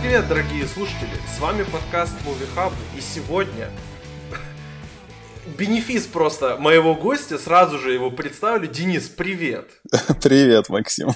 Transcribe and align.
привет, 0.00 0.28
дорогие 0.28 0.64
слушатели! 0.66 1.10
С 1.26 1.40
вами 1.40 1.64
подкаст 1.64 2.14
Movie 2.24 2.48
Hub, 2.54 2.72
и 2.96 3.00
сегодня 3.00 3.68
бенефис 5.58 6.06
просто 6.06 6.56
моего 6.56 6.94
гостя, 6.94 7.36
сразу 7.36 7.78
же 7.78 7.92
его 7.92 8.10
представлю. 8.10 8.68
Денис, 8.68 9.08
привет! 9.08 9.68
Привет, 10.22 10.68
Максим! 10.68 11.08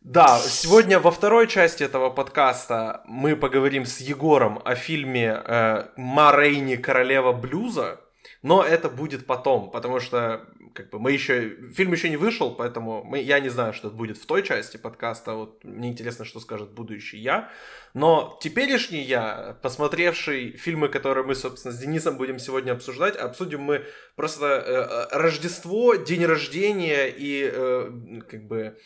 Да, 0.00 0.38
сегодня 0.38 0.98
во 0.98 1.10
второй 1.10 1.48
части 1.48 1.82
этого 1.82 2.08
подкаста 2.08 3.02
мы 3.04 3.36
поговорим 3.36 3.84
с 3.84 4.00
Егором 4.00 4.60
о 4.64 4.74
фильме 4.74 5.42
э, 5.44 5.84
«Ма 5.96 6.32
Рейни. 6.34 6.76
Королева 6.76 7.32
блюза», 7.32 8.00
но 8.42 8.64
это 8.64 8.88
будет 8.88 9.26
потом, 9.26 9.70
потому 9.70 10.00
что 10.00 10.46
как 10.74 10.90
бы 10.90 10.98
мы 10.98 11.12
еще 11.12 11.56
фильм 11.74 11.92
еще 11.92 12.08
не 12.08 12.16
вышел, 12.16 12.54
поэтому 12.54 13.02
мы, 13.04 13.20
я 13.20 13.40
не 13.40 13.48
знаю, 13.48 13.72
что 13.72 13.90
будет 13.90 14.18
в 14.18 14.26
той 14.26 14.42
части 14.42 14.76
подкаста. 14.76 15.34
Вот 15.34 15.64
мне 15.64 15.88
интересно, 15.88 16.24
что 16.24 16.40
скажет 16.40 16.70
будущий 16.70 17.18
я. 17.18 17.50
Но 17.94 18.38
теперешний 18.42 19.02
я, 19.02 19.58
посмотревший 19.62 20.52
фильмы, 20.52 20.88
которые 20.88 21.24
мы, 21.24 21.34
собственно, 21.34 21.74
с 21.74 21.78
Денисом 21.78 22.16
будем 22.16 22.38
сегодня 22.38 22.72
обсуждать, 22.72 23.16
обсудим 23.16 23.62
мы 23.62 23.84
просто 24.16 24.46
э, 24.46 25.16
Рождество, 25.16 25.94
день 25.94 26.24
рождения 26.24 27.08
и 27.08 27.50
э, 27.52 28.20
как 28.28 28.46
бы 28.46 28.60
Э, 28.68 28.76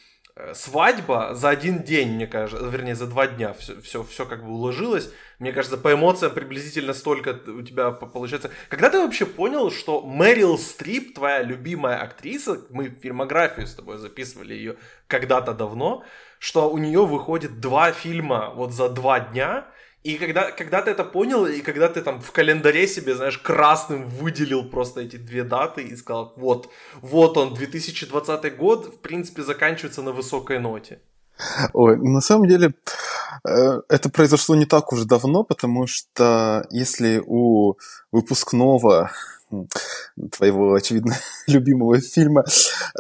свадьба 0.53 1.35
за 1.35 1.49
один 1.49 1.83
день, 1.83 2.15
мне 2.15 2.27
кажется, 2.27 2.67
вернее, 2.67 2.97
за 2.97 3.07
два 3.07 3.29
дня 3.29 3.53
все, 3.53 3.81
все, 3.81 4.03
все 4.03 4.27
как 4.27 4.45
бы 4.45 4.51
уложилось. 4.51 5.13
Мне 5.39 5.53
кажется, 5.53 5.77
по 5.77 5.93
эмоциям 5.93 6.33
приблизительно 6.33 6.93
столько 6.93 7.39
у 7.47 7.63
тебя 7.63 7.93
получается. 7.93 8.51
Когда 8.69 8.91
ты 8.91 8.99
вообще 8.99 9.27
понял, 9.27 9.71
что 9.71 10.01
Мэрил 10.01 10.59
Стрип, 10.59 11.15
твоя 11.15 11.43
любимая 11.43 11.99
актриса, 11.99 12.63
мы 12.71 12.89
фильмографию 12.89 13.67
с 13.67 13.75
тобой 13.75 13.99
записывали 13.99 14.55
ее 14.55 14.77
когда-то 15.07 15.55
давно, 15.55 16.03
что 16.41 16.69
у 16.69 16.79
нее 16.79 17.07
выходит 17.07 17.61
два 17.61 17.93
фильма 17.93 18.51
вот 18.55 18.73
за 18.73 18.89
два 18.89 19.21
дня, 19.21 19.69
и 20.05 20.19
когда, 20.19 20.51
когда 20.51 20.83
ты 20.83 20.91
это 20.91 21.03
понял, 21.03 21.47
и 21.47 21.63
когда 21.63 21.89
ты 21.89 22.03
там 22.03 22.21
в 22.21 22.31
календаре 22.31 22.87
себе, 22.87 23.15
знаешь, 23.15 23.39
красным 23.39 24.07
выделил 24.07 24.69
просто 24.69 25.01
эти 25.01 25.17
две 25.17 25.45
даты 25.45 25.83
и 25.83 25.97
сказал, 25.97 26.35
вот, 26.37 26.69
вот 27.01 27.39
он, 27.39 27.55
2020 27.55 28.57
год, 28.57 28.87
в 28.87 28.99
принципе, 28.99 29.43
заканчивается 29.43 30.03
на 30.03 30.13
высокой 30.13 30.59
ноте. 30.59 31.01
Ой, 31.73 31.97
на 31.97 32.21
самом 32.21 32.49
деле 32.49 32.75
э, 33.49 33.81
это 33.89 34.11
произошло 34.11 34.55
не 34.55 34.67
так 34.67 34.93
уж 34.93 35.05
давно, 35.05 35.43
потому 35.43 35.87
что 35.87 36.67
если 36.71 37.23
у 37.27 37.77
выпускного 38.13 39.11
твоего, 40.33 40.75
очевидно, 40.75 41.15
любимого 41.47 41.99
фильма 42.01 42.45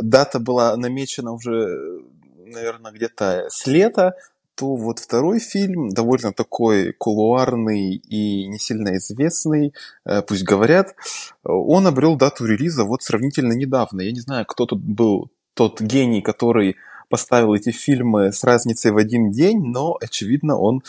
дата 0.01 0.39
была 0.41 0.75
намечена 0.77 1.33
уже, 1.33 2.01
наверное, 2.47 2.93
где-то 2.93 3.47
с 3.51 3.67
лета, 3.67 4.15
то 4.55 4.77
вот 4.77 4.99
второй 4.99 5.41
фильм, 5.41 5.91
довольно 5.91 6.33
такой 6.33 6.93
кулуарный 6.93 7.95
и 7.97 8.47
не 8.47 8.59
сильно 8.59 8.97
известный, 8.97 9.75
э, 10.05 10.23
пусть 10.23 10.45
говорят, 10.45 10.95
он 11.43 11.87
обрел 11.87 12.17
дату 12.17 12.47
релиза 12.47 12.85
вот 12.85 13.03
сравнительно 13.03 13.53
недавно. 13.53 14.03
Я 14.03 14.13
не 14.13 14.21
знаю, 14.21 14.47
кто 14.47 14.67
тут 14.67 14.81
был 14.81 15.31
тот 15.55 15.81
гений, 15.81 16.23
который 16.23 16.77
поставил 17.09 17.55
эти 17.55 17.71
фильмы 17.71 18.33
с 18.33 18.45
разницей 18.45 18.91
в 18.91 18.97
один 18.97 19.31
день, 19.31 19.61
но, 19.63 19.97
очевидно, 20.01 20.59
он 20.59 20.83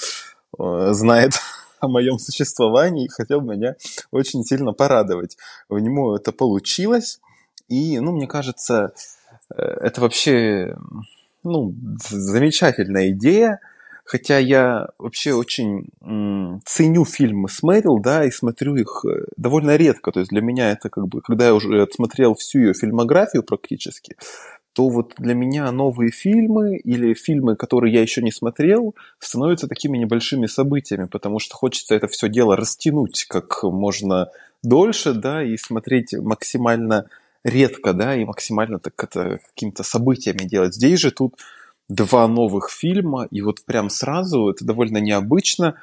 э, 0.58 0.90
знает 0.92 1.34
о 1.80 1.88
моем 1.88 2.20
существовании 2.20 3.06
и 3.06 3.10
хотел 3.10 3.42
меня 3.42 3.76
очень 4.12 4.44
сильно 4.44 4.74
порадовать. 4.74 5.38
У 5.70 5.78
него 5.78 6.16
это 6.16 6.32
получилось, 6.32 7.20
и, 7.68 8.00
ну, 8.00 8.12
мне 8.12 8.28
кажется, 8.28 8.94
э, 9.50 9.62
это 9.62 10.02
вообще 10.02 10.75
ну, 11.45 11.75
замечательная 12.09 13.11
идея, 13.11 13.59
хотя 14.03 14.38
я 14.38 14.89
вообще 15.00 15.33
очень 15.33 15.89
ценю 16.66 17.06
фильмы 17.06 17.50
с 17.50 17.63
Мэрил, 17.63 18.00
да, 18.00 18.25
и 18.25 18.31
смотрю 18.31 18.75
их 18.75 19.06
э, 19.06 19.25
довольно 19.38 19.75
редко, 19.75 20.11
то 20.11 20.19
есть 20.19 20.31
для 20.31 20.41
меня 20.41 20.72
это 20.72 20.89
как 20.89 21.07
бы, 21.07 21.22
когда 21.22 21.45
я 21.45 21.56
уже 21.56 21.81
отсмотрел 21.81 22.35
всю 22.35 22.59
ее 22.59 22.73
фильмографию 22.73 23.44
практически, 23.44 24.16
то 24.73 24.89
вот 24.89 25.13
для 25.17 25.33
меня 25.33 25.72
новые 25.72 26.11
фильмы 26.11 26.78
или 26.78 27.13
фильмы, 27.13 27.56
которые 27.56 27.94
я 27.94 28.01
еще 28.01 28.22
не 28.22 28.31
смотрел, 28.31 28.94
становятся 29.19 29.67
такими 29.67 29.97
небольшими 29.97 30.47
событиями, 30.47 31.06
потому 31.06 31.39
что 31.39 31.56
хочется 31.56 31.95
это 31.95 32.07
все 32.07 32.27
дело 32.27 32.57
растянуть 32.57 33.25
как 33.29 33.63
можно 33.63 34.27
дольше, 34.63 35.13
да, 35.13 35.44
и 35.44 35.56
смотреть 35.56 36.13
максимально 36.13 37.07
редко, 37.45 37.94
да, 37.94 38.16
и 38.16 38.25
максимально 38.25 38.79
так 38.79 39.01
это 39.01 39.39
какими-то 39.50 39.83
событиями 39.83 40.47
делать. 40.47 40.73
Здесь 40.73 41.00
же 41.00 41.11
тут 41.11 41.35
два 41.88 42.28
новых 42.28 42.72
фильма, 42.72 43.28
и 43.29 43.41
вот 43.41 43.63
прям 43.63 43.89
сразу, 43.91 44.50
это 44.50 44.66
довольно 44.66 44.97
необычно, 44.97 45.75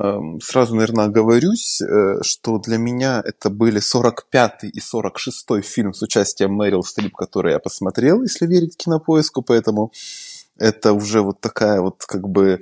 эм, 0.00 0.40
сразу, 0.40 0.76
наверное, 0.76 1.06
оговорюсь, 1.06 1.80
э, 1.80 2.22
что 2.22 2.58
для 2.58 2.78
меня 2.78 3.20
это 3.24 3.50
были 3.50 3.80
45-й 3.80 4.68
и 4.68 4.78
46-й 4.78 5.62
фильм 5.62 5.92
с 5.92 6.02
участием 6.02 6.52
Мэрил 6.52 6.84
Стрип, 6.84 7.16
который 7.16 7.52
я 7.52 7.58
посмотрел, 7.58 8.22
если 8.22 8.46
верить 8.46 8.76
кинопоиску, 8.76 9.42
поэтому 9.42 9.90
это 10.58 10.92
уже 10.92 11.22
вот 11.22 11.40
такая 11.40 11.80
вот 11.80 12.04
как 12.06 12.28
бы 12.28 12.60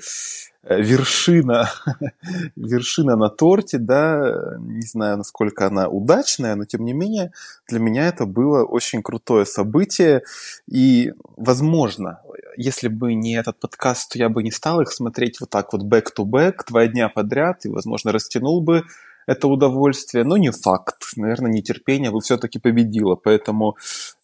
Э, 0.69 0.81
вершина, 0.83 1.71
вершина 2.57 3.17
на 3.17 3.29
торте, 3.29 3.79
да, 3.79 4.57
не 4.59 4.83
знаю, 4.83 5.19
насколько 5.19 5.67
она 5.67 5.89
удачная, 5.89 6.57
но 6.57 6.65
тем 6.65 6.85
не 6.85 6.93
менее 6.93 7.31
для 7.69 7.79
меня 7.79 8.09
это 8.09 8.27
было 8.27 8.65
очень 8.65 9.01
крутое 9.01 9.47
событие, 9.47 10.23
и, 10.69 11.13
возможно, 11.37 12.21
если 12.57 12.89
бы 12.89 13.15
не 13.15 13.37
этот 13.37 13.61
подкаст, 13.61 14.13
то 14.13 14.19
я 14.19 14.29
бы 14.29 14.43
не 14.43 14.51
стал 14.51 14.81
их 14.81 14.91
смотреть 14.91 15.39
вот 15.39 15.51
так 15.51 15.73
вот 15.73 15.83
back-to-back, 15.85 16.65
два 16.69 16.89
дня 16.89 17.09
подряд, 17.09 17.65
и, 17.65 17.69
возможно, 17.69 18.11
растянул 18.11 18.61
бы 18.61 18.83
это 19.27 19.49
удовольствие, 19.49 20.25
но 20.25 20.37
не 20.37 20.51
факт. 20.51 21.03
Наверное, 21.17 21.51
нетерпение 21.51 22.11
бы 22.11 22.21
все-таки 22.21 22.59
победило. 22.59 23.17
Поэтому 23.17 23.77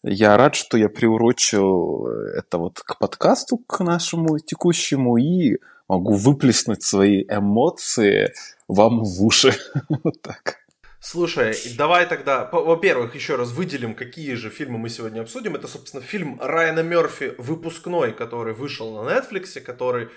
я 0.02 0.36
рад, 0.36 0.54
что 0.54 0.76
я 0.76 0.88
приурочил 0.88 2.06
это 2.06 2.58
вот 2.58 2.80
к 2.80 2.98
подкасту, 2.98 3.58
к 3.58 3.80
нашему 3.80 4.38
текущему, 4.38 5.16
и 5.16 5.58
могу 5.88 6.14
выплеснуть 6.14 6.82
свои 6.82 7.24
эмоции 7.28 8.32
вам 8.68 9.02
в 9.04 9.24
уши. 9.24 9.54
вот 9.88 10.22
так. 10.22 10.62
Слушай, 11.04 11.56
давай 11.76 12.06
тогда, 12.06 12.48
во-первых, 12.52 13.16
еще 13.16 13.34
раз 13.34 13.50
выделим, 13.50 13.94
какие 13.94 14.34
же 14.34 14.50
фильмы 14.50 14.78
мы 14.78 14.88
сегодня 14.88 15.22
обсудим. 15.22 15.56
Это, 15.56 15.66
собственно, 15.66 16.00
фильм 16.00 16.38
Райана 16.40 16.84
Мерфи 16.84 17.34
«Выпускной», 17.38 18.12
который 18.12 18.54
вышел 18.54 19.02
на 19.02 19.10
Netflix, 19.10 19.60
который 19.60 20.10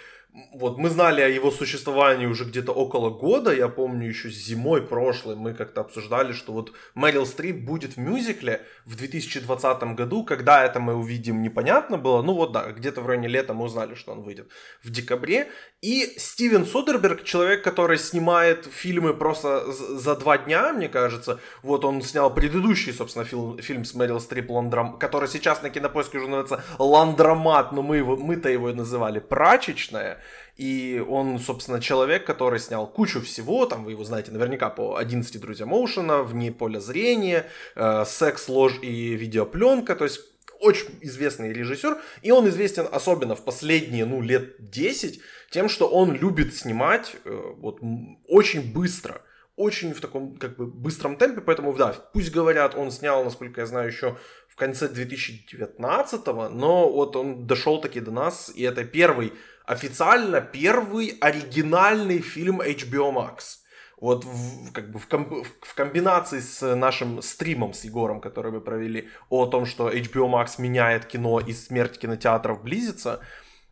вот 0.54 0.78
мы 0.78 0.90
знали 0.90 1.22
о 1.22 1.28
его 1.28 1.50
существовании 1.50 2.26
уже 2.26 2.44
где-то 2.44 2.74
около 2.74 3.10
года, 3.10 3.54
я 3.54 3.70
помню 3.70 4.08
еще 4.08 4.30
зимой 4.30 4.82
прошлой 4.82 5.36
мы 5.36 5.54
как-то 5.54 5.82
обсуждали, 5.82 6.34
что 6.34 6.52
вот 6.52 6.74
Мэрил 6.94 7.26
Стрип 7.26 7.64
будет 7.64 7.96
в 7.96 7.98
мюзикле 7.98 8.62
в 8.86 8.96
2020 8.96 9.96
году, 9.96 10.26
когда 10.26 10.66
это 10.66 10.80
мы 10.80 10.96
увидим, 10.96 11.42
непонятно 11.42 11.98
было, 11.98 12.22
ну 12.22 12.34
вот 12.34 12.52
да, 12.52 12.72
где-то 12.72 13.02
в 13.02 13.08
районе 13.08 13.30
лета 13.30 13.54
мы 13.54 13.66
узнали, 13.66 13.96
что 13.96 14.12
он 14.12 14.24
выйдет 14.24 14.52
в 14.84 14.92
декабре, 14.92 15.48
и 15.82 16.16
Стивен 16.18 16.66
Содерберг, 16.66 17.24
человек, 17.24 17.64
который 17.64 17.98
снимает 17.98 18.66
фильмы 18.66 19.14
просто 19.14 19.72
за 19.72 20.16
два 20.16 20.38
дня, 20.38 20.74
мне 20.74 20.90
кажется, 20.90 21.40
вот 21.64 21.86
он 21.86 22.02
снял 22.02 22.34
предыдущий, 22.34 22.92
собственно, 22.92 23.24
фильм, 23.24 23.58
фильм 23.60 23.86
с 23.86 23.94
Мэрил 23.94 24.20
Стрип, 24.20 24.50
Ландрам, 24.50 25.00
который 25.00 25.30
сейчас 25.30 25.62
на 25.62 25.70
кинопоиске 25.70 26.18
уже 26.18 26.28
называется 26.28 26.64
Ландромат, 26.78 27.72
но 27.72 27.82
мы 27.82 27.98
его, 27.98 28.18
мы-то 28.18 28.50
его 28.50 28.72
называли 28.74 29.20
Прачечная, 29.20 30.20
и 30.58 31.04
он, 31.08 31.40
собственно, 31.40 31.82
человек, 31.82 32.26
который 32.26 32.60
снял 32.60 32.88
кучу 32.88 33.22
всего, 33.22 33.66
там 33.66 33.84
вы 33.84 33.92
его 33.92 34.04
знаете 34.06 34.32
наверняка 34.32 34.70
по 34.70 34.98
11 34.98 35.40
друзьям 35.42 35.74
Оушена, 35.74 36.24
вне 36.24 36.52
поля 36.52 36.80
зрения, 36.80 37.48
э, 37.76 38.06
секс, 38.06 38.48
ложь 38.48 38.80
и 38.82 39.16
видеопленка, 39.16 39.96
то 39.96 40.06
есть 40.06 40.22
очень 40.60 40.98
известный 41.02 41.52
режиссер, 41.52 41.98
и 42.22 42.32
он 42.32 42.48
известен 42.48 42.88
особенно 42.90 43.36
в 43.36 43.44
последние, 43.44 44.06
ну, 44.06 44.22
лет 44.22 44.56
10 44.72 45.20
тем, 45.52 45.68
что 45.68 45.88
он 45.88 46.14
любит 46.14 46.56
снимать 46.56 47.18
э, 47.26 47.42
вот 47.58 47.80
очень 48.28 48.74
быстро, 48.74 49.22
очень 49.58 49.94
в 49.94 50.00
таком 50.00 50.38
как 50.38 50.56
бы 50.56 50.68
быстром 50.68 51.18
темпе, 51.18 51.42
поэтому 51.42 51.74
да, 51.74 51.96
пусть 52.14 52.32
говорят, 52.32 52.76
он 52.76 52.92
снял, 52.92 53.24
насколько 53.26 53.62
я 53.62 53.68
знаю, 53.68 53.88
еще 53.88 54.18
в 54.48 54.56
конце 54.56 54.88
2019, 54.88 56.26
но 56.52 56.90
вот 56.90 57.16
он 57.18 57.46
дошел 57.46 57.82
таки 57.82 58.00
до 58.00 58.12
нас, 58.12 58.52
и 58.56 58.64
это 58.64 58.86
первый 58.86 59.34
официально 59.68 60.42
первый 60.42 61.18
оригинальный 61.22 62.22
фильм 62.22 62.62
HBO 62.62 63.14
Max. 63.14 63.60
Вот 63.98 64.26
в, 64.26 64.72
как 64.74 64.92
бы 64.92 65.00
в, 65.00 65.08
ком, 65.08 65.44
в 65.62 65.74
комбинации 65.74 66.40
с 66.40 66.76
нашим 66.76 67.22
стримом 67.22 67.74
с 67.74 67.86
Егором, 67.86 68.20
который 68.20 68.52
мы 68.52 68.62
провели, 68.62 69.10
о 69.30 69.46
том, 69.46 69.66
что 69.66 69.90
HBO 69.90 70.30
Max 70.30 70.56
меняет 70.58 71.06
кино 71.06 71.40
и 71.40 71.54
смерть 71.54 71.98
кинотеатров 71.98 72.62
близится, 72.62 73.22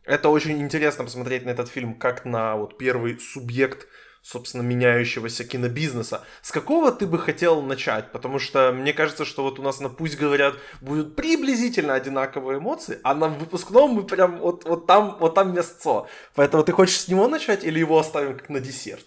это 0.04 0.28
очень 0.28 0.60
интересно 0.60 1.04
посмотреть 1.04 1.44
на 1.44 1.50
этот 1.50 1.68
фильм 1.68 1.94
как 1.94 2.24
на 2.24 2.56
вот 2.56 2.78
первый 2.78 3.18
субъект 3.18 3.86
собственно, 4.24 4.62
меняющегося 4.62 5.44
кинобизнеса. 5.44 6.22
С 6.40 6.50
какого 6.50 6.90
ты 6.90 7.06
бы 7.06 7.18
хотел 7.18 7.60
начать? 7.60 8.10
Потому 8.10 8.38
что 8.38 8.72
мне 8.72 8.94
кажется, 8.94 9.26
что 9.26 9.42
вот 9.42 9.58
у 9.58 9.62
нас 9.62 9.80
на 9.80 9.90
«Пусть 9.90 10.16
говорят» 10.16 10.54
будут 10.80 11.14
приблизительно 11.14 11.92
одинаковые 11.92 12.58
эмоции, 12.58 12.98
а 13.04 13.14
на 13.14 13.28
выпускном 13.28 13.92
мы 13.92 14.02
прям 14.02 14.38
вот, 14.38 14.64
вот 14.64 14.86
там, 14.86 15.18
вот 15.20 15.34
там 15.34 15.54
мясцо. 15.54 16.06
Поэтому 16.34 16.64
ты 16.64 16.72
хочешь 16.72 17.00
с 17.00 17.08
него 17.08 17.28
начать 17.28 17.64
или 17.64 17.78
его 17.78 17.98
оставим 17.98 18.38
как 18.38 18.48
на 18.48 18.60
десерт? 18.60 19.04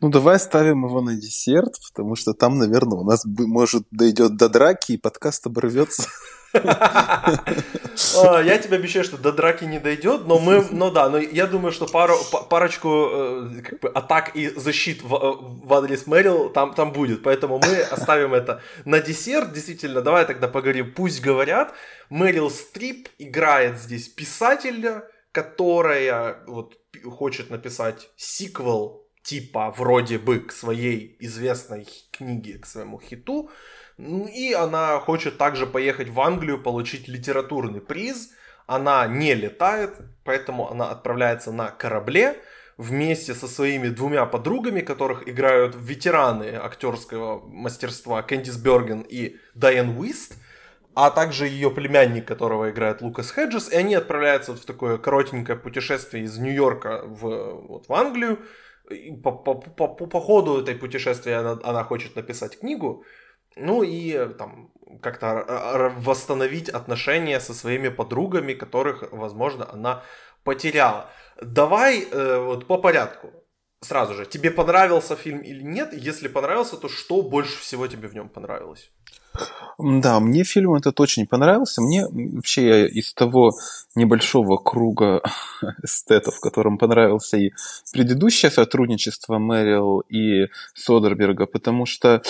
Ну, 0.00 0.10
давай 0.10 0.36
оставим 0.36 0.84
его 0.84 1.00
на 1.00 1.14
десерт, 1.14 1.74
потому 1.88 2.16
что 2.16 2.32
там, 2.32 2.58
наверное, 2.58 2.98
у 2.98 3.04
нас, 3.04 3.24
может, 3.24 3.84
дойдет 3.92 4.36
до 4.36 4.48
драки, 4.48 4.92
и 4.92 4.98
подкаст 4.98 5.46
оборвется. 5.46 6.08
А, 8.16 8.40
я 8.40 8.58
тебе 8.58 8.76
обещаю, 8.76 9.04
что 9.04 9.16
до 9.16 9.32
драки 9.32 9.64
не 9.64 9.80
дойдет, 9.80 10.26
но 10.26 10.38
мы, 10.38 10.64
ну 10.70 10.90
да, 10.90 11.08
но 11.08 11.18
я 11.18 11.46
думаю, 11.46 11.72
что 11.72 11.86
пару, 11.86 12.16
парочку 12.48 13.08
э, 13.10 13.62
как 13.64 13.80
бы, 13.80 13.88
атак 13.88 14.36
и 14.36 14.48
защит 14.48 15.02
в, 15.02 15.14
э, 15.14 15.32
в 15.66 15.74
адрес 15.74 16.06
Мэрил 16.06 16.50
там, 16.50 16.74
там 16.74 16.92
будет, 16.92 17.24
поэтому 17.24 17.58
мы 17.58 17.80
оставим 17.80 18.34
это 18.34 18.62
на 18.84 19.00
десерт, 19.00 19.52
действительно, 19.52 20.00
давай 20.00 20.26
тогда 20.26 20.46
поговорим, 20.46 20.94
пусть 20.94 21.20
говорят, 21.20 21.74
Мэрил 22.08 22.50
Стрип 22.50 23.08
играет 23.18 23.78
здесь 23.78 24.08
писателя, 24.08 25.04
которая 25.32 26.38
вот 26.46 26.74
хочет 27.04 27.50
написать 27.50 28.10
сиквел 28.16 29.08
типа 29.22 29.74
вроде 29.76 30.18
бы 30.18 30.40
к 30.40 30.52
своей 30.52 31.16
известной 31.20 31.86
книге, 32.12 32.58
к 32.58 32.66
своему 32.66 33.00
хиту, 33.00 33.50
и 33.98 34.52
она 34.52 35.00
хочет 35.00 35.38
также 35.38 35.66
поехать 35.66 36.08
в 36.08 36.20
Англию, 36.20 36.62
получить 36.62 37.08
литературный 37.08 37.80
приз. 37.80 38.30
Она 38.66 39.06
не 39.06 39.34
летает, 39.34 39.98
поэтому 40.24 40.70
она 40.70 40.90
отправляется 40.90 41.52
на 41.52 41.70
корабле 41.70 42.36
вместе 42.76 43.34
со 43.34 43.48
своими 43.48 43.88
двумя 43.88 44.24
подругами, 44.24 44.80
которых 44.80 45.28
играют 45.28 45.74
ветераны 45.76 46.54
актерского 46.54 47.44
мастерства 47.48 48.22
Кэндис 48.22 48.56
Берген 48.56 49.00
и 49.00 49.36
Дайан 49.54 49.98
Уист, 49.98 50.34
а 50.94 51.10
также 51.10 51.48
ее 51.48 51.70
племянник, 51.70 52.26
которого 52.26 52.70
играет 52.70 53.02
Лукас 53.02 53.32
Хеджес, 53.32 53.68
и 53.72 53.76
они 53.76 53.94
отправляются 53.96 54.52
вот 54.52 54.60
в 54.60 54.64
такое 54.64 54.98
коротенькое 54.98 55.58
путешествие 55.58 56.24
из 56.24 56.38
Нью-Йорка 56.38 57.02
в, 57.04 57.62
вот, 57.68 57.88
в 57.88 57.92
Англию. 57.92 58.38
И 58.90 59.12
по, 59.12 59.32
по, 59.32 59.54
по, 59.54 59.88
по 59.88 60.20
ходу 60.20 60.60
этой 60.60 60.74
путешествия 60.74 61.36
она, 61.36 61.58
она 61.62 61.84
хочет 61.84 62.16
написать 62.16 62.58
книгу, 62.58 63.04
ну 63.58 63.82
и 63.82 64.28
там 64.38 64.70
как-то 65.02 65.92
восстановить 65.98 66.68
отношения 66.68 67.40
со 67.40 67.54
своими 67.54 67.88
подругами, 67.88 68.54
которых, 68.54 69.04
возможно, 69.12 69.68
она 69.70 70.02
потеряла. 70.44 71.10
Давай 71.40 72.00
э, 72.00 72.38
вот 72.38 72.66
по 72.66 72.78
порядку. 72.78 73.30
Сразу 73.80 74.14
же, 74.14 74.26
тебе 74.26 74.50
понравился 74.50 75.14
фильм 75.14 75.38
или 75.38 75.62
нет? 75.62 75.92
Если 75.92 76.26
понравился, 76.26 76.76
то 76.76 76.88
что 76.88 77.22
больше 77.22 77.60
всего 77.60 77.86
тебе 77.86 78.08
в 78.08 78.14
нем 78.14 78.28
понравилось? 78.28 78.90
Да, 79.78 80.18
мне 80.18 80.42
фильм 80.42 80.74
этот 80.74 80.98
очень 81.00 81.26
понравился. 81.26 81.80
Мне 81.80 82.06
вообще 82.08 82.88
из 82.88 83.14
того 83.14 83.52
небольшого 83.94 84.56
круга 84.56 85.22
эстетов, 85.84 86.40
которым 86.40 86.78
понравился 86.78 87.36
и 87.36 87.52
предыдущее 87.92 88.50
сотрудничество 88.50 89.38
Мэрил 89.38 90.00
и 90.00 90.48
Содерберга, 90.74 91.46
потому 91.46 91.86
что 91.86 92.22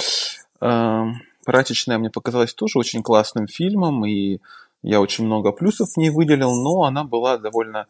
«Прачечная» 0.58 1.98
мне 1.98 2.10
показалась 2.10 2.52
тоже 2.52 2.78
очень 2.78 3.02
классным 3.02 3.46
фильмом, 3.46 4.04
и 4.04 4.38
я 4.82 5.00
очень 5.00 5.24
много 5.24 5.52
плюсов 5.52 5.90
в 5.90 5.96
ней 5.96 6.10
выделил, 6.10 6.54
но 6.54 6.84
она 6.84 7.04
была 7.04 7.36
довольно 7.36 7.86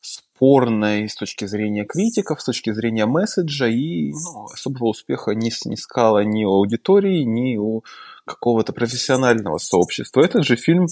спорной 0.00 1.08
с 1.08 1.14
точки 1.14 1.44
зрения 1.44 1.84
критиков, 1.84 2.40
с 2.40 2.44
точки 2.44 2.72
зрения 2.72 3.06
месседжа, 3.06 3.66
и 3.66 4.12
ну, 4.12 4.44
особого 4.44 4.88
успеха 4.88 5.32
не 5.32 5.50
снискала 5.50 6.24
ни 6.24 6.44
у 6.44 6.52
аудитории, 6.52 7.24
ни 7.24 7.56
у 7.56 7.82
какого-то 8.24 8.72
профессионального 8.72 9.58
сообщества. 9.58 10.22
Этот 10.22 10.46
же 10.46 10.56
фильм, 10.56 10.86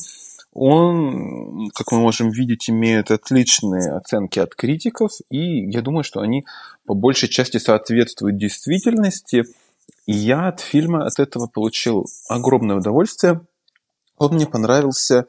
он, 0.53 1.71
как 1.71 1.93
мы 1.93 2.01
можем 2.01 2.31
видеть, 2.31 2.69
имеет 2.69 3.11
отличные 3.11 3.93
оценки 3.93 4.39
от 4.39 4.55
критиков, 4.55 5.13
и 5.31 5.71
я 5.71 5.81
думаю, 5.81 6.05
что 6.05 6.21
они 6.21 6.45
по 6.85 6.95
большей 6.95 7.29
части 7.29 7.59
соответствуют 7.59 8.37
действительности– 8.37 9.45
и 10.09 10.13
я 10.13 10.49
от 10.49 10.61
фильма 10.61 11.05
от 11.05 11.19
этого 11.19 11.49
получил 11.49 12.07
огромное 12.31 12.77
удовольствие. 12.77 13.43
Он 14.17 14.33
мне 14.33 14.47
понравился 14.47 15.27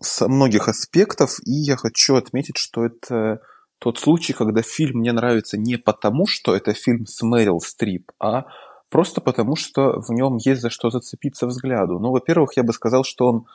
со 0.00 0.28
многих 0.28 0.68
аспектов, 0.68 1.38
и 1.46 1.52
я 1.52 1.76
хочу 1.78 2.16
отметить, 2.16 2.58
что 2.58 2.84
это 2.84 3.40
тот 3.78 3.98
случай, 3.98 4.34
когда 4.34 4.60
фильм 4.60 4.98
мне 4.98 5.12
нравится 5.12 5.56
не 5.56 5.78
потому, 5.78 6.26
что 6.26 6.54
это 6.54 6.74
фильм 6.74 7.06
с 7.06 7.22
Мэрил 7.22 7.60
Стрип, 7.60 8.12
а 8.20 8.44
просто 8.90 9.22
потому, 9.22 9.56
что 9.56 10.02
в 10.02 10.10
нем 10.10 10.36
есть 10.36 10.60
за 10.60 10.68
что 10.68 10.90
зацепиться 10.90 11.46
взгляду. 11.46 11.98
Ну, 11.98 12.10
во-первых, 12.10 12.58
я 12.58 12.64
бы 12.64 12.74
сказал, 12.74 13.04
что 13.04 13.26
он 13.26 13.46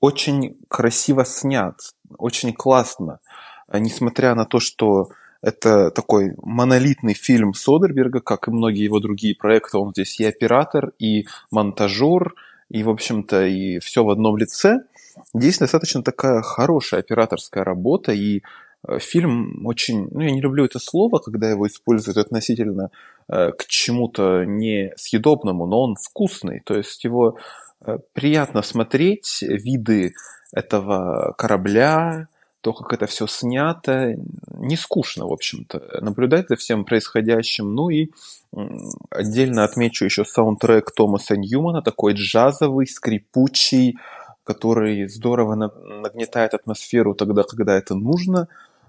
очень 0.00 0.58
красиво 0.66 1.24
снят, 1.24 1.78
очень 2.18 2.52
классно, 2.52 3.20
несмотря 3.72 4.34
на 4.34 4.46
то, 4.46 4.58
что 4.58 5.10
это 5.42 5.90
такой 5.90 6.34
монолитный 6.42 7.14
фильм 7.14 7.54
Содерберга, 7.54 8.20
как 8.20 8.48
и 8.48 8.50
многие 8.50 8.84
его 8.84 9.00
другие 9.00 9.34
проекты. 9.34 9.78
Он 9.78 9.90
здесь 9.90 10.18
и 10.20 10.24
оператор, 10.24 10.92
и 10.98 11.26
монтажер, 11.50 12.34
и, 12.68 12.82
в 12.82 12.90
общем-то, 12.90 13.46
и 13.46 13.78
все 13.78 14.04
в 14.04 14.10
одном 14.10 14.36
лице. 14.36 14.80
Здесь 15.34 15.58
достаточно 15.58 16.02
такая 16.02 16.42
хорошая 16.42 17.00
операторская 17.00 17.64
работа, 17.64 18.12
и 18.12 18.42
э, 18.86 18.98
фильм 18.98 19.66
очень... 19.66 20.08
Ну, 20.10 20.20
я 20.20 20.30
не 20.30 20.40
люблю 20.40 20.64
это 20.64 20.78
слово, 20.78 21.18
когда 21.18 21.48
его 21.48 21.66
используют 21.66 22.18
относительно 22.18 22.90
э, 23.28 23.52
к 23.52 23.66
чему-то 23.66 24.44
несъедобному, 24.44 25.66
но 25.66 25.82
он 25.82 25.96
вкусный. 25.96 26.60
То 26.60 26.74
есть 26.74 27.04
его 27.04 27.38
э, 27.84 27.98
приятно 28.12 28.62
смотреть, 28.62 29.42
виды 29.42 30.12
этого 30.52 31.34
корабля, 31.38 32.28
то, 32.66 32.72
как 32.72 32.92
это 32.92 33.06
все 33.06 33.28
снято, 33.28 34.16
не 34.58 34.76
скучно, 34.76 35.28
в 35.28 35.32
общем-то, 35.32 36.00
наблюдать 36.00 36.48
за 36.48 36.56
всем 36.56 36.84
происходящим. 36.84 37.72
Ну 37.76 37.90
и 37.90 38.08
отдельно 39.08 39.62
отмечу 39.62 40.04
еще 40.04 40.24
саундтрек 40.24 40.90
Томаса 40.90 41.36
Ньюмана, 41.36 41.80
такой 41.80 42.14
джазовый, 42.14 42.88
скрипучий, 42.88 43.98
который 44.42 45.08
здорово 45.08 45.54
нагнетает 45.54 46.54
атмосферу 46.54 47.14
тогда, 47.14 47.44
когда 47.44 47.76
это 47.78 47.94
нужно. 47.94 48.48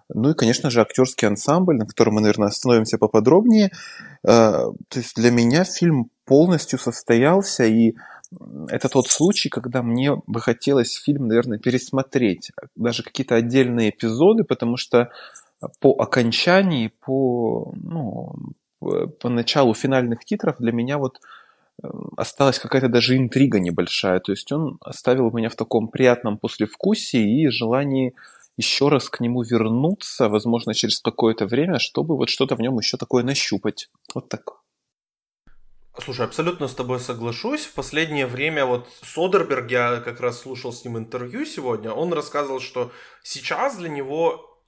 Ну 0.09 0.31
и, 0.31 0.33
конечно 0.33 0.71
же, 0.71 0.81
актерский 0.81 1.27
ансамбль, 1.27 1.77
на 1.77 1.85
котором 1.85 2.15
мы, 2.15 2.21
наверное, 2.21 2.47
остановимся 2.47 2.97
поподробнее. 2.97 3.69
Э, 4.23 4.71
то 4.87 4.95
есть 4.95 5.15
для 5.15 5.29
меня 5.29 5.65
фильм 5.65 6.09
полностью 6.25 6.79
состоялся, 6.79 7.65
и 7.65 7.93
это 8.69 8.89
тот 8.89 9.07
случай, 9.07 9.49
когда 9.49 9.81
мне 9.81 10.15
бы 10.27 10.41
хотелось 10.41 10.93
фильм, 10.93 11.27
наверное, 11.27 11.59
пересмотреть. 11.59 12.51
Даже 12.75 13.03
какие-то 13.03 13.35
отдельные 13.35 13.89
эпизоды, 13.89 14.43
потому 14.43 14.77
что 14.77 15.09
по 15.79 15.93
окончании, 15.93 16.91
по, 16.99 17.73
ну, 17.75 18.35
по 18.79 19.29
началу 19.29 19.73
финальных 19.73 20.23
титров 20.25 20.57
для 20.59 20.71
меня 20.71 20.97
вот 20.97 21.19
э, 21.81 21.87
осталась 22.15 22.59
какая-то 22.59 22.89
даже 22.89 23.17
интрига 23.17 23.59
небольшая. 23.59 24.19
То 24.19 24.31
есть 24.33 24.51
он 24.51 24.77
оставил 24.81 25.31
меня 25.31 25.49
в 25.49 25.55
таком 25.55 25.87
приятном 25.87 26.37
послевкусии 26.37 27.41
и 27.43 27.49
желании 27.49 28.13
еще 28.57 28.89
раз 28.89 29.09
к 29.09 29.19
нему 29.19 29.43
вернуться, 29.43 30.29
возможно, 30.29 30.73
через 30.73 30.99
какое-то 30.99 31.45
время, 31.45 31.79
чтобы 31.79 32.15
вот 32.15 32.29
что-то 32.29 32.55
в 32.55 32.59
нем 32.59 32.77
еще 32.77 32.97
такое 32.97 33.23
нащупать. 33.23 33.89
Вот 34.13 34.29
так. 34.29 34.57
Слушай, 35.99 36.25
абсолютно 36.25 36.67
с 36.67 36.75
тобой 36.75 36.99
соглашусь. 36.99 37.65
В 37.65 37.73
последнее 37.73 38.27
время 38.27 38.65
вот 38.65 38.87
Содерберг, 39.01 39.71
я 39.71 39.97
как 39.97 40.19
раз 40.19 40.41
слушал 40.41 40.71
с 40.71 40.85
ним 40.85 40.97
интервью 40.97 41.45
сегодня, 41.45 41.91
он 41.91 42.13
рассказывал, 42.13 42.59
что 42.59 42.91
сейчас 43.23 43.77
для 43.77 43.89
него 43.89 44.61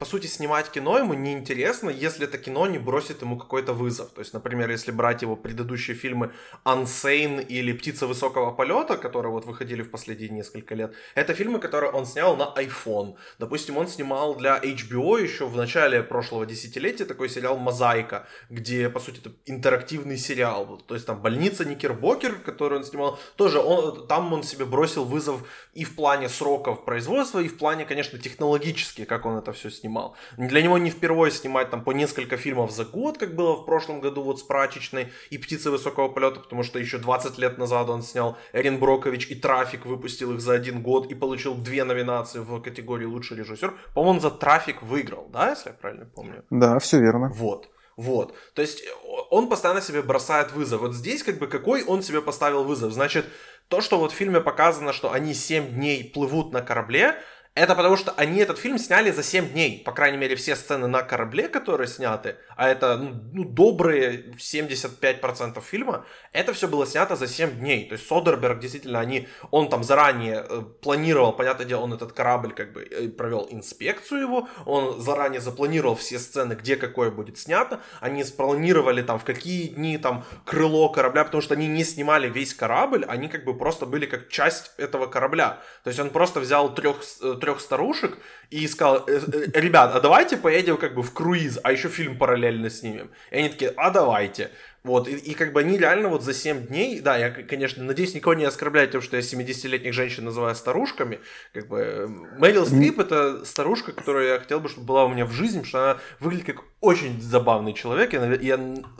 по 0.00 0.06
сути, 0.06 0.28
снимать 0.28 0.70
кино 0.70 0.96
ему 0.96 1.12
неинтересно, 1.12 1.90
если 1.90 2.26
это 2.26 2.38
кино 2.38 2.66
не 2.66 2.78
бросит 2.78 3.20
ему 3.20 3.36
какой-то 3.36 3.74
вызов. 3.74 4.08
То 4.12 4.22
есть, 4.22 4.32
например, 4.32 4.70
если 4.70 4.92
брать 4.92 5.20
его 5.20 5.36
предыдущие 5.36 5.94
фильмы 5.94 6.32
«Unsane» 6.64 7.46
или 7.46 7.74
«Птица 7.74 8.06
высокого 8.06 8.50
полета», 8.50 8.96
которые 8.96 9.30
вот 9.30 9.44
выходили 9.44 9.82
в 9.82 9.90
последние 9.90 10.30
несколько 10.30 10.74
лет, 10.74 10.94
это 11.14 11.34
фильмы, 11.34 11.58
которые 11.58 11.92
он 11.92 12.06
снял 12.06 12.34
на 12.34 12.50
iPhone. 12.56 13.16
Допустим, 13.38 13.76
он 13.76 13.88
снимал 13.88 14.34
для 14.36 14.58
HBO 14.58 15.22
еще 15.22 15.46
в 15.46 15.54
начале 15.54 16.02
прошлого 16.02 16.46
десятилетия 16.46 17.04
такой 17.04 17.28
сериал 17.28 17.58
«Мозаика», 17.58 18.26
где, 18.48 18.88
по 18.88 19.00
сути, 19.00 19.18
это 19.18 19.32
интерактивный 19.44 20.16
сериал. 20.16 20.82
То 20.86 20.94
есть 20.94 21.06
там 21.06 21.20
«Больница 21.20 21.66
Никербокер», 21.66 22.36
который 22.36 22.78
он 22.78 22.84
снимал, 22.84 23.18
тоже 23.36 23.58
он, 23.58 24.06
там 24.06 24.32
он 24.32 24.44
себе 24.44 24.64
бросил 24.64 25.04
вызов 25.04 25.46
и 25.74 25.84
в 25.84 25.94
плане 25.94 26.30
сроков 26.30 26.86
производства, 26.86 27.40
и 27.40 27.48
в 27.48 27.58
плане, 27.58 27.84
конечно, 27.84 28.18
технологически, 28.18 29.04
как 29.04 29.26
он 29.26 29.36
это 29.36 29.52
все 29.52 29.68
снимал. 29.68 29.89
Для 30.36 30.62
него 30.62 30.78
не 30.78 30.90
впервые 30.90 31.30
снимать 31.30 31.70
там 31.70 31.84
по 31.84 31.92
несколько 31.92 32.36
фильмов 32.36 32.70
за 32.70 32.84
год, 32.84 33.18
как 33.18 33.34
было 33.34 33.56
в 33.56 33.64
прошлом 33.64 34.00
году 34.00 34.22
вот 34.22 34.38
с 34.38 34.42
«Прачечной» 34.42 35.08
и 35.30 35.38
«Птицы 35.38 35.70
высокого 35.70 36.08
полета», 36.08 36.40
потому 36.40 36.62
что 36.62 36.78
еще 36.78 36.98
20 36.98 37.38
лет 37.38 37.58
назад 37.58 37.88
он 37.88 38.02
снял 38.02 38.36
Эрин 38.52 38.78
Брокович 38.78 39.30
и 39.30 39.34
«Трафик», 39.34 39.86
выпустил 39.86 40.32
их 40.34 40.40
за 40.40 40.52
один 40.54 40.82
год 40.82 41.10
и 41.10 41.14
получил 41.14 41.54
две 41.54 41.84
номинации 41.84 42.40
в 42.40 42.60
категории 42.60 43.06
«Лучший 43.06 43.36
режиссер». 43.36 43.74
По-моему, 43.94 44.20
за 44.20 44.30
«Трафик» 44.30 44.82
выиграл, 44.82 45.28
да, 45.32 45.50
если 45.50 45.70
я 45.70 45.74
правильно 45.74 46.06
помню? 46.06 46.44
Да, 46.50 46.78
все 46.78 46.98
верно. 46.98 47.30
Вот. 47.34 47.68
Вот. 47.96 48.34
То 48.54 48.62
есть 48.62 48.82
он 49.30 49.48
постоянно 49.48 49.82
себе 49.82 50.02
бросает 50.02 50.52
вызов. 50.52 50.80
Вот 50.80 50.94
здесь 50.94 51.22
как 51.22 51.38
бы 51.38 51.46
какой 51.46 51.84
он 51.84 52.02
себе 52.02 52.22
поставил 52.22 52.64
вызов? 52.64 52.92
Значит, 52.92 53.26
то, 53.68 53.80
что 53.80 53.98
вот 53.98 54.12
в 54.12 54.14
фильме 54.14 54.40
показано, 54.40 54.92
что 54.92 55.12
они 55.12 55.34
7 55.34 55.74
дней 55.74 56.10
плывут 56.12 56.52
на 56.52 56.62
корабле, 56.62 57.16
это 57.54 57.74
потому 57.74 57.96
что 57.96 58.12
они 58.12 58.40
этот 58.40 58.58
фильм 58.58 58.78
сняли 58.78 59.10
за 59.10 59.24
7 59.24 59.48
дней. 59.50 59.82
По 59.84 59.90
крайней 59.90 60.16
мере, 60.18 60.36
все 60.36 60.54
сцены 60.54 60.86
на 60.86 61.02
корабле, 61.02 61.48
которые 61.48 61.88
сняты, 61.88 62.36
а 62.56 62.68
это 62.68 62.96
ну, 62.96 63.20
ну 63.32 63.44
добрые 63.44 64.32
75% 64.38 65.60
фильма, 65.60 66.04
это 66.32 66.52
все 66.52 66.68
было 66.68 66.86
снято 66.86 67.16
за 67.16 67.26
7 67.26 67.58
дней. 67.58 67.88
То 67.88 67.94
есть 67.94 68.06
Содерберг 68.06 68.60
действительно, 68.60 69.00
они, 69.00 69.26
он 69.50 69.68
там 69.68 69.82
заранее 69.82 70.46
э, 70.48 70.62
планировал, 70.80 71.32
понятное 71.32 71.66
дело, 71.66 71.80
он 71.80 71.92
этот 71.92 72.12
корабль 72.12 72.52
как 72.52 72.72
бы 72.72 72.84
э, 72.84 73.08
провел 73.08 73.48
инспекцию 73.50 74.20
его, 74.20 74.48
он 74.64 75.00
заранее 75.00 75.40
запланировал 75.40 75.96
все 75.96 76.20
сцены, 76.20 76.52
где 76.52 76.76
какое 76.76 77.10
будет 77.10 77.36
снято, 77.36 77.80
они 78.00 78.22
спланировали 78.22 79.02
там 79.02 79.18
в 79.18 79.24
какие 79.24 79.68
дни 79.68 79.98
там 79.98 80.24
крыло 80.44 80.88
корабля, 80.88 81.24
потому 81.24 81.42
что 81.42 81.54
они 81.54 81.66
не 81.66 81.82
снимали 81.82 82.28
весь 82.28 82.54
корабль, 82.54 83.04
они 83.08 83.26
как 83.26 83.44
бы 83.44 83.58
просто 83.58 83.86
были 83.86 84.06
как 84.06 84.28
часть 84.28 84.70
этого 84.76 85.08
корабля. 85.08 85.58
То 85.82 85.88
есть 85.88 85.98
он 85.98 86.10
просто 86.10 86.38
взял 86.38 86.72
трех 86.72 87.02
э, 87.22 87.39
трех 87.40 87.60
старушек 87.60 88.18
и 88.50 88.66
сказал, 88.68 89.04
«Э, 89.08 89.20
э, 89.32 89.60
ребят, 89.60 89.94
а 89.94 90.00
давайте 90.00 90.36
поедем 90.36 90.76
как 90.76 90.94
бы 90.94 91.02
в 91.02 91.12
круиз, 91.12 91.58
а 91.62 91.72
еще 91.72 91.88
фильм 91.88 92.18
параллельно 92.18 92.70
снимем. 92.70 93.10
И 93.30 93.36
они 93.36 93.48
такие, 93.48 93.72
а 93.76 93.90
давайте. 93.90 94.50
Вот, 94.82 95.08
и, 95.08 95.12
и 95.12 95.34
как 95.34 95.52
бы 95.52 95.60
они 95.60 95.76
реально 95.76 96.08
вот 96.08 96.22
за 96.22 96.32
7 96.32 96.68
дней, 96.68 97.00
да, 97.00 97.16
я, 97.16 97.30
конечно, 97.30 97.84
надеюсь, 97.84 98.14
никого 98.14 98.32
не 98.32 98.44
оскорбляю 98.44 98.88
тем, 98.88 99.02
что 99.02 99.16
я 99.16 99.22
70-летних 99.22 99.92
женщин 99.92 100.24
называю 100.24 100.54
старушками, 100.54 101.20
как 101.52 101.68
бы 101.68 102.08
Мэрил 102.38 102.64
Стрип 102.64 102.98
это 102.98 103.44
старушка, 103.44 103.92
которую 103.92 104.28
я 104.28 104.38
хотел 104.38 104.58
бы, 104.58 104.70
чтобы 104.70 104.86
была 104.86 105.04
у 105.04 105.08
меня 105.08 105.26
в 105.26 105.32
жизни, 105.32 105.58
потому 105.58 105.66
что 105.66 105.90
она 105.90 106.00
выглядит 106.18 106.46
как 106.46 106.64
очень 106.80 107.20
забавный 107.20 107.74
человек, 107.74 108.14
я, 108.14 108.34
я 108.34 108.56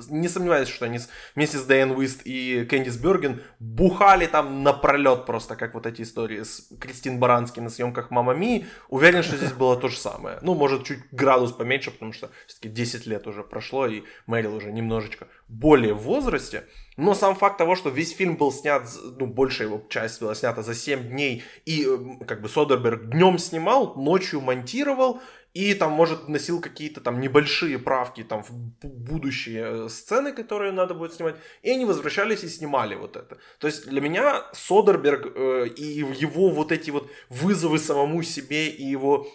не 0.09 0.29
сомневаюсь, 0.29 0.69
что 0.69 0.85
они 0.85 0.99
вместе 1.35 1.57
с 1.57 1.65
Дайан 1.65 1.93
Уист 1.93 2.21
и 2.25 2.67
Кэндис 2.67 2.99
Бёрген 2.99 3.43
бухали 3.59 4.27
там 4.27 4.63
напролет 4.63 5.25
просто, 5.25 5.57
как 5.57 5.75
вот 5.75 5.87
эти 5.87 6.03
истории 6.03 6.43
с 6.43 6.69
Кристин 6.79 7.19
Барански 7.19 7.59
на 7.61 7.71
съемках 7.71 8.11
Мама 8.11 8.35
Ми, 8.35 8.67
уверен, 8.89 9.23
что 9.23 9.37
здесь 9.37 9.53
было 9.53 9.77
то 9.77 9.89
же 9.89 9.97
самое, 9.97 10.39
ну, 10.43 10.55
может, 10.55 10.85
чуть 10.85 11.01
градус 11.11 11.53
поменьше, 11.53 11.91
потому 11.91 12.13
что 12.13 12.31
все-таки 12.47 12.69
10 12.69 13.07
лет 13.07 13.27
уже 13.27 13.43
прошло, 13.43 13.87
и 13.87 14.03
Мэрил 14.27 14.55
уже 14.55 14.71
немножечко 14.73 15.29
более 15.49 15.95
в 15.95 16.03
возрасте, 16.03 16.65
но 16.99 17.15
сам 17.15 17.35
факт 17.35 17.57
того, 17.57 17.77
что 17.77 17.89
весь 17.89 18.15
фильм 18.15 18.37
был 18.37 18.53
снят, 18.53 18.83
ну, 19.19 19.27
большая 19.27 19.69
его 19.69 19.83
часть 19.89 20.21
была 20.21 20.35
снята 20.35 20.63
за 20.63 20.75
7 20.75 21.09
дней, 21.09 21.45
и 21.65 21.87
как 22.27 22.43
бы 22.43 22.49
Содерберг 22.51 23.09
днем 23.09 23.39
снимал, 23.39 23.95
ночью 23.97 24.43
монтировал, 24.43 25.23
и 25.54 25.75
там, 25.75 25.92
может, 25.92 26.28
носил 26.28 26.61
какие-то 26.61 27.00
там 27.00 27.21
небольшие 27.21 27.78
правки 27.78 28.23
там 28.23 28.42
в 28.42 28.50
будущие 28.83 29.87
э, 29.87 29.88
сцены, 29.88 30.33
которые 30.33 30.73
надо 30.73 30.95
будет 30.95 31.14
снимать, 31.14 31.37
и 31.62 31.71
они 31.71 31.85
возвращались 31.85 32.45
и 32.45 32.49
снимали 32.49 32.95
вот 32.95 33.16
это. 33.16 33.38
То 33.59 33.66
есть 33.66 33.88
для 33.88 34.00
меня 34.00 34.45
Содерберг 34.52 35.26
э, 35.35 35.69
и 35.69 35.85
его 35.85 36.50
вот 36.50 36.73
эти 36.73 36.90
вот 36.90 37.11
вызовы 37.28 37.78
самому 37.78 38.23
себе 38.23 38.69
и 38.69 38.85
его 38.85 39.26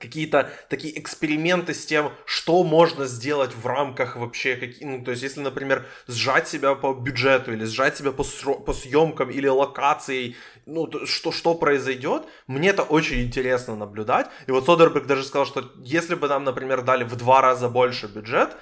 какие-то 0.00 0.50
такие 0.68 0.98
эксперименты 0.98 1.74
с 1.74 1.84
тем, 1.84 2.10
что 2.24 2.64
можно 2.64 3.06
сделать 3.06 3.54
в 3.54 3.66
рамках 3.66 4.16
вообще, 4.16 4.56
какие, 4.56 4.88
ну, 4.88 5.04
то 5.04 5.10
есть, 5.10 5.22
если, 5.22 5.40
например, 5.40 5.86
сжать 6.08 6.48
себя 6.48 6.74
по 6.74 6.94
бюджету 6.94 7.52
или 7.52 7.64
сжать 7.64 7.98
себя 7.98 8.10
по, 8.10 8.22
сро- 8.22 8.64
по 8.64 8.72
съемкам 8.72 9.30
или 9.30 9.46
локацией, 9.46 10.36
ну, 10.70 11.06
что, 11.06 11.32
что 11.32 11.54
произойдет, 11.54 12.24
мне 12.46 12.70
это 12.70 12.82
очень 12.82 13.22
интересно 13.22 13.76
наблюдать. 13.76 14.28
И 14.46 14.52
вот 14.52 14.66
Содерберг 14.66 15.06
даже 15.06 15.24
сказал, 15.24 15.46
что 15.46 15.72
если 15.82 16.14
бы 16.14 16.28
нам, 16.28 16.44
например, 16.44 16.82
дали 16.82 17.04
в 17.04 17.16
два 17.16 17.40
раза 17.40 17.68
больше 17.68 18.06
бюджет, 18.06 18.56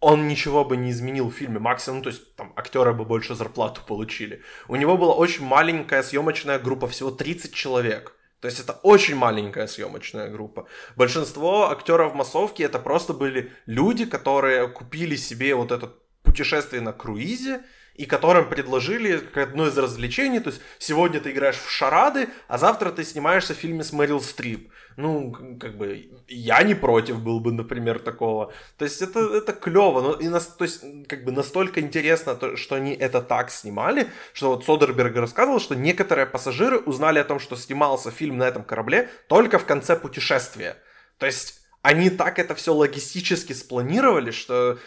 он 0.00 0.28
ничего 0.28 0.64
бы 0.64 0.76
не 0.76 0.90
изменил 0.90 1.30
в 1.30 1.34
фильме, 1.34 1.58
максимум, 1.58 2.02
то 2.02 2.10
есть 2.10 2.34
там 2.36 2.52
актеры 2.56 2.92
бы 2.92 3.04
больше 3.04 3.34
зарплату 3.34 3.80
получили. 3.86 4.42
У 4.68 4.76
него 4.76 4.96
была 4.96 5.14
очень 5.14 5.44
маленькая 5.44 6.02
съемочная 6.02 6.58
группа, 6.58 6.88
всего 6.88 7.10
30 7.10 7.54
человек. 7.54 8.16
То 8.40 8.48
есть 8.48 8.58
это 8.58 8.72
очень 8.82 9.14
маленькая 9.14 9.68
съемочная 9.68 10.28
группа. 10.28 10.66
Большинство 10.96 11.70
актеров 11.70 12.14
массовки 12.14 12.64
это 12.64 12.80
просто 12.80 13.12
были 13.12 13.52
люди, 13.66 14.04
которые 14.04 14.68
купили 14.68 15.14
себе 15.14 15.54
вот 15.54 15.70
это 15.70 15.94
путешествие 16.24 16.82
на 16.82 16.92
круизе, 16.92 17.62
и 17.94 18.06
которым 18.06 18.48
предложили 18.48 19.18
как 19.18 19.50
одно 19.50 19.66
из 19.66 19.76
развлечений, 19.76 20.40
то 20.40 20.50
есть 20.50 20.62
сегодня 20.78 21.20
ты 21.20 21.30
играешь 21.30 21.56
в 21.56 21.70
шарады, 21.70 22.28
а 22.48 22.58
завтра 22.58 22.90
ты 22.90 23.04
снимаешься 23.04 23.54
в 23.54 23.58
фильме 23.58 23.84
с 23.84 23.92
Мэрил 23.92 24.20
Стрип. 24.20 24.70
Ну, 24.96 25.32
как 25.58 25.76
бы, 25.76 26.10
я 26.28 26.62
не 26.62 26.74
против 26.74 27.20
был 27.20 27.40
бы, 27.40 27.52
например, 27.52 27.98
такого. 27.98 28.52
То 28.76 28.84
есть 28.84 29.00
это, 29.00 29.20
это 29.20 29.52
клево, 29.52 30.00
но 30.00 30.12
и 30.14 30.28
нас, 30.28 30.46
то 30.46 30.64
есть, 30.64 30.84
как 31.08 31.24
бы 31.24 31.32
настолько 31.32 31.80
интересно, 31.80 32.34
то, 32.34 32.56
что 32.56 32.74
они 32.76 32.94
это 32.94 33.22
так 33.22 33.50
снимали, 33.50 34.08
что 34.34 34.48
вот 34.48 34.64
Содерберг 34.64 35.16
рассказывал, 35.16 35.60
что 35.60 35.74
некоторые 35.74 36.26
пассажиры 36.26 36.78
узнали 36.78 37.18
о 37.18 37.24
том, 37.24 37.40
что 37.40 37.56
снимался 37.56 38.10
фильм 38.10 38.38
на 38.38 38.44
этом 38.44 38.64
корабле 38.64 39.08
только 39.28 39.58
в 39.58 39.64
конце 39.64 39.96
путешествия. 39.96 40.76
То 41.18 41.26
есть 41.26 41.62
они 41.82 42.10
так 42.10 42.38
это 42.38 42.54
все 42.54 42.72
логистически 42.72 43.52
спланировали, 43.52 44.30
что 44.30 44.78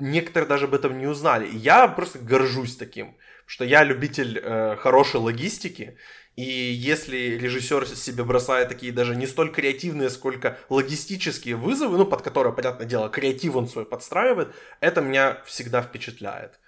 некоторые 0.00 0.48
даже 0.48 0.66
об 0.66 0.74
этом 0.74 0.98
не 0.98 1.06
узнали. 1.06 1.46
И 1.46 1.56
я 1.56 1.88
просто 1.88 2.18
горжусь 2.18 2.76
таким, 2.76 3.16
что 3.46 3.64
я 3.64 3.84
любитель 3.84 4.38
э, 4.42 4.76
хорошей 4.76 5.20
логистики, 5.20 5.96
и 6.36 6.42
если 6.42 7.36
режиссер 7.36 7.86
себе 7.86 8.24
бросает 8.24 8.68
такие 8.68 8.92
даже 8.92 9.14
не 9.14 9.26
столь 9.26 9.52
креативные, 9.52 10.08
сколько 10.08 10.58
логистические 10.70 11.56
вызовы, 11.56 11.98
ну, 11.98 12.06
под 12.06 12.22
которые, 12.22 12.54
понятное 12.54 12.86
дело, 12.86 13.10
креатив 13.10 13.54
он 13.54 13.68
свой 13.68 13.84
подстраивает, 13.84 14.54
это 14.80 15.02
меня 15.02 15.42
всегда 15.44 15.82
впечатляет. 15.82 16.58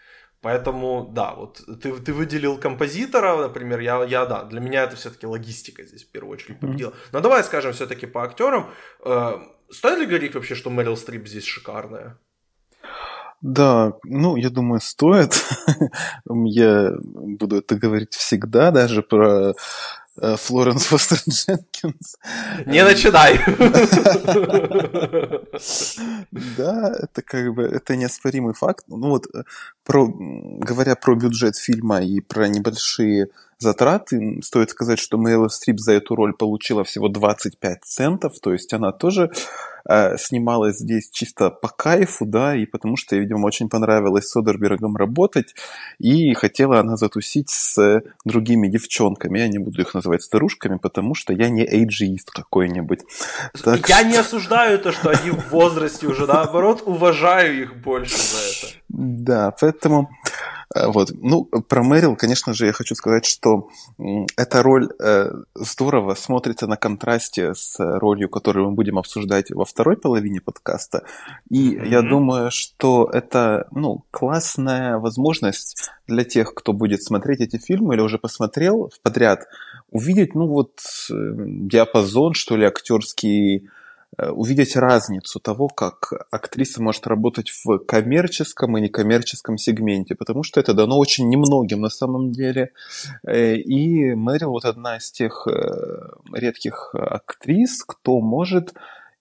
Поэтому, 0.43 1.09
да, 1.11 1.35
вот 1.35 1.63
ты, 1.83 1.97
ты 1.97 2.13
выделил 2.13 2.59
композитора, 2.59 3.35
например, 3.39 3.81
я, 3.81 4.05
я, 4.05 4.27
да, 4.27 4.45
для 4.45 4.61
меня 4.61 4.83
это 4.83 4.95
все-таки 4.97 5.27
логистика 5.27 5.83
здесь 5.83 6.05
в 6.05 6.11
первую 6.11 6.35
очередь 6.35 6.61
победила. 6.61 6.91
Mm-hmm. 6.91 7.09
Но 7.13 7.21
давай 7.21 7.43
скажем 7.43 7.73
все-таки 7.73 8.05
по 8.05 8.23
актерам. 8.23 8.71
Э, 9.03 9.39
стоит 9.71 10.01
ли 10.01 10.05
говорить 10.05 10.35
вообще, 10.35 10.55
что 10.55 10.69
Мэрил 10.69 10.99
Стрип 10.99 11.27
здесь 11.27 11.45
шикарная? 11.45 12.19
Да, 13.45 13.93
ну, 14.05 14.37
я 14.37 14.49
думаю, 14.49 14.81
стоит. 14.81 15.45
я 16.47 16.93
буду 17.03 17.59
это 17.59 17.75
говорить 17.75 18.15
всегда, 18.15 18.71
даже 18.71 19.03
про 19.03 19.53
э, 20.17 20.37
Флоренс 20.37 20.87
Фостер 20.87 21.19
Дженкинс. 21.29 22.17
Не 22.65 22.83
начинай! 22.83 23.39
Да, 26.57 26.95
это 27.03 27.21
как 27.21 27.53
бы, 27.53 27.65
это 27.65 27.97
неоспоримый 27.97 28.55
факт. 28.55 28.87
Ну 28.89 29.11
вот, 29.11 29.27
э, 29.35 29.43
про, 29.85 30.09
говоря 30.09 30.95
про 30.97 31.15
бюджет 31.15 31.57
фильма 31.57 32.03
и 32.03 32.21
про 32.21 32.49
небольшие 32.49 33.29
затраты, 33.59 34.41
стоит 34.43 34.71
сказать, 34.71 34.99
что 34.99 35.19
Мэрил 35.19 35.51
Стрип 35.51 35.81
за 35.81 35.93
эту 35.93 36.15
роль 36.15 36.33
получила 36.33 36.83
всего 36.83 37.09
25 37.09 37.85
центов, 37.85 38.41
то 38.41 38.55
есть 38.55 38.73
она 38.73 38.91
тоже 38.91 39.31
э, 39.89 40.17
снималась 40.19 40.79
здесь 40.79 41.11
чисто 41.11 41.51
по 41.51 41.69
кайфу, 41.69 42.27
да, 42.27 42.57
и 42.57 42.67
потому 42.67 42.97
что, 42.97 43.17
видимо, 43.17 43.47
очень 43.47 43.69
понравилось 43.69 44.29
с 44.29 44.37
Одербергом 44.37 44.97
работать, 44.97 45.55
и 45.99 46.35
хотела 46.35 46.81
она 46.81 46.97
затусить 46.97 47.51
с 47.51 48.03
другими 48.25 48.69
девчонками. 48.69 49.39
Я 49.39 49.49
не 49.49 49.59
буду 49.59 49.81
их 49.81 49.95
называть 49.95 50.23
старушками, 50.23 50.79
потому 50.79 51.15
что 51.15 51.33
я 51.33 51.49
не 51.49 51.65
эйджиист 51.65 52.31
какой-нибудь. 52.31 53.01
Так 53.63 53.89
я 53.89 54.03
не 54.03 54.17
осуждаю 54.17 54.79
то, 54.79 54.93
что 54.93 55.11
они 55.11 55.31
в 55.31 55.51
возрасте 55.51 56.07
уже, 56.07 56.27
наоборот, 56.27 56.83
уважаю 56.87 57.63
их 57.63 57.77
больше 57.77 58.17
за 58.17 58.67
это. 58.67 58.75
Да, 58.89 59.55
поэтому 59.61 60.11
Э, 60.64 60.64
вот. 60.75 61.11
Ну, 61.15 61.45
про 61.45 61.83
Мэрил, 61.83 62.17
конечно 62.17 62.53
же, 62.53 62.67
я 62.67 62.73
хочу 62.73 62.95
сказать, 62.95 63.25
что 63.25 63.69
эта 64.37 64.63
роль 64.63 64.89
э, 65.01 65.31
здорово 65.55 66.15
смотрится 66.15 66.67
на 66.67 66.77
контрасте 66.77 67.55
с 67.55 67.77
ролью, 67.79 68.29
которую 68.29 68.71
мы 68.71 68.75
будем 68.75 68.99
обсуждать 68.99 69.51
во 69.51 69.65
второй 69.65 69.97
половине 69.97 70.41
подкаста. 70.41 71.05
И 71.49 71.75
mm-hmm. 71.75 71.89
я 71.89 72.03
думаю, 72.03 72.51
что 72.51 73.09
это 73.13 73.69
ну, 73.71 74.05
классная 74.11 74.99
возможность 74.99 75.91
для 76.07 76.25
тех, 76.25 76.55
кто 76.55 76.73
будет 76.73 77.03
смотреть 77.03 77.41
эти 77.41 77.59
фильмы 77.59 77.95
или 77.95 78.01
уже 78.01 78.19
посмотрел 78.19 78.93
подряд, 79.03 79.47
увидеть, 79.91 80.35
ну 80.35 80.47
вот, 80.49 80.81
э, 81.11 81.15
диапазон, 81.15 82.35
что 82.35 82.57
ли, 82.57 82.67
актерский 82.67 83.59
Э, 83.59 83.69
увидеть 84.19 84.77
разницу 84.77 85.41
того, 85.41 85.69
как 85.69 86.13
актриса 86.31 86.83
может 86.83 87.07
работать 87.07 87.51
в 87.51 87.79
коммерческом 87.79 88.77
и 88.77 88.81
некоммерческом 88.81 89.59
сегменте, 89.59 90.15
потому 90.15 90.43
что 90.43 90.61
это 90.61 90.75
дано 90.75 90.99
очень 90.99 91.29
немногим 91.29 91.81
на 91.81 91.91
самом 91.91 92.31
деле. 92.33 92.73
Э, 93.27 93.57
и 93.57 94.15
Мэрил 94.15 94.51
вот 94.51 94.65
одна 94.65 94.99
из 94.99 95.11
тех 95.11 95.47
э, 95.47 95.53
редких 96.33 96.95
актрис, 96.95 97.83
кто 97.85 98.21
может 98.21 98.75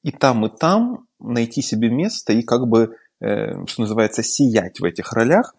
и 0.03 0.12
там, 0.12 0.45
и 0.45 0.50
там 0.50 1.07
найти 1.19 1.62
себе 1.62 1.89
место 1.89 2.33
и 2.33 2.41
как 2.41 2.67
бы, 2.67 2.97
что 3.19 3.81
называется, 3.81 4.21
сиять 4.21 4.81
в 4.81 4.83
этих 4.83 5.13
ролях. 5.13 5.55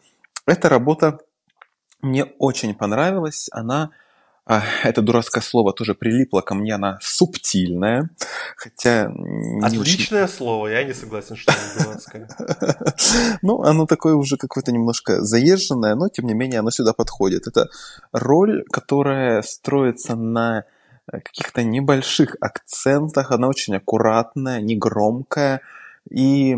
Эта 0.46 0.68
работа 0.68 1.20
мне 2.02 2.24
очень 2.38 2.74
понравилась. 2.74 3.48
Она 3.50 3.90
это 4.46 5.00
дурацкое 5.00 5.42
слово 5.42 5.72
тоже 5.72 5.94
прилипло 5.94 6.42
ко 6.42 6.54
мне, 6.54 6.74
она 6.74 6.98
субтильная, 7.00 8.10
хотя... 8.56 9.10
Отличное 9.62 10.24
очень... 10.24 10.34
слово, 10.36 10.68
я 10.68 10.84
не 10.84 10.92
согласен, 10.92 11.36
что 11.36 11.52
оно 11.52 11.84
дурацкое. 11.84 12.28
Ну, 13.42 13.62
оно 13.62 13.86
такое 13.86 14.14
уже 14.14 14.36
какое-то 14.36 14.72
немножко 14.72 15.22
заезженное, 15.22 15.94
но 15.94 16.08
тем 16.08 16.26
не 16.26 16.34
менее 16.34 16.60
оно 16.60 16.70
сюда 16.70 16.92
подходит. 16.92 17.46
Это 17.46 17.68
роль, 18.12 18.64
которая 18.70 19.40
строится 19.42 20.14
на 20.14 20.64
каких-то 21.10 21.62
небольших 21.62 22.36
акцентах, 22.40 23.30
она 23.30 23.48
очень 23.48 23.76
аккуратная, 23.76 24.60
негромкая, 24.60 25.60
и 26.10 26.56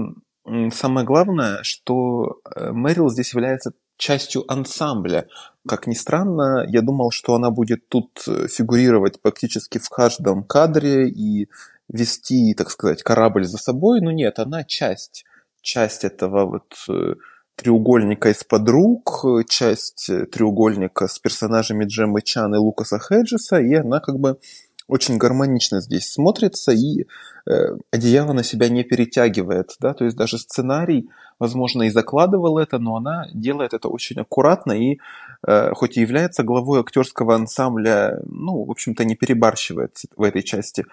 самое 0.72 1.06
главное, 1.06 1.62
что 1.62 2.40
э, 2.44 2.70
Мэрил 2.72 3.10
здесь 3.10 3.32
является 3.32 3.72
частью 3.96 4.50
ансамбля. 4.50 5.26
Как 5.66 5.86
ни 5.86 5.94
странно, 5.94 6.64
я 6.68 6.82
думал, 6.82 7.10
что 7.10 7.34
она 7.34 7.50
будет 7.50 7.88
тут 7.88 8.22
э, 8.28 8.48
фигурировать 8.48 9.20
практически 9.20 9.78
в 9.78 9.88
каждом 9.88 10.44
кадре 10.44 11.08
и 11.08 11.48
вести, 11.88 12.54
так 12.54 12.70
сказать, 12.70 13.02
корабль 13.02 13.44
за 13.44 13.58
собой, 13.58 14.00
но 14.00 14.10
нет, 14.10 14.38
она 14.38 14.64
часть, 14.64 15.24
часть 15.62 16.04
этого 16.04 16.46
вот 16.46 16.74
э, 16.88 17.14
треугольника 17.56 18.30
из 18.30 18.44
подруг, 18.44 19.24
часть 19.48 20.10
треугольника 20.32 21.08
с 21.08 21.18
персонажами 21.18 21.84
Джеммы 21.84 22.22
Чан 22.22 22.54
и 22.54 22.58
Лукаса 22.58 22.98
Хеджеса, 22.98 23.60
и 23.60 23.74
она 23.74 24.00
как 24.00 24.18
бы 24.18 24.38
очень 24.88 25.18
гармонично 25.18 25.80
здесь 25.80 26.10
смотрится 26.10 26.72
и 26.72 27.06
э, 27.46 27.76
одеяло 27.90 28.32
на 28.32 28.42
себя 28.42 28.68
не 28.68 28.84
перетягивает, 28.84 29.74
да, 29.80 29.94
то 29.94 30.04
есть 30.04 30.16
даже 30.16 30.38
сценарий, 30.38 31.08
возможно, 31.38 31.84
и 31.84 31.90
закладывал 31.90 32.58
это, 32.58 32.78
но 32.78 32.96
она 32.96 33.26
делает 33.34 33.74
это 33.74 33.88
очень 33.88 34.20
аккуратно 34.20 34.72
и 34.72 34.98
э, 35.46 35.72
хоть 35.74 35.96
и 35.96 36.00
является 36.00 36.44
главой 36.44 36.80
актерского 36.80 37.34
ансамбля, 37.34 38.20
ну, 38.26 38.64
в 38.64 38.70
общем-то, 38.70 39.04
не 39.04 39.16
перебарщивает 39.16 39.98
в 40.16 40.22
этой 40.22 40.42
части. 40.42 40.86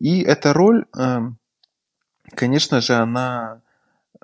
И 0.00 0.22
эта 0.22 0.52
роль, 0.52 0.84
э, 0.98 1.20
конечно 2.34 2.80
же, 2.80 2.94
она, 2.94 3.60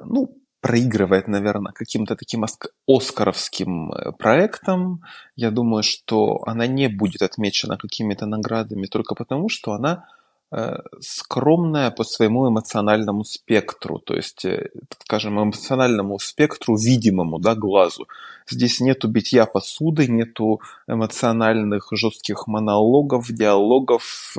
ну, 0.03 0.37
проигрывает, 0.65 1.29
наверное, 1.29 1.73
каким-то 1.73 2.17
таким 2.17 2.45
оскаровским 2.87 3.93
э, 3.93 4.13
проектом. 4.13 5.03
Я 5.37 5.51
думаю, 5.51 5.83
что 5.83 6.43
она 6.47 6.67
не 6.67 6.89
будет 6.89 7.21
отмечена 7.21 7.77
какими-то 7.77 8.25
наградами 8.25 8.87
только 8.87 9.15
потому, 9.15 9.51
что 9.51 9.73
она 9.73 10.07
э, 10.53 10.79
скромная 11.01 11.91
по 11.91 12.05
своему 12.05 12.49
эмоциональному 12.49 13.25
спектру, 13.25 13.99
то 13.99 14.15
есть, 14.15 14.47
э, 14.47 14.71
скажем, 15.05 15.39
эмоциональному 15.39 16.19
спектру 16.19 16.77
видимому, 16.79 17.39
да, 17.39 17.55
глазу. 17.55 18.07
Здесь 18.51 18.81
нету 18.81 19.09
битья 19.09 19.45
посуды, 19.45 20.07
нету 20.09 20.63
эмоциональных 20.89 21.89
жестких 21.93 22.47
монологов, 22.47 23.31
диалогов, 23.31 24.37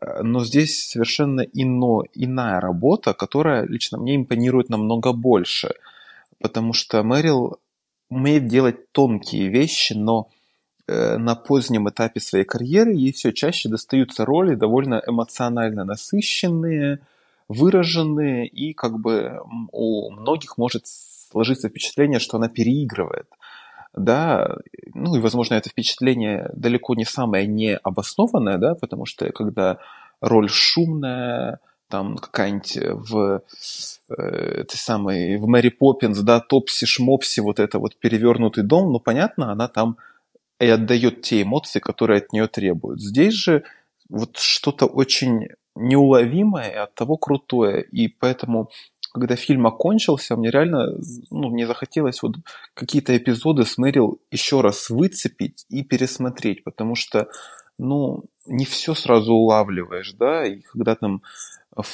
но 0.00 0.44
здесь 0.44 0.88
совершенно 0.88 1.40
ино, 1.40 2.04
иная 2.12 2.60
работа, 2.60 3.14
которая 3.14 3.66
лично 3.66 3.98
мне 3.98 4.16
импонирует 4.16 4.68
намного 4.68 5.12
больше, 5.12 5.74
потому 6.38 6.72
что 6.72 7.02
Мэрил 7.02 7.58
умеет 8.10 8.46
делать 8.46 8.92
тонкие 8.92 9.48
вещи, 9.48 9.94
но 9.94 10.28
э, 10.86 11.16
на 11.16 11.34
позднем 11.34 11.88
этапе 11.88 12.20
своей 12.20 12.44
карьеры 12.44 12.92
ей 12.92 13.12
все 13.12 13.32
чаще 13.32 13.68
достаются 13.68 14.24
роли 14.24 14.54
довольно 14.54 15.02
эмоционально 15.06 15.84
насыщенные, 15.84 17.00
выраженные, 17.48 18.46
и 18.46 18.74
как 18.74 18.98
бы 18.98 19.40
у 19.72 20.10
многих 20.10 20.58
может 20.58 20.86
сложиться 20.86 21.68
впечатление, 21.68 22.18
что 22.18 22.36
она 22.36 22.48
переигрывает 22.48 23.28
да, 23.96 24.56
ну 24.94 25.16
и, 25.16 25.20
возможно, 25.20 25.54
это 25.54 25.70
впечатление 25.70 26.50
далеко 26.54 26.94
не 26.94 27.04
самое 27.04 27.46
необоснованное, 27.46 28.58
да, 28.58 28.74
потому 28.74 29.06
что 29.06 29.30
когда 29.32 29.78
роль 30.20 30.48
шумная, 30.48 31.60
там 31.88 32.16
какая-нибудь 32.16 32.78
в 33.10 33.42
э, 34.08 34.12
этой 34.12 34.76
самой, 34.76 35.36
в 35.36 35.46
Мэри 35.46 35.70
Поппинс, 35.70 36.18
да, 36.20 36.42
Топси-Шмопси, 36.46 37.40
вот 37.40 37.60
это 37.60 37.78
вот 37.78 37.96
перевернутый 37.98 38.64
дом, 38.64 38.92
ну, 38.92 39.00
понятно, 39.00 39.52
она 39.52 39.68
там 39.68 39.96
и 40.58 40.66
отдает 40.66 41.22
те 41.22 41.42
эмоции, 41.42 41.80
которые 41.80 42.18
от 42.18 42.32
нее 42.32 42.48
требуют. 42.48 43.00
Здесь 43.00 43.34
же 43.34 43.64
вот 44.08 44.38
что-то 44.38 44.86
очень 44.86 45.48
неуловимое 45.74 46.82
от 46.82 46.94
того 46.94 47.16
крутое, 47.16 47.82
и 47.82 48.08
поэтому 48.08 48.70
когда 49.16 49.34
фильм 49.34 49.66
окончился, 49.66 50.36
мне 50.36 50.50
реально, 50.50 50.98
ну, 51.30 51.48
мне 51.48 51.66
захотелось 51.66 52.22
вот 52.22 52.36
какие-то 52.74 53.16
эпизоды 53.16 53.64
с 53.64 53.78
Мэрил 53.78 54.20
еще 54.30 54.60
раз 54.60 54.90
выцепить 54.90 55.64
и 55.70 55.82
пересмотреть, 55.82 56.64
потому 56.64 56.94
что, 56.96 57.28
ну, 57.78 58.24
не 58.44 58.66
все 58.66 58.94
сразу 58.94 59.32
улавливаешь, 59.32 60.12
да, 60.12 60.46
и 60.46 60.60
когда 60.60 60.96
там, 60.96 61.22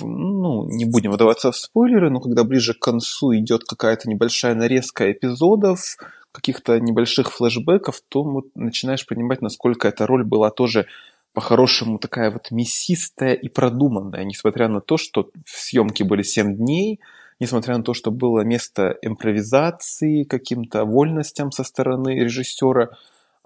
ну, 0.01 0.67
не 0.67 0.85
будем 0.85 1.13
выдаваться 1.13 1.53
в 1.53 1.57
спойлеры, 1.57 2.11
но 2.11 2.19
когда 2.19 2.43
ближе 2.43 2.75
к 2.75 2.81
концу 2.81 3.37
идет 3.37 3.63
какая-то 3.63 4.09
небольшая 4.09 4.57
нарезка 4.57 5.13
эпизодов, 5.13 5.97
каких-то 6.33 6.81
небольших 6.81 7.31
флешбеков, 7.31 8.01
то 8.09 8.25
вот 8.25 8.47
начинаешь 8.57 9.07
понимать, 9.07 9.43
насколько 9.43 9.87
эта 9.87 10.09
роль 10.09 10.25
была 10.25 10.51
тоже 10.51 10.87
по-хорошему 11.33 11.99
такая 11.99 12.31
вот 12.31 12.51
мясистая 12.51 13.35
и 13.35 13.49
продуманная, 13.49 14.25
несмотря 14.25 14.69
на 14.69 14.81
то, 14.81 14.97
что 14.97 15.31
съемки 15.47 16.03
были 16.03 16.23
7 16.23 16.57
дней, 16.57 17.01
несмотря 17.41 17.77
на 17.77 17.83
то, 17.83 17.95
что 17.95 18.11
было 18.11 18.43
место 18.43 18.97
импровизации, 19.03 20.25
каким-то 20.25 20.85
вольностям 20.85 21.51
со 21.51 21.65
стороны 21.65 22.11
режиссера, 22.21 22.91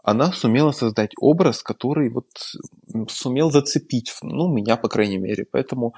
она 0.03 0.33
сумела 0.33 0.73
создать 0.73 1.13
образ, 1.21 1.63
который 1.63 2.11
вот 2.11 2.27
сумел 3.09 3.51
зацепить, 3.51 4.15
ну, 4.23 4.53
меня, 4.53 4.77
по 4.77 4.89
крайней 4.89 5.19
мере. 5.19 5.47
Поэтому 5.51 5.95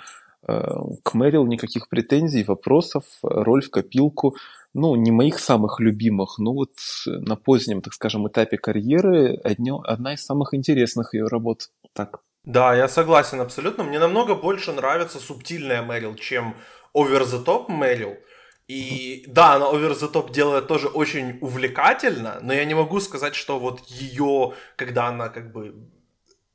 э, 0.46 0.62
к 1.02 1.14
Мэрил 1.14 1.44
никаких 1.46 1.88
претензий, 1.88 2.44
вопросов, 2.44 3.04
роль 3.22 3.62
в 3.62 3.70
копилку, 3.70 4.34
ну, 4.78 4.96
не 4.96 5.10
моих 5.10 5.38
самых 5.38 5.80
любимых, 5.80 6.38
но 6.38 6.52
вот 6.52 6.72
на 7.06 7.36
позднем, 7.36 7.82
так 7.82 7.94
скажем, 7.94 8.28
этапе 8.28 8.56
карьеры 8.56 9.36
одно, 9.44 9.82
одна 9.84 10.14
из 10.14 10.24
самых 10.24 10.54
интересных 10.54 11.14
ее 11.14 11.26
работ. 11.26 11.70
Так. 11.92 12.20
Да, 12.44 12.74
я 12.74 12.88
согласен 12.88 13.40
абсолютно. 13.40 13.84
Мне 13.84 13.98
намного 13.98 14.34
больше 14.34 14.72
нравится 14.72 15.18
субтильная 15.18 15.82
Мэрил, 15.82 16.14
чем 16.14 16.54
over 16.94 17.22
the 17.24 17.44
top 17.44 17.68
Мэрил. 17.68 18.16
И 18.68 19.24
да, 19.26 19.54
она 19.54 19.66
over 19.66 19.92
the 19.92 20.12
top 20.12 20.32
делает 20.32 20.66
тоже 20.66 20.88
очень 20.88 21.38
увлекательно, 21.40 22.38
но 22.42 22.52
я 22.52 22.64
не 22.64 22.74
могу 22.74 23.00
сказать, 23.00 23.34
что 23.34 23.58
вот 23.58 23.80
ее, 23.86 24.52
когда 24.76 25.06
она 25.08 25.28
как 25.28 25.52
бы 25.52 25.74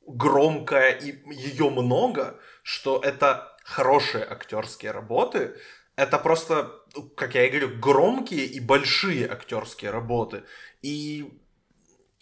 громкая 0.06 0.92
и 0.92 1.14
ее 1.32 1.70
много, 1.70 2.38
что 2.62 3.00
это 3.02 3.56
хорошие 3.64 4.24
актерские 4.24 4.92
работы. 4.92 5.54
Это 5.96 6.18
просто, 6.18 6.72
как 7.16 7.34
я 7.34 7.46
и 7.46 7.50
говорю, 7.50 7.78
громкие 7.78 8.46
и 8.46 8.60
большие 8.60 9.28
актерские 9.28 9.90
работы. 9.90 10.44
И 10.82 11.40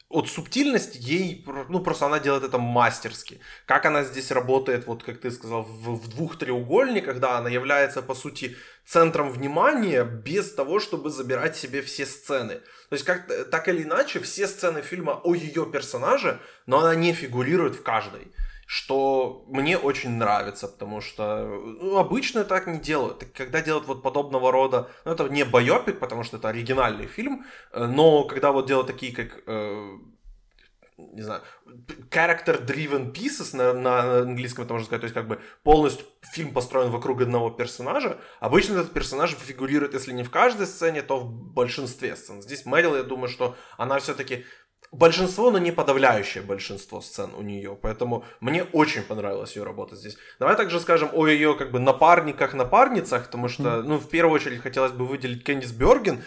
от 0.09 0.29
субтильности 0.29 0.99
ей, 1.01 1.45
ну, 1.69 1.81
просто 1.81 2.07
она 2.07 2.21
делает 2.21 2.45
это 2.45 2.59
мастерски. 2.59 3.41
Как 3.67 3.87
она 3.87 4.05
здесь 4.05 4.31
работает, 4.31 4.87
вот 4.87 5.03
как 5.03 5.21
ты 5.21 5.31
сказал, 5.31 5.63
в, 5.63 5.97
в 5.97 6.09
двух 6.09 6.37
треугольниках, 6.37 7.19
да, 7.19 7.39
она 7.39 7.49
является, 7.49 8.03
по 8.03 8.15
сути, 8.15 8.57
центром 8.85 9.31
внимания 9.31 10.05
без 10.05 10.53
того, 10.53 10.81
чтобы 10.81 11.11
забирать 11.11 11.57
себе 11.57 11.81
все 11.81 12.05
сцены. 12.05 12.57
То 12.91 12.95
есть, 12.95 13.05
как, 13.05 13.51
так 13.51 13.69
или 13.69 13.83
иначе, 13.85 14.21
все 14.21 14.47
сцены 14.47 14.83
фильма 14.83 15.21
о 15.25 15.35
ее 15.35 15.65
персонаже, 15.65 16.41
но 16.67 16.81
она 16.81 16.95
не 16.95 17.15
фигурирует 17.15 17.77
в 17.77 17.83
каждой 17.83 18.33
что 18.73 19.45
мне 19.49 19.77
очень 19.77 20.17
нравится, 20.17 20.67
потому 20.67 21.03
что 21.03 21.45
ну, 21.45 21.99
обычно 21.99 22.43
так 22.43 22.67
не 22.67 22.79
делают. 22.79 23.23
Когда 23.35 23.61
делают 23.61 23.87
вот 23.87 24.03
подобного 24.03 24.51
рода, 24.51 24.89
ну 25.05 25.13
это 25.13 25.29
не 25.29 25.45
байопик, 25.45 25.99
потому 25.99 26.23
что 26.23 26.39
это 26.39 26.49
оригинальный 26.49 27.07
фильм, 27.07 27.45
э, 27.73 27.85
но 27.85 28.25
когда 28.25 28.51
вот 28.51 28.67
делают 28.67 28.87
такие, 28.87 29.15
как 29.15 29.43
э, 29.47 29.99
не 30.97 31.21
знаю, 31.21 31.43
character-driven 32.11 33.13
pieces 33.13 33.55
на, 33.55 33.75
на 33.75 34.21
английском 34.21 34.65
это 34.65 34.73
можно 34.73 34.87
сказать, 34.87 35.03
то 35.03 35.05
есть 35.07 35.15
как 35.15 35.29
бы 35.29 35.41
полностью 35.63 36.07
фильм 36.33 36.55
построен 36.55 36.91
вокруг 36.91 37.21
одного 37.21 37.51
персонажа. 37.51 38.19
Обычно 38.41 38.79
этот 38.79 38.95
персонаж 38.95 39.33
фигурирует, 39.33 39.93
если 39.93 40.13
не 40.13 40.23
в 40.23 40.31
каждой 40.31 40.67
сцене, 40.67 41.03
то 41.03 41.21
в 41.21 41.31
большинстве 41.31 42.17
сцен. 42.17 42.41
Здесь 42.41 42.65
Мэрил, 42.65 42.97
я 42.97 43.03
думаю, 43.03 43.29
что 43.29 43.55
она 43.77 43.99
все-таки 43.99 44.47
большинство, 44.93 45.51
но 45.51 45.59
не 45.59 45.73
подавляющее 45.73 46.43
большинство 46.43 47.01
сцен 47.01 47.31
у 47.37 47.43
нее. 47.43 47.77
Поэтому 47.81 48.25
мне 48.41 48.63
очень 48.63 49.03
понравилась 49.03 49.57
ее 49.57 49.65
работа 49.65 49.97
здесь. 49.97 50.17
Давай 50.39 50.55
также 50.55 50.79
скажем 50.81 51.09
о 51.13 51.27
ее 51.27 51.55
как 51.57 51.73
бы 51.73 51.81
напарниках, 51.81 52.55
напарницах, 52.55 53.27
потому 53.27 53.49
что, 53.49 53.83
ну, 53.83 53.99
в 53.99 54.09
первую 54.09 54.35
очередь 54.35 54.61
хотелось 54.61 54.93
бы 54.93 55.07
выделить 55.07 55.43
Кэндис 55.43 55.73
Бёрген. 55.73 56.23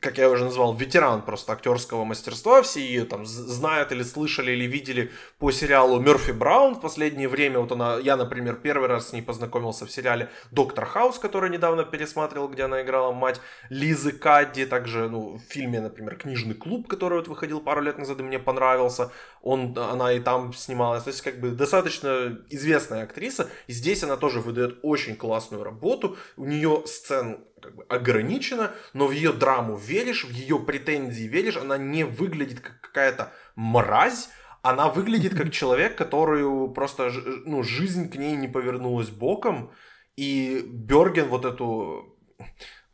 Как 0.00 0.18
я 0.18 0.30
уже 0.30 0.44
назвал, 0.44 0.74
ветеран 0.74 1.22
просто 1.22 1.52
актерского 1.52 2.04
мастерства. 2.04 2.62
Все 2.62 2.80
ее 2.80 3.04
там 3.04 3.26
знают 3.26 3.92
или 3.92 4.02
слышали, 4.02 4.52
или 4.52 4.64
видели 4.64 5.10
по 5.38 5.50
сериалу 5.50 6.00
Мерфи 6.00 6.32
Браун 6.32 6.74
в 6.74 6.80
последнее 6.80 7.28
время. 7.28 7.60
Вот 7.60 7.72
она, 7.72 7.98
я, 7.98 8.16
например, 8.16 8.56
первый 8.56 8.88
раз 8.88 9.08
с 9.08 9.12
ней 9.12 9.22
познакомился 9.22 9.86
в 9.86 9.90
сериале 9.90 10.30
Доктор 10.50 10.86
Хаус, 10.86 11.18
который 11.18 11.50
недавно 11.50 11.84
пересматривал, 11.84 12.48
где 12.48 12.64
она 12.64 12.82
играла 12.82 13.12
мать 13.12 13.40
Лизы 13.68 14.12
Кадди. 14.12 14.64
Также 14.64 15.08
ну, 15.08 15.36
в 15.36 15.40
фильме, 15.52 15.80
например, 15.80 16.16
Книжный 16.16 16.54
клуб, 16.54 16.88
который 16.88 17.18
вот 17.18 17.28
выходил 17.28 17.60
пару 17.60 17.82
лет 17.82 17.98
назад 17.98 18.20
и 18.20 18.22
мне 18.22 18.38
понравился. 18.38 19.10
Он, 19.42 19.76
она 19.76 20.12
и 20.12 20.20
там 20.20 20.52
снималась. 20.52 21.04
То 21.04 21.10
есть, 21.10 21.22
как 21.22 21.40
бы, 21.40 21.50
достаточно 21.50 22.38
известная 22.48 23.04
актриса. 23.04 23.50
И 23.66 23.72
здесь 23.72 24.02
она 24.02 24.16
тоже 24.16 24.40
выдает 24.40 24.78
очень 24.82 25.16
классную 25.16 25.62
работу. 25.62 26.16
У 26.36 26.44
нее 26.44 26.82
сцен 26.86 27.44
как 27.60 27.74
бы 27.76 27.84
ограничена, 27.84 28.72
но 28.92 29.06
в 29.06 29.12
ее 29.12 29.32
драму 29.32 29.76
веришь, 29.76 30.24
в 30.24 30.30
ее 30.30 30.58
претензии 30.58 31.24
веришь, 31.24 31.56
она 31.56 31.78
не 31.78 32.04
выглядит 32.04 32.60
как 32.60 32.80
какая-то 32.80 33.32
мразь, 33.54 34.30
она 34.62 34.88
выглядит 34.88 35.34
как 35.36 35.50
человек, 35.52 35.96
которую 35.96 36.68
просто 36.68 37.10
ну, 37.44 37.62
жизнь 37.62 38.10
к 38.10 38.16
ней 38.16 38.36
не 38.36 38.48
повернулась 38.48 39.08
боком, 39.08 39.72
и 40.16 40.62
Берген 40.66 41.28
вот 41.28 41.44
эту... 41.44 42.16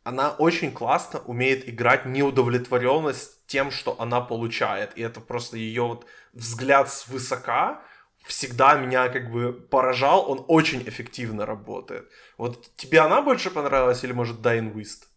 Она 0.03 0.31
очень 0.31 0.71
классно 0.71 1.19
умеет 1.19 1.67
играть 1.67 2.05
неудовлетворенность 2.05 3.45
тем, 3.47 3.71
что 3.71 3.99
она 3.99 4.21
получает. 4.21 4.97
И 4.97 5.01
это 5.01 5.19
просто 5.19 5.57
ее 5.57 5.83
вот 5.83 6.05
взгляд 6.31 6.89
свысока, 6.89 7.81
всегда 8.27 8.75
меня 8.75 9.09
как 9.09 9.31
бы 9.31 9.53
поражал, 9.53 10.29
он 10.29 10.43
очень 10.47 10.83
эффективно 10.87 11.45
работает. 11.45 12.07
Вот 12.37 12.69
тебе 12.75 12.99
она 12.99 13.21
больше 13.21 13.49
понравилась 13.49 14.03
или, 14.03 14.13
может, 14.13 14.41
Дайн 14.41 14.71
Уист? 14.75 15.07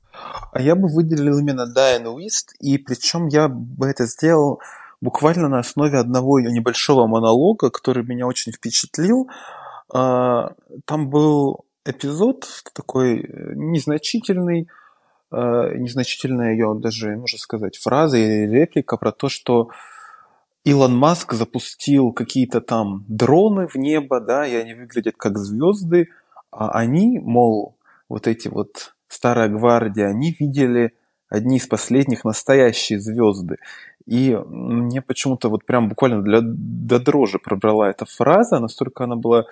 А 0.52 0.60
я 0.60 0.74
бы 0.74 0.88
выделил 0.88 1.38
именно 1.38 1.66
Дайн 1.66 2.06
Уист, 2.06 2.54
и 2.60 2.78
причем 2.78 3.28
я 3.28 3.48
бы 3.48 3.88
это 3.88 4.06
сделал 4.06 4.60
буквально 5.00 5.48
на 5.48 5.58
основе 5.60 5.98
одного 5.98 6.38
ее 6.38 6.52
небольшого 6.52 7.06
монолога, 7.06 7.70
который 7.70 8.04
меня 8.04 8.26
очень 8.26 8.52
впечатлил. 8.52 9.28
А, 9.92 10.52
там 10.84 11.10
был 11.10 11.64
эпизод 11.84 12.46
такой 12.74 13.20
э, 13.20 13.52
незначительный, 13.54 14.68
а, 15.30 15.70
незначительная 15.74 16.52
ее 16.52 16.74
даже, 16.78 17.16
можно 17.16 17.38
сказать, 17.38 17.76
фраза 17.76 18.18
или 18.18 18.46
реплика 18.50 18.96
про 18.96 19.12
то, 19.12 19.28
что 19.28 19.70
Илон 20.64 20.96
Маск 20.96 21.32
запустил 21.32 22.12
какие-то 22.12 22.60
там 22.60 23.04
дроны 23.08 23.66
в 23.66 23.76
небо, 23.76 24.20
да, 24.20 24.46
и 24.46 24.54
они 24.54 24.74
выглядят 24.74 25.14
как 25.16 25.38
звезды, 25.38 26.08
а 26.50 26.70
они, 26.70 27.18
мол, 27.18 27.76
вот 28.08 28.26
эти 28.26 28.48
вот 28.48 28.94
старая 29.08 29.48
гвардия, 29.48 30.08
они 30.08 30.36
видели 30.38 30.92
одни 31.30 31.56
из 31.56 31.66
последних 31.66 32.24
настоящие 32.24 33.00
звезды. 33.00 33.56
И 34.06 34.36
мне 34.36 35.00
почему-то 35.00 35.48
вот 35.48 35.64
прям 35.64 35.88
буквально 35.88 36.22
для, 36.22 36.40
до 36.42 36.98
дрожи 36.98 37.38
пробрала 37.38 37.88
эта 37.88 38.04
фраза, 38.04 38.58
настолько 38.58 39.04
она 39.04 39.16
была 39.16 39.46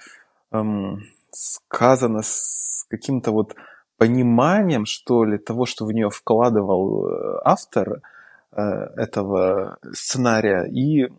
эм, 0.53 1.05
сказана 1.31 2.21
с 2.23 2.85
каким-то 2.91 3.31
вот 3.31 3.55
пониманием, 3.97 4.85
что 4.85 5.25
ли, 5.25 5.39
того, 5.39 5.65
что 5.65 5.87
в 5.87 5.93
нее 5.93 6.11
вкладывал 6.11 7.09
э, 7.09 7.41
автор– 7.45 8.03
этого 8.53 9.79
сценария. 9.93 10.65
И 10.65 11.11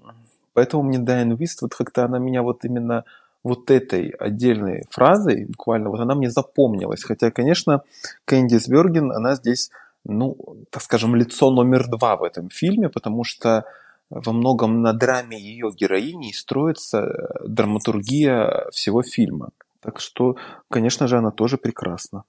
поэтому 0.53 0.83
мне 0.83 0.99
Дайан 0.99 1.35
Вист, 1.35 1.61
вот 1.61 1.75
как-то 1.75 2.05
она 2.05 2.19
меня 2.19 2.41
вот 2.41 2.65
именно 2.65 3.05
вот 3.43 3.71
этой 3.71 4.09
отдельной 4.09 4.83
фразой, 4.89 5.45
буквально, 5.45 5.89
вот 5.89 5.99
она 5.99 6.15
мне 6.15 6.29
запомнилась. 6.29 7.03
Хотя, 7.03 7.31
конечно, 7.31 7.83
Кэндис 8.25 8.67
Берген, 8.67 9.11
она 9.11 9.35
здесь, 9.35 9.71
ну, 10.03 10.35
так 10.69 10.83
скажем, 10.83 11.15
лицо 11.15 11.49
номер 11.51 11.87
два 11.87 12.17
в 12.17 12.23
этом 12.23 12.49
фильме, 12.49 12.89
потому 12.89 13.23
что 13.23 13.63
во 14.09 14.33
многом 14.33 14.81
на 14.81 14.91
драме 14.91 15.39
ее 15.39 15.71
героини 15.71 16.31
строится 16.33 17.29
драматургия 17.45 18.69
всего 18.71 19.03
фильма. 19.03 19.49
Так 19.81 19.99
что, 19.99 20.35
конечно 20.69 21.07
же, 21.07 21.17
она 21.17 21.31
тоже 21.31 21.57
прекрасна 21.57 22.23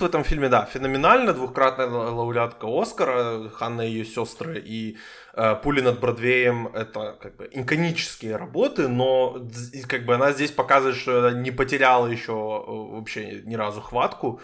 в 0.00 0.04
этом 0.04 0.24
фильме, 0.24 0.48
да, 0.48 0.64
феноменально. 0.64 1.32
Двухкратная 1.32 1.86
лауреатка 1.86 2.66
Оскара, 2.66 3.48
Ханна 3.50 3.82
и 3.82 3.90
ее 3.90 4.04
сестры 4.04 4.58
и 4.58 4.96
э, 5.34 5.56
Пули 5.62 5.80
над 5.80 6.00
Бродвеем 6.00 6.68
это 6.68 7.16
как 7.20 7.36
бы 7.36 7.48
иконические 7.50 8.36
работы, 8.36 8.88
но 8.88 9.38
как 9.88 10.04
бы 10.04 10.14
она 10.14 10.32
здесь 10.32 10.50
показывает, 10.50 10.96
что 10.96 11.18
она 11.18 11.38
не 11.38 11.50
потеряла 11.50 12.06
еще 12.06 12.32
э, 12.32 12.96
вообще 12.96 13.42
ни 13.44 13.54
разу 13.54 13.80
хватку. 13.80 14.40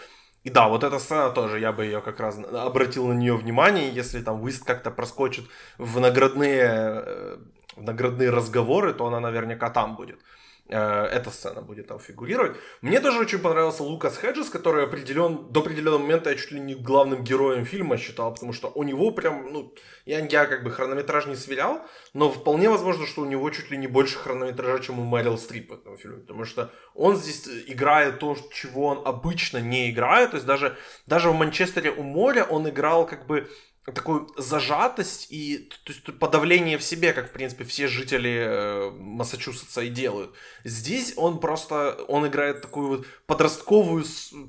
И 0.46 0.50
да, 0.50 0.68
вот 0.68 0.84
эта 0.84 1.00
сцена 1.00 1.30
тоже, 1.30 1.58
я 1.58 1.72
бы 1.72 1.84
ее 1.84 2.00
как 2.00 2.20
раз 2.20 2.38
обратил 2.38 3.08
на 3.08 3.14
нее 3.14 3.36
внимание, 3.36 3.90
если 3.90 4.22
там 4.22 4.42
Уист 4.42 4.64
как-то 4.64 4.92
проскочит 4.92 5.44
в 5.76 5.98
наградные, 5.98 6.62
э, 6.62 7.36
в 7.76 7.82
наградные 7.82 8.30
разговоры, 8.30 8.94
то 8.94 9.06
она 9.06 9.18
наверняка 9.20 9.70
там 9.70 9.96
будет. 9.96 10.20
Э, 10.68 11.04
эта 11.04 11.30
сцена 11.30 11.62
будет 11.62 11.86
там 11.86 12.00
фигурировать. 12.00 12.56
Мне 12.82 13.00
тоже 13.00 13.20
очень 13.20 13.38
понравился 13.38 13.84
Лукас 13.84 14.18
Хеджес, 14.18 14.48
который 14.48 14.84
определен, 14.84 15.52
до 15.52 15.60
определенного 15.60 16.00
момента 16.00 16.30
я 16.30 16.36
чуть 16.36 16.50
ли 16.50 16.58
не 16.58 16.74
главным 16.74 17.22
героем 17.22 17.64
фильма 17.64 17.96
считал, 17.96 18.34
потому 18.34 18.52
что 18.52 18.72
у 18.74 18.82
него 18.82 19.12
прям, 19.12 19.52
ну, 19.52 19.72
я, 20.06 20.26
я 20.26 20.46
как 20.46 20.64
бы 20.64 20.72
хронометраж 20.72 21.26
не 21.26 21.36
сверял, 21.36 21.82
но 22.14 22.30
вполне 22.30 22.68
возможно, 22.68 23.06
что 23.06 23.22
у 23.22 23.26
него 23.26 23.48
чуть 23.50 23.70
ли 23.70 23.76
не 23.76 23.86
больше 23.86 24.18
хронометража, 24.18 24.82
чем 24.82 24.98
у 24.98 25.04
Мэрил 25.04 25.38
Стрип 25.38 25.70
в 25.70 25.74
этом 25.74 25.96
фильме, 25.96 26.18
потому 26.18 26.44
что 26.44 26.72
он 26.94 27.16
здесь 27.16 27.46
играет 27.68 28.18
то, 28.18 28.36
чего 28.52 28.86
он 28.86 29.02
обычно 29.06 29.58
не 29.58 29.90
играет, 29.90 30.30
то 30.30 30.36
есть 30.36 30.46
даже, 30.46 30.76
даже 31.06 31.30
в 31.30 31.34
Манчестере 31.34 31.92
у 31.92 32.02
моря 32.02 32.44
он 32.44 32.68
играл 32.68 33.06
как 33.06 33.26
бы 33.26 33.48
такую 33.94 34.28
зажатость 34.36 35.28
и 35.30 35.70
то 35.84 35.92
есть, 35.92 36.18
подавление 36.18 36.76
в 36.78 36.82
себе, 36.82 37.12
как, 37.12 37.28
в 37.28 37.32
принципе, 37.32 37.64
все 37.64 37.86
жители 37.86 38.44
э, 38.44 38.90
Массачусетса 38.90 39.82
и 39.82 39.88
делают. 39.88 40.34
Здесь 40.64 41.14
он 41.16 41.38
просто, 41.38 41.96
он 42.08 42.26
играет 42.26 42.62
такую 42.62 42.88
вот 42.88 43.06
подростковую 43.26 44.04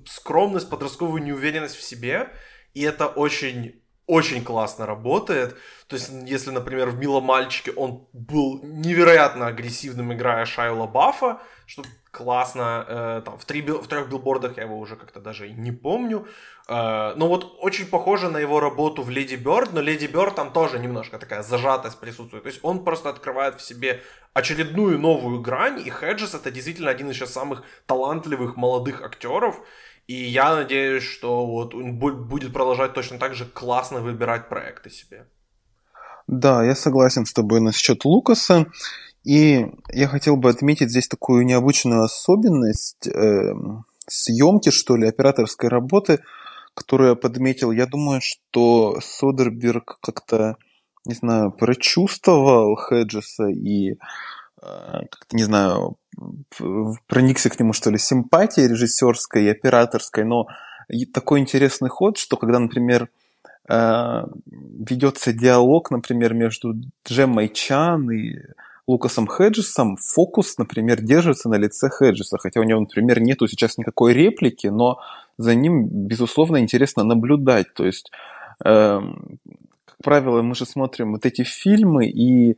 скромность, 0.06 0.70
подростковую 0.70 1.24
неуверенность 1.24 1.76
в 1.76 1.84
себе, 1.84 2.32
и 2.74 2.82
это 2.82 3.08
очень 3.08 3.82
очень 4.08 4.42
классно 4.42 4.86
работает. 4.86 5.58
То 5.88 5.98
есть, 5.98 6.10
если, 6.26 6.50
например, 6.52 6.90
в 6.90 6.98
«Милом 6.98 7.26
мальчике» 7.26 7.72
он 7.72 8.08
был 8.14 8.62
невероятно 8.64 9.48
агрессивным, 9.48 10.14
играя 10.14 10.46
Шайла 10.46 10.88
Баффа, 10.88 11.42
что 11.66 11.84
классно. 12.18 12.86
Э, 12.88 13.22
там, 13.24 13.38
в, 13.38 13.46
три, 13.46 13.62
в 13.62 13.88
трех 13.88 14.10
билбордах 14.10 14.58
я 14.58 14.64
его 14.64 14.80
уже 14.80 14.96
как-то 14.96 15.20
даже 15.20 15.48
и 15.48 15.54
не 15.54 15.72
помню. 15.72 16.26
Э, 16.68 17.14
но 17.16 17.28
вот 17.28 17.58
очень 17.62 17.86
похоже 17.86 18.30
на 18.30 18.40
его 18.40 18.60
работу 18.60 19.04
в 19.04 19.10
Леди 19.10 19.36
Бёрд, 19.36 19.74
но 19.74 19.82
Леди 19.82 20.08
Бёрд 20.08 20.36
там 20.36 20.52
тоже 20.52 20.80
немножко 20.80 21.20
такая 21.20 21.44
зажатость 21.44 22.00
присутствует. 22.00 22.44
То 22.44 22.50
есть 22.50 22.60
он 22.64 22.84
просто 22.84 23.10
открывает 23.10 23.56
в 23.56 23.62
себе 23.62 24.02
очередную 24.34 24.98
новую 25.00 25.42
грань, 25.42 25.80
и 25.86 25.92
Хеджес 25.92 26.34
это 26.34 26.52
действительно 26.52 26.90
один 26.90 27.10
из 27.10 27.16
сейчас 27.16 27.34
самых 27.34 27.64
талантливых 27.86 28.58
молодых 28.58 29.02
актеров. 29.04 29.60
И 30.08 30.14
я 30.14 30.56
надеюсь, 30.56 31.04
что 31.04 31.46
вот 31.46 31.76
он 31.76 32.00
будет 32.00 32.54
продолжать 32.54 32.94
точно 32.94 33.20
так 33.20 33.36
же 33.36 33.46
классно 33.46 34.00
выбирать 34.00 34.50
проекты 34.50 34.90
себе. 34.90 35.26
Да, 36.28 36.64
я 36.64 36.76
согласен 36.76 37.26
с 37.26 37.34
тобой 37.34 37.62
насчет 37.62 38.06
Лукаса. 38.06 38.66
И 39.28 39.66
я 39.92 40.08
хотел 40.08 40.38
бы 40.38 40.50
отметить 40.50 40.90
здесь 40.90 41.10
такую 41.10 41.46
необычную 41.46 42.04
особенность 42.04 43.08
э, 43.08 43.54
съемки, 44.08 44.70
что 44.70 44.96
ли, 44.96 45.06
операторской 45.06 45.68
работы, 45.68 46.20
которую 46.74 47.10
я 47.10 47.16
подметил. 47.16 47.74
Я 47.74 47.88
думаю, 47.88 48.22
что 48.24 49.02
Содерберг 49.02 49.98
как-то, 50.02 50.56
не 51.06 51.14
знаю, 51.14 51.52
прочувствовал 51.52 52.78
Хеджеса 52.78 53.48
и, 53.48 53.96
э, 53.96 53.96
как-то, 54.62 55.36
не 55.36 55.44
знаю, 55.44 55.98
проникся 57.08 57.50
к 57.50 57.60
нему, 57.60 57.74
что 57.74 57.92
ли, 57.92 57.98
симпатией 57.98 58.70
режиссерской 58.70 59.44
и 59.44 59.50
операторской. 59.50 60.24
Но 60.24 60.48
такой 61.14 61.42
интересный 61.42 61.90
ход, 61.90 62.18
что 62.18 62.38
когда, 62.38 62.60
например, 62.60 63.10
э, 63.68 64.24
ведется 64.46 65.34
диалог, 65.34 65.92
например, 65.92 66.34
между 66.34 66.76
Джеммой 67.06 67.50
Чан 67.50 68.10
и 68.10 68.38
Лукасом 68.88 69.28
Хеджесом 69.28 69.98
фокус, 69.98 70.58
например, 70.58 71.02
держится 71.02 71.50
на 71.50 71.56
лице 71.56 71.90
Хеджеса, 71.90 72.38
хотя 72.38 72.62
у 72.62 72.64
него, 72.64 72.80
например, 72.80 73.20
нету 73.20 73.48
сейчас 73.48 73.78
никакой 73.78 74.14
реплики, 74.14 74.68
но 74.68 75.00
за 75.38 75.56
ним, 75.56 75.88
безусловно, 75.88 76.60
интересно 76.60 77.04
наблюдать. 77.04 77.74
То 77.74 77.86
есть, 77.86 78.12
э, 78.64 79.00
как 79.86 79.98
правило, 80.04 80.42
мы 80.42 80.56
же 80.56 80.66
смотрим 80.66 81.12
вот 81.12 81.26
эти 81.26 81.44
фильмы, 81.44 82.08
и 82.08 82.52
э, 82.52 82.56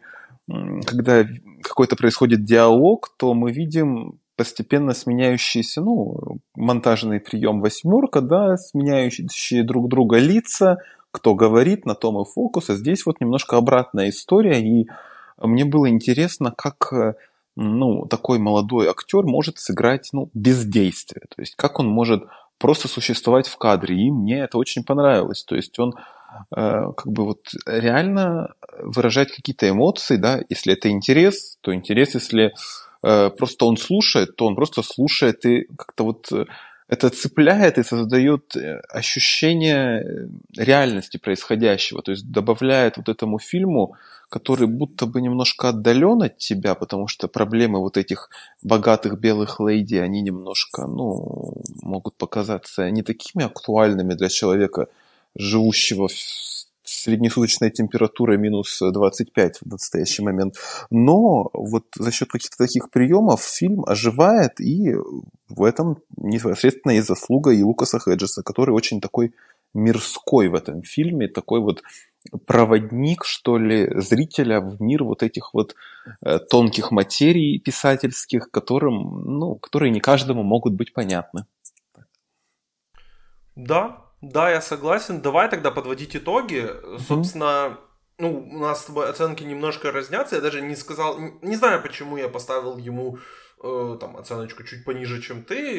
когда 0.85 1.25
какой-то 1.63 1.95
происходит 1.95 2.43
диалог, 2.43 3.11
то 3.17 3.33
мы 3.33 3.51
видим 3.51 4.19
постепенно 4.35 4.93
сменяющийся, 4.93 5.81
ну, 5.81 6.37
монтажный 6.55 7.19
прием 7.19 7.59
восьмерка, 7.59 8.21
да, 8.21 8.55
сменяющие 8.55 9.63
друг 9.63 9.89
друга 9.89 10.17
лица, 10.17 10.77
кто 11.11 11.33
говорит, 11.33 11.85
на 11.85 11.95
том 11.95 12.21
и 12.21 12.25
фокус, 12.25 12.69
а 12.69 12.75
здесь 12.75 13.05
вот 13.05 13.19
немножко 13.19 13.57
обратная 13.57 14.09
история, 14.09 14.61
и 14.61 14.87
мне 15.41 15.65
было 15.65 15.89
интересно, 15.89 16.53
как 16.55 16.91
э, 16.93 17.13
ну, 17.55 18.05
такой 18.07 18.39
молодой 18.39 18.87
актер 18.87 19.23
может 19.23 19.59
сыграть 19.59 20.09
ну, 20.13 20.29
бездействие. 20.33 21.23
То 21.29 21.41
есть 21.41 21.55
как 21.55 21.79
он 21.79 21.87
может 21.87 22.23
просто 22.57 22.87
существовать 22.87 23.47
в 23.47 23.57
кадре. 23.57 23.95
И 23.95 24.11
мне 24.11 24.41
это 24.41 24.57
очень 24.57 24.83
понравилось. 24.83 25.43
То 25.43 25.55
есть 25.55 25.77
он 25.79 25.93
э, 26.55 26.83
как 26.95 27.07
бы 27.07 27.25
вот 27.25 27.47
реально 27.65 28.53
выражает 28.79 29.31
какие-то 29.31 29.69
эмоции, 29.69 30.17
да, 30.17 30.41
если 30.49 30.73
это 30.73 30.89
интерес, 30.89 31.57
то 31.61 31.73
интерес, 31.73 32.15
если 32.15 32.53
э, 33.03 33.29
просто 33.29 33.65
он 33.65 33.77
слушает, 33.77 34.35
то 34.35 34.45
он 34.45 34.55
просто 34.55 34.83
слушает 34.83 35.45
и 35.45 35.67
как-то 35.77 36.03
вот 36.03 36.31
это 36.89 37.09
цепляет 37.11 37.77
и 37.77 37.83
создает 37.83 38.55
ощущение 38.89 40.27
реальности 40.57 41.17
происходящего, 41.17 42.01
то 42.01 42.11
есть 42.11 42.31
добавляет 42.31 42.97
вот 42.97 43.09
этому 43.09 43.37
фильму, 43.37 43.95
который 44.29 44.67
будто 44.67 45.05
бы 45.07 45.21
немножко 45.21 45.69
отдален 45.69 46.21
от 46.21 46.37
тебя, 46.37 46.75
потому 46.75 47.07
что 47.07 47.27
проблемы 47.27 47.79
вот 47.79 47.97
этих 47.97 48.29
богатых 48.63 49.19
белых 49.19 49.59
лейди, 49.59 49.95
они 49.95 50.21
немножко, 50.21 50.85
ну, 50.85 51.61
могут 51.81 52.15
показаться 52.15 52.89
не 52.91 53.01
такими 53.01 53.45
актуальными 53.45 54.13
для 54.13 54.29
человека, 54.29 54.87
живущего 55.35 56.07
в 56.07 56.13
среднесуточная 56.89 57.69
температура 57.69 58.37
минус 58.37 58.79
25 58.81 59.59
в 59.61 59.65
настоящий 59.65 60.23
момент. 60.23 60.55
Но 60.89 61.49
вот 61.53 61.85
за 61.95 62.11
счет 62.11 62.29
каких-то 62.29 62.57
таких 62.57 62.89
приемов 62.89 63.43
фильм 63.43 63.83
оживает, 63.85 64.59
и 64.59 64.95
в 65.49 65.63
этом 65.63 65.97
непосредственно 66.17 66.93
есть 66.93 67.07
заслуга 67.07 67.51
и 67.51 67.63
Лукаса 67.63 67.99
Хеджеса, 67.99 68.43
который 68.43 68.71
очень 68.71 69.01
такой 69.01 69.33
мирской 69.73 70.47
в 70.47 70.55
этом 70.55 70.83
фильме, 70.83 71.27
такой 71.27 71.59
вот 71.59 71.83
проводник, 72.45 73.23
что 73.23 73.57
ли, 73.57 73.89
зрителя 73.99 74.59
в 74.59 74.81
мир 74.81 75.03
вот 75.03 75.23
этих 75.23 75.53
вот 75.53 75.75
э, 76.21 76.39
тонких 76.39 76.91
материй 76.91 77.59
писательских, 77.59 78.51
которым, 78.51 79.23
ну, 79.37 79.55
которые 79.55 79.91
не 79.91 79.99
каждому 79.99 80.43
могут 80.43 80.73
быть 80.73 80.93
понятны. 80.93 81.45
Да, 83.55 84.05
да, 84.21 84.49
я 84.49 84.61
согласен. 84.61 85.21
Давай 85.21 85.49
тогда 85.49 85.71
подводить 85.71 86.15
итоги. 86.15 86.57
Mm-hmm. 86.57 86.99
Собственно, 86.99 87.77
ну, 88.17 88.47
у 88.51 88.59
нас 88.59 88.81
с 88.81 88.85
тобой 88.85 89.09
оценки 89.09 89.43
немножко 89.43 89.91
разнятся. 89.91 90.35
Я 90.35 90.41
даже 90.41 90.61
не 90.61 90.75
сказал, 90.75 91.17
не 91.41 91.55
знаю, 91.55 91.81
почему 91.81 92.17
я 92.17 92.27
поставил 92.27 92.77
ему 92.77 93.17
э, 93.63 93.97
там 93.99 94.17
оценочку 94.17 94.63
чуть 94.63 94.85
пониже, 94.85 95.21
чем 95.21 95.43
ты. 95.43 95.77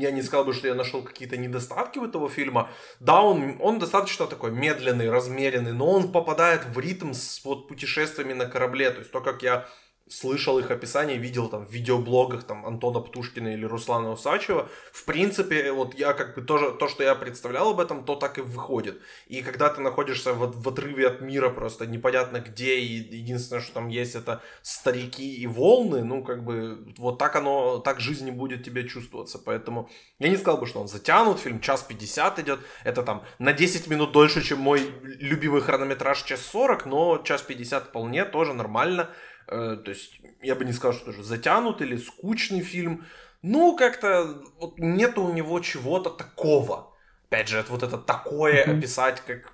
Я 0.00 0.10
не 0.10 0.22
сказал 0.22 0.44
бы, 0.44 0.52
что 0.52 0.68
я 0.68 0.74
нашел 0.74 1.02
какие-то 1.02 1.36
недостатки 1.36 1.98
у 1.98 2.06
этого 2.06 2.28
фильма. 2.28 2.70
Да, 3.00 3.22
он, 3.22 3.56
он 3.60 3.78
достаточно 3.78 4.26
такой 4.26 4.50
медленный, 4.50 5.10
размеренный, 5.10 5.72
но 5.72 5.90
он 5.90 6.12
попадает 6.12 6.64
в 6.64 6.78
ритм 6.78 7.12
с 7.12 7.44
вот 7.44 7.68
путешествиями 7.68 8.32
на 8.32 8.46
корабле. 8.46 8.90
То 8.90 8.98
есть 9.00 9.10
то, 9.10 9.20
как 9.20 9.42
я 9.42 9.68
слышал 10.10 10.58
их 10.58 10.70
описание, 10.70 11.18
видел 11.18 11.48
там 11.48 11.66
в 11.66 11.70
видеоблогах 11.70 12.44
там 12.44 12.66
Антона 12.66 13.00
Птушкина 13.00 13.48
или 13.48 13.64
Руслана 13.64 14.10
Усачева. 14.10 14.68
В 14.92 15.04
принципе, 15.04 15.72
вот 15.72 15.94
я 15.94 16.12
как 16.12 16.34
бы 16.34 16.42
тоже, 16.42 16.72
то, 16.72 16.88
что 16.88 17.02
я 17.02 17.14
представлял 17.14 17.70
об 17.70 17.80
этом, 17.80 18.04
то 18.04 18.16
так 18.16 18.38
и 18.38 18.40
выходит. 18.40 19.00
И 19.26 19.42
когда 19.42 19.68
ты 19.68 19.80
находишься 19.80 20.32
в, 20.32 20.62
в 20.62 20.68
отрыве 20.68 21.08
от 21.08 21.20
мира 21.20 21.50
просто 21.50 21.86
непонятно 21.86 22.40
где, 22.40 22.78
и 22.78 23.16
единственное, 23.16 23.62
что 23.62 23.74
там 23.74 23.88
есть, 23.88 24.14
это 24.14 24.42
старики 24.62 25.36
и 25.36 25.46
волны, 25.46 26.04
ну, 26.04 26.22
как 26.22 26.44
бы, 26.44 26.92
вот 26.96 27.18
так 27.18 27.36
оно, 27.36 27.78
так 27.78 28.00
жизнь 28.00 28.24
не 28.24 28.30
будет 28.30 28.64
тебе 28.64 28.88
чувствоваться. 28.88 29.38
Поэтому 29.38 29.90
я 30.18 30.28
не 30.28 30.36
сказал 30.36 30.58
бы, 30.58 30.66
что 30.66 30.80
он 30.80 30.88
затянут, 30.88 31.38
фильм 31.38 31.60
час 31.60 31.82
50 31.82 32.38
идет, 32.40 32.60
это 32.84 33.02
там 33.02 33.24
на 33.38 33.52
10 33.52 33.88
минут 33.88 34.12
дольше, 34.12 34.42
чем 34.42 34.58
мой 34.58 34.90
любимый 35.02 35.60
хронометраж 35.60 36.22
час 36.22 36.40
40, 36.40 36.86
но 36.86 37.18
час 37.18 37.42
50 37.42 37.84
вполне 37.84 38.24
тоже 38.24 38.54
нормально. 38.54 39.10
Э, 39.48 39.76
то 39.82 39.90
есть 39.90 40.20
я 40.42 40.54
бы 40.54 40.64
не 40.64 40.72
сказал, 40.72 40.98
что 40.98 41.10
это 41.10 41.22
затянут 41.22 41.80
или 41.82 41.96
скучный 41.96 42.60
фильм. 42.60 43.04
Ну, 43.42 43.76
как-то 43.76 44.42
вот 44.58 44.78
нет 44.78 45.18
у 45.18 45.32
него 45.32 45.60
чего-то 45.60 46.10
такого. 46.10 46.92
Опять 47.28 47.48
же, 47.48 47.58
это 47.58 47.72
вот 47.72 47.82
это 47.82 47.98
такое 47.98 48.64
mm-hmm. 48.64 48.78
описать, 48.78 49.22
как... 49.26 49.52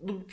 Ну, 0.00 0.24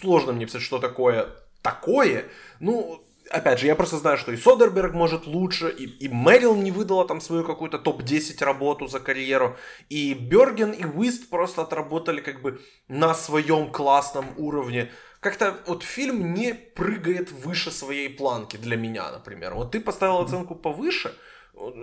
сложно 0.00 0.32
мне 0.32 0.46
писать, 0.46 0.62
что 0.62 0.78
такое 0.78 1.28
такое. 1.66 2.26
Ну, 2.60 3.02
опять 3.30 3.58
же, 3.58 3.66
я 3.66 3.74
просто 3.74 3.96
знаю, 3.96 4.18
что 4.18 4.32
и 4.32 4.36
Содерберг 4.36 4.94
может 4.94 5.26
лучше, 5.26 5.68
и, 5.68 5.84
и 5.84 6.08
Мэрил 6.08 6.54
не 6.54 6.70
выдала 6.70 7.06
там 7.06 7.20
свою 7.20 7.44
какую-то 7.44 7.78
топ-10 7.78 8.44
работу 8.44 8.86
за 8.86 9.00
карьеру, 9.00 9.56
и 9.88 10.14
Берген 10.14 10.70
и 10.70 10.84
Уист 10.84 11.28
просто 11.28 11.62
отработали 11.62 12.20
как 12.20 12.40
бы 12.40 12.60
на 12.88 13.14
своем 13.14 13.72
классном 13.72 14.26
уровне 14.36 14.90
как-то 15.26 15.54
вот 15.66 15.82
фильм 15.82 16.34
не 16.34 16.54
прыгает 16.54 17.32
выше 17.44 17.70
своей 17.70 18.08
планки 18.08 18.58
для 18.58 18.76
меня, 18.76 19.10
например. 19.10 19.54
Вот 19.54 19.72
ты 19.72 19.80
поставил 19.80 20.18
оценку 20.18 20.54
повыше, 20.54 21.10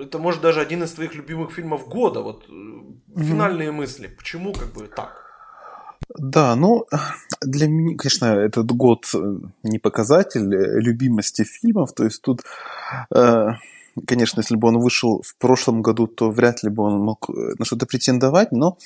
это 0.01 0.19
может 0.19 0.41
даже 0.41 0.61
один 0.61 0.83
из 0.83 0.91
твоих 0.91 1.15
любимых 1.15 1.51
фильмов 1.51 1.87
года. 1.87 2.21
Вот 2.21 2.47
mm-hmm. 2.49 3.23
финальные 3.23 3.71
мысли. 3.71 4.07
Почему 4.07 4.53
как 4.53 4.71
бы 4.73 4.87
так? 4.87 5.11
Да, 6.17 6.55
ну, 6.55 6.85
для 7.41 7.67
меня, 7.67 7.97
конечно, 7.97 8.25
этот 8.25 8.71
год 8.71 9.05
э, 9.15 9.37
не 9.63 9.79
показатель 9.79 10.47
любимости 10.81 11.43
фильмов. 11.43 11.93
То 11.93 12.05
есть 12.05 12.21
тут, 12.21 12.43
э, 13.15 13.47
конечно, 14.07 14.41
если 14.41 14.55
бы 14.55 14.67
он 14.67 14.79
вышел 14.79 15.21
в 15.21 15.35
прошлом 15.35 15.81
году, 15.81 16.07
то 16.07 16.31
вряд 16.31 16.63
ли 16.63 16.69
бы 16.69 16.83
он 16.83 16.99
мог 16.99 17.29
э, 17.29 17.55
на 17.59 17.65
что-то 17.65 17.85
претендовать. 17.85 18.51
Но 18.51 18.77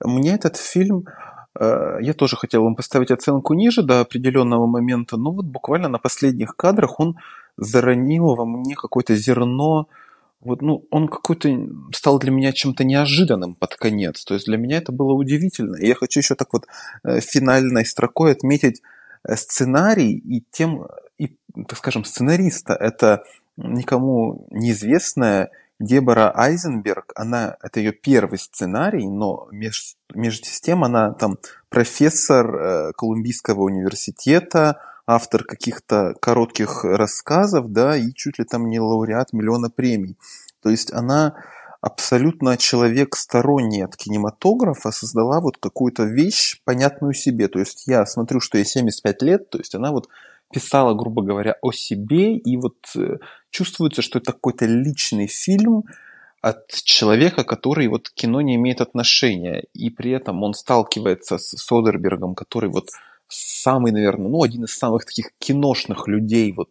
мне 0.00 0.34
этот 0.34 0.56
фильм 0.56 1.06
Э, 1.06 1.35
я 1.58 2.12
тоже 2.14 2.36
хотел 2.36 2.62
вам 2.62 2.74
поставить 2.74 3.10
оценку 3.10 3.54
ниже 3.54 3.82
до 3.82 4.00
определенного 4.00 4.66
момента, 4.66 5.16
но 5.16 5.32
вот 5.32 5.46
буквально 5.46 5.88
на 5.88 5.98
последних 5.98 6.56
кадрах 6.56 7.00
он 7.00 7.16
заронил 7.56 8.34
во 8.34 8.44
мне 8.44 8.74
какое-то 8.74 9.16
зерно, 9.16 9.88
вот, 10.40 10.62
ну, 10.62 10.84
он 10.90 11.08
какой-то 11.08 11.48
стал 11.92 12.18
для 12.18 12.30
меня 12.30 12.52
чем-то 12.52 12.84
неожиданным 12.84 13.54
под 13.54 13.74
конец. 13.74 14.24
То 14.24 14.34
есть 14.34 14.46
для 14.46 14.58
меня 14.58 14.78
это 14.78 14.92
было 14.92 15.12
удивительно. 15.12 15.76
И 15.76 15.88
я 15.88 15.94
хочу 15.94 16.20
еще 16.20 16.36
так 16.36 16.52
вот 16.52 16.66
э, 17.02 17.20
финальной 17.20 17.84
строкой 17.84 18.32
отметить 18.32 18.80
э, 19.24 19.34
сценарий 19.34 20.12
и 20.12 20.44
тем, 20.52 20.86
и, 21.18 21.36
так 21.66 21.76
скажем, 21.76 22.04
сценариста. 22.04 22.74
Это 22.74 23.24
никому 23.56 24.46
неизвестная 24.50 25.50
Дебора 25.78 26.32
Айзенберг, 26.34 27.12
она, 27.14 27.56
это 27.62 27.80
ее 27.80 27.92
первый 27.92 28.38
сценарий, 28.38 29.06
но 29.06 29.48
меж, 29.50 29.96
между 30.14 30.46
тем 30.62 30.84
она 30.84 31.12
там 31.12 31.36
профессор 31.68 32.56
э, 32.56 32.92
Колумбийского 32.96 33.62
университета, 33.62 34.80
автор 35.06 35.44
каких-то 35.44 36.14
коротких 36.20 36.84
рассказов, 36.84 37.72
да, 37.72 37.96
и 37.96 38.12
чуть 38.12 38.38
ли 38.38 38.44
там 38.44 38.68
не 38.68 38.80
лауреат 38.80 39.32
миллиона 39.32 39.70
премий. 39.70 40.16
То 40.62 40.70
есть 40.70 40.92
она 40.92 41.34
абсолютно 41.80 42.56
человек 42.56 43.14
сторонний 43.14 43.84
от 43.84 43.96
кинематографа 43.96 44.90
создала 44.90 45.40
вот 45.40 45.58
какую-то 45.58 46.04
вещь, 46.04 46.60
понятную 46.64 47.12
себе. 47.12 47.48
То 47.48 47.60
есть 47.60 47.86
я 47.86 48.04
смотрю, 48.06 48.40
что 48.40 48.58
ей 48.58 48.64
75 48.64 49.22
лет, 49.22 49.50
то 49.50 49.58
есть 49.58 49.74
она 49.74 49.92
вот 49.92 50.08
писала, 50.52 50.94
грубо 50.94 51.22
говоря, 51.22 51.56
о 51.62 51.72
себе, 51.72 52.36
и 52.36 52.56
вот 52.56 52.76
э, 52.96 53.18
чувствуется, 53.50 54.02
что 54.02 54.18
это 54.18 54.32
какой-то 54.32 54.66
личный 54.66 55.26
фильм 55.26 55.84
от 56.40 56.68
человека, 56.84 57.44
который 57.44 57.88
вот 57.88 58.08
к 58.08 58.14
кино 58.14 58.40
не 58.40 58.54
имеет 58.54 58.80
отношения, 58.80 59.64
и 59.74 59.90
при 59.90 60.12
этом 60.12 60.42
он 60.42 60.54
сталкивается 60.54 61.38
с 61.38 61.56
Содербергом, 61.56 62.34
который 62.34 62.70
вот 62.70 62.88
самый, 63.28 63.92
наверное, 63.92 64.28
ну, 64.28 64.42
один 64.42 64.64
из 64.64 64.76
самых 64.76 65.04
таких 65.04 65.30
киношных 65.38 66.06
людей, 66.06 66.52
вот, 66.52 66.70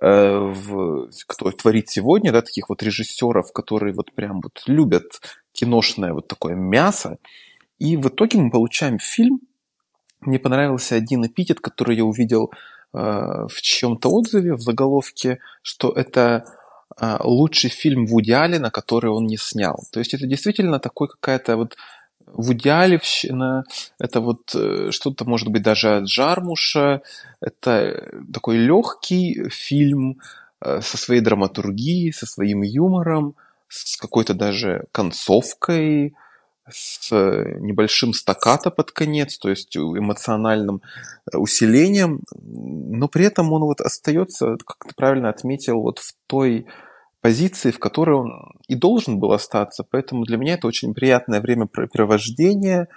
э, 0.00 0.36
в, 0.36 1.08
кто 1.26 1.50
творит 1.52 1.88
сегодня, 1.88 2.32
да, 2.32 2.42
таких 2.42 2.68
вот 2.68 2.82
режиссеров, 2.82 3.52
которые 3.52 3.94
вот 3.94 4.12
прям 4.12 4.40
вот 4.40 4.62
любят 4.66 5.20
киношное 5.52 6.12
вот 6.12 6.26
такое 6.26 6.54
мясо. 6.56 7.18
И 7.78 7.96
в 7.96 8.08
итоге 8.08 8.38
мы 8.38 8.50
получаем 8.50 8.98
фильм, 8.98 9.40
мне 10.20 10.38
понравился 10.38 10.94
один 10.94 11.26
эпитет, 11.26 11.60
который 11.60 11.96
я 11.96 12.04
увидел 12.04 12.52
в 12.92 13.62
чем-то 13.62 14.10
отзыве, 14.10 14.54
в 14.54 14.60
заголовке, 14.60 15.38
что 15.62 15.90
это 15.90 16.44
э, 17.00 17.16
лучший 17.20 17.70
фильм 17.70 18.06
Вуди 18.06 18.32
Аллена, 18.32 18.70
который 18.70 19.10
он 19.10 19.26
не 19.26 19.36
снял. 19.36 19.82
То 19.92 20.00
есть 20.00 20.14
это 20.14 20.26
действительно 20.26 20.78
такой 20.78 21.08
какая-то 21.08 21.56
вот 21.56 21.76
Вудиалевщина, 22.26 23.64
это 23.98 24.20
вот 24.20 24.54
э, 24.54 24.90
что-то, 24.90 25.24
может 25.24 25.48
быть, 25.48 25.62
даже 25.62 25.96
от 25.96 26.08
Жармуша, 26.08 27.02
это 27.40 28.10
такой 28.32 28.56
легкий 28.56 29.48
фильм 29.50 30.20
э, 30.60 30.80
со 30.80 30.96
своей 30.96 31.20
драматургией, 31.20 32.12
со 32.12 32.26
своим 32.26 32.62
юмором, 32.62 33.34
с 33.68 33.96
какой-то 33.96 34.34
даже 34.34 34.84
концовкой, 34.92 36.14
с 36.70 37.10
небольшим 37.10 38.12
стаккато 38.12 38.70
под 38.70 38.92
конец, 38.92 39.38
то 39.38 39.50
есть 39.50 39.76
эмоциональным 39.76 40.82
э, 41.32 41.36
усилением, 41.36 42.20
но 42.32 43.08
при 43.08 43.26
этом 43.26 43.52
он 43.52 43.62
вот 43.62 43.80
остается, 43.80 44.56
как 44.64 44.76
ты 44.86 44.94
правильно 44.94 45.28
отметил, 45.28 45.80
вот 45.80 45.98
в 45.98 46.14
той 46.26 46.66
позиции, 47.20 47.70
в 47.70 47.78
которой 47.78 48.16
он 48.16 48.52
и 48.68 48.74
должен 48.74 49.18
был 49.18 49.32
остаться. 49.32 49.84
Поэтому 49.88 50.24
для 50.24 50.36
меня 50.36 50.54
это 50.54 50.66
очень 50.66 50.92
приятное 50.92 51.40
времяпрепровождение, 51.40 52.88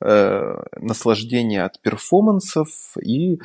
э, 0.00 0.54
наслаждение 0.80 1.64
от 1.64 1.80
перформансов. 1.80 2.68
И, 3.02 3.38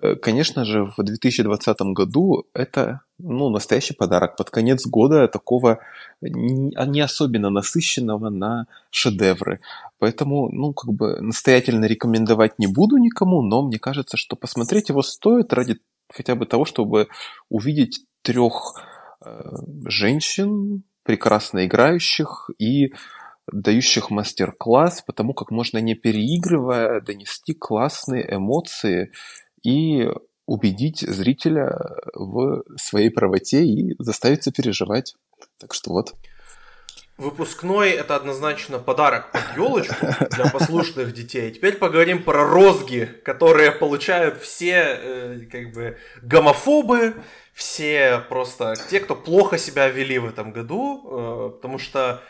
э, 0.00 0.14
конечно 0.16 0.64
же, 0.64 0.84
в 0.84 1.02
2020 1.02 1.94
году 1.94 2.44
это 2.54 3.00
ну, 3.18 3.50
настоящий 3.50 3.94
подарок 3.94 4.36
под 4.36 4.50
конец 4.50 4.86
года 4.86 5.28
такого 5.28 5.80
не 6.20 7.00
особенно 7.00 7.50
насыщенного 7.50 8.30
на 8.30 8.66
шедевры. 8.90 9.60
Поэтому, 9.98 10.48
ну, 10.50 10.72
как 10.72 10.92
бы 10.92 11.20
настоятельно 11.20 11.84
рекомендовать 11.86 12.58
не 12.58 12.66
буду 12.66 12.96
никому, 12.96 13.42
но 13.42 13.62
мне 13.62 13.78
кажется, 13.78 14.16
что 14.16 14.36
посмотреть 14.36 14.88
его 14.88 15.02
стоит 15.02 15.52
ради 15.52 15.78
хотя 16.10 16.34
бы 16.34 16.46
того, 16.46 16.64
чтобы 16.64 17.08
увидеть 17.48 18.06
трех 18.22 18.74
э, 19.24 19.40
женщин, 19.86 20.84
прекрасно 21.02 21.66
играющих 21.66 22.50
и 22.58 22.92
дающих 23.50 24.10
мастер-класс, 24.10 25.02
потому 25.06 25.34
как 25.34 25.50
можно 25.50 25.78
не 25.78 25.94
переигрывая 25.94 27.00
донести 27.00 27.54
классные 27.54 28.36
эмоции 28.36 29.12
и 29.62 30.08
убедить 30.48 31.00
зрителя 31.00 31.78
в 32.14 32.64
своей 32.76 33.10
правоте 33.10 33.64
и 33.64 33.94
заставить 33.98 34.42
сопереживать. 34.42 35.14
Так 35.58 35.74
что 35.74 35.92
вот. 35.92 36.14
Выпускной 37.18 37.90
это 37.90 38.16
однозначно 38.16 38.78
подарок 38.78 39.32
под 39.32 39.42
елочку 39.56 40.06
для 40.30 40.48
послушных 40.50 41.12
детей. 41.12 41.50
Теперь 41.50 41.76
поговорим 41.76 42.22
про 42.22 42.44
розги, 42.46 43.10
которые 43.24 43.72
получают 43.72 44.40
все 44.40 44.98
э, 45.02 45.40
как 45.50 45.72
бы 45.72 45.98
гомофобы, 46.22 47.14
все 47.52 48.22
просто 48.28 48.74
те, 48.88 49.00
кто 49.00 49.16
плохо 49.16 49.58
себя 49.58 49.88
вели 49.88 50.18
в 50.18 50.26
этом 50.26 50.52
году, 50.52 51.02
э, 51.04 51.50
потому 51.56 51.78
что 51.78 52.22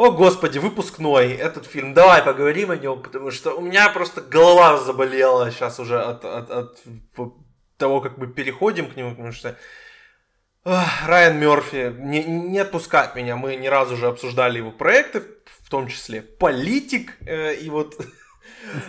о, 0.00 0.10
господи, 0.12 0.58
выпускной, 0.58 1.32
этот 1.32 1.66
фильм, 1.66 1.92
давай 1.92 2.22
поговорим 2.22 2.70
о 2.70 2.76
нем, 2.76 3.02
потому 3.02 3.30
что 3.30 3.52
у 3.52 3.60
меня 3.60 3.90
просто 3.90 4.22
голова 4.22 4.78
заболела 4.78 5.50
сейчас 5.50 5.78
уже 5.78 6.00
от, 6.00 6.24
от, 6.24 6.50
от 6.50 6.82
того, 7.76 8.00
как 8.00 8.16
мы 8.16 8.26
переходим 8.26 8.90
к 8.90 8.96
нему, 8.96 9.10
потому 9.10 9.32
что 9.32 9.58
ох, 10.64 11.06
Райан 11.06 11.38
Мерфи 11.38 11.94
не, 11.98 12.24
не 12.24 12.60
отпускает 12.60 13.14
меня, 13.14 13.36
мы 13.36 13.56
ни 13.56 13.66
разу 13.66 13.92
уже 13.92 14.06
обсуждали 14.06 14.56
его 14.56 14.70
проекты, 14.70 15.22
в 15.62 15.68
том 15.68 15.88
числе 15.88 16.22
«Политик», 16.22 17.18
э, 17.26 17.56
и 17.56 17.68
вот 17.68 17.94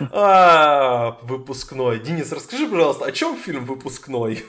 а, 0.12 1.18
выпускной. 1.24 2.00
Денис, 2.00 2.32
расскажи, 2.32 2.66
пожалуйста, 2.66 3.04
о 3.04 3.12
чем 3.12 3.36
фильм 3.36 3.66
«Выпускной»? 3.66 4.46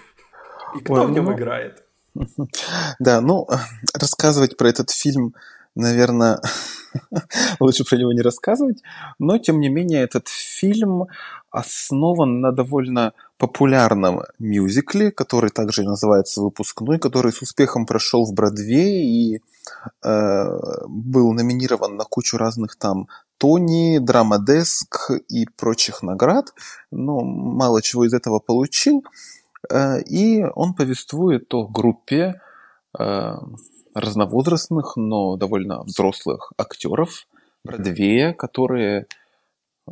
И 0.77 0.79
кто 0.79 0.93
Ой, 0.93 1.07
в 1.07 1.11
нем 1.11 1.25
ну... 1.25 1.33
играет? 1.33 1.83
Да, 2.99 3.19
ну, 3.19 3.49
рассказывать 3.93 4.55
про 4.55 4.69
этот 4.69 4.91
фильм 4.91 5.35
наверное, 5.75 6.39
лучше 7.59 7.83
про 7.83 7.97
него 7.97 8.13
не 8.13 8.21
рассказывать. 8.21 8.81
Но, 9.19 9.37
тем 9.37 9.59
не 9.59 9.69
менее, 9.69 10.03
этот 10.03 10.27
фильм 10.27 11.05
основан 11.51 12.41
на 12.41 12.51
довольно 12.51 13.13
популярном 13.37 14.23
мюзикле, 14.39 15.11
который 15.11 15.49
также 15.49 15.83
называется 15.83 16.41
«Выпускной», 16.41 16.97
который 16.97 17.31
с 17.31 17.41
успехом 17.41 17.85
прошел 17.85 18.25
в 18.25 18.33
Бродвее 18.33 19.05
и 19.05 19.41
э, 20.03 20.59
был 20.87 21.33
номинирован 21.33 21.95
на 21.95 22.05
кучу 22.05 22.37
разных 22.37 22.75
там 22.75 23.07
Тони, 23.37 23.99
Драма 23.99 24.39
Деск 24.39 25.11
и 25.29 25.45
прочих 25.45 26.03
наград, 26.03 26.53
но 26.91 27.19
мало 27.21 27.81
чего 27.81 28.05
из 28.05 28.13
этого 28.13 28.39
получил. 28.39 29.03
Э, 29.69 30.01
и 30.01 30.43
он 30.55 30.73
повествует 30.73 31.53
о 31.53 31.67
группе 31.67 32.41
э, 32.97 33.33
разновозрастных, 33.93 34.93
но 34.95 35.35
довольно 35.37 35.83
взрослых 35.83 36.51
актеров 36.57 37.27
Бродвея, 37.63 38.33
которые 38.33 39.07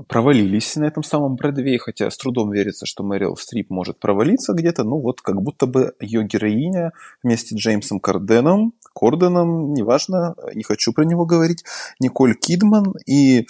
провалились 0.08 0.76
на 0.78 0.86
этом 0.86 1.04
самом 1.04 1.36
Бродвее, 1.36 1.78
хотя 1.78 2.10
с 2.10 2.18
трудом 2.18 2.52
верится, 2.52 2.86
что 2.86 3.04
Мэрил 3.04 3.36
Стрип 3.36 3.70
может 3.70 4.00
провалиться 4.00 4.54
где-то, 4.54 4.84
ну 4.84 5.00
вот 5.00 5.22
как 5.22 5.42
будто 5.42 5.66
бы 5.66 5.94
ее 6.00 6.24
героиня 6.24 6.94
вместе 7.24 7.56
с 7.56 7.60
Джеймсом 7.60 8.00
Карденом, 8.00 8.74
Корденом, 8.94 9.74
неважно, 9.74 10.36
не 10.54 10.64
хочу 10.64 10.94
про 10.94 11.04
него 11.04 11.26
говорить, 11.26 11.64
Николь 12.00 12.36
Кидман 12.36 12.94
и 13.06 13.48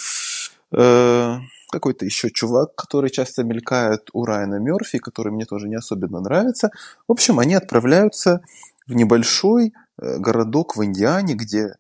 э, 0.72 1.38
какой-то 1.72 2.06
еще 2.06 2.30
чувак, 2.32 2.76
который 2.76 3.10
часто 3.10 3.44
мелькает 3.44 4.10
у 4.14 4.26
Райана 4.26 4.56
Мерфи, 4.56 4.98
который 4.98 5.32
мне 5.32 5.46
тоже 5.46 5.68
не 5.68 5.76
особенно 5.76 6.22
нравится. 6.22 6.72
В 7.08 7.12
общем, 7.12 7.40
они 7.40 7.56
отправляются 7.56 8.42
в 8.88 8.94
небольшой 8.94 9.74
городок 10.02 10.76
в 10.76 10.84
Индиане, 10.84 11.36
где 11.36 11.76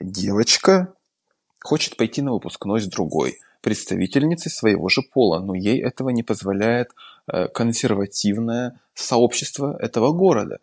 девочка 0.00 0.94
хочет 1.62 1.96
пойти 1.96 2.22
на 2.22 2.32
выпускной 2.32 2.80
с 2.80 2.86
другой 2.86 3.38
представительницей 3.60 4.50
своего 4.50 4.88
же 4.88 5.02
пола, 5.02 5.40
но 5.40 5.54
ей 5.54 5.82
этого 5.82 6.10
не 6.10 6.22
позволяет 6.22 6.92
э, 7.26 7.48
консервативное 7.48 8.78
сообщество 8.94 9.76
этого 9.80 10.12
города. 10.12 10.60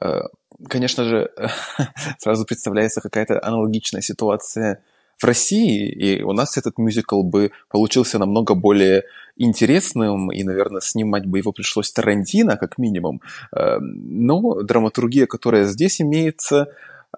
Э, 0.00 0.22
конечно 0.66 1.04
же, 1.04 1.30
сразу 2.18 2.46
представляется 2.46 3.00
какая-то 3.00 3.44
аналогичная 3.44 4.00
ситуация 4.00 4.82
в 5.18 5.24
России, 5.24 5.88
и 5.88 6.22
у 6.22 6.32
нас 6.32 6.56
этот 6.56 6.78
мюзикл 6.78 7.22
бы 7.22 7.52
получился 7.70 8.18
намного 8.18 8.54
более 8.54 9.04
интересным, 9.36 10.30
и, 10.30 10.42
наверное, 10.42 10.80
снимать 10.80 11.26
бы 11.26 11.38
его 11.38 11.52
пришлось 11.52 11.92
Тарантино, 11.92 12.56
как 12.56 12.78
минимум. 12.78 13.20
Эм, 13.54 14.26
но 14.26 14.62
драматургия, 14.62 15.26
которая 15.26 15.64
здесь 15.64 16.00
имеется, 16.00 16.68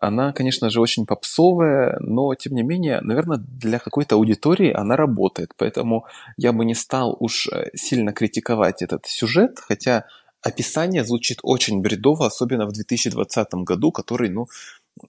она, 0.00 0.32
конечно 0.32 0.70
же, 0.70 0.80
очень 0.80 1.06
попсовая, 1.06 1.96
но, 2.00 2.34
тем 2.34 2.54
не 2.54 2.62
менее, 2.62 3.00
наверное, 3.00 3.38
для 3.38 3.78
какой-то 3.78 4.14
аудитории 4.16 4.72
она 4.72 4.96
работает. 4.96 5.52
Поэтому 5.56 6.06
я 6.36 6.52
бы 6.52 6.64
не 6.64 6.74
стал 6.74 7.16
уж 7.18 7.48
э, 7.48 7.70
сильно 7.74 8.12
критиковать 8.12 8.82
этот 8.82 9.06
сюжет, 9.06 9.58
хотя 9.58 10.04
описание 10.42 11.04
звучит 11.04 11.38
очень 11.42 11.80
бредово, 11.80 12.26
особенно 12.26 12.66
в 12.66 12.72
2020 12.72 13.54
году, 13.54 13.90
который, 13.90 14.30
ну, 14.30 14.46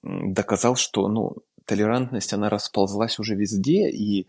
доказал, 0.02 0.76
что, 0.76 1.08
ну, 1.08 1.36
толерантность, 1.64 2.32
она 2.32 2.48
расползлась 2.48 3.18
уже 3.18 3.34
везде, 3.34 3.90
и 3.90 4.26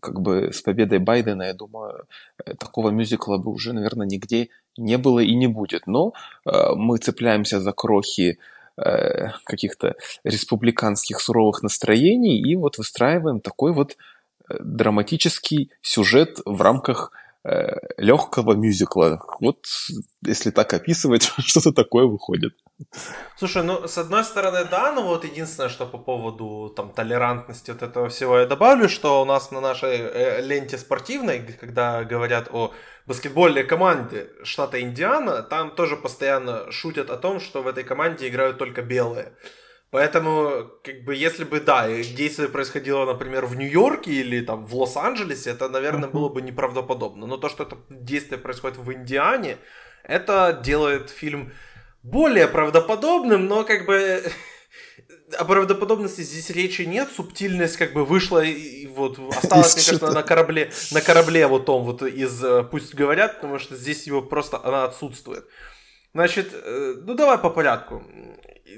как 0.00 0.20
бы 0.20 0.52
с 0.52 0.60
победой 0.62 0.98
Байдена, 0.98 1.44
я 1.44 1.54
думаю, 1.54 2.06
э, 2.44 2.54
такого 2.54 2.90
мюзикла 2.90 3.38
бы 3.38 3.50
уже, 3.50 3.72
наверное, 3.72 4.06
нигде 4.06 4.48
не 4.76 4.98
было 4.98 5.20
и 5.20 5.34
не 5.34 5.46
будет. 5.46 5.86
Но 5.86 6.12
э, 6.44 6.74
мы 6.74 6.98
цепляемся 6.98 7.60
за 7.60 7.72
крохи 7.72 8.38
э, 8.76 9.30
каких-то 9.44 9.94
республиканских 10.24 11.20
суровых 11.20 11.62
настроений 11.62 12.40
и 12.40 12.56
вот 12.56 12.78
выстраиваем 12.78 13.40
такой 13.40 13.72
вот 13.72 13.96
э, 14.48 14.56
драматический 14.60 15.70
сюжет 15.80 16.38
в 16.44 16.60
рамках 16.60 17.12
легкого 17.96 18.54
мюзикла. 18.54 19.20
Вот 19.40 19.66
если 20.24 20.50
так 20.50 20.72
описывать, 20.74 21.22
что-то 21.38 21.72
такое 21.72 22.06
выходит. 22.06 22.52
Слушай, 23.36 23.62
ну, 23.62 23.86
с 23.86 23.98
одной 23.98 24.24
стороны, 24.24 24.64
да, 24.70 24.92
но 24.92 25.02
вот 25.02 25.24
единственное, 25.24 25.70
что 25.70 25.86
по 25.86 25.98
поводу 25.98 26.72
там 26.76 26.90
толерантности 26.90 27.70
вот 27.70 27.82
этого 27.82 28.08
всего 28.08 28.38
я 28.38 28.46
добавлю, 28.46 28.88
что 28.88 29.22
у 29.22 29.24
нас 29.24 29.50
на 29.50 29.60
нашей 29.60 29.96
э, 29.98 30.42
ленте 30.42 30.76
спортивной, 30.76 31.40
когда 31.60 32.04
говорят 32.04 32.48
о 32.52 32.72
баскетбольной 33.06 33.64
команде 33.64 34.28
штата 34.42 34.80
Индиана, 34.80 35.42
там 35.42 35.70
тоже 35.70 35.96
постоянно 35.96 36.70
шутят 36.72 37.10
о 37.10 37.16
том, 37.16 37.40
что 37.40 37.62
в 37.62 37.66
этой 37.66 37.84
команде 37.84 38.28
играют 38.28 38.58
только 38.58 38.82
белые. 38.82 39.32
Поэтому, 39.90 40.70
как 40.82 41.04
бы, 41.04 41.14
если 41.14 41.44
бы, 41.44 41.60
да, 41.60 41.88
действие 41.88 42.48
происходило, 42.48 43.06
например, 43.06 43.46
в 43.46 43.56
Нью-Йорке 43.56 44.10
или 44.10 44.40
там 44.40 44.66
в 44.66 44.74
Лос-Анджелесе, 44.74 45.50
это, 45.50 45.68
наверное, 45.68 46.08
было 46.08 46.28
бы 46.28 46.42
неправдоподобно. 46.42 47.26
Но 47.26 47.36
то, 47.36 47.48
что 47.48 47.62
это 47.62 47.76
действие 47.88 48.38
происходит 48.38 48.78
в 48.78 48.92
Индиане, 48.92 49.58
это 50.02 50.60
делает 50.62 51.10
фильм 51.10 51.52
более 52.02 52.48
правдоподобным, 52.48 53.46
но 53.46 53.64
как 53.64 53.86
бы 53.86 54.24
о 55.38 55.44
правдоподобности 55.44 56.22
здесь 56.22 56.50
речи 56.50 56.82
нет, 56.82 57.08
субтильность 57.14 57.76
как 57.76 57.92
бы 57.92 58.04
вышла 58.04 58.42
и 58.44 58.86
вот 58.86 59.18
осталась, 59.36 59.74
мне 59.76 59.84
кажется, 59.84 60.12
на 60.12 60.22
корабле, 60.22 60.70
на 60.92 61.00
корабле 61.00 61.46
вот 61.46 61.66
том 61.66 61.84
вот 61.84 62.02
из 62.02 62.42
э, 62.42 62.64
«Пусть 62.64 62.94
говорят», 62.94 63.36
потому 63.36 63.58
что 63.58 63.76
здесь 63.76 64.06
его 64.06 64.22
просто, 64.22 64.60
она 64.62 64.84
отсутствует. 64.84 65.46
Значит, 66.14 66.50
э, 66.52 66.94
ну 67.02 67.14
давай 67.14 67.38
по 67.38 67.50
порядку. 67.50 68.04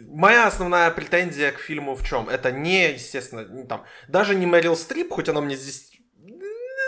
Моя 0.06 0.46
основная 0.46 0.90
претензия 0.90 1.50
к 1.52 1.58
фильму 1.58 1.94
в 1.94 2.04
чем? 2.04 2.28
Это 2.28 2.52
не, 2.52 2.92
естественно, 2.92 3.46
не 3.48 3.66
там, 3.66 3.84
даже 4.08 4.34
не 4.34 4.46
Мэрил 4.46 4.76
Стрип, 4.76 5.10
хоть 5.10 5.28
она 5.28 5.40
мне 5.40 5.56
здесь 5.56 5.90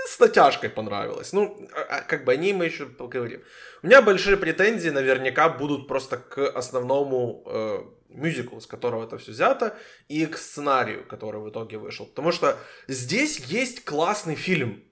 с 0.07 0.19
натяжкой 0.19 0.71
понравилась. 0.71 1.33
Ну, 1.33 1.69
а, 1.73 1.99
а, 1.99 2.01
как 2.03 2.25
бы 2.25 2.33
о 2.33 2.37
ней 2.37 2.53
мы 2.53 2.65
еще 2.67 2.87
поговорим. 2.87 3.43
У 3.83 3.87
меня 3.87 4.03
большие 4.03 4.37
претензии 4.37 4.91
наверняка 4.91 5.49
будут 5.49 5.89
просто 5.89 6.17
к 6.17 6.47
основному 6.51 7.43
э, 7.47 7.85
мюзиклу, 8.09 8.61
с 8.61 8.67
которого 8.67 9.05
это 9.05 9.19
все 9.19 9.33
взято, 9.33 9.77
и 10.09 10.27
к 10.27 10.37
сценарию, 10.37 11.07
который 11.07 11.41
в 11.41 11.49
итоге 11.49 11.79
вышел. 11.79 12.07
Потому 12.07 12.33
что 12.33 12.57
здесь 12.89 13.39
есть 13.39 13.85
классный 13.85 14.35
фильм. 14.35 14.85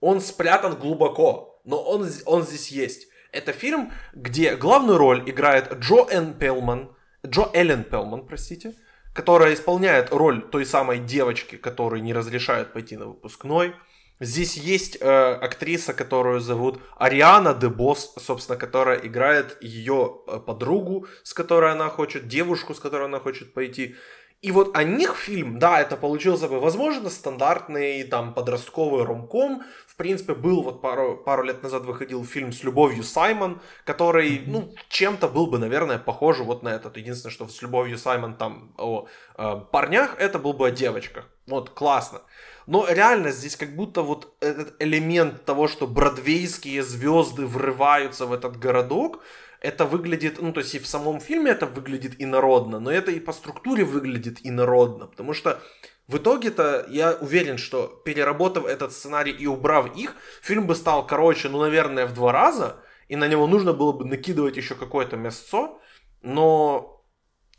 Он 0.00 0.20
спрятан 0.20 0.76
глубоко, 0.76 1.60
но 1.64 1.82
он, 1.82 2.08
он 2.26 2.44
здесь 2.44 2.68
есть. 2.68 3.08
Это 3.32 3.52
фильм, 3.52 3.92
где 4.14 4.54
главную 4.56 4.98
роль 4.98 5.28
играет 5.28 5.72
Джо 5.74 6.06
Эн 6.10 6.34
Пелман, 6.34 6.94
Джо 7.26 7.50
Эллен 7.52 7.84
Пелман, 7.84 8.26
простите, 8.26 8.74
которая 9.12 9.54
исполняет 9.54 10.12
роль 10.12 10.42
той 10.50 10.64
самой 10.64 10.98
девочки, 10.98 11.56
которой 11.56 12.00
не 12.00 12.12
разрешают 12.12 12.72
пойти 12.72 12.96
на 12.96 13.06
выпускной. 13.06 13.74
Здесь 14.20 14.56
есть 14.56 14.98
э, 15.00 15.06
актриса, 15.06 15.94
которую 15.94 16.40
зовут 16.40 16.80
Ариана 16.96 17.54
Дебос, 17.54 18.14
собственно, 18.16 18.58
которая 18.58 18.98
играет 18.98 19.56
ее 19.60 20.22
э, 20.26 20.38
подругу, 20.38 21.06
с 21.22 21.34
которой 21.34 21.70
она 21.70 21.88
хочет, 21.88 22.26
девушку, 22.26 22.74
с 22.74 22.80
которой 22.80 23.04
она 23.04 23.20
хочет 23.20 23.54
пойти. 23.54 23.94
И 24.40 24.52
вот 24.52 24.76
о 24.76 24.84
них 24.84 25.16
фильм, 25.16 25.58
да, 25.58 25.80
это 25.80 25.96
получился 25.96 26.48
бы, 26.48 26.60
возможно, 26.60 27.10
стандартный 27.10 28.04
там 28.04 28.34
подростковый 28.34 29.04
ромком. 29.04 29.62
В 29.98 30.00
принципе, 30.00 30.34
был 30.34 30.62
вот 30.62 30.80
пару, 30.80 31.16
пару 31.16 31.42
лет 31.42 31.60
назад 31.64 31.84
выходил 31.84 32.24
фильм 32.24 32.52
с 32.52 32.62
любовью 32.62 33.02
Саймон, 33.02 33.60
который, 33.84 34.44
ну, 34.46 34.72
чем-то 34.88 35.26
был 35.26 35.48
бы, 35.48 35.58
наверное, 35.58 35.98
похож 35.98 36.38
вот 36.38 36.62
на 36.62 36.68
этот. 36.68 36.96
Единственное, 36.96 37.32
что 37.32 37.48
с 37.48 37.60
любовью 37.62 37.98
Саймон 37.98 38.36
там 38.36 38.72
о 38.78 39.08
э, 39.36 39.56
парнях, 39.72 40.14
это 40.20 40.38
был 40.38 40.52
бы 40.52 40.68
о 40.68 40.70
девочках. 40.70 41.28
Вот, 41.48 41.70
классно. 41.70 42.20
Но 42.68 42.86
реально 42.88 43.32
здесь 43.32 43.56
как 43.56 43.74
будто 43.74 44.02
вот 44.02 44.36
этот 44.38 44.80
элемент 44.80 45.44
того, 45.44 45.66
что 45.66 45.88
бродвейские 45.88 46.84
звезды 46.84 47.44
врываются 47.44 48.26
в 48.26 48.32
этот 48.32 48.56
городок, 48.56 49.24
это 49.60 49.84
выглядит, 49.84 50.40
ну, 50.40 50.52
то 50.52 50.60
есть 50.60 50.76
и 50.76 50.78
в 50.78 50.86
самом 50.86 51.20
фильме 51.20 51.50
это 51.50 51.66
выглядит 51.66 52.14
инородно, 52.18 52.78
но 52.78 52.92
это 52.92 53.10
и 53.10 53.18
по 53.18 53.32
структуре 53.32 53.82
выглядит 53.82 54.38
инородно, 54.44 55.08
потому 55.08 55.34
что 55.34 55.60
в 56.08 56.16
итоге-то 56.16 56.86
я 56.88 57.12
уверен, 57.20 57.58
что 57.58 57.86
переработав 58.04 58.64
этот 58.64 58.92
сценарий 58.92 59.32
и 59.32 59.46
убрав 59.46 59.94
их, 59.94 60.16
фильм 60.40 60.66
бы 60.66 60.74
стал 60.74 61.06
короче, 61.06 61.50
ну, 61.50 61.60
наверное, 61.60 62.06
в 62.06 62.14
два 62.14 62.32
раза, 62.32 62.82
и 63.08 63.16
на 63.16 63.28
него 63.28 63.46
нужно 63.46 63.74
было 63.74 63.92
бы 63.92 64.06
накидывать 64.06 64.56
еще 64.56 64.74
какое-то 64.74 65.16
мясцо, 65.16 65.78
но 66.22 67.04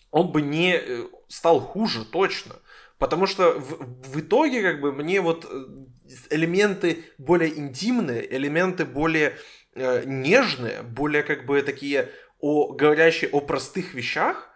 он 0.10 0.32
бы 0.32 0.42
не 0.42 0.74
э, 0.76 1.06
стал 1.28 1.60
хуже, 1.60 2.04
точно. 2.06 2.56
Потому 2.98 3.28
что 3.28 3.52
в, 3.52 4.14
в 4.14 4.20
итоге, 4.20 4.64
как 4.64 4.82
бы, 4.82 4.92
мне 4.94 5.22
вот 5.22 5.46
э, 5.46 5.66
элементы 6.32 7.06
более 7.20 7.56
интимные, 7.56 8.36
элементы 8.36 8.84
более 8.84 9.38
э, 9.76 10.04
нежные, 10.06 10.82
более 10.82 11.22
как 11.22 11.46
бы 11.46 11.62
такие 11.62 12.10
о, 12.40 12.74
говорящие 12.74 13.30
о 13.30 13.42
простых 13.42 13.94
вещах, 13.94 14.49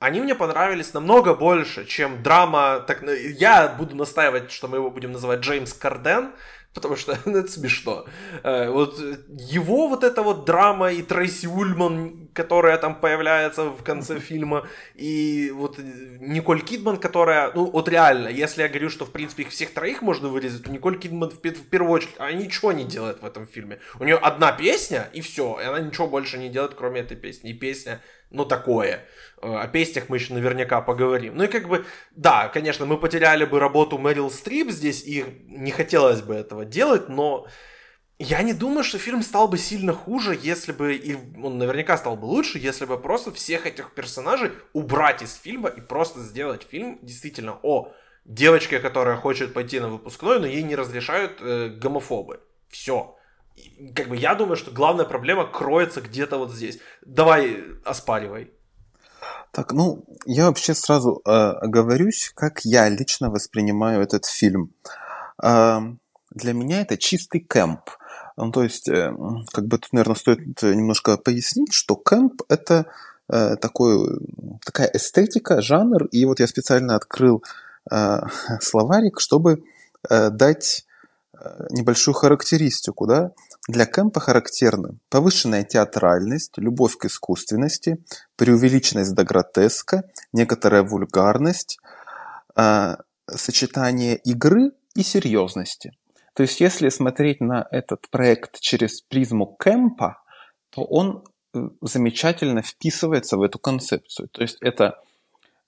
они 0.00 0.20
мне 0.22 0.34
понравились 0.34 0.94
намного 0.94 1.34
больше, 1.34 1.84
чем 1.84 2.22
драма. 2.22 2.82
Так, 2.86 3.02
я 3.02 3.68
буду 3.68 3.94
настаивать, 3.94 4.50
что 4.50 4.66
мы 4.66 4.78
его 4.78 4.90
будем 4.90 5.12
называть 5.12 5.40
Джеймс 5.40 5.74
Карден, 5.74 6.32
потому 6.72 6.96
что 6.96 7.18
ну, 7.26 7.36
это 7.36 7.52
смешно. 7.52 8.06
Э, 8.42 8.70
вот 8.70 8.98
его 9.28 9.88
вот 9.88 10.02
эта 10.02 10.22
вот 10.22 10.46
драма 10.46 10.90
и 10.90 11.02
Трейси 11.02 11.48
Ульман, 11.48 12.28
которая 12.32 12.78
там 12.78 12.98
появляется 12.98 13.64
в 13.64 13.82
конце 13.82 14.18
фильма, 14.20 14.66
и 14.94 15.50
вот 15.54 15.78
Николь 15.78 16.62
Кидман, 16.62 16.96
которая, 16.96 17.52
ну 17.54 17.70
вот 17.70 17.86
реально, 17.86 18.28
если 18.28 18.62
я 18.62 18.68
говорю, 18.68 18.88
что 18.88 19.04
в 19.04 19.12
принципе 19.12 19.42
их 19.42 19.50
всех 19.50 19.74
троих 19.74 20.00
можно 20.00 20.28
вырезать, 20.28 20.64
то 20.64 20.70
Николь 20.70 20.98
Кидман 20.98 21.28
в, 21.28 21.34
в 21.34 21.68
первую 21.68 21.92
очередь, 21.92 22.14
она 22.16 22.32
ничего 22.32 22.72
не 22.72 22.84
делает 22.84 23.20
в 23.20 23.26
этом 23.26 23.46
фильме. 23.46 23.80
У 23.98 24.04
нее 24.04 24.16
одна 24.16 24.50
песня, 24.52 25.10
и 25.12 25.20
все, 25.20 25.60
и 25.60 25.64
она 25.64 25.78
ничего 25.80 26.06
больше 26.06 26.38
не 26.38 26.48
делает, 26.48 26.72
кроме 26.72 27.02
этой 27.02 27.18
песни. 27.18 27.50
И 27.50 27.52
песня 27.52 28.00
ну, 28.30 28.44
такое. 28.44 29.04
О 29.42 29.66
песнях 29.66 30.08
мы 30.08 30.18
еще 30.18 30.34
наверняка 30.34 30.80
поговорим. 30.80 31.36
Ну 31.36 31.44
и 31.44 31.48
как 31.48 31.68
бы, 31.68 31.84
да, 32.12 32.48
конечно, 32.48 32.86
мы 32.86 32.98
потеряли 32.98 33.44
бы 33.44 33.58
работу 33.58 33.98
Мэрил 33.98 34.30
Стрип 34.30 34.70
здесь, 34.70 35.02
и 35.04 35.24
не 35.48 35.70
хотелось 35.70 36.22
бы 36.22 36.34
этого 36.34 36.64
делать, 36.64 37.08
но 37.08 37.46
я 38.18 38.42
не 38.42 38.52
думаю, 38.52 38.84
что 38.84 38.98
фильм 38.98 39.22
стал 39.22 39.48
бы 39.48 39.56
сильно 39.56 39.94
хуже, 39.94 40.38
если 40.40 40.72
бы, 40.72 40.94
и 40.94 41.16
он 41.42 41.56
наверняка 41.56 41.96
стал 41.96 42.16
бы 42.16 42.26
лучше, 42.26 42.58
если 42.58 42.84
бы 42.84 42.98
просто 42.98 43.32
всех 43.32 43.66
этих 43.66 43.94
персонажей 43.94 44.52
убрать 44.74 45.22
из 45.22 45.34
фильма 45.34 45.70
и 45.70 45.80
просто 45.80 46.20
сделать 46.20 46.66
фильм 46.70 46.98
действительно 47.00 47.58
о 47.62 47.92
девочке, 48.26 48.78
которая 48.78 49.16
хочет 49.16 49.54
пойти 49.54 49.80
на 49.80 49.88
выпускной, 49.88 50.38
но 50.38 50.46
ей 50.46 50.62
не 50.62 50.76
разрешают 50.76 51.38
э, 51.40 51.68
гомофобы. 51.68 52.40
Все 52.68 53.16
как 53.94 54.08
бы 54.08 54.16
я 54.16 54.34
думаю, 54.34 54.56
что 54.56 54.70
главная 54.70 55.04
проблема 55.04 55.46
кроется 55.46 56.00
где-то 56.00 56.38
вот 56.38 56.52
здесь. 56.52 56.78
Давай 57.04 57.62
оспаривай. 57.84 58.50
Так, 59.52 59.72
ну, 59.72 60.04
я 60.26 60.46
вообще 60.46 60.74
сразу 60.74 61.22
э, 61.24 61.30
оговорюсь, 61.30 62.32
как 62.34 62.60
я 62.64 62.88
лично 62.88 63.30
воспринимаю 63.30 64.02
этот 64.02 64.26
фильм. 64.26 64.72
Э, 65.42 65.80
для 66.30 66.52
меня 66.52 66.82
это 66.82 66.96
чистый 66.96 67.40
кэмп. 67.40 67.80
Ну, 68.36 68.52
то 68.52 68.62
есть, 68.62 68.88
э, 68.88 69.12
как 69.52 69.66
бы 69.66 69.78
тут, 69.78 69.92
наверное, 69.92 70.14
стоит 70.14 70.62
немножко 70.62 71.16
пояснить, 71.16 71.72
что 71.72 71.96
кэмп– 71.96 72.42
это 72.48 72.86
э, 73.28 73.56
такой, 73.56 74.20
такая 74.64 74.88
эстетика, 74.94 75.60
жанр. 75.60 76.06
И 76.06 76.24
вот 76.26 76.38
я 76.38 76.46
специально 76.46 76.94
открыл 76.94 77.42
э, 77.90 78.20
словарик, 78.60 79.18
чтобы 79.20 79.64
э, 80.08 80.30
дать 80.30 80.86
э, 81.34 81.66
небольшую 81.70 82.14
характеристику, 82.14 83.06
да. 83.06 83.32
Для 83.68 83.86
Кэмпа 83.86 84.20
характерны 84.20 84.98
повышенная 85.10 85.64
театральность, 85.64 86.56
любовь 86.56 86.96
к 86.96 87.04
искусственности, 87.04 88.02
преувеличенность 88.36 89.14
до 89.14 89.24
гротеска, 89.24 90.04
некоторая 90.32 90.82
вульгарность, 90.82 91.78
э, 92.56 92.96
сочетание 93.26 94.16
игры 94.16 94.72
и 94.94 95.02
серьезности. 95.02 95.92
То 96.34 96.42
есть, 96.42 96.60
если 96.60 96.88
смотреть 96.88 97.40
на 97.40 97.66
этот 97.70 98.08
проект 98.08 98.60
через 98.60 99.02
призму 99.02 99.46
Кэмпа, 99.46 100.22
то 100.70 100.84
он 100.84 101.24
э, 101.52 101.68
замечательно 101.82 102.62
вписывается 102.62 103.36
в 103.36 103.42
эту 103.42 103.58
концепцию. 103.58 104.28
То 104.28 104.42
есть, 104.42 104.56
это 104.60 105.02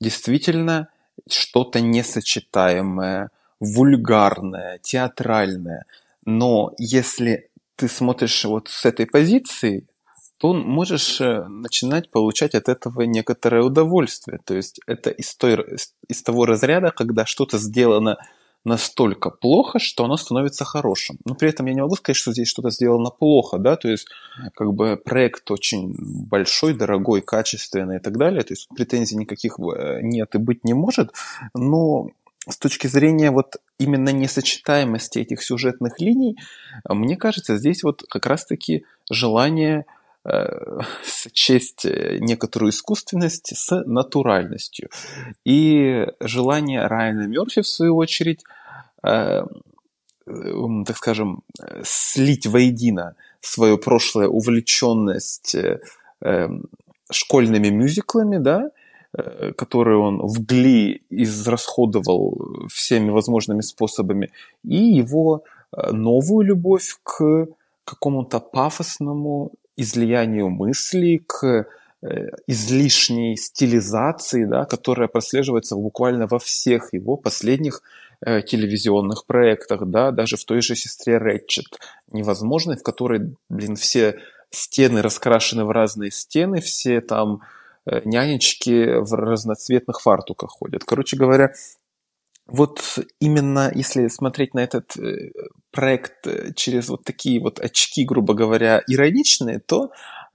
действительно 0.00 0.88
что-то 1.28 1.80
несочетаемое, 1.80 3.30
вульгарное, 3.60 4.78
театральное. 4.78 5.84
Но 6.24 6.72
если 6.78 7.50
ты 7.76 7.88
смотришь 7.88 8.44
вот 8.44 8.68
с 8.68 8.84
этой 8.84 9.06
позиции, 9.06 9.86
то 10.38 10.52
можешь 10.54 11.20
э, 11.20 11.44
начинать 11.46 12.10
получать 12.10 12.54
от 12.54 12.68
этого 12.68 13.02
некоторое 13.02 13.62
удовольствие. 13.62 14.40
То 14.44 14.54
есть 14.54 14.80
это 14.86 15.10
из, 15.10 15.36
той, 15.36 15.64
из 16.08 16.22
того 16.22 16.46
разряда, 16.46 16.90
когда 16.90 17.24
что-то 17.26 17.58
сделано 17.58 18.18
настолько 18.64 19.30
плохо, 19.30 19.78
что 19.78 20.04
оно 20.04 20.16
становится 20.16 20.64
хорошим. 20.64 21.18
Но 21.24 21.34
при 21.34 21.48
этом 21.48 21.66
я 21.66 21.74
не 21.74 21.80
могу 21.80 21.96
сказать, 21.96 22.16
что 22.16 22.32
здесь 22.32 22.48
что-то 22.48 22.70
сделано 22.70 23.10
плохо, 23.10 23.58
да, 23.58 23.76
то 23.76 23.88
есть 23.88 24.06
как 24.54 24.72
бы 24.72 24.96
проект 24.96 25.50
очень 25.50 25.94
большой, 25.98 26.74
дорогой, 26.74 27.22
качественный 27.22 27.96
и 27.96 28.00
так 28.00 28.16
далее, 28.16 28.42
то 28.42 28.52
есть 28.52 28.68
претензий 28.68 29.16
никаких 29.16 29.58
э, 29.58 30.00
нет 30.02 30.34
и 30.34 30.38
быть 30.38 30.64
не 30.64 30.74
может, 30.74 31.12
но 31.54 32.08
с 32.48 32.58
точки 32.58 32.86
зрения 32.88 33.30
вот 33.30 33.56
именно 33.78 34.10
несочетаемости 34.10 35.20
этих 35.20 35.42
сюжетных 35.42 36.00
линий, 36.00 36.36
мне 36.88 37.16
кажется, 37.16 37.56
здесь 37.56 37.82
вот 37.82 38.02
как 38.08 38.26
раз-таки 38.26 38.84
желание 39.10 39.86
э, 40.24 40.80
сочесть 41.04 41.84
э, 41.84 42.18
некоторую 42.20 42.70
искусственность 42.70 43.56
с 43.56 43.82
натуральностью. 43.84 44.88
И 45.44 46.06
желание 46.20 46.86
Райана 46.86 47.26
Мерфи, 47.26 47.62
в 47.62 47.68
свою 47.68 47.96
очередь, 47.96 48.42
э, 49.04 49.42
так 50.24 50.96
скажем, 50.96 51.42
слить 51.82 52.46
воедино 52.46 53.16
свою 53.40 53.76
прошлую 53.76 54.30
увлеченность 54.30 55.56
школьными 57.10 57.68
мюзиклами, 57.70 58.38
да, 58.38 58.70
Э, 58.70 58.81
которые 59.56 59.98
он 59.98 60.18
в 60.26 60.44
Гли 60.44 61.02
израсходовал 61.10 62.66
всеми 62.70 63.10
возможными 63.10 63.60
способами, 63.60 64.30
и 64.64 64.76
его 64.76 65.44
э, 65.72 65.92
новую 65.92 66.46
любовь 66.46 66.96
к 67.02 67.48
какому-то 67.84 68.40
пафосному 68.40 69.52
излиянию 69.76 70.48
мыслей, 70.48 71.18
к 71.18 71.66
э, 72.02 72.28
излишней 72.46 73.36
стилизации, 73.36 74.46
да, 74.46 74.64
которая 74.64 75.08
прослеживается 75.08 75.76
буквально 75.76 76.26
во 76.26 76.38
всех 76.38 76.94
его 76.94 77.18
последних 77.18 77.82
э, 78.24 78.40
телевизионных 78.40 79.26
проектах, 79.26 79.86
да, 79.90 80.10
даже 80.10 80.38
в 80.38 80.44
той 80.46 80.62
же 80.62 80.74
«Сестре 80.74 81.18
Рэтчет», 81.18 81.66
невозможной, 82.10 82.76
в 82.78 82.82
которой, 82.82 83.36
блин, 83.50 83.76
все 83.76 84.20
стены 84.48 85.02
раскрашены 85.02 85.66
в 85.66 85.70
разные 85.70 86.10
стены, 86.10 86.62
все 86.62 87.02
там 87.02 87.42
Э, 87.42 87.60
нянечки 88.04 89.00
в 89.00 89.12
разноцветных 89.14 90.00
фартуках 90.00 90.50
ходят. 90.50 90.84
Короче 90.84 91.16
говоря, 91.16 91.52
вот 92.46 92.98
именно 93.20 93.70
если 93.74 94.08
смотреть 94.08 94.54
на 94.54 94.60
этот 94.60 94.96
э, 94.96 95.30
проект 95.70 96.26
э, 96.26 96.52
через 96.54 96.88
вот 96.88 97.04
такие 97.04 97.40
вот 97.40 97.60
очки, 97.60 98.04
грубо 98.04 98.34
говоря, 98.34 98.82
ироничные, 98.88 99.60
то 99.60 99.90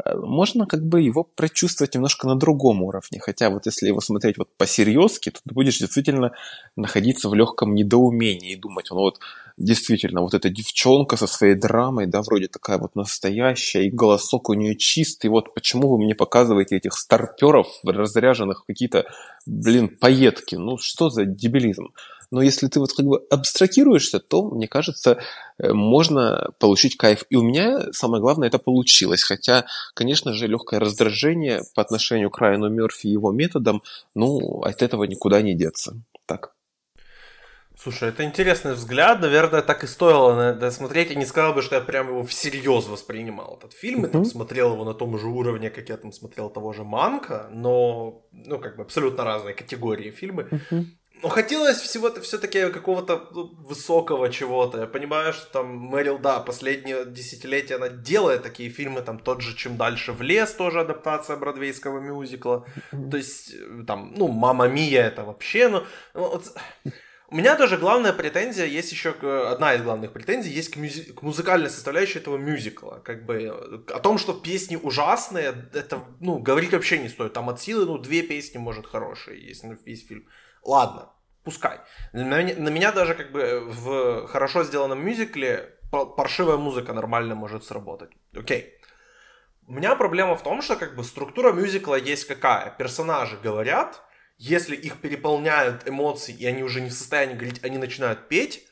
можно 0.05 0.65
как 0.65 0.85
бы 0.85 1.01
его 1.01 1.23
прочувствовать 1.23 1.95
немножко 1.95 2.27
на 2.27 2.35
другом 2.35 2.83
уровне. 2.83 3.19
Хотя 3.19 3.49
вот 3.49 3.65
если 3.65 3.87
его 3.87 3.99
смотреть 3.99 4.37
вот 4.37 4.49
по-серьезки, 4.57 5.31
то 5.31 5.39
ты 5.43 5.53
будешь 5.53 5.79
действительно 5.79 6.33
находиться 6.75 7.29
в 7.29 7.33
легком 7.33 7.73
недоумении 7.73 8.53
и 8.53 8.55
думать, 8.55 8.87
ну 8.91 8.97
вот 8.97 9.19
действительно, 9.57 10.21
вот 10.21 10.35
эта 10.35 10.49
девчонка 10.49 11.17
со 11.17 11.25
своей 11.25 11.55
драмой, 11.55 12.05
да, 12.05 12.21
вроде 12.21 12.47
такая 12.47 12.77
вот 12.77 12.95
настоящая, 12.95 13.87
и 13.87 13.89
голосок 13.89 14.49
у 14.49 14.53
нее 14.53 14.75
чистый, 14.75 15.27
вот 15.27 15.55
почему 15.55 15.89
вы 15.89 15.97
мне 15.97 16.13
показываете 16.13 16.77
этих 16.77 16.93
старперов, 16.93 17.67
разряженных 17.83 18.65
какие-то 18.67 19.07
блин, 19.47 19.89
поетки. 19.89 20.55
Ну, 20.55 20.77
что 20.77 21.09
за 21.09 21.25
дебилизм? 21.25 21.89
Но 22.31 22.41
если 22.41 22.67
ты 22.67 22.79
вот 22.79 22.93
как 22.93 23.05
бы 23.05 23.25
абстрагируешься, 23.29 24.19
то, 24.19 24.49
мне 24.49 24.67
кажется, 24.67 25.19
э, 25.57 25.71
можно 25.71 26.49
получить 26.59 26.97
кайф. 26.97 27.23
И 27.29 27.35
у 27.35 27.41
меня 27.41 27.93
самое 27.93 28.21
главное 28.21 28.47
это 28.47 28.59
получилось. 28.59 29.23
Хотя, 29.23 29.65
конечно 29.93 30.33
же, 30.33 30.47
легкое 30.47 30.79
раздражение 30.79 31.63
по 31.75 31.81
отношению 31.81 32.29
к 32.29 32.37
Райану 32.39 32.69
Мерфи 32.69 33.07
и 33.07 33.11
его 33.11 33.31
методам, 33.31 33.81
ну, 34.15 34.61
от 34.61 34.81
этого 34.81 35.05
никуда 35.05 35.41
не 35.41 35.55
деться. 35.55 35.95
Так. 36.25 36.51
Слушай, 37.79 38.09
это 38.09 38.23
интересный 38.23 38.73
взгляд. 38.73 39.21
Наверное, 39.21 39.61
так 39.61 39.83
и 39.83 39.87
стоило 39.87 40.35
на 40.35 40.49
это 40.49 40.71
смотреть. 40.71 41.11
Я 41.11 41.15
не 41.15 41.25
сказал 41.25 41.53
бы, 41.53 41.61
что 41.61 41.75
я 41.75 41.81
прям 41.81 42.07
его 42.07 42.23
всерьез 42.23 42.87
воспринимал, 42.87 43.57
этот 43.59 43.73
фильм. 43.73 44.05
И 44.05 44.09
там 44.09 44.25
смотрел 44.25 44.73
его 44.73 44.83
на 44.83 44.95
том 44.95 45.17
же 45.19 45.27
уровне, 45.27 45.69
как 45.69 45.87
я 45.89 45.97
там 45.97 46.11
смотрел 46.11 46.49
того 46.49 46.73
же 46.73 46.83
Манка. 46.83 47.49
Но, 47.51 48.25
ну, 48.31 48.59
как 48.59 48.77
бы 48.77 48.81
абсолютно 48.81 49.23
разные 49.23 49.53
категории 49.53 50.09
фильмы. 50.09 50.49
Но 51.23 51.29
хотелось 51.29 51.77
всего-то 51.77 52.21
все-таки 52.21 52.69
какого-то 52.69 53.29
ну, 53.33 53.55
высокого 53.57 54.29
чего-то. 54.31 54.81
Я 54.81 54.85
понимаю, 54.85 55.33
что 55.33 55.51
там 55.51 55.75
Мэрил, 55.75 56.19
да, 56.19 56.39
последние 56.39 57.05
десятилетия 57.05 57.75
она 57.75 57.89
делает 57.89 58.43
такие 58.43 58.69
фильмы, 58.69 59.01
там 59.01 59.17
тот 59.19 59.41
же 59.41 59.55
«Чем 59.55 59.77
дальше 59.77 60.11
в 60.11 60.21
лес» 60.21 60.51
тоже 60.51 60.81
адаптация 60.81 61.37
бродвейского 61.37 61.99
мюзикла. 61.99 62.67
То 62.91 63.17
есть, 63.17 63.53
э, 63.53 63.83
там, 63.87 64.13
ну, 64.15 64.27
«Мама 64.27 64.67
Мия» 64.67 65.07
это 65.07 65.23
вообще, 65.23 65.69
ну, 65.69 65.83
вот, 66.13 66.53
у 67.29 67.35
меня 67.35 67.55
даже 67.55 67.77
главная 67.77 68.13
претензия 68.13 68.65
есть 68.65 68.91
еще, 68.91 69.09
одна 69.49 69.73
из 69.73 69.81
главных 69.81 70.13
претензий 70.13 70.49
есть 70.49 70.69
к, 70.69 70.77
мюзи- 70.77 71.11
к 71.11 71.21
музыкальной 71.23 71.69
составляющей 71.69 72.19
этого 72.19 72.37
мюзикла. 72.37 73.01
Как 73.03 73.25
бы 73.25 73.35
э, 73.35 73.93
о 73.93 73.99
том, 73.99 74.17
что 74.17 74.33
песни 74.33 74.77
ужасные, 74.77 75.53
это, 75.73 76.03
ну, 76.21 76.39
говорить 76.39 76.71
вообще 76.71 76.99
не 76.99 77.09
стоит. 77.09 77.33
Там 77.33 77.49
от 77.49 77.59
силы, 77.59 77.85
ну, 77.85 77.97
две 77.97 78.21
песни, 78.21 78.59
может, 78.59 78.87
хорошие 78.87 79.45
есть 79.45 79.63
на 79.63 79.77
весь 79.85 80.07
фильм. 80.07 80.25
Ладно, 80.67 81.09
пускай. 81.45 81.79
На 82.11 82.41
меня, 82.43 82.91
даже 82.91 83.15
как 83.15 83.31
бы 83.31 83.61
в 83.65 84.27
хорошо 84.27 84.65
сделанном 84.65 84.99
мюзикле 84.99 85.77
паршивая 85.89 86.57
музыка 86.57 86.91
нормально 86.91 87.35
может 87.35 87.63
сработать. 87.63 88.11
Окей. 88.35 88.75
У 89.65 89.71
меня 89.71 89.95
проблема 89.95 90.35
в 90.35 90.43
том, 90.43 90.61
что 90.61 90.75
как 90.75 90.93
бы 90.95 91.05
структура 91.05 91.53
мюзикла 91.53 91.95
есть 91.95 92.25
какая. 92.27 92.75
Персонажи 92.77 93.39
говорят, 93.41 94.03
если 94.37 94.75
их 94.75 94.99
переполняют 94.99 95.87
эмоции, 95.87 96.35
и 96.35 96.45
они 96.45 96.63
уже 96.63 96.81
не 96.81 96.89
в 96.89 96.93
состоянии 96.93 97.35
говорить, 97.35 97.63
они 97.63 97.77
начинают 97.77 98.27
петь. 98.27 98.67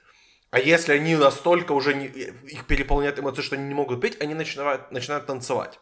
А 0.52 0.60
если 0.60 0.92
они 0.92 1.16
настолько 1.16 1.72
уже 1.72 1.94
не, 1.94 2.08
их 2.08 2.68
переполняют 2.68 3.20
эмоции, 3.20 3.42
что 3.42 3.56
они 3.56 3.70
не 3.70 3.74
могут 3.74 4.02
петь, 4.02 4.22
они 4.22 4.34
начинают, 4.34 4.92
начинают 4.92 5.28
танцевать. 5.28 5.80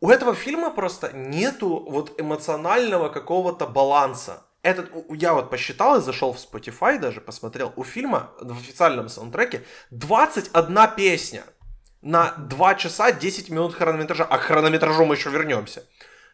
У 0.00 0.10
этого 0.10 0.34
фильма 0.34 0.70
просто 0.70 1.10
нету 1.14 1.86
вот 1.88 2.20
эмоционального 2.20 3.08
какого-то 3.08 3.66
баланса. 3.66 4.44
Этот, 4.62 4.90
я 5.10 5.32
вот 5.32 5.48
посчитал 5.48 5.98
и 5.98 6.02
зашел 6.02 6.34
в 6.34 6.36
Spotify 6.36 6.98
даже, 6.98 7.20
посмотрел, 7.20 7.72
у 7.76 7.84
фильма 7.84 8.30
в 8.40 8.58
официальном 8.58 9.08
саундтреке 9.08 9.64
21 9.90 10.78
песня 10.96 11.44
на 12.02 12.32
2 12.32 12.74
часа 12.74 13.10
10 13.12 13.48
минут 13.48 13.74
хронометража, 13.74 14.24
а 14.24 14.36
к 14.38 14.42
хронометражу 14.42 15.06
мы 15.06 15.14
еще 15.14 15.30
вернемся. 15.30 15.86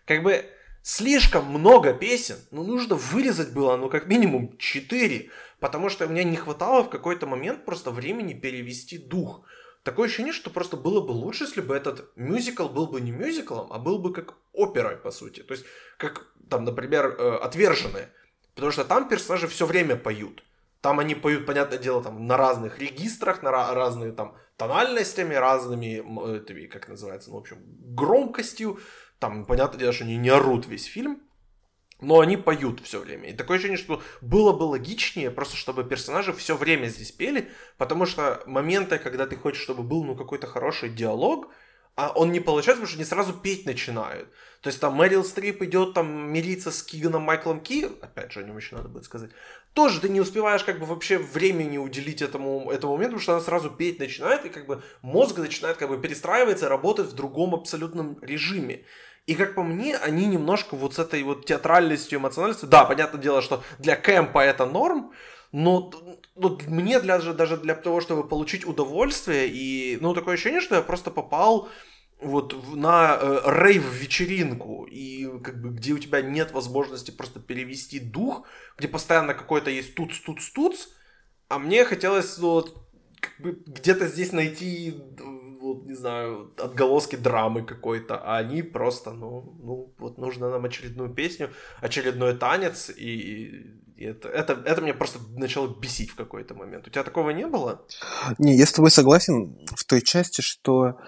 Как 0.07 0.25
бы 0.25 0.45
слишком 0.83 1.47
много 1.47 1.95
песен, 1.95 2.37
ну 2.51 2.65
нужно 2.65 2.97
вырезать 2.97 3.53
было, 3.53 3.77
ну 3.77 3.89
как 3.89 4.09
минимум 4.09 4.57
4, 4.59 5.31
потому 5.61 5.89
что 5.89 6.09
мне 6.09 6.25
не 6.25 6.37
хватало 6.37 6.83
в 6.83 6.91
какой-то 6.91 7.29
момент 7.29 7.65
просто 7.65 7.93
времени 7.93 8.35
перевести 8.35 8.99
дух. 8.99 9.43
Такое 9.85 10.07
ощущение, 10.09 10.33
что 10.33 10.51
просто 10.51 10.77
было 10.77 11.01
бы 11.01 11.13
лучше, 11.13 11.45
если 11.45 11.61
бы 11.61 11.77
этот 11.77 12.11
мюзикл 12.17 12.69
был 12.69 12.89
бы 12.89 13.01
не 13.01 13.13
мюзиклом, 13.13 13.73
а 13.73 13.79
был 13.79 14.01
бы 14.01 14.13
как 14.13 14.35
оперой, 14.57 14.97
по 14.97 15.11
сути. 15.11 15.43
То 15.43 15.55
есть, 15.55 15.67
как, 15.99 16.27
там, 16.51 16.65
например, 16.65 17.15
э, 17.19 17.37
«Отверженные». 17.43 18.13
Потому 18.55 18.73
что 18.73 18.85
там 18.85 19.09
персонажи 19.09 19.49
все 19.49 19.67
время 19.67 19.97
поют. 19.97 20.43
Там 20.81 20.99
они 20.99 21.15
поют, 21.15 21.47
понятное 21.47 21.79
дело, 21.79 22.03
там 22.03 22.27
на 22.27 22.37
разных 22.37 22.79
регистрах, 22.79 23.43
на 23.43 23.51
разные 23.51 24.13
там 24.13 24.37
тональностями, 24.57 25.35
разными, 25.35 26.67
как 26.67 26.89
называется, 26.89 27.31
ну, 27.31 27.37
в 27.37 27.41
общем, 27.41 27.59
громкостью. 27.95 28.79
Там, 29.19 29.45
понятное 29.45 29.79
дело, 29.79 29.93
что 29.93 30.05
они 30.05 30.17
не 30.17 30.29
орут 30.29 30.67
весь 30.67 30.85
фильм, 30.85 31.23
но 32.01 32.21
они 32.21 32.37
поют 32.37 32.81
все 32.81 33.01
время. 33.01 33.31
И 33.31 33.33
такое 33.33 33.57
ощущение, 33.57 33.79
что 33.79 34.03
было 34.21 34.53
бы 34.53 34.65
логичнее, 34.65 35.31
просто 35.31 35.57
чтобы 35.57 35.85
персонажи 35.85 36.33
все 36.33 36.57
время 36.57 36.87
здесь 36.87 37.13
пели, 37.13 37.51
потому 37.79 38.07
что 38.07 38.43
моменты, 38.47 38.99
когда 38.99 39.27
ты 39.27 39.37
хочешь, 39.37 39.63
чтобы 39.63 39.83
был 39.83 40.05
ну, 40.05 40.15
какой-то 40.15 40.47
хороший 40.47 40.91
диалог, 40.91 41.49
а 41.97 42.13
он 42.15 42.31
не 42.31 42.41
получается, 42.41 42.83
потому 42.83 42.89
что 42.89 42.99
они 42.99 43.05
сразу 43.05 43.33
петь 43.33 43.67
начинают. 43.67 44.29
То 44.61 44.69
есть 44.69 44.81
там 44.81 44.95
Мэрил 44.95 45.25
Стрип 45.25 45.63
идет 45.63 45.95
там 45.95 46.31
мириться 46.33 46.71
с 46.71 46.83
Киганом 46.83 47.23
Майклом 47.23 47.61
Ки, 47.61 47.89
опять 48.03 48.33
же, 48.33 48.41
о 48.41 48.43
нем 48.43 48.57
еще 48.57 48.77
надо 48.77 48.89
будет 48.89 49.05
сказать, 49.05 49.31
тоже 49.73 50.01
ты 50.01 50.09
не 50.09 50.21
успеваешь 50.21 50.63
как 50.65 50.79
бы 50.79 50.87
вообще 50.87 51.19
времени 51.19 51.79
уделить 51.79 52.23
этому, 52.23 52.71
этому 52.71 52.95
моменту, 52.95 53.17
потому 53.17 53.23
что 53.23 53.33
она 53.33 53.41
сразу 53.41 53.71
петь 53.71 53.99
начинает, 53.99 54.45
и 54.45 54.51
как 54.51 54.67
бы 54.67 54.83
мозг 55.03 55.39
начинает 55.39 55.79
как 55.79 55.89
бы 55.89 55.99
перестраиваться, 55.99 56.69
работать 56.69 57.07
в 57.07 57.15
другом 57.15 57.55
абсолютном 57.55 58.19
режиме. 58.23 58.85
И 59.27 59.35
как 59.35 59.55
по 59.55 59.63
мне, 59.63 59.97
они 59.97 60.27
немножко 60.27 60.77
вот 60.77 60.95
с 60.95 60.99
этой 60.99 61.23
вот 61.23 61.47
театральностью, 61.47 62.19
эмоциональностью, 62.19 62.69
да, 62.69 62.85
понятное 62.85 63.21
дело, 63.21 63.43
что 63.43 63.65
для 63.79 63.97
кэмпа 63.97 64.39
это 64.41 64.67
норм, 64.67 65.13
но 65.51 65.91
ну, 66.37 66.59
мне 66.69 67.01
для, 67.01 67.19
даже 67.19 67.57
для 67.57 67.75
того, 67.75 68.01
чтобы 68.01 68.29
получить 68.29 68.67
удовольствие, 68.67 69.49
и, 69.49 69.99
ну, 70.01 70.15
такое 70.15 70.35
ощущение, 70.35 70.61
что 70.61 70.75
я 70.75 70.83
просто 70.83 71.11
попал 71.11 71.69
вот 72.21 72.55
на 72.75 73.19
э, 73.21 73.41
рейв-вечеринку, 73.45 74.87
и 74.91 75.39
как 75.41 75.61
бы 75.61 75.71
где 75.71 75.93
у 75.93 75.99
тебя 75.99 76.23
нет 76.23 76.53
возможности 76.53 77.11
просто 77.11 77.41
перевести 77.41 77.99
дух, 77.99 78.47
где 78.79 78.89
постоянно 78.89 79.35
какой-то 79.35 79.71
есть 79.71 79.95
туц-туц-туц, 79.95 80.89
а 81.49 81.59
мне 81.59 81.85
хотелось 81.85 82.39
ну, 82.39 82.51
вот 82.51 82.89
как 83.21 83.39
бы 83.41 83.63
где-то 83.67 84.07
здесь 84.07 84.33
найти 84.33 84.95
вот, 85.67 85.85
не 85.87 85.95
знаю, 85.95 86.53
отголоски 86.59 87.17
драмы 87.17 87.63
какой-то, 87.63 88.17
а 88.17 88.39
они 88.39 88.63
просто, 88.63 89.13
ну, 89.13 89.57
ну, 89.63 89.95
вот 89.99 90.19
нужно 90.19 90.51
нам 90.51 90.65
очередную 90.65 91.11
песню, 91.11 91.51
очередной 91.81 92.37
танец, 92.37 92.91
и, 92.91 93.75
это, 94.05 94.29
это, 94.29 94.53
это 94.65 94.81
меня 94.83 94.95
просто 94.95 95.19
начало 95.37 95.69
бесить 95.69 96.11
в 96.11 96.17
какой-то 96.17 96.55
момент. 96.55 96.87
У 96.87 96.91
тебя 96.91 97.03
такого 97.03 97.31
не 97.31 97.47
было? 97.47 97.83
Не, 98.39 98.57
я 98.57 98.67
с 98.67 98.73
тобой 98.73 98.91
согласен 98.91 99.59
в 99.75 99.85
той 99.85 100.03
части, 100.03 100.41
что 100.41 100.99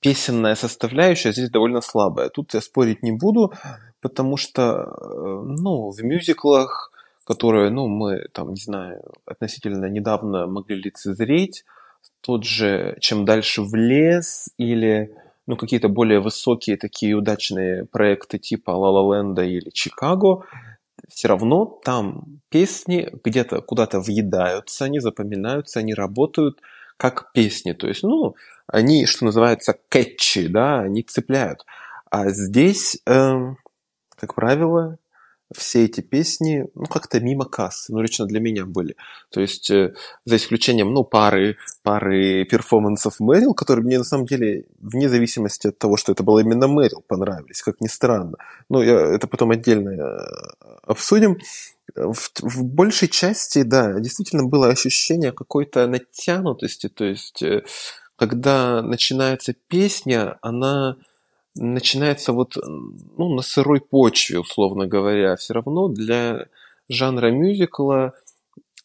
песенная 0.00 0.54
составляющая 0.54 1.32
здесь 1.32 1.50
довольно 1.50 1.80
слабая. 1.80 2.30
Тут 2.30 2.54
я 2.54 2.60
спорить 2.60 3.02
не 3.02 3.12
буду, 3.12 3.52
потому 4.00 4.36
что, 4.36 4.62
э, 4.62 5.42
ну, 5.44 5.90
в 5.90 6.02
мюзиклах, 6.02 6.92
которые, 7.24 7.70
ну, 7.70 7.86
мы, 7.86 8.26
там, 8.32 8.50
не 8.50 8.60
знаю, 8.60 9.02
относительно 9.26 9.86
недавно 9.86 10.46
могли 10.46 10.76
лицезреть, 10.76 11.64
тот 12.22 12.44
же 12.44 12.96
«Чем 13.00 13.24
дальше 13.24 13.62
в 13.62 13.74
лес» 13.74 14.48
или 14.56 15.14
ну, 15.46 15.56
какие-то 15.56 15.88
более 15.88 16.20
высокие 16.20 16.76
такие 16.76 17.14
удачные 17.14 17.84
проекты 17.84 18.38
типа 18.38 18.70
«Ла 18.70 18.90
Ла 18.90 19.16
Ленда» 19.16 19.42
или 19.42 19.70
«Чикаго», 19.70 20.44
все 21.10 21.28
равно 21.28 21.66
там 21.66 22.40
песни 22.48 23.10
где-то 23.24 23.60
куда-то 23.62 24.00
въедаются, 24.00 24.84
они 24.84 25.00
запоминаются, 25.00 25.80
они 25.80 25.94
работают 25.94 26.60
как 26.96 27.32
песни. 27.32 27.72
То 27.72 27.88
есть, 27.88 28.02
ну, 28.02 28.34
они, 28.66 29.06
что 29.06 29.24
называется, 29.24 29.76
кэтчи, 29.88 30.46
да, 30.48 30.80
они 30.80 31.02
цепляют. 31.02 31.64
А 32.10 32.30
здесь, 32.30 32.98
э, 33.06 33.54
как 34.16 34.34
правило, 34.34 34.98
все 35.56 35.84
эти 35.84 36.00
песни, 36.00 36.66
ну, 36.74 36.84
как-то 36.84 37.20
мимо 37.20 37.44
кассы, 37.44 37.92
ну, 37.92 38.00
лично 38.00 38.26
для 38.26 38.40
меня 38.40 38.66
были. 38.66 38.96
То 39.30 39.40
есть, 39.40 39.70
э, 39.70 39.94
за 40.24 40.36
исключением, 40.36 40.92
ну, 40.92 41.04
пары, 41.04 41.56
пары 41.82 42.44
перформансов 42.44 43.18
Мэрил, 43.18 43.54
которые 43.54 43.84
мне, 43.84 43.98
на 43.98 44.04
самом 44.04 44.26
деле, 44.26 44.66
вне 44.78 45.08
зависимости 45.08 45.68
от 45.68 45.78
того, 45.78 45.96
что 45.96 46.12
это 46.12 46.22
было 46.22 46.38
именно 46.38 46.68
Мэрил, 46.68 47.02
понравились, 47.06 47.62
как 47.62 47.80
ни 47.80 47.88
странно. 47.88 48.36
Ну, 48.68 48.82
я, 48.82 49.00
это 49.14 49.26
потом 49.26 49.50
отдельно 49.50 49.90
э, 49.90 50.18
обсудим. 50.84 51.38
В, 51.96 52.30
в 52.42 52.62
большей 52.62 53.08
части, 53.08 53.62
да, 53.62 53.98
действительно 53.98 54.44
было 54.44 54.68
ощущение 54.68 55.32
какой-то 55.32 55.88
натянутости, 55.88 56.88
то 56.88 57.04
есть, 57.04 57.42
э, 57.42 57.64
когда 58.14 58.82
начинается 58.82 59.54
песня, 59.68 60.38
она 60.42 60.96
начинается 61.54 62.32
вот 62.32 62.56
ну, 62.56 63.34
на 63.34 63.42
сырой 63.42 63.80
почве, 63.80 64.38
условно 64.38 64.86
говоря. 64.86 65.36
Все 65.36 65.54
равно 65.54 65.88
для 65.88 66.46
жанра 66.88 67.30
мюзикла 67.30 68.14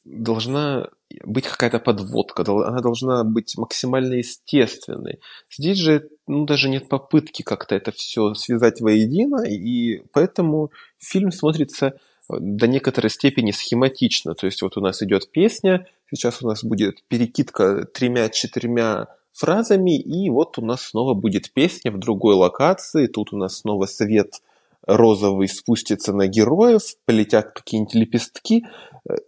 должна 0.03 0.89
быть 1.23 1.45
какая-то 1.45 1.79
подводка, 1.79 2.43
она 2.43 2.79
должна 2.81 3.23
быть 3.23 3.57
максимально 3.57 4.15
естественной. 4.15 5.19
Здесь 5.49 5.77
же 5.77 6.09
ну, 6.27 6.45
даже 6.45 6.69
нет 6.69 6.89
попытки 6.89 7.41
как-то 7.41 7.75
это 7.75 7.91
все 7.91 8.33
связать 8.33 8.81
воедино, 8.81 9.43
и 9.43 10.03
поэтому 10.11 10.71
фильм 10.97 11.31
смотрится 11.31 11.99
до 12.29 12.67
некоторой 12.67 13.09
степени 13.09 13.51
схематично. 13.51 14.33
То 14.33 14.47
есть 14.47 14.61
вот 14.61 14.77
у 14.77 14.81
нас 14.81 15.01
идет 15.03 15.31
песня, 15.31 15.87
сейчас 16.13 16.41
у 16.41 16.47
нас 16.47 16.63
будет 16.63 17.03
перекидка 17.07 17.85
тремя-четырьмя 17.85 19.07
фразами, 19.35 19.97
и 19.97 20.29
вот 20.29 20.57
у 20.57 20.65
нас 20.65 20.81
снова 20.81 21.13
будет 21.13 21.51
песня 21.51 21.91
в 21.91 21.99
другой 21.99 22.35
локации, 22.35 23.07
тут 23.07 23.33
у 23.33 23.37
нас 23.37 23.59
снова 23.59 23.85
свет 23.85 24.41
розовый 24.87 25.47
спустится 25.47 26.13
на 26.13 26.27
героев, 26.27 26.81
полетят 27.05 27.51
какие-нибудь 27.51 27.95
лепестки, 27.95 28.65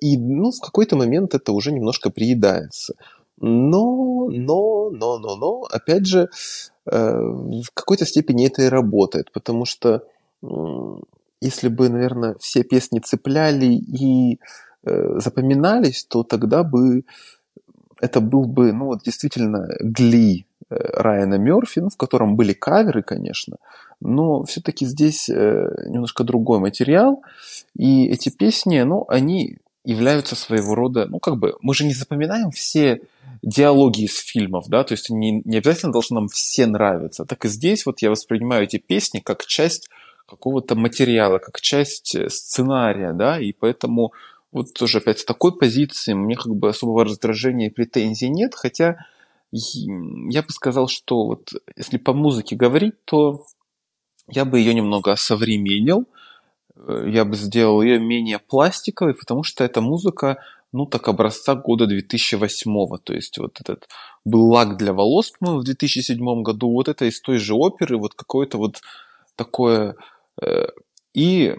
и 0.01 0.17
ну, 0.17 0.51
в 0.51 0.61
какой-то 0.61 0.95
момент 0.95 1.35
это 1.35 1.51
уже 1.51 1.71
немножко 1.71 2.09
приедается. 2.09 2.93
Но, 3.39 4.27
но, 4.29 4.89
но, 4.91 5.19
но, 5.19 5.35
но, 5.35 5.61
опять 5.69 6.05
же, 6.07 6.29
э, 6.85 7.19
в 7.19 7.71
какой-то 7.73 8.05
степени 8.05 8.47
это 8.47 8.63
и 8.63 8.69
работает, 8.69 9.31
потому 9.31 9.65
что 9.65 10.03
если 11.41 11.67
бы, 11.67 11.89
наверное, 11.89 12.35
все 12.39 12.63
песни 12.63 12.99
цепляли 12.99 13.65
и 13.65 14.39
э, 14.83 15.19
запоминались, 15.19 16.05
то 16.05 16.23
тогда 16.23 16.63
бы 16.63 17.03
это 18.01 18.21
был 18.21 18.45
бы, 18.45 18.71
ну 18.71 18.85
вот 18.85 19.03
действительно, 19.03 19.67
Гли 19.79 20.45
э, 20.69 20.75
Райана 20.75 21.35
Мерфи, 21.35 21.79
ну, 21.79 21.89
в 21.89 21.97
котором 21.97 22.35
были 22.35 22.53
каверы, 22.53 23.03
конечно, 23.03 23.57
но 23.99 24.43
все-таки 24.43 24.85
здесь 24.85 25.29
э, 25.29 25.87
немножко 25.89 26.23
другой 26.23 26.59
материал, 26.59 27.23
и 27.75 28.07
эти 28.07 28.29
песни, 28.29 28.79
ну, 28.81 29.05
они 29.07 29.57
являются 29.83 30.35
своего 30.35 30.75
рода, 30.75 31.05
ну, 31.07 31.19
как 31.19 31.37
бы, 31.37 31.55
мы 31.61 31.73
же 31.73 31.85
не 31.85 31.93
запоминаем 31.93 32.51
все 32.51 33.01
диалоги 33.41 34.03
из 34.03 34.17
фильмов, 34.17 34.65
да, 34.67 34.83
то 34.83 34.93
есть 34.93 35.09
не, 35.09 35.41
не 35.45 35.57
обязательно 35.57 35.93
должны 35.93 36.15
нам 36.15 36.27
все 36.27 36.65
нравиться. 36.65 37.25
Так 37.25 37.45
и 37.45 37.47
здесь 37.47 37.85
вот 37.85 38.01
я 38.01 38.09
воспринимаю 38.09 38.63
эти 38.63 38.77
песни 38.77 39.19
как 39.19 39.45
часть 39.45 39.89
какого-то 40.27 40.75
материала, 40.75 41.37
как 41.37 41.61
часть 41.61 42.15
э, 42.15 42.29
сценария, 42.29 43.13
да, 43.13 43.39
и 43.39 43.53
поэтому 43.53 44.11
вот 44.57 44.73
тоже 44.73 44.99
опять 44.99 45.19
с 45.19 45.25
такой 45.25 45.57
позиции 45.57 46.13
мне 46.13 46.35
как 46.35 46.55
бы 46.55 46.69
особого 46.69 47.05
раздражения 47.05 47.67
и 47.67 47.73
претензий 47.73 48.29
нет, 48.29 48.53
хотя 48.55 48.97
я 49.51 50.43
бы 50.43 50.49
сказал, 50.49 50.87
что 50.87 51.25
вот 51.25 51.51
если 51.75 51.97
по 51.97 52.13
музыке 52.13 52.55
говорить, 52.55 52.95
то 53.05 53.45
я 54.27 54.43
бы 54.43 54.59
ее 54.59 54.73
немного 54.73 55.13
осовременил, 55.13 56.05
э, 56.75 57.05
я 57.07 57.23
бы 57.23 57.35
сделал 57.37 57.81
ее 57.81 57.99
менее 57.99 58.39
пластиковой, 58.39 59.13
потому 59.13 59.43
что 59.43 59.63
эта 59.63 59.79
музыка, 59.79 60.43
ну, 60.73 60.85
так 60.85 61.07
образца 61.07 61.55
года 61.55 61.87
2008. 61.87 62.97
То 63.01 63.13
есть 63.13 63.37
вот 63.37 63.61
этот 63.61 63.87
был 64.25 64.49
лак 64.51 64.77
для 64.77 64.91
волос, 64.91 65.31
по 65.39 65.57
в 65.57 65.63
2007 65.63 66.43
году, 66.43 66.73
вот 66.73 66.89
это 66.89 67.05
из 67.05 67.21
той 67.21 67.37
же 67.37 67.53
оперы, 67.53 67.97
вот 67.97 68.15
какое-то 68.15 68.57
вот 68.57 68.81
такое 69.37 69.95
Э, 70.41 70.67
и 71.13 71.55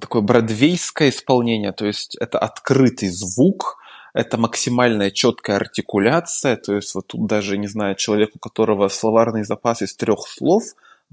такое 0.00 0.22
бродвейское 0.22 1.10
исполнение, 1.10 1.72
то 1.72 1.86
есть 1.86 2.16
это 2.16 2.38
открытый 2.38 3.08
звук, 3.08 3.78
это 4.14 4.38
максимальная 4.38 5.10
четкая 5.10 5.56
артикуляция, 5.56 6.56
то 6.56 6.74
есть 6.74 6.94
вот 6.94 7.06
тут 7.06 7.26
даже, 7.26 7.58
не 7.58 7.68
знаю, 7.68 7.94
человек, 7.96 8.30
у 8.34 8.38
которого 8.38 8.88
словарный 8.88 9.44
запас 9.44 9.82
из 9.82 9.94
трех 9.94 10.26
слов 10.28 10.64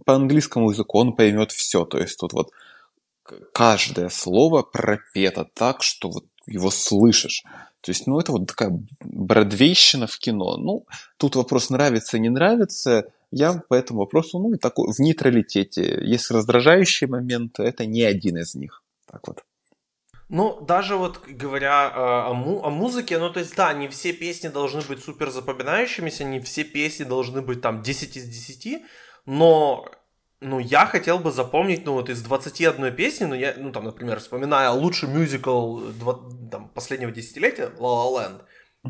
по 0.06 0.16
английскому 0.16 0.72
языку, 0.72 1.00
он 1.00 1.16
поймет 1.16 1.52
все, 1.52 1.86
то 1.86 1.98
есть 1.98 2.20
тут 2.20 2.34
вот 2.34 2.52
каждое 3.54 4.10
слово 4.10 4.64
пропето 4.64 5.48
так, 5.54 5.84
что 5.84 6.10
вот 6.10 6.26
его 6.46 6.72
слышишь. 6.72 7.44
То 7.82 7.92
есть, 7.92 8.08
ну, 8.08 8.20
это 8.20 8.32
вот 8.32 8.48
такая 8.48 8.78
бродвейщина 9.02 10.08
в 10.08 10.18
кино. 10.18 10.58
Ну, 10.58 10.86
тут 11.18 11.36
вопрос 11.36 11.70
нравится, 11.70 12.20
не 12.20 12.30
нравится. 12.30 13.06
Я 13.32 13.62
по 13.70 13.76
этому 13.76 14.00
вопросу, 14.00 14.40
ну, 14.40 14.58
такой, 14.58 14.92
в 14.92 15.00
нейтралитете. 15.00 16.00
Есть 16.02 16.32
раздражающие 16.32 17.08
моменты, 17.08 17.64
это 17.64 17.86
не 17.86 18.04
один 18.04 18.38
из 18.38 18.56
них. 18.56 18.84
Так 19.06 19.28
вот. 19.28 19.44
Ну, 20.30 20.62
даже 20.62 20.96
вот 20.96 21.22
говоря 21.28 21.92
э, 21.94 22.30
о, 22.30 22.34
му- 22.34 22.64
о 22.64 22.70
музыке, 22.70 23.18
ну, 23.18 23.32
то 23.32 23.40
есть, 23.40 23.56
да, 23.56 23.74
не 23.74 23.88
все 23.88 24.14
песни 24.14 24.48
должны 24.48 24.82
быть 24.82 25.04
супер 25.04 25.32
запоминающимися, 25.32 26.24
не 26.24 26.40
все 26.40 26.64
песни 26.64 27.04
должны 27.04 27.42
быть 27.42 27.62
там 27.62 27.82
10 27.82 28.18
из 28.18 28.26
10, 28.26 28.84
но 29.26 29.90
ну, 30.42 30.60
я 30.60 30.86
хотел 30.86 31.20
бы 31.20 31.32
запомнить, 31.32 31.86
ну, 31.86 31.94
вот 31.94 32.10
из 32.10 32.22
21 32.22 32.96
песни, 32.96 33.26
ну, 33.26 33.36
я, 33.36 33.56
ну, 33.58 33.72
там, 33.72 33.84
например, 33.86 34.20
вспоминая 34.20 34.70
лучший 34.70 35.10
мюзикл 35.10 35.82
там, 36.52 36.70
последнего 36.70 37.12
десятилетия, 37.12 37.72
La 37.78 37.80
La 37.80 38.14
Land, 38.14 38.42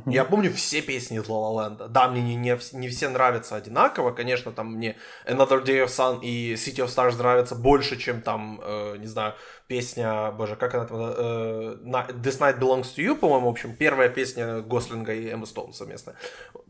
я 0.06 0.24
помню 0.24 0.54
все 0.54 0.82
песни 0.82 1.18
из 1.18 1.28
La 1.28 1.52
La. 1.54 1.88
Да, 1.90 2.08
мне 2.08 2.22
не, 2.22 2.36
не, 2.36 2.58
не 2.74 2.90
все 2.90 3.10
нравятся 3.10 3.56
одинаково, 3.56 4.12
конечно, 4.12 4.52
там 4.52 4.74
мне 4.74 4.98
Another 5.26 5.64
Day 5.64 5.84
of 5.84 5.88
Sun 5.88 6.22
и 6.22 6.54
City 6.54 6.86
of 6.86 6.88
Stars 6.88 7.18
нравятся 7.18 7.56
больше, 7.56 7.98
чем 7.98 8.22
там, 8.22 8.62
э, 8.64 8.98
не 8.98 9.08
знаю, 9.08 9.34
песня, 9.70 10.32
боже, 10.32 10.56
как 10.56 10.74
она 10.74 10.86
там, 10.86 10.98
э, 11.00 11.76
This 12.24 12.40
Night 12.40 12.60
Belongs 12.60 12.88
to 12.96 13.06
You, 13.06 13.16
по-моему, 13.16 13.46
в 13.46 13.52
общем, 13.52 13.76
первая 13.76 14.10
песня 14.10 14.62
Гослинга 14.62 15.14
и 15.14 15.30
Эмма 15.30 15.46
Стоун 15.46 15.74
совместно. 15.74 16.16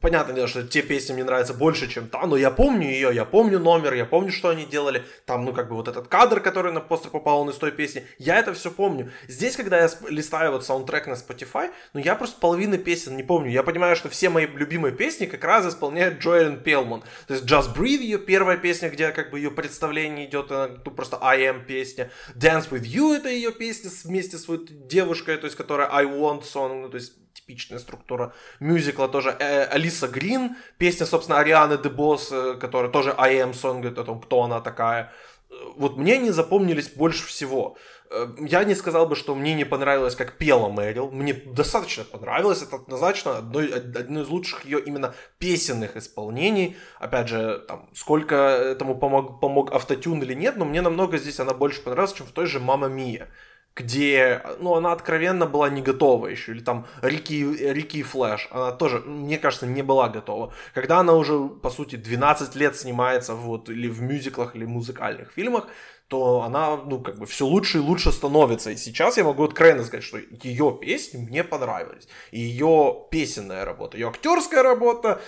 Понятное 0.01 0.35
дело, 0.35 0.47
что 0.49 0.67
те 0.67 0.81
песни 0.81 1.13
мне 1.13 1.23
нравятся 1.23 1.53
больше, 1.53 1.87
чем 1.87 2.09
та, 2.09 2.25
но 2.25 2.35
я 2.35 2.51
помню 2.51 2.89
ее, 2.89 3.11
я 3.13 3.23
помню 3.23 3.57
номер, 3.57 3.93
я 3.93 4.05
помню, 4.05 4.33
что 4.33 4.49
они 4.49 4.65
делали, 4.65 5.03
там, 5.25 5.45
ну, 5.45 5.53
как 5.53 5.69
бы 5.69 5.75
вот 5.75 5.87
этот 5.87 6.09
кадр, 6.09 6.41
который 6.41 6.73
на 6.73 6.81
постер 6.81 7.09
попал, 7.09 7.39
он 7.39 7.49
из 7.49 7.55
той 7.55 7.71
песни, 7.71 8.03
я 8.17 8.37
это 8.37 8.53
все 8.53 8.69
помню. 8.69 9.11
Здесь, 9.29 9.55
когда 9.55 9.79
я 9.79 9.89
листаю 10.09 10.51
вот 10.51 10.65
саундтрек 10.65 11.07
на 11.07 11.13
Spotify, 11.13 11.71
ну, 11.93 12.01
я 12.01 12.15
просто 12.15 12.37
половины 12.41 12.77
песен 12.77 13.15
не 13.15 13.23
помню, 13.23 13.49
я 13.49 13.63
понимаю, 13.63 13.95
что 13.95 14.09
все 14.09 14.27
мои 14.27 14.45
любимые 14.45 14.93
песни 14.93 15.25
как 15.25 15.45
раз 15.45 15.65
исполняет 15.65 16.19
Джоэлин 16.19 16.59
Пелман, 16.61 17.03
то 17.27 17.33
есть 17.33 17.45
Just 17.45 17.73
Breathe, 17.73 18.01
ее 18.01 18.19
первая 18.19 18.57
песня, 18.57 18.89
где 18.89 19.11
как 19.11 19.31
бы 19.31 19.39
ее 19.39 19.51
представление 19.51 20.25
идет, 20.25 20.49
ну, 20.49 20.91
просто 20.91 21.17
I 21.21 21.43
Am 21.43 21.65
песня, 21.65 22.11
Dance 22.35 22.69
With 22.69 22.88
You 22.89 23.13
это 23.15 23.29
ее 23.29 23.51
песня 23.51 23.91
вместе 24.03 24.37
с 24.37 24.47
вот 24.47 24.87
девушкой, 24.87 25.37
то 25.37 25.45
есть 25.45 25.55
которая 25.55 25.89
I 25.91 26.05
Want 26.05 26.43
Song, 26.43 26.81
ну 26.81 26.89
то 26.89 26.95
есть 26.95 27.13
типичная 27.33 27.79
структура 27.79 28.33
мюзикла 28.59 29.07
тоже. 29.07 29.35
Э, 29.39 29.65
Алиса 29.65 30.07
Грин, 30.07 30.55
песня, 30.77 31.05
собственно, 31.05 31.39
Арианы 31.39 31.77
Дебос, 31.77 32.31
э, 32.31 32.55
которая 32.55 32.91
тоже 32.91 33.13
I 33.17 33.37
Am 33.37 33.53
Song, 33.53 33.85
о 33.87 34.03
том, 34.03 34.19
кто 34.19 34.43
она 34.43 34.59
такая. 34.59 35.11
Э, 35.49 35.53
вот 35.75 35.97
мне 35.97 36.15
они 36.15 36.31
запомнились 36.31 36.89
больше 36.89 37.27
всего. 37.27 37.77
Э, 38.09 38.27
я 38.39 38.63
не 38.63 38.75
сказал 38.75 39.07
бы, 39.07 39.15
что 39.15 39.35
мне 39.35 39.53
не 39.53 39.65
понравилось, 39.65 40.15
как 40.15 40.37
пела 40.37 40.69
Мэрил. 40.69 41.11
Мне 41.11 41.33
достаточно 41.33 42.03
понравилось. 42.03 42.61
Это 42.61 42.77
однозначно 42.77 43.37
одно, 43.37 43.59
одно 43.59 44.21
из 44.21 44.27
лучших 44.27 44.65
ее 44.65 44.79
именно 44.79 45.13
песенных 45.37 45.95
исполнений. 45.95 46.77
Опять 46.99 47.29
же, 47.29 47.63
там, 47.67 47.89
сколько 47.93 48.35
этому 48.35 48.95
помог, 48.95 49.39
помог 49.39 49.71
автотюн 49.73 50.21
или 50.23 50.33
нет, 50.33 50.57
но 50.57 50.65
мне 50.65 50.81
намного 50.81 51.17
здесь 51.17 51.39
она 51.39 51.53
больше 51.53 51.81
понравилась, 51.81 52.13
чем 52.13 52.25
в 52.25 52.31
той 52.31 52.45
же 52.45 52.59
«Мама 52.59 52.87
Мия» 52.87 53.29
где, 53.75 54.41
ну, 54.59 54.75
она 54.75 54.91
откровенно 54.91 55.45
была 55.45 55.69
не 55.69 55.81
готова 55.81 56.27
еще, 56.27 56.51
или 56.51 56.59
там 56.59 56.85
Рики, 57.01 57.45
Рики 57.71 58.03
Флэш, 58.03 58.49
она 58.51 58.71
тоже, 58.71 58.99
мне 58.99 59.37
кажется, 59.37 59.65
не 59.67 59.81
была 59.83 60.09
готова. 60.09 60.53
Когда 60.73 60.99
она 60.99 61.13
уже, 61.13 61.47
по 61.47 61.69
сути, 61.69 61.95
12 61.95 62.55
лет 62.55 62.75
снимается 62.75 63.35
вот, 63.35 63.69
или 63.69 63.87
в 63.87 64.01
мюзиклах, 64.01 64.55
или 64.55 64.65
музыкальных 64.65 65.31
фильмах, 65.31 65.67
то 66.09 66.41
она, 66.41 66.75
ну, 66.75 66.99
как 66.99 67.19
бы 67.19 67.27
все 67.27 67.45
лучше 67.45 67.77
и 67.77 67.81
лучше 67.81 68.11
становится. 68.11 68.71
И 68.71 68.77
сейчас 68.77 69.17
я 69.17 69.23
могу 69.23 69.43
откровенно 69.43 69.83
сказать, 69.83 70.03
что 70.03 70.17
ее 70.17 70.75
песни 70.81 71.19
мне 71.19 71.43
понравились. 71.43 72.07
И 72.31 72.39
ее 72.39 73.05
песенная 73.11 73.63
работа, 73.63 73.95
ее 73.95 74.07
актерская 74.09 74.63
работа, 74.63 75.21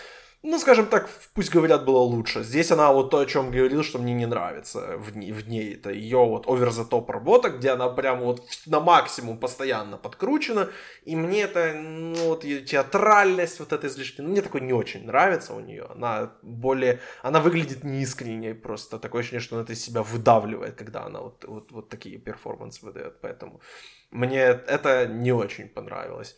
ну, 0.43 0.57
скажем 0.57 0.87
так, 0.87 1.07
пусть 1.35 1.51
говорят, 1.51 1.85
было 1.85 1.99
лучше. 1.99 2.43
Здесь 2.43 2.71
она 2.71 2.91
вот 2.91 3.11
то, 3.11 3.19
о 3.19 3.25
чем 3.27 3.51
говорил, 3.51 3.83
что 3.83 3.99
мне 3.99 4.13
не 4.13 4.25
нравится 4.25 4.97
в 4.97 5.15
ней, 5.15 5.31
в 5.31 5.47
ней 5.47 5.75
это 5.75 5.91
ее 5.91 6.17
вот 6.17 6.47
over 6.47 6.69
the 6.69 6.89
top 6.89 7.11
работа, 7.11 7.49
где 7.49 7.69
она 7.69 7.89
прям 7.89 8.21
вот 8.21 8.41
на 8.65 8.79
максимум 8.79 9.37
постоянно 9.37 9.97
подкручена, 9.97 10.69
и 11.05 11.15
мне 11.15 11.43
это, 11.43 11.73
ну, 11.75 12.15
вот 12.29 12.41
театральность 12.41 13.59
вот 13.59 13.71
эта 13.71 13.85
излишняя, 13.85 14.25
ну, 14.25 14.31
мне 14.31 14.41
такой 14.41 14.61
не 14.61 14.73
очень 14.73 15.05
нравится 15.05 15.53
у 15.53 15.59
нее, 15.59 15.85
она 15.89 16.31
более, 16.41 16.99
она 17.21 17.39
выглядит 17.39 17.83
неискренней 17.83 18.55
просто, 18.55 18.97
такое 18.97 19.21
ощущение, 19.21 19.41
что 19.41 19.55
она 19.55 19.63
это 19.63 19.73
из 19.73 19.83
себя 19.83 20.01
выдавливает, 20.01 20.75
когда 20.75 21.03
она 21.03 21.21
вот, 21.21 21.45
вот, 21.45 21.71
вот 21.71 21.89
такие 21.89 22.17
перформансы 22.17 22.83
выдает, 22.83 23.21
поэтому 23.21 23.61
мне 24.09 24.39
это 24.39 25.05
не 25.05 25.31
очень 25.31 25.69
понравилось. 25.69 26.35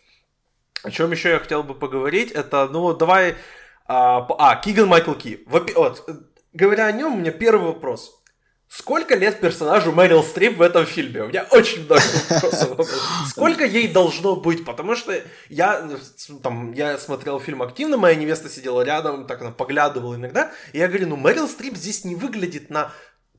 О 0.84 0.92
чем 0.92 1.12
еще 1.12 1.30
я 1.30 1.40
хотел 1.40 1.64
бы 1.64 1.74
поговорить, 1.74 2.32
это, 2.32 2.68
ну, 2.68 2.94
давай 2.94 3.36
а, 3.86 4.26
а 4.38 4.56
Киган 4.56 4.88
Майкл 4.88 5.14
Ки. 5.14 5.44
Вот, 5.46 6.10
говоря 6.54 6.86
о 6.88 6.92
нем, 6.92 7.14
у 7.14 7.18
меня 7.18 7.32
первый 7.32 7.68
вопрос. 7.68 8.24
Сколько 8.76 9.14
лет 9.14 9.40
персонажу 9.40 9.92
Мэрил 9.92 10.24
Стрип 10.24 10.58
в 10.58 10.62
этом 10.64 10.88
фильме? 10.88 11.22
У 11.22 11.28
меня 11.28 11.46
очень 11.52 11.86
много 11.86 12.02
вопросов. 12.28 12.90
Сколько 13.28 13.66
ей 13.66 13.88
должно 13.88 14.36
быть? 14.36 14.66
Потому 14.66 14.96
что 14.96 15.14
я, 15.50 15.88
там, 16.42 16.74
я 16.74 16.98
смотрел 16.98 17.40
фильм 17.40 17.62
активно, 17.62 17.98
моя 17.98 18.16
невеста 18.16 18.50
сидела 18.50 18.82
рядом, 18.82 19.28
так 19.28 19.42
она 19.42 19.52
поглядывала 19.52 20.16
иногда, 20.16 20.52
и 20.72 20.80
я 20.80 20.88
говорю, 20.88 21.10
ну 21.10 21.18
Мэрил 21.18 21.48
Стрип 21.48 21.78
здесь 21.78 22.04
не 22.04 22.16
выглядит 22.16 22.72
на 22.72 22.92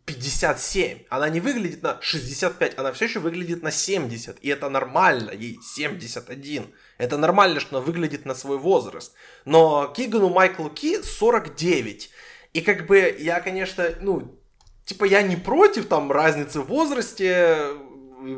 57, 0.07 1.05
она 1.09 1.31
не 1.31 1.41
выглядит 1.41 1.83
на 1.83 1.99
65, 2.01 2.79
она 2.79 2.93
все 2.93 3.07
еще 3.07 3.21
выглядит 3.21 3.63
на 3.63 3.71
70, 3.71 4.39
и 4.43 4.49
это 4.49 4.69
нормально, 4.69 5.31
ей 5.31 5.59
71. 5.63 6.67
Это 6.99 7.17
нормально, 7.17 7.61
что 7.61 7.77
она 7.77 7.87
выглядит 7.87 8.27
на 8.27 8.35
свой 8.35 8.59
возраст. 8.59 9.15
Но 9.45 9.93
Кигану 9.97 10.29
Майклу 10.29 10.69
Ки 10.69 11.03
49. 11.03 12.11
И 12.53 12.61
как 12.61 12.87
бы 12.87 13.17
я, 13.19 13.41
конечно, 13.41 13.89
ну, 14.01 14.39
типа 14.85 15.07
я 15.07 15.23
не 15.23 15.37
против 15.37 15.89
там 15.89 16.13
разницы 16.13 16.61
в 16.61 16.67
возрасте, 16.67 17.71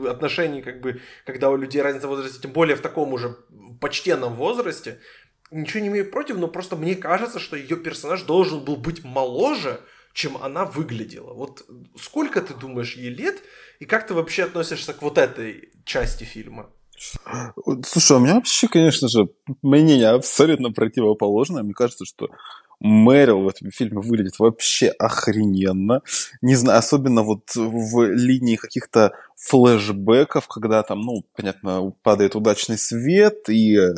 отношений, 0.09 0.62
как 0.62 0.81
бы, 0.81 1.01
когда 1.25 1.51
у 1.51 1.57
людей 1.57 1.83
разница 1.83 2.07
в 2.07 2.11
возрасте, 2.11 2.41
тем 2.41 2.53
более 2.53 2.77
в 2.77 2.81
таком 2.81 3.12
уже 3.12 3.37
почтенном 3.81 4.35
возрасте, 4.35 5.01
ничего 5.51 5.81
не 5.81 5.89
имею 5.89 6.11
против, 6.11 6.37
но 6.39 6.49
просто 6.49 6.77
мне 6.77 6.97
кажется, 6.97 7.39
что 7.39 7.57
ее 7.57 7.77
персонаж 7.77 8.23
должен 8.23 8.64
был 8.64 8.77
быть 8.77 9.05
моложе, 9.05 9.81
чем 10.17 10.39
она 10.39 10.64
выглядела. 10.64 11.35
Вот 11.35 11.67
сколько 12.01 12.41
ты 12.41 12.55
думаешь 12.55 12.97
ей 12.97 13.11
лет, 13.11 13.37
и 13.81 13.85
как 13.85 14.07
ты 14.07 14.14
вообще 14.14 14.45
относишься 14.45 14.95
к 14.95 15.03
вот 15.03 15.19
этой 15.19 15.69
части 15.85 16.25
фильма? 16.25 16.71
Слушай, 17.85 18.17
у 18.17 18.21
меня 18.21 18.37
вообще, 18.37 18.67
конечно 18.67 19.09
же, 19.09 19.29
мнение 19.61 20.09
абсолютно 20.09 20.73
противоположное. 20.73 21.62
Мне 21.62 21.75
кажется, 21.75 22.07
что 22.07 22.31
Мэрил 22.81 23.43
в 23.43 23.49
этом 23.49 23.71
фильме 23.71 24.01
выглядит 24.01 24.39
вообще 24.39 24.89
охрененно. 24.89 26.01
Не 26.41 26.55
знаю, 26.55 26.79
особенно 26.79 27.23
вот 27.23 27.55
в 27.55 28.11
линии 28.11 28.57
каких-то 28.57 29.12
флэшбэков, 29.37 30.49
когда 30.49 30.83
там, 30.83 31.03
ну, 31.03 31.27
понятно, 31.37 31.93
падает 32.03 32.37
удачный 32.37 32.79
свет 32.79 33.51
и 33.51 33.77
э, 33.77 33.93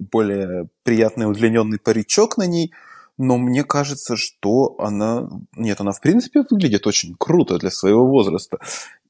более 0.00 0.70
приятный 0.82 1.30
удлиненный 1.30 1.78
паричок 1.78 2.38
на 2.38 2.46
ней. 2.46 2.72
Но 3.18 3.36
мне 3.36 3.64
кажется, 3.64 4.16
что 4.16 4.76
она... 4.78 5.28
Нет, 5.56 5.80
она 5.80 5.92
в 5.92 6.00
принципе 6.00 6.44
выглядит 6.48 6.86
очень 6.86 7.14
круто 7.18 7.58
для 7.58 7.70
своего 7.70 8.06
возраста. 8.06 8.58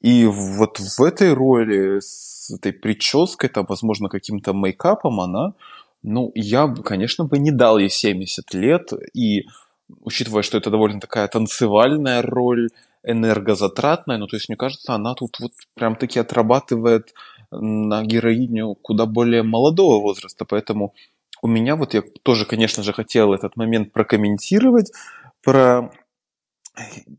И 0.01 0.27
вот 0.27 0.81
в 0.81 1.03
этой 1.03 1.35
роли 1.35 2.01
с 2.01 2.51
этой 2.51 2.73
прической, 2.73 3.51
там, 3.51 3.67
возможно, 3.69 4.09
каким-то 4.09 4.55
мейкапом 4.55 5.21
она 5.21 5.55
ну, 6.03 6.31
я, 6.35 6.69
конечно, 6.85 7.25
бы 7.25 7.39
не 7.39 7.51
дал 7.51 7.79
ей 7.79 7.91
70 7.91 8.55
лет, 8.55 8.93
и 9.15 9.47
учитывая, 10.01 10.43
что 10.43 10.59
это 10.59 10.71
довольно 10.71 11.01
такая 11.01 11.29
танцевальная 11.29 12.23
роль, 12.23 12.69
энергозатратная, 13.03 14.19
ну, 14.19 14.27
то 14.27 14.37
есть, 14.37 14.49
мне 14.49 14.57
кажется, 14.57 14.95
она 14.95 15.15
тут 15.15 15.39
вот 15.41 15.53
прям-таки 15.75 16.19
отрабатывает 16.19 17.15
на 17.51 18.05
героиню 18.05 18.75
куда 18.75 19.07
более 19.07 19.43
молодого 19.43 20.01
возраста, 20.01 20.45
поэтому 20.45 20.95
у 21.43 21.49
меня 21.49 21.77
вот 21.77 21.95
я 21.95 22.03
тоже, 22.23 22.45
конечно 22.45 22.83
же, 22.83 22.93
хотел 22.93 23.33
этот 23.33 23.57
момент 23.57 23.93
прокомментировать 23.93 24.93
про 25.43 25.91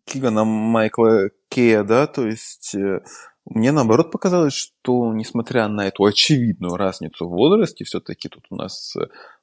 Кигана 0.06 0.44
Майкла 0.46 1.30
Кея, 1.50 1.84
да, 1.84 2.08
то 2.08 2.26
есть 2.26 2.76
э, 2.76 3.02
мне 3.46 3.72
наоборот 3.72 4.12
показалось, 4.12 4.54
что 4.54 5.14
несмотря 5.14 5.68
на 5.68 5.88
эту 5.88 6.06
очевидную 6.06 6.76
разницу 6.76 7.28
в 7.28 7.32
возрасте, 7.32 7.84
все-таки 7.84 8.30
тут 8.30 8.46
у 8.50 8.56
нас 8.56 8.96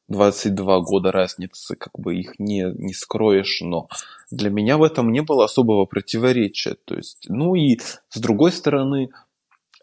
22 0.08 0.80
года 0.80 1.10
разницы, 1.10 1.74
как 1.74 1.98
бы 1.98 2.16
их 2.16 2.38
не, 2.38 2.72
не 2.76 2.94
скроешь, 2.94 3.60
но 3.60 3.88
для 4.30 4.50
меня 4.50 4.78
в 4.78 4.84
этом 4.84 5.10
не 5.10 5.22
было 5.22 5.44
особого 5.44 5.84
противоречия. 5.86 6.76
То 6.84 6.94
есть, 6.94 7.26
ну 7.28 7.54
и 7.54 7.78
с 8.08 8.18
другой 8.18 8.52
стороны, 8.52 9.10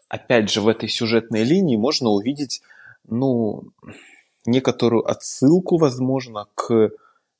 опять 0.08 0.50
же, 0.50 0.60
в 0.60 0.68
этой 0.68 0.88
сюжетной 0.88 1.44
линии 1.44 1.76
можно 1.76 2.08
увидеть, 2.08 2.62
ну, 3.06 3.64
некоторую 4.46 5.08
отсылку, 5.08 5.78
возможно, 5.78 6.46
к 6.54 6.90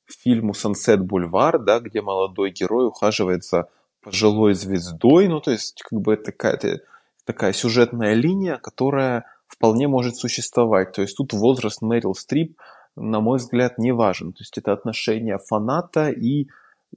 фильму 0.05 0.53
«Сансет 0.53 1.01
Бульвар», 1.01 1.59
да, 1.59 1.79
где 1.79 2.01
молодой 2.01 2.51
герой 2.51 2.87
ухаживает 2.87 3.43
за 3.43 3.69
пожилой 4.01 4.53
звездой, 4.53 5.27
ну, 5.27 5.41
то 5.41 5.51
есть, 5.51 5.81
как 5.81 5.99
бы 5.99 6.15
такая, 6.15 6.81
такая 7.25 7.53
сюжетная 7.53 8.13
линия, 8.13 8.57
которая 8.57 9.25
вполне 9.47 9.87
может 9.87 10.15
существовать. 10.15 10.91
То 10.91 11.01
есть 11.01 11.17
тут 11.17 11.33
возраст 11.33 11.81
Мэрил 11.81 12.13
Стрип, 12.13 12.59
на 12.95 13.19
мой 13.19 13.37
взгляд, 13.37 13.77
не 13.77 13.91
важен. 13.91 14.33
То 14.33 14.41
есть 14.41 14.57
это 14.57 14.73
отношение 14.73 15.37
фаната 15.37 16.09
и, 16.09 16.47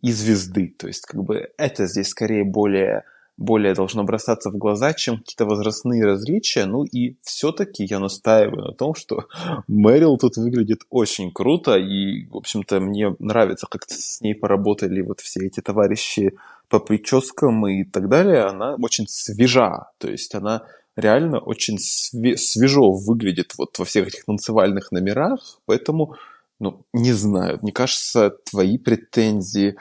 и 0.01 0.13
звезды. 0.13 0.75
То 0.79 0.87
есть 0.87 1.07
как 1.07 1.23
бы 1.23 1.51
это 1.57 1.87
здесь 1.87 2.09
скорее 2.09 2.45
более 2.45 3.05
более 3.39 3.73
должно 3.73 4.03
бросаться 4.03 4.51
в 4.51 4.57
глаза, 4.59 4.93
чем 4.93 5.19
какие-то 5.19 5.47
возрастные 5.47 6.05
различия. 6.05 6.67
Ну 6.67 6.85
и 6.85 7.17
все-таки 7.23 7.85
я 7.85 8.01
настаиваю 8.01 8.67
на 8.67 8.73
том, 8.73 8.95
что 8.95 9.27
Мэрил 9.69 10.19
тут 10.19 10.37
выглядит 10.37 10.81
очень 10.91 11.33
круто, 11.33 11.77
и, 11.77 12.27
в 12.27 12.37
общем-то, 12.37 12.81
мне 12.81 13.15
нравится, 13.21 13.67
как 13.71 13.85
с 13.89 14.21
ней 14.21 14.35
поработали 14.35 15.01
вот 15.03 15.21
все 15.21 15.47
эти 15.47 15.61
товарищи 15.61 16.33
по 16.69 16.81
прическам 16.81 17.67
и 17.69 17.85
так 17.85 18.09
далее. 18.09 18.43
Она 18.43 18.75
очень 18.75 19.07
свежа, 19.07 19.91
то 19.99 20.11
есть 20.11 20.35
она 20.35 20.65
реально 20.97 21.39
очень 21.39 21.77
све- 21.77 22.37
свежо 22.37 22.91
выглядит 22.91 23.55
вот 23.57 23.79
во 23.79 23.85
всех 23.85 24.09
этих 24.09 24.25
танцевальных 24.25 24.91
номерах, 24.91 25.61
поэтому, 25.65 26.17
ну, 26.59 26.83
не 26.93 27.13
знаю, 27.13 27.61
мне 27.63 27.71
кажется, 27.71 28.31
твои 28.51 28.79
претензии 28.79 29.77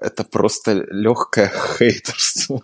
это 0.00 0.24
просто 0.24 0.72
легкое 0.90 1.48
хейтерство. 1.48 2.62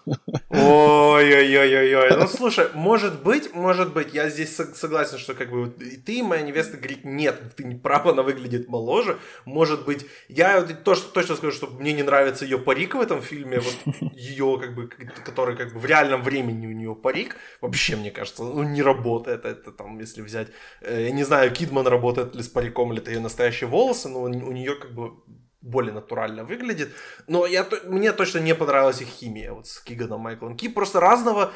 Ой-ой-ой-ой. 0.50 2.16
Ну 2.16 2.26
слушай, 2.28 2.68
может 2.74 3.22
быть, 3.22 3.54
может 3.54 3.92
быть, 3.92 4.14
я 4.14 4.28
здесь 4.28 4.56
согласен, 4.56 5.18
что 5.18 5.34
как 5.34 5.50
бы 5.50 5.72
и 5.80 5.96
ты, 5.96 6.18
и 6.18 6.22
моя 6.22 6.42
невеста 6.42 6.76
говорит, 6.76 7.04
нет, 7.04 7.40
ты 7.56 7.64
не 7.64 7.74
прав, 7.74 8.06
она 8.06 8.22
выглядит 8.22 8.68
моложе. 8.68 9.18
Может 9.44 9.84
быть, 9.84 10.06
я 10.28 10.62
тоже 10.62 11.02
точно 11.02 11.36
скажу, 11.36 11.52
что 11.52 11.66
мне 11.66 11.92
не 11.92 12.02
нравится 12.02 12.44
ее 12.44 12.58
парик 12.58 12.94
в 12.94 13.00
этом 13.00 13.22
фильме, 13.22 13.60
вот 13.60 13.94
ее 14.12 14.58
как 14.60 14.74
бы, 14.74 14.88
который 15.24 15.56
как 15.56 15.72
бы 15.72 15.80
в 15.80 15.86
реальном 15.86 16.22
времени 16.22 16.66
у 16.66 16.72
нее 16.72 16.94
парик, 16.94 17.36
вообще, 17.60 17.96
мне 17.96 18.10
кажется, 18.10 18.42
ну 18.42 18.62
не 18.62 18.82
работает. 18.82 19.44
Это 19.44 19.72
там, 19.72 19.98
если 19.98 20.22
взять, 20.22 20.48
э, 20.80 21.04
я 21.04 21.10
не 21.10 21.24
знаю, 21.24 21.52
Кидман 21.52 21.86
работает 21.86 22.34
ли 22.34 22.42
с 22.42 22.48
париком, 22.48 22.92
или 22.92 23.00
это 23.00 23.10
ее 23.10 23.20
настоящие 23.20 23.68
волосы, 23.68 24.08
но 24.08 24.22
у 24.22 24.28
нее 24.28 24.74
как 24.74 24.92
бы 24.92 25.12
более 25.60 25.92
натурально 25.92 26.44
выглядит. 26.44 26.90
Но 27.26 27.46
я, 27.46 27.66
мне 27.84 28.12
точно 28.12 28.38
не 28.38 28.54
понравилась 28.54 29.00
их 29.00 29.08
химия 29.08 29.52
вот 29.52 29.66
с 29.66 29.80
Киганом 29.80 30.20
Майклом 30.20 30.56
Ки. 30.56 30.68
Просто 30.68 31.00
разного, 31.00 31.52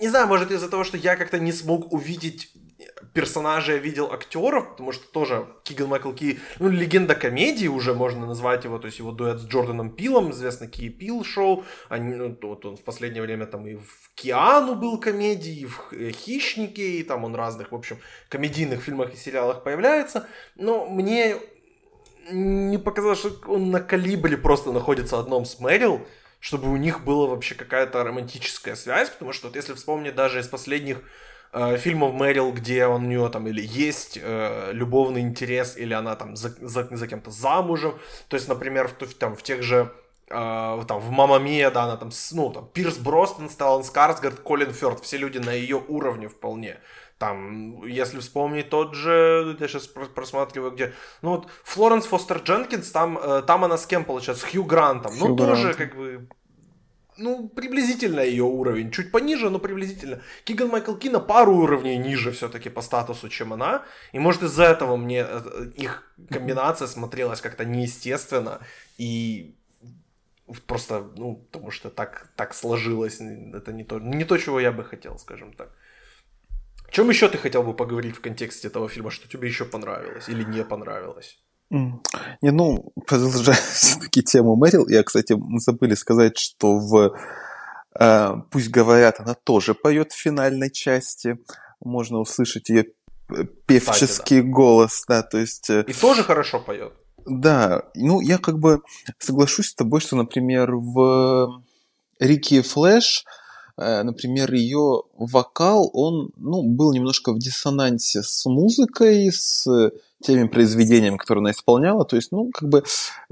не 0.00 0.08
знаю, 0.08 0.26
может 0.28 0.50
из-за 0.50 0.68
того, 0.68 0.84
что 0.84 0.96
я 0.96 1.16
как-то 1.16 1.38
не 1.38 1.52
смог 1.52 1.92
увидеть 1.92 2.52
персонажей, 3.12 3.76
я 3.76 3.80
видел 3.80 4.12
актеров, 4.12 4.70
потому 4.70 4.92
что 4.92 5.10
тоже 5.10 5.46
Киган 5.64 5.88
Майкл 5.88 6.12
Ки, 6.12 6.38
ну, 6.58 6.68
легенда 6.68 7.14
комедии 7.14 7.66
уже 7.66 7.94
можно 7.94 8.26
назвать 8.26 8.64
его, 8.64 8.78
то 8.78 8.86
есть 8.86 8.98
его 8.98 9.10
дуэт 9.10 9.40
с 9.40 9.46
Джорданом 9.46 9.90
Пилом, 9.90 10.30
известно 10.30 10.68
Ки 10.68 10.88
Пил 10.88 11.24
шоу, 11.24 11.64
они, 11.88 12.14
ну, 12.14 12.36
вот 12.40 12.64
он 12.64 12.76
в 12.76 12.82
последнее 12.82 13.22
время 13.22 13.46
там 13.46 13.66
и 13.66 13.74
в 13.74 14.10
Киану 14.14 14.76
был 14.76 14.98
комедии, 14.98 15.60
и 15.60 15.66
в 15.66 16.12
Хищнике, 16.12 16.98
и 16.98 17.02
там 17.02 17.24
он 17.24 17.34
разных, 17.34 17.72
в 17.72 17.74
общем, 17.74 17.98
комедийных 18.28 18.82
фильмах 18.82 19.12
и 19.12 19.16
сериалах 19.16 19.64
появляется, 19.64 20.26
но 20.54 20.86
мне 20.86 21.36
не 22.30 22.78
показалось, 22.78 23.18
что 23.18 23.32
он 23.46 23.70
на 23.70 23.80
калибре 23.80 24.36
просто 24.36 24.72
находится 24.72 25.18
одном 25.18 25.44
с 25.44 25.58
Мэрил, 25.60 26.06
чтобы 26.40 26.70
у 26.70 26.76
них 26.76 27.04
была 27.04 27.26
вообще 27.26 27.54
какая-то 27.54 28.04
романтическая 28.04 28.76
связь, 28.76 29.10
потому 29.10 29.32
что 29.32 29.48
вот 29.48 29.56
если 29.56 29.74
вспомнить 29.74 30.14
даже 30.14 30.40
из 30.40 30.46
последних 30.46 31.02
э, 31.52 31.76
фильмов 31.78 32.14
Мэрил, 32.14 32.52
где 32.52 32.86
он 32.86 33.04
у 33.04 33.08
нее 33.08 33.28
там 33.28 33.48
или 33.48 33.64
есть 33.64 34.18
э, 34.20 34.70
любовный 34.72 35.22
интерес, 35.22 35.76
или 35.76 35.94
она 35.94 36.14
там 36.16 36.36
за, 36.36 36.50
за, 36.60 36.88
за 36.90 37.06
кем-то 37.08 37.30
замужем, 37.30 37.98
то 38.28 38.36
есть, 38.36 38.48
например, 38.48 38.88
в, 38.88 39.14
там, 39.14 39.36
в 39.36 39.42
тех 39.42 39.62
же 39.62 39.92
Uh, 40.30 40.84
там, 40.84 41.00
в 41.00 41.10
Мама 41.10 41.38
Мия, 41.38 41.70
да, 41.70 41.84
она 41.84 41.96
там, 41.96 42.10
ну, 42.32 42.50
там, 42.50 42.68
Пирс 42.74 42.98
Бростон, 42.98 43.48
Стеллан 43.48 43.82
Скарсгард, 43.82 44.40
Колин 44.40 44.74
Фёрд, 44.74 45.02
все 45.02 45.16
люди 45.16 45.38
на 45.38 45.54
ее 45.54 45.82
уровне 45.88 46.28
вполне. 46.28 46.76
Там, 47.18 47.84
если 47.84 48.20
вспомнить 48.20 48.70
тот 48.70 48.94
же, 48.94 49.56
я 49.58 49.68
сейчас 49.68 49.88
просматриваю, 49.88 50.70
где, 50.70 50.92
ну 51.20 51.30
вот, 51.30 51.48
Флоренс 51.64 52.06
Фостер 52.06 52.38
Дженкинс, 52.38 52.92
там, 52.92 53.18
э, 53.18 53.42
там 53.42 53.64
она 53.64 53.76
с 53.76 53.86
кем 53.86 54.04
получается? 54.04 54.46
С 54.46 54.50
Хью 54.50 54.62
Грантом. 54.62 55.14
Ну, 55.14 55.26
Хью 55.26 55.28
ну, 55.28 55.34
Грант. 55.34 55.50
тоже, 55.50 55.74
как 55.74 55.96
бы, 55.96 56.28
ну, 57.18 57.48
приблизительно 57.48 58.20
ее 58.20 58.44
уровень. 58.44 58.92
Чуть 58.92 59.10
пониже, 59.10 59.50
но 59.50 59.58
приблизительно. 59.58 60.20
Киган 60.44 60.68
Майкл 60.68 60.94
Ки 60.94 61.08
на 61.08 61.18
пару 61.18 61.56
уровней 61.56 61.96
ниже 61.98 62.30
все-таки 62.30 62.70
по 62.70 62.82
статусу, 62.82 63.28
чем 63.28 63.52
она. 63.52 63.84
И 64.12 64.20
может 64.20 64.44
из-за 64.44 64.64
этого 64.64 64.96
мне 64.96 65.26
э, 65.28 65.72
их 65.74 66.14
комбинация 66.30 66.86
смотрелась 66.86 67.40
как-то 67.40 67.64
неестественно. 67.64 68.60
И 68.96 69.56
просто, 70.66 71.10
ну, 71.16 71.36
потому 71.50 71.72
что 71.72 71.90
так, 71.90 72.28
так 72.36 72.54
сложилось. 72.54 73.20
Это 73.20 73.72
не 73.72 73.82
то, 73.82 73.98
не 73.98 74.24
то, 74.24 74.38
чего 74.38 74.60
я 74.60 74.70
бы 74.70 74.84
хотел, 74.84 75.18
скажем 75.18 75.52
так. 75.52 75.70
О 76.88 76.90
чем 76.90 77.10
еще 77.10 77.28
ты 77.28 77.36
хотел 77.36 77.62
бы 77.62 77.74
поговорить 77.74 78.16
в 78.16 78.20
контексте 78.20 78.68
этого 78.68 78.88
фильма, 78.88 79.10
что 79.10 79.28
тебе 79.28 79.46
еще 79.48 79.64
понравилось 79.66 80.28
или 80.28 80.42
не 80.42 80.64
понравилось? 80.64 81.38
Не, 81.70 82.50
ну, 82.50 82.92
продолжая 83.06 83.56
все-таки 83.72 84.22
тему 84.22 84.56
Мэрил, 84.56 84.88
я, 84.88 85.02
кстати, 85.02 85.34
мы 85.34 85.60
забыли 85.60 85.94
сказать, 85.94 86.38
что 86.38 86.78
в 86.78 87.14
э, 88.00 88.28
«Пусть 88.50 88.70
говорят» 88.70 89.20
она 89.20 89.34
тоже 89.34 89.74
поет 89.74 90.12
в 90.12 90.18
финальной 90.18 90.70
части. 90.70 91.38
Можно 91.80 92.20
услышать 92.20 92.70
ее 92.70 92.86
певческий 93.66 94.06
Кстати, 94.06 94.40
да. 94.40 94.48
голос, 94.48 95.04
да, 95.06 95.22
то 95.22 95.36
есть... 95.36 95.68
Э, 95.68 95.84
И 95.86 95.92
тоже 95.92 96.22
хорошо 96.22 96.58
поет. 96.58 96.94
Да, 97.26 97.82
ну, 97.94 98.22
я 98.22 98.38
как 98.38 98.58
бы 98.58 98.80
соглашусь 99.18 99.68
с 99.68 99.74
тобой, 99.74 100.00
что, 100.00 100.16
например, 100.16 100.74
в 100.74 101.62
Рики 102.18 102.62
Флэш 102.62 103.26
Э, 103.26 103.37
например, 103.78 104.52
ее 104.52 105.02
вокал, 105.16 105.88
он 105.92 106.30
ну, 106.36 106.62
был 106.62 106.92
немножко 106.92 107.32
в 107.32 107.38
диссонансе 107.38 108.22
с 108.22 108.44
музыкой, 108.46 109.30
с 109.32 109.66
теми 110.20 110.48
произведениями, 110.48 111.16
которые 111.16 111.42
она 111.42 111.52
исполняла. 111.52 112.04
То 112.04 112.16
есть, 112.16 112.32
ну, 112.32 112.50
как 112.50 112.68
бы 112.68 112.82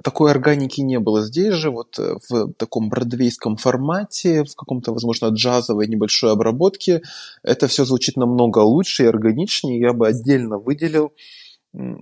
такой 0.03 0.30
органики 0.30 0.80
не 0.80 1.01
было. 1.01 1.22
Здесь 1.22 1.55
же 1.55 1.70
вот 1.70 1.99
э, 1.99 2.14
в 2.28 2.53
таком 2.53 2.88
бродвейском 2.88 3.57
формате, 3.57 4.44
в 4.44 4.55
каком-то, 4.55 4.92
возможно, 4.92 5.26
джазовой 5.26 5.88
небольшой 5.88 6.32
обработке, 6.32 7.03
это 7.42 7.66
все 7.66 7.84
звучит 7.84 8.16
намного 8.16 8.61
лучше 8.61 9.05
и 9.05 9.09
органичнее. 9.09 9.80
Я 9.80 9.92
бы 9.92 10.07
отдельно 10.07 10.59
выделил 10.59 11.12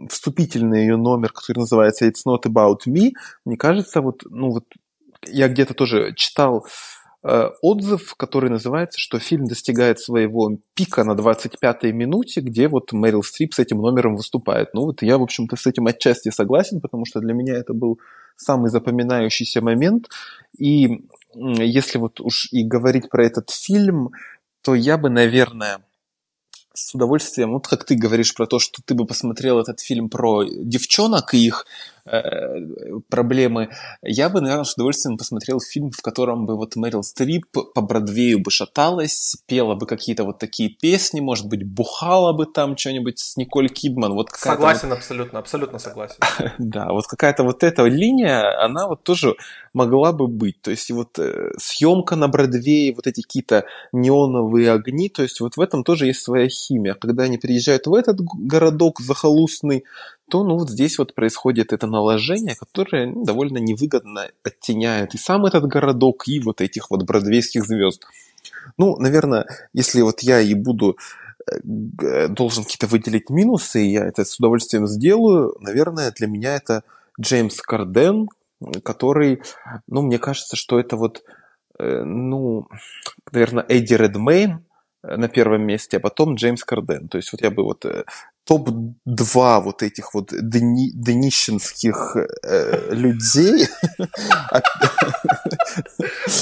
вступительный 0.09 0.83
ее 0.83 0.97
номер, 0.97 1.33
который 1.33 1.61
называется 1.61 2.07
It's 2.07 2.25
Not 2.27 2.43
About 2.43 2.81
Me. 2.87 3.13
Мне 3.45 3.57
кажется, 3.57 4.03
вот, 4.03 4.23
ну, 4.29 4.51
вот 4.51 4.65
я 5.27 5.49
где-то 5.49 5.75
тоже 5.75 6.15
читал 6.15 6.67
э, 6.67 6.69
отзыв, 7.25 8.15
который 8.17 8.51
называется, 8.51 8.99
что 8.99 9.19
фильм 9.19 9.47
достигает 9.47 9.99
своего 9.99 10.59
пика 10.75 11.05
на 11.05 11.13
25-й 11.13 11.93
минуте, 11.93 12.41
где 12.41 12.69
вот 12.69 12.93
Мэрил 12.93 13.23
Стрип 13.23 13.55
с 13.55 13.59
этим 13.59 13.79
номером 13.79 14.17
выступает. 14.17 14.75
Ну 14.75 14.83
вот 14.83 15.01
я, 15.03 15.17
в 15.17 15.23
общем-то, 15.23 15.57
с 15.57 15.67
этим 15.67 15.87
отчасти 15.87 16.31
согласен, 16.31 16.81
потому 16.81 17.07
что 17.07 17.21
для 17.21 17.33
меня 17.33 17.55
это 17.55 17.73
был 17.73 17.99
самый 18.37 18.71
запоминающийся 18.71 19.63
момент. 19.63 20.09
И 20.59 21.07
если 21.35 21.99
вот 21.99 22.21
уж 22.21 22.49
и 22.53 22.63
говорить 22.63 23.09
про 23.09 23.25
этот 23.25 23.51
фильм, 23.51 24.11
то 24.63 24.75
я 24.75 24.99
бы, 24.99 25.09
наверное, 25.09 25.79
с 26.75 26.95
удовольствием, 26.95 27.53
вот 27.53 27.69
как 27.69 27.85
ты 27.85 27.95
говоришь 27.95 28.35
про 28.35 28.47
то, 28.47 28.59
что 28.59 28.83
ты 28.85 28.95
бы 28.95 29.07
посмотрел 29.07 29.61
этот 29.61 29.81
фильм 29.81 30.11
про 30.11 30.45
девчонок 30.45 31.33
и 31.33 31.47
их 31.47 31.65
Э, 31.67 31.94
проблемы, 33.09 33.71
я 34.03 34.29
бы, 34.29 34.41
наверное, 34.41 34.65
с 34.65 34.75
удовольствием 34.75 35.17
посмотрел 35.17 35.59
фильм, 35.61 35.91
в 35.91 36.03
котором 36.03 36.45
бы 36.45 36.57
вот 36.57 36.77
Мэрил 36.77 37.03
Стрип 37.03 37.47
по 37.51 37.81
Бродвею 37.81 38.41
бы 38.41 38.51
шаталась, 38.51 39.37
пела 39.47 39.75
бы 39.75 39.87
какие-то 39.87 40.25
вот 40.25 40.39
такие 40.39 40.69
песни, 40.69 41.21
может 41.21 41.49
быть, 41.49 41.65
бухала 41.65 42.33
бы 42.33 42.45
там 42.47 42.77
что-нибудь 42.77 43.19
с 43.19 43.37
Николь 43.37 43.71
Кидман. 43.71 44.13
Вот 44.13 44.31
согласен 44.33 44.91
вот... 44.91 44.99
абсолютно, 44.99 45.39
абсолютно 45.39 45.79
согласен. 45.79 46.17
да, 46.59 46.89
вот 46.91 47.07
какая-то 47.07 47.43
вот 47.43 47.63
эта 47.63 47.85
линия, 47.85 48.63
она 48.63 48.87
вот 48.87 49.03
тоже 49.03 49.35
могла 49.73 50.13
бы 50.13 50.27
быть. 50.27 50.61
То 50.61 50.71
есть 50.71 50.91
вот 50.91 51.19
э, 51.19 51.53
съемка 51.59 52.17
на 52.17 52.29
Бродвее, 52.29 52.95
вот 52.95 53.07
эти 53.07 53.23
какие-то 53.23 53.65
неоновые 53.93 54.73
огни, 54.73 55.09
то 55.09 55.23
есть 55.23 55.41
вот 55.41 55.57
в 55.57 55.61
этом 55.61 55.85
тоже 55.85 56.07
есть 56.07 56.23
своя 56.23 56.49
химия. 56.49 56.95
Когда 56.95 57.25
они 57.25 57.39
приезжают 57.39 57.87
в 57.87 57.95
этот 57.95 58.21
городок 58.21 59.01
захолустный, 59.01 59.85
то 60.35 60.43
ну 60.43 60.59
вот 60.59 60.69
здесь 60.69 60.99
вот 60.99 61.15
происходит 61.15 61.73
это 61.73 61.87
наложение, 61.87 62.57
которое 62.57 63.07
ну, 63.07 63.25
довольно 63.25 63.59
невыгодно 63.59 64.33
оттеняет 64.43 65.15
и 65.15 65.17
сам 65.17 65.47
этот 65.47 65.65
городок, 65.67 66.27
и 66.27 66.41
вот 66.41 66.61
этих 66.61 66.91
вот 66.91 67.05
бродвейских 67.05 67.65
звезд. 67.65 68.05
Ну, 68.77 68.97
наверное, 68.97 69.47
если 69.73 70.01
вот 70.01 70.23
я 70.23 70.41
и 70.41 70.55
буду 70.55 70.99
э, 71.47 72.27
должен 72.27 72.65
какие-то 72.65 72.89
выделить 72.89 73.31
минусы, 73.31 73.87
и 73.87 73.93
я 73.93 74.07
это 74.07 74.25
с 74.25 74.37
удовольствием 74.41 74.89
сделаю, 74.89 75.55
наверное, 75.61 76.11
для 76.11 76.27
меня 76.27 76.57
это 76.57 76.83
Джеймс 77.21 77.61
Карден, 77.61 78.29
который, 78.83 79.41
ну, 79.87 80.03
мне 80.03 80.19
кажется, 80.19 80.57
что 80.57 80.81
это 80.81 80.97
вот, 80.97 81.23
э, 81.79 82.03
ну, 82.03 82.67
наверное, 83.31 83.65
Эдди 83.69 83.95
Редмейн, 83.95 84.65
на 85.05 85.29
первом 85.29 85.63
месте, 85.63 85.99
а 85.99 86.01
потом 86.01 86.35
Джеймс 86.35 86.65
Карден. 86.65 87.09
То 87.09 87.19
есть 87.19 87.31
вот 87.33 87.43
я 87.43 87.51
бы 87.51 87.63
вот 87.63 87.85
э, 87.85 88.05
топ-2 88.45 89.61
вот 89.63 89.83
этих 89.83 90.15
вот 90.15 90.31
дни, 90.33 90.91
днищенских 90.95 92.17
э, 92.43 92.95
людей. 92.95 93.67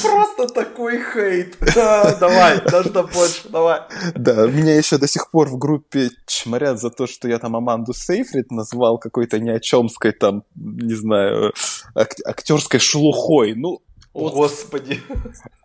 Просто 0.03 0.49
такой 0.55 1.01
хейт. 1.03 1.57
Да, 1.75 2.17
давай, 2.17 2.61
нужно 2.71 3.03
больше, 3.05 3.49
давай. 3.49 3.81
Да, 4.15 4.47
меня 4.47 4.77
еще 4.77 4.99
до 4.99 5.07
сих 5.07 5.31
пор 5.31 5.49
в 5.49 5.59
группе 5.59 6.11
чморят 6.27 6.81
за 6.81 6.91
то, 6.91 7.07
что 7.07 7.29
я 7.29 7.39
там 7.39 7.57
Аманду 7.57 7.93
Сейфрид 7.95 8.51
назвал 8.51 8.99
какой-то 8.99 9.39
ни 9.39 9.51
о 9.51 9.61
чемской 9.61 10.13
там, 10.13 10.43
не 10.55 10.95
знаю, 10.95 11.53
ак- 11.95 12.17
актерской 12.27 12.81
шелухой. 12.81 13.55
Ну, 13.55 13.81
вот. 14.13 14.35
Господи. 14.35 15.01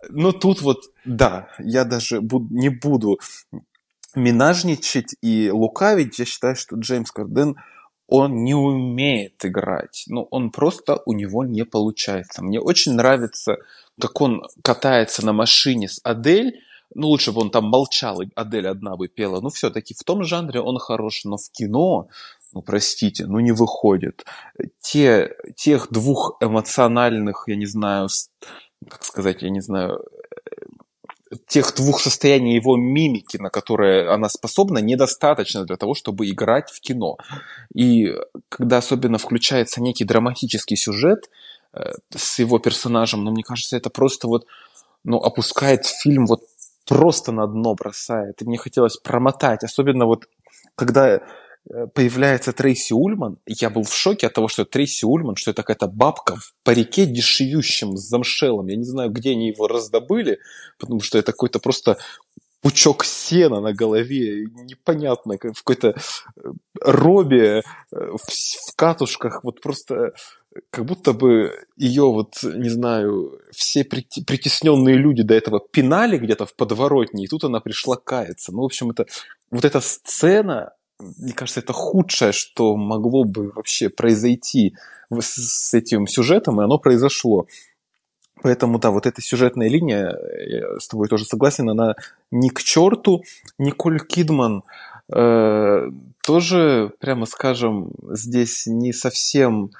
Ну 0.09 0.31
тут 0.31 0.61
вот, 0.61 0.77
да, 1.03 1.49
я 1.59 1.83
даже 1.83 2.21
буд- 2.21 2.49
не 2.51 2.69
буду 2.69 3.19
минажничать 4.18 5.15
и 5.22 5.49
лукавить, 5.51 6.20
я 6.20 6.26
считаю, 6.26 6.55
что 6.55 6.76
Джеймс 6.76 7.11
Карден, 7.11 7.55
он 8.07 8.43
не 8.43 8.53
умеет 8.53 9.43
играть. 9.45 10.05
Ну, 10.07 10.28
он 10.32 10.49
просто, 10.51 11.01
у 11.05 11.13
него 11.13 11.43
не 11.45 11.65
получается. 11.65 12.43
Мне 12.43 12.59
очень 12.59 12.93
нравится, 12.93 13.57
как 13.99 14.20
он 14.22 14.43
катается 14.63 15.26
на 15.26 15.34
машине 15.34 15.88
с 15.89 15.99
Адель, 16.03 16.61
ну, 16.95 17.07
лучше 17.07 17.34
бы 17.34 17.41
он 17.41 17.51
там 17.51 17.65
молчал, 17.65 18.22
и 18.22 18.30
Адель 18.36 18.68
одна 18.68 18.95
бы 18.95 19.09
пела. 19.09 19.41
Ну, 19.41 19.49
все-таки 19.49 19.93
в 19.93 20.03
том 20.03 20.24
жанре 20.24 20.61
он 20.61 20.80
хорош, 20.80 21.26
но 21.26 21.38
в 21.38 21.51
кино, 21.51 22.07
ну, 22.53 22.61
простите, 22.61 23.26
ну, 23.26 23.39
не 23.39 23.51
выходит. 23.51 24.26
Те, 24.80 25.36
тех 25.55 25.91
двух 25.91 26.38
эмоциональных, 26.39 27.43
я 27.47 27.57
не 27.57 27.65
знаю, 27.65 28.07
как 28.89 29.03
сказать, 29.03 29.41
я 29.41 29.49
не 29.49 29.59
знаю, 29.59 30.01
тех 31.47 31.75
двух 31.75 32.01
состояний 32.01 32.55
его 32.55 32.78
мимики, 32.78 33.38
на 33.38 33.49
которые 33.49 34.09
она 34.09 34.30
способна, 34.30 34.80
недостаточно 34.80 35.65
для 35.65 35.78
того, 35.78 35.93
чтобы 35.93 36.30
играть 36.30 36.69
в 36.69 36.80
кино. 36.80 37.17
И 37.73 38.13
когда 38.49 38.78
особенно 38.78 39.17
включается 39.17 39.82
некий 39.82 40.05
драматический 40.05 40.78
сюжет 40.78 41.30
э, 41.73 41.93
с 42.15 42.39
его 42.39 42.59
персонажем, 42.59 43.23
ну, 43.23 43.32
мне 43.32 43.43
кажется, 43.43 43.78
это 43.78 43.89
просто 43.89 44.28
вот, 44.28 44.45
ну, 45.03 45.17
опускает 45.17 45.86
фильм 45.86 46.25
вот 46.25 46.41
просто 46.88 47.32
на 47.32 47.47
дно 47.47 47.75
бросает. 47.75 48.41
И 48.41 48.45
мне 48.45 48.57
хотелось 48.57 48.97
промотать, 48.97 49.63
особенно 49.63 50.05
вот 50.05 50.28
когда 50.75 51.19
появляется 51.93 52.53
Трейси 52.53 52.93
Ульман, 52.93 53.39
я 53.45 53.70
был 53.70 53.84
в 53.84 53.93
шоке 53.93 54.28
от 54.28 54.34
того, 54.34 54.47
что 54.47 54.65
Трейси 54.65 55.05
Ульман, 55.05 55.36
что 55.36 55.51
это 55.51 55.63
какая-то 55.63 55.88
бабка 55.88 56.36
в 56.36 56.53
парике 56.63 57.05
дешевющем 57.05 57.97
с 57.97 58.07
замшелом. 58.07 58.68
Я 58.68 58.78
не 58.78 58.86
знаю, 58.86 59.11
где 59.11 59.32
они 59.32 59.49
его 59.49 59.68
раздобыли, 59.68 60.39
потому 60.80 61.01
что 61.01 61.18
это 61.18 61.32
какой-то 61.32 61.59
просто 61.59 61.97
пучок 62.61 63.05
сена 63.05 63.61
на 63.61 63.74
голове, 63.74 64.45
непонятно, 64.45 65.36
в 65.36 65.63
какой-то 65.63 65.89
э, 65.89 66.51
робе, 66.82 67.61
э, 67.61 67.61
в, 67.91 68.18
в 68.18 68.76
катушках, 68.76 69.43
вот 69.43 69.61
просто 69.61 70.13
как 70.70 70.86
будто 70.86 71.13
бы 71.13 71.53
ее 71.76 72.03
вот, 72.03 72.34
не 72.43 72.70
знаю, 72.70 73.39
все 73.51 73.84
притесненные 73.84 74.95
люди 74.95 75.24
до 75.24 75.36
этого 75.36 75.61
пинали 75.72 76.18
где-то 76.18 76.45
в 76.45 76.55
подворотне, 76.55 77.26
и 77.26 77.28
тут 77.28 77.43
она 77.43 77.59
пришла 77.59 77.95
каяться. 77.95 78.51
Ну, 78.51 78.61
в 78.61 78.65
общем, 78.65 78.89
это 78.91 79.05
вот 79.51 79.65
эта 79.65 79.80
сцена, 79.80 80.74
мне 80.99 81.33
кажется, 81.33 81.59
это 81.59 81.73
худшее, 81.73 82.31
что 82.31 82.75
могло 82.75 83.23
бы 83.23 83.51
вообще 83.51 83.89
произойти 83.89 84.75
с 85.11 85.73
этим 85.73 86.07
сюжетом, 86.07 86.59
и 86.59 86.63
оно 86.63 86.79
произошло. 86.79 87.47
Поэтому, 88.41 88.79
да, 88.79 88.91
вот 88.91 89.05
эта 89.05 89.21
сюжетная 89.21 89.67
линия, 89.67 90.15
я 90.47 90.79
с 90.79 90.87
тобой 90.87 91.07
тоже 91.07 91.25
согласен, 91.25 91.69
она 91.69 91.95
ни 92.31 92.49
к 92.49 92.61
черту. 92.61 93.23
Николь 93.57 93.99
Кидман 93.99 94.63
э, 95.11 95.89
тоже, 96.23 96.91
прямо 96.99 97.25
скажем, 97.25 97.91
здесь 98.11 98.67
не 98.67 98.93
совсем 98.93 99.71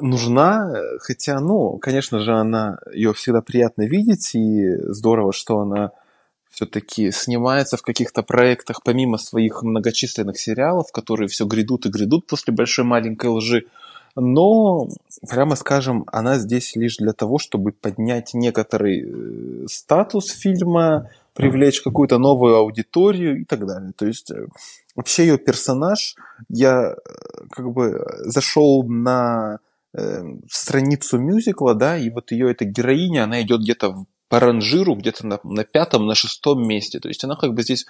нужна, 0.00 0.74
хотя, 1.00 1.40
ну, 1.40 1.78
конечно 1.78 2.20
же, 2.20 2.34
она, 2.34 2.78
ее 2.92 3.12
всегда 3.14 3.40
приятно 3.40 3.82
видеть, 3.82 4.34
и 4.34 4.76
здорово, 4.92 5.32
что 5.32 5.60
она 5.60 5.92
все-таки 6.58 7.12
снимается 7.12 7.76
в 7.76 7.82
каких-то 7.82 8.24
проектах, 8.24 8.82
помимо 8.82 9.16
своих 9.16 9.62
многочисленных 9.62 10.36
сериалов, 10.40 10.90
которые 10.90 11.28
все 11.28 11.46
грядут 11.46 11.86
и 11.86 11.88
грядут 11.88 12.26
после 12.26 12.52
большой 12.52 12.84
маленькой 12.84 13.30
лжи. 13.30 13.66
Но, 14.16 14.88
прямо 15.28 15.54
скажем, 15.54 16.04
она 16.08 16.36
здесь 16.38 16.74
лишь 16.74 16.96
для 16.96 17.12
того, 17.12 17.38
чтобы 17.38 17.70
поднять 17.70 18.34
некоторый 18.34 19.04
э, 19.06 19.66
статус 19.68 20.30
фильма, 20.32 21.10
привлечь 21.34 21.80
какую-то 21.80 22.18
новую 22.18 22.56
аудиторию 22.56 23.42
и 23.42 23.44
так 23.44 23.64
далее. 23.64 23.92
То 23.96 24.06
есть 24.06 24.32
э, 24.32 24.48
вообще 24.96 25.26
ее 25.28 25.38
персонаж, 25.38 26.16
я 26.48 26.90
э, 26.90 26.96
как 27.50 27.70
бы 27.70 28.04
зашел 28.24 28.82
на 28.82 29.60
страницу 30.50 31.18
мюзикла, 31.18 31.74
да, 31.74 31.96
и 31.96 32.10
вот 32.10 32.30
ее 32.30 32.50
эта 32.50 32.66
героиня, 32.66 33.24
она 33.24 33.40
идет 33.40 33.62
где-то 33.62 34.04
по 34.28 34.40
ранжиру 34.40 34.94
где-то 34.94 35.26
на, 35.26 35.40
на 35.42 35.64
пятом, 35.64 36.06
на 36.06 36.14
шестом 36.14 36.66
месте. 36.66 37.00
То 37.00 37.08
есть 37.08 37.24
она 37.24 37.36
как 37.36 37.54
бы 37.54 37.62
здесь, 37.62 37.86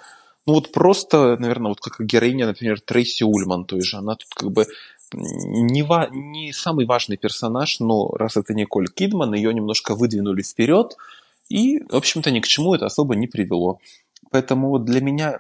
ну 0.47 0.55
вот 0.55 0.73
просто, 0.73 1.37
наверное, 1.39 1.71
вот 1.71 1.81
как 1.81 2.01
героиня, 2.05 2.47
например, 2.47 2.81
Трейси 2.81 3.25
Ульман, 3.25 3.65
то 3.65 3.77
есть 3.77 3.93
она 3.95 4.15
тут 4.15 4.29
как 4.35 4.51
бы 4.51 4.67
не, 5.13 5.83
ва- 5.83 6.09
не 6.11 6.53
самый 6.53 6.87
важный 6.87 7.17
персонаж, 7.17 7.81
но 7.81 8.11
раз 8.13 8.37
это 8.37 8.55
Николь 8.55 8.89
Кидман, 8.89 9.35
ее 9.35 9.53
немножко 9.53 9.95
выдвинули 9.95 10.43
вперед, 10.43 10.97
и, 11.49 11.81
в 11.81 11.97
общем-то, 11.97 12.31
ни 12.31 12.41
к 12.41 12.47
чему 12.47 12.75
это 12.75 12.87
особо 12.87 13.17
не 13.17 13.27
привело. 13.27 13.81
Поэтому 14.31 14.69
вот 14.69 14.85
для 14.85 15.01
меня 15.01 15.39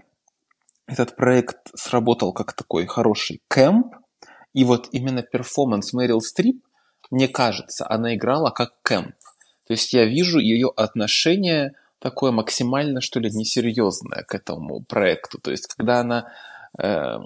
этот 0.86 1.16
проект 1.16 1.58
сработал 1.74 2.32
как 2.32 2.54
такой 2.54 2.86
хороший 2.86 3.42
кэмп, 3.48 3.94
и 4.54 4.64
вот 4.64 4.88
именно 4.92 5.22
перформанс 5.22 5.92
Мэрил 5.92 6.22
Стрип, 6.22 6.64
мне 7.10 7.28
кажется, 7.28 7.86
она 7.88 8.14
играла 8.14 8.50
как 8.50 8.80
кэмп. 8.82 9.14
То 9.68 9.74
есть 9.74 9.92
я 9.92 10.06
вижу 10.06 10.38
ее 10.38 10.72
отношение 10.74 11.74
такое 11.98 12.32
максимально, 12.32 13.00
что 13.00 13.20
ли, 13.20 13.30
несерьезное 13.30 14.22
к 14.22 14.34
этому 14.34 14.82
проекту. 14.82 15.38
То 15.38 15.50
есть 15.50 15.66
когда 15.66 16.00
она 16.00 16.32
э, 16.78 17.18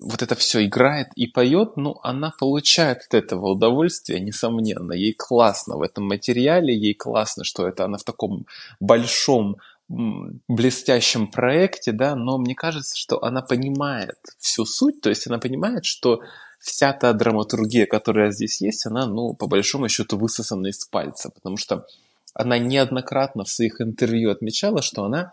вот 0.00 0.22
это 0.22 0.34
все 0.36 0.64
играет 0.64 1.08
и 1.16 1.26
поет, 1.26 1.76
ну, 1.76 1.98
она 2.02 2.32
получает 2.38 3.02
от 3.08 3.14
этого 3.14 3.50
удовольствие, 3.50 4.20
несомненно. 4.20 4.92
Ей 4.92 5.12
классно 5.12 5.76
в 5.76 5.82
этом 5.82 6.04
материале, 6.04 6.74
ей 6.74 6.94
классно, 6.94 7.44
что 7.44 7.66
это 7.66 7.84
она 7.84 7.98
в 7.98 8.04
таком 8.04 8.46
большом 8.80 9.56
блестящем 9.88 11.28
проекте, 11.28 11.92
да, 11.92 12.16
но 12.16 12.38
мне 12.38 12.54
кажется, 12.54 12.96
что 12.96 13.22
она 13.22 13.42
понимает 13.42 14.18
всю 14.38 14.64
суть, 14.64 15.00
то 15.00 15.10
есть 15.10 15.28
она 15.28 15.38
понимает, 15.38 15.84
что 15.84 16.20
вся 16.58 16.92
та 16.92 17.12
драматургия, 17.12 17.86
которая 17.86 18.30
здесь 18.30 18.60
есть, 18.60 18.86
она, 18.86 19.06
ну, 19.06 19.34
по 19.34 19.46
большому 19.46 19.88
счету, 19.88 20.16
высосана 20.16 20.68
из 20.68 20.84
пальца, 20.84 21.30
потому 21.30 21.56
что 21.56 21.86
она 22.34 22.58
неоднократно 22.58 23.44
в 23.44 23.48
своих 23.48 23.80
интервью 23.80 24.30
отмечала, 24.30 24.82
что 24.82 25.04
она 25.04 25.32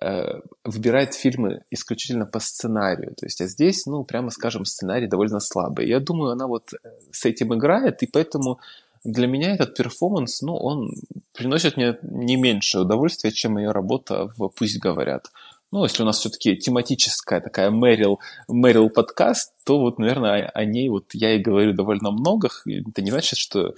э, 0.00 0.40
выбирает 0.64 1.14
фильмы 1.14 1.62
исключительно 1.70 2.26
по 2.26 2.40
сценарию. 2.40 3.14
То 3.14 3.26
есть, 3.26 3.40
а 3.40 3.46
здесь, 3.46 3.86
ну, 3.86 4.04
прямо 4.04 4.30
скажем, 4.30 4.64
сценарий 4.64 5.06
довольно 5.06 5.40
слабый. 5.40 5.88
Я 5.88 6.00
думаю, 6.00 6.32
она 6.32 6.46
вот 6.46 6.72
э, 6.72 6.88
с 7.12 7.24
этим 7.24 7.54
играет, 7.54 8.02
и 8.02 8.06
поэтому 8.06 8.58
для 9.04 9.26
меня 9.26 9.54
этот 9.54 9.76
перформанс, 9.76 10.42
ну, 10.42 10.56
он 10.56 10.90
приносит 11.32 11.76
мне 11.76 11.98
не 12.02 12.36
меньше 12.36 12.80
удовольствия, 12.80 13.30
чем 13.30 13.58
ее 13.58 13.72
работа 13.72 14.28
в 14.36 14.48
«Пусть 14.48 14.78
говорят». 14.78 15.30
Ну, 15.72 15.84
если 15.84 16.02
у 16.02 16.06
нас 16.06 16.18
все-таки 16.18 16.54
тематическая 16.54 17.40
такая 17.40 17.70
Мэрил, 17.70 18.20
Мэрил 18.46 18.90
подкаст, 18.90 19.54
то 19.64 19.80
вот, 19.80 19.98
наверное, 19.98 20.46
о, 20.46 20.64
ней 20.66 20.90
вот 20.90 21.06
я 21.14 21.34
и 21.34 21.38
говорю 21.38 21.72
довольно 21.72 22.10
много. 22.10 22.50
Это 22.66 23.00
не 23.00 23.10
значит, 23.10 23.38
что 23.38 23.74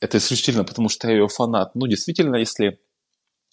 это 0.00 0.18
исключительно 0.18 0.64
потому, 0.64 0.88
что 0.88 1.08
я 1.08 1.14
ее 1.14 1.28
фанат. 1.28 1.76
Ну, 1.76 1.86
действительно, 1.86 2.34
если 2.34 2.80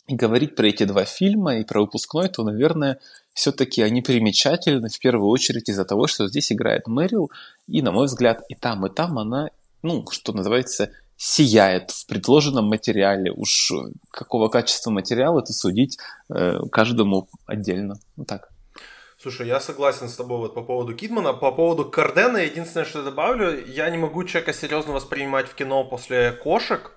говорить 0.07 0.55
про 0.55 0.67
эти 0.67 0.85
два 0.85 1.05
фильма 1.05 1.57
и 1.57 1.63
про 1.63 1.81
выпускной, 1.81 2.29
то, 2.29 2.43
наверное, 2.43 2.99
все-таки 3.33 3.83
они 3.83 4.01
примечательны 4.01 4.89
в 4.89 4.97
первую 4.97 5.29
очередь 5.29 5.69
из-за 5.69 5.85
того, 5.85 6.07
что 6.07 6.27
здесь 6.27 6.51
играет 6.51 6.87
Мэрил, 6.87 7.29
и, 7.67 7.83
на 7.83 7.91
мой 7.91 8.07
взгляд, 8.07 8.41
и 8.49 8.55
там, 8.55 8.87
и 8.87 8.89
там 8.89 9.19
она, 9.19 9.51
ну, 9.83 10.03
что 10.09 10.33
называется, 10.33 10.93
сияет 11.17 11.91
в 11.91 12.05
предложенном 12.05 12.65
материале. 12.65 13.31
Уж 13.31 13.73
какого 14.11 14.47
качества 14.49 14.91
материала 14.91 15.39
это 15.39 15.51
судить 15.51 15.97
э, 16.29 16.59
каждому 16.71 17.27
отдельно. 17.45 17.95
Вот 18.15 18.27
так. 18.27 18.49
Слушай, 19.19 19.47
я 19.47 19.59
согласен 19.59 20.09
с 20.09 20.15
тобой 20.15 20.37
вот 20.37 20.53
по 20.53 20.61
поводу 20.61 20.93
Кидмана. 20.93 21.33
По 21.33 21.51
поводу 21.51 21.85
Кардена, 21.85 22.37
единственное, 22.37 22.85
что 22.85 22.99
я 22.99 23.05
добавлю, 23.05 23.65
я 23.65 23.89
не 23.89 23.97
могу 23.97 24.23
человека 24.23 24.53
серьезно 24.53 24.93
воспринимать 24.93 25.47
в 25.47 25.55
кино 25.55 25.83
после 25.83 26.31
кошек. 26.31 26.91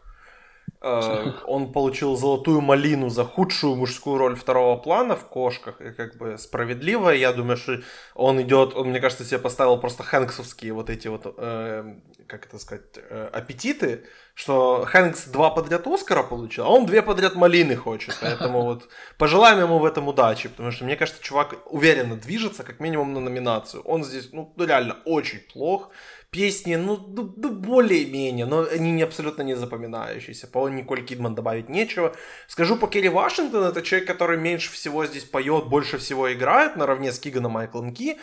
Э, 0.82 1.32
он 1.46 1.72
получил 1.72 2.16
золотую 2.16 2.62
малину 2.62 3.10
за 3.10 3.24
худшую 3.24 3.76
мужскую 3.76 4.16
роль 4.16 4.34
второго 4.34 4.76
плана 4.76 5.14
в 5.14 5.28
кошках. 5.28 5.80
И 5.80 5.90
как 5.90 6.16
бы 6.16 6.38
справедливо. 6.38 7.10
Я 7.10 7.32
думаю, 7.32 7.56
что 7.56 7.80
он 8.14 8.40
идет, 8.40 8.74
он, 8.74 8.88
мне 8.88 9.00
кажется, 9.00 9.24
себе 9.24 9.38
поставил 9.38 9.76
просто 9.78 10.02
хэнксовские 10.02 10.72
вот 10.72 10.88
эти 10.88 11.08
вот, 11.08 11.34
э, 11.36 11.94
как 12.26 12.46
это 12.46 12.58
сказать, 12.58 12.96
э, 12.96 13.28
аппетиты 13.32 14.04
что 14.40 14.86
Хэнкс 14.86 15.26
два 15.26 15.50
подряд 15.50 15.86
Оскара 15.86 16.22
получил, 16.22 16.64
а 16.64 16.68
он 16.68 16.86
две 16.86 17.02
подряд 17.02 17.34
малины 17.34 17.76
хочет. 17.76 18.16
Поэтому 18.22 18.62
вот 18.64 18.88
пожелаем 19.18 19.60
ему 19.60 19.78
в 19.78 19.84
этом 19.84 20.08
удачи, 20.08 20.48
потому 20.48 20.70
что 20.70 20.84
мне 20.84 20.96
кажется, 20.96 21.22
чувак 21.22 21.56
уверенно 21.66 22.16
движется, 22.16 22.62
как 22.62 22.80
минимум 22.80 23.12
на 23.12 23.20
номинацию. 23.20 23.82
Он 23.82 24.02
здесь, 24.02 24.30
ну, 24.32 24.50
реально 24.56 24.96
очень 25.04 25.40
плох. 25.40 25.90
Песни, 26.30 26.76
ну, 26.76 26.96
ну, 26.96 27.34
ну 27.36 27.50
более-менее, 27.50 28.46
но 28.46 28.64
они 28.70 28.92
не 28.92 29.02
абсолютно 29.02 29.42
не 29.42 29.56
запоминающиеся. 29.56 30.46
По 30.46 30.68
Николь 30.68 31.04
Кидман 31.04 31.34
добавить 31.34 31.68
нечего. 31.68 32.14
Скажу 32.46 32.76
по 32.76 32.86
Керри 32.86 33.08
Вашингтон, 33.08 33.64
это 33.64 33.82
человек, 33.82 34.06
который 34.06 34.38
меньше 34.38 34.70
всего 34.70 35.06
здесь 35.06 35.24
поет, 35.24 35.66
больше 35.66 35.98
всего 35.98 36.32
играет, 36.32 36.76
наравне 36.76 37.10
с 37.10 37.18
Киганом 37.18 37.52
Майклом 37.52 37.92
Ки. 37.92 38.16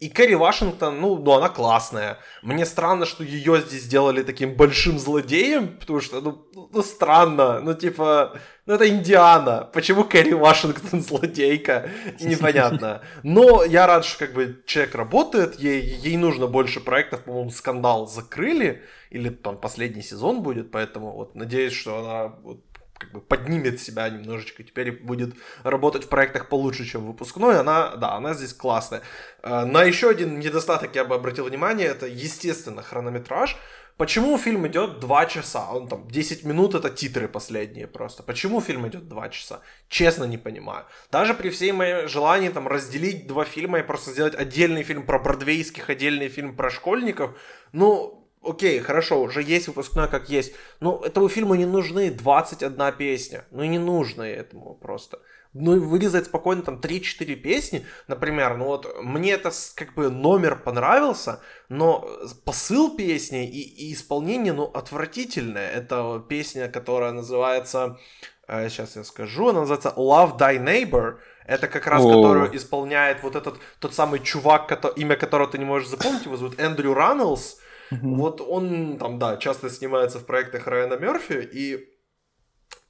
И 0.00 0.08
Кэрри 0.08 0.34
Вашингтон, 0.34 1.00
ну, 1.00 1.16
ну, 1.16 1.32
она 1.32 1.48
классная. 1.48 2.18
Мне 2.42 2.66
странно, 2.66 3.06
что 3.06 3.22
ее 3.24 3.60
здесь 3.60 3.82
сделали 3.84 4.22
таким 4.22 4.54
большим 4.54 4.98
злодеем, 4.98 5.78
потому 5.78 6.00
что, 6.00 6.20
ну, 6.20 6.46
ну, 6.52 6.68
ну 6.72 6.82
странно, 6.82 7.60
ну, 7.60 7.74
типа, 7.74 8.38
ну, 8.66 8.74
это 8.74 8.88
Индиана. 8.88 9.70
Почему 9.72 10.04
Кэрри 10.04 10.32
Вашингтон 10.32 11.00
злодейка? 11.08 11.90
Непонятно. 12.20 13.02
Но 13.22 13.64
я 13.64 13.86
рад, 13.86 14.04
что, 14.04 14.26
как 14.26 14.34
бы, 14.34 14.62
человек 14.66 14.94
работает, 14.94 15.60
ей, 15.60 15.80
ей 15.80 16.16
нужно 16.16 16.48
больше 16.48 16.80
проектов, 16.80 17.24
по-моему, 17.24 17.50
«Скандал» 17.50 18.06
закрыли, 18.06 18.82
или 19.10 19.28
там 19.28 19.56
последний 19.58 20.02
сезон 20.02 20.42
будет, 20.42 20.72
поэтому 20.72 21.12
вот 21.12 21.36
надеюсь, 21.36 21.72
что 21.72 21.98
она 21.98 22.34
вот, 22.42 22.60
как 22.98 23.12
бы 23.12 23.20
поднимет 23.20 23.80
себя 23.80 24.08
немножечко, 24.08 24.62
теперь 24.62 24.92
будет 24.92 25.34
работать 25.62 26.04
в 26.04 26.08
проектах 26.08 26.48
получше, 26.48 26.84
чем 26.84 27.06
выпускной, 27.06 27.58
она, 27.58 27.96
да, 27.96 28.12
она 28.14 28.34
здесь 28.34 28.52
классная. 28.52 29.02
Э, 29.42 29.64
на 29.64 29.82
еще 29.82 30.10
один 30.10 30.38
недостаток 30.38 30.94
я 30.94 31.04
бы 31.04 31.14
обратил 31.14 31.44
внимание, 31.44 31.88
это, 31.88 32.06
естественно, 32.06 32.82
хронометраж. 32.82 33.56
Почему 33.96 34.38
фильм 34.38 34.66
идет 34.66 34.98
2 34.98 35.26
часа? 35.26 35.70
Он 35.70 35.86
там 35.86 36.08
10 36.08 36.44
минут 36.44 36.74
это 36.74 36.90
титры 36.90 37.28
последние 37.28 37.86
просто. 37.86 38.24
Почему 38.24 38.60
фильм 38.60 38.88
идет 38.88 39.08
2 39.08 39.28
часа? 39.28 39.60
Честно 39.88 40.24
не 40.24 40.36
понимаю. 40.36 40.84
Даже 41.12 41.32
при 41.32 41.50
всей 41.50 41.70
моей 41.70 42.08
желании 42.08 42.48
там 42.48 42.66
разделить 42.66 43.28
два 43.28 43.44
фильма 43.44 43.78
и 43.78 43.82
просто 43.82 44.10
сделать 44.10 44.34
отдельный 44.34 44.82
фильм 44.82 45.06
про 45.06 45.20
бродвейских, 45.20 45.90
отдельный 45.90 46.28
фильм 46.28 46.56
про 46.56 46.70
школьников, 46.70 47.38
ну, 47.72 48.23
окей, 48.46 48.80
хорошо, 48.80 49.20
уже 49.20 49.42
есть 49.42 49.68
выпускной 49.68 50.08
как 50.08 50.28
есть, 50.28 50.54
но 50.80 51.00
этому 51.04 51.28
фильму 51.28 51.54
не 51.54 51.66
нужны 51.66 52.10
21 52.10 52.92
песня, 52.92 53.44
ну 53.50 53.64
не 53.64 53.78
нужно 53.78 54.22
этому 54.22 54.74
просто. 54.74 55.18
Ну, 55.56 55.80
вырезать 55.80 56.24
спокойно 56.24 56.62
там 56.62 56.80
3-4 56.80 57.36
песни, 57.36 57.86
например, 58.08 58.56
ну 58.56 58.64
вот 58.64 58.92
мне 59.02 59.32
это 59.32 59.52
как 59.76 59.94
бы 59.94 60.10
номер 60.10 60.56
понравился, 60.56 61.40
но 61.68 62.08
посыл 62.44 62.96
песни 62.96 63.48
и, 63.48 63.60
и 63.60 63.94
исполнение, 63.94 64.52
ну, 64.52 64.64
отвратительное. 64.64 65.70
Это 65.70 66.24
песня, 66.28 66.68
которая 66.68 67.12
называется, 67.12 68.00
э, 68.48 68.68
сейчас 68.68 68.96
я 68.96 69.04
скажу, 69.04 69.50
она 69.50 69.60
называется 69.60 69.94
Love 69.96 70.36
Thy 70.36 70.58
Neighbor, 70.58 71.18
это 71.46 71.68
как 71.68 71.86
раз, 71.86 72.02
О. 72.02 72.08
которую 72.08 72.56
исполняет 72.56 73.22
вот 73.22 73.36
этот, 73.36 73.58
тот 73.78 73.94
самый 73.94 74.18
чувак, 74.20 74.72
имя 74.96 75.14
которого 75.14 75.48
ты 75.48 75.58
не 75.58 75.64
можешь 75.64 75.88
запомнить, 75.88 76.24
его 76.24 76.36
зовут 76.36 76.58
Эндрю 76.58 76.94
Раннелс, 76.94 77.60
Mm-hmm. 77.90 78.14
Вот 78.16 78.40
он 78.40 78.98
там, 78.98 79.18
да, 79.18 79.36
часто 79.36 79.70
снимается 79.70 80.18
в 80.18 80.26
проектах 80.26 80.66
Райана 80.66 80.94
Мерфи, 80.94 81.48
и, 81.52 81.88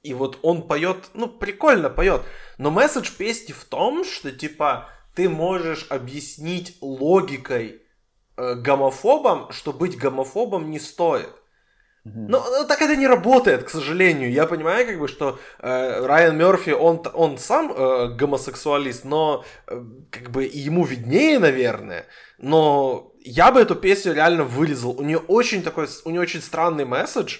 и 0.03 0.13
вот 0.13 0.39
он 0.41 0.67
поет, 0.67 1.09
ну, 1.13 1.27
прикольно 1.27 1.89
поет, 1.89 2.21
но 2.57 2.71
месседж 2.71 3.11
песни 3.17 3.53
в 3.53 3.65
том, 3.65 4.03
что, 4.03 4.31
типа, 4.31 4.89
ты 5.15 5.29
можешь 5.29 5.87
объяснить 5.89 6.77
логикой 6.81 7.81
э, 8.37 8.55
гомофобам, 8.55 9.51
что 9.51 9.73
быть 9.73 9.97
гомофобом 9.97 10.69
не 10.69 10.79
стоит. 10.79 11.33
Но, 12.05 12.45
но 12.51 12.63
так 12.65 12.83
это 12.83 12.95
не 12.95 13.07
работает, 13.07 13.63
к 13.63 13.69
сожалению. 13.69 14.31
Я 14.31 14.45
понимаю, 14.45 14.85
как 14.85 14.99
бы, 14.99 15.07
что 15.07 15.39
э, 15.57 16.05
Райан 16.05 16.37
Мерфи, 16.37 16.69
он, 16.69 17.01
он 17.13 17.39
сам 17.39 17.71
э, 17.71 18.09
гомосексуалист, 18.09 19.05
но 19.05 19.43
э, 19.65 19.83
как 20.11 20.29
бы 20.29 20.43
ему 20.43 20.85
виднее, 20.85 21.39
наверное. 21.39 22.05
Но 22.37 23.11
я 23.25 23.51
бы 23.51 23.59
эту 23.59 23.75
песню 23.75 24.13
реально 24.13 24.43
вырезал. 24.43 24.91
У 24.91 25.03
нее 25.03 25.17
очень 25.17 25.63
такой, 25.63 25.87
у 26.05 26.09
нее 26.09 26.21
очень 26.21 26.41
странный 26.41 26.85
месседж. 26.85 27.39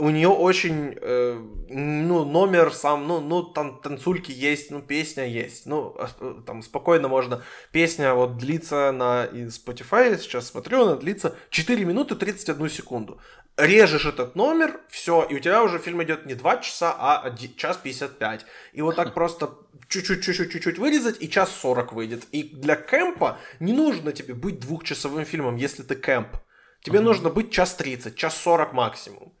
У 0.00 0.10
нее 0.10 0.28
очень, 0.28 0.94
э, 0.96 1.40
ну, 1.68 2.24
номер 2.24 2.72
сам, 2.72 3.08
ну, 3.08 3.20
ну, 3.20 3.42
там 3.42 3.80
танцульки 3.80 4.30
есть, 4.30 4.70
ну, 4.70 4.80
песня 4.80 5.26
есть. 5.26 5.66
Ну, 5.66 5.92
а, 5.98 6.40
там 6.46 6.62
спокойно 6.62 7.08
можно. 7.08 7.42
Песня 7.72 8.14
вот 8.14 8.36
длится 8.36 8.92
на 8.92 9.26
Spotify, 9.26 10.16
сейчас 10.16 10.50
смотрю, 10.50 10.84
она 10.84 10.94
длится 10.94 11.34
4 11.50 11.84
минуты 11.84 12.14
31 12.14 12.70
секунду. 12.70 13.20
Режешь 13.58 14.06
этот 14.06 14.36
номер, 14.36 14.80
все, 14.88 15.24
и 15.24 15.34
у 15.34 15.40
тебя 15.40 15.64
уже 15.64 15.80
фильм 15.80 16.00
идет 16.04 16.26
не 16.26 16.34
2 16.34 16.58
часа, 16.58 16.94
а 16.96 17.36
час 17.56 17.76
55. 17.76 18.46
И 18.72 18.82
вот 18.82 18.94
так 18.94 19.14
просто 19.14 19.50
чуть-чуть, 19.88 20.22
чуть-чуть, 20.22 20.52
чуть-чуть 20.52 20.78
вырезать, 20.78 21.20
и 21.20 21.28
час 21.28 21.50
40 21.60 21.92
выйдет. 21.92 22.24
И 22.30 22.44
для 22.44 22.76
кемпа 22.76 23.38
не 23.58 23.72
нужно 23.72 24.12
тебе 24.12 24.34
быть 24.34 24.60
двухчасовым 24.60 25.24
фильмом, 25.24 25.56
если 25.56 25.82
ты 25.82 25.96
кемп. 25.96 26.36
Тебе 26.82 27.00
uh-huh. 27.00 27.02
нужно 27.02 27.30
быть 27.30 27.50
час 27.50 27.74
30, 27.74 28.14
час 28.14 28.36
40 28.36 28.72
максимум. 28.72 29.32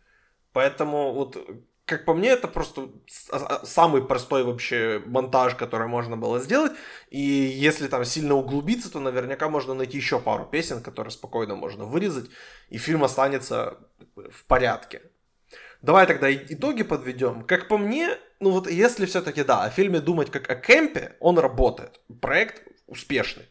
Поэтому 0.52 1.12
вот, 1.12 1.36
как 1.88 2.04
по 2.04 2.14
мне, 2.14 2.28
это 2.28 2.48
просто 2.48 2.90
самый 3.64 4.04
простой 4.04 4.44
вообще 4.44 5.02
монтаж, 5.06 5.54
который 5.54 5.88
можно 5.88 6.16
было 6.16 6.38
сделать. 6.38 6.72
И 7.08 7.18
если 7.18 7.88
там 7.88 8.04
сильно 8.04 8.34
углубиться, 8.34 8.92
то 8.92 9.00
наверняка 9.00 9.48
можно 9.48 9.74
найти 9.74 9.96
еще 9.96 10.20
пару 10.20 10.44
песен, 10.44 10.82
которые 10.82 11.10
спокойно 11.10 11.56
можно 11.56 11.84
вырезать, 11.84 12.30
и 12.68 12.76
фильм 12.76 13.04
останется 13.04 13.78
в 14.14 14.44
порядке. 14.46 15.02
Давай 15.80 16.06
тогда 16.06 16.30
итоги 16.30 16.82
подведем. 16.82 17.42
Как 17.42 17.68
по 17.68 17.78
мне, 17.78 18.18
ну 18.38 18.50
вот 18.50 18.70
если 18.70 19.06
все-таки, 19.06 19.42
да, 19.42 19.64
о 19.64 19.70
фильме 19.70 20.00
думать 20.00 20.30
как 20.30 20.50
о 20.50 20.56
кемпе, 20.56 21.16
он 21.20 21.38
работает. 21.38 22.00
Проект 22.20 22.62
успешный. 22.86 23.46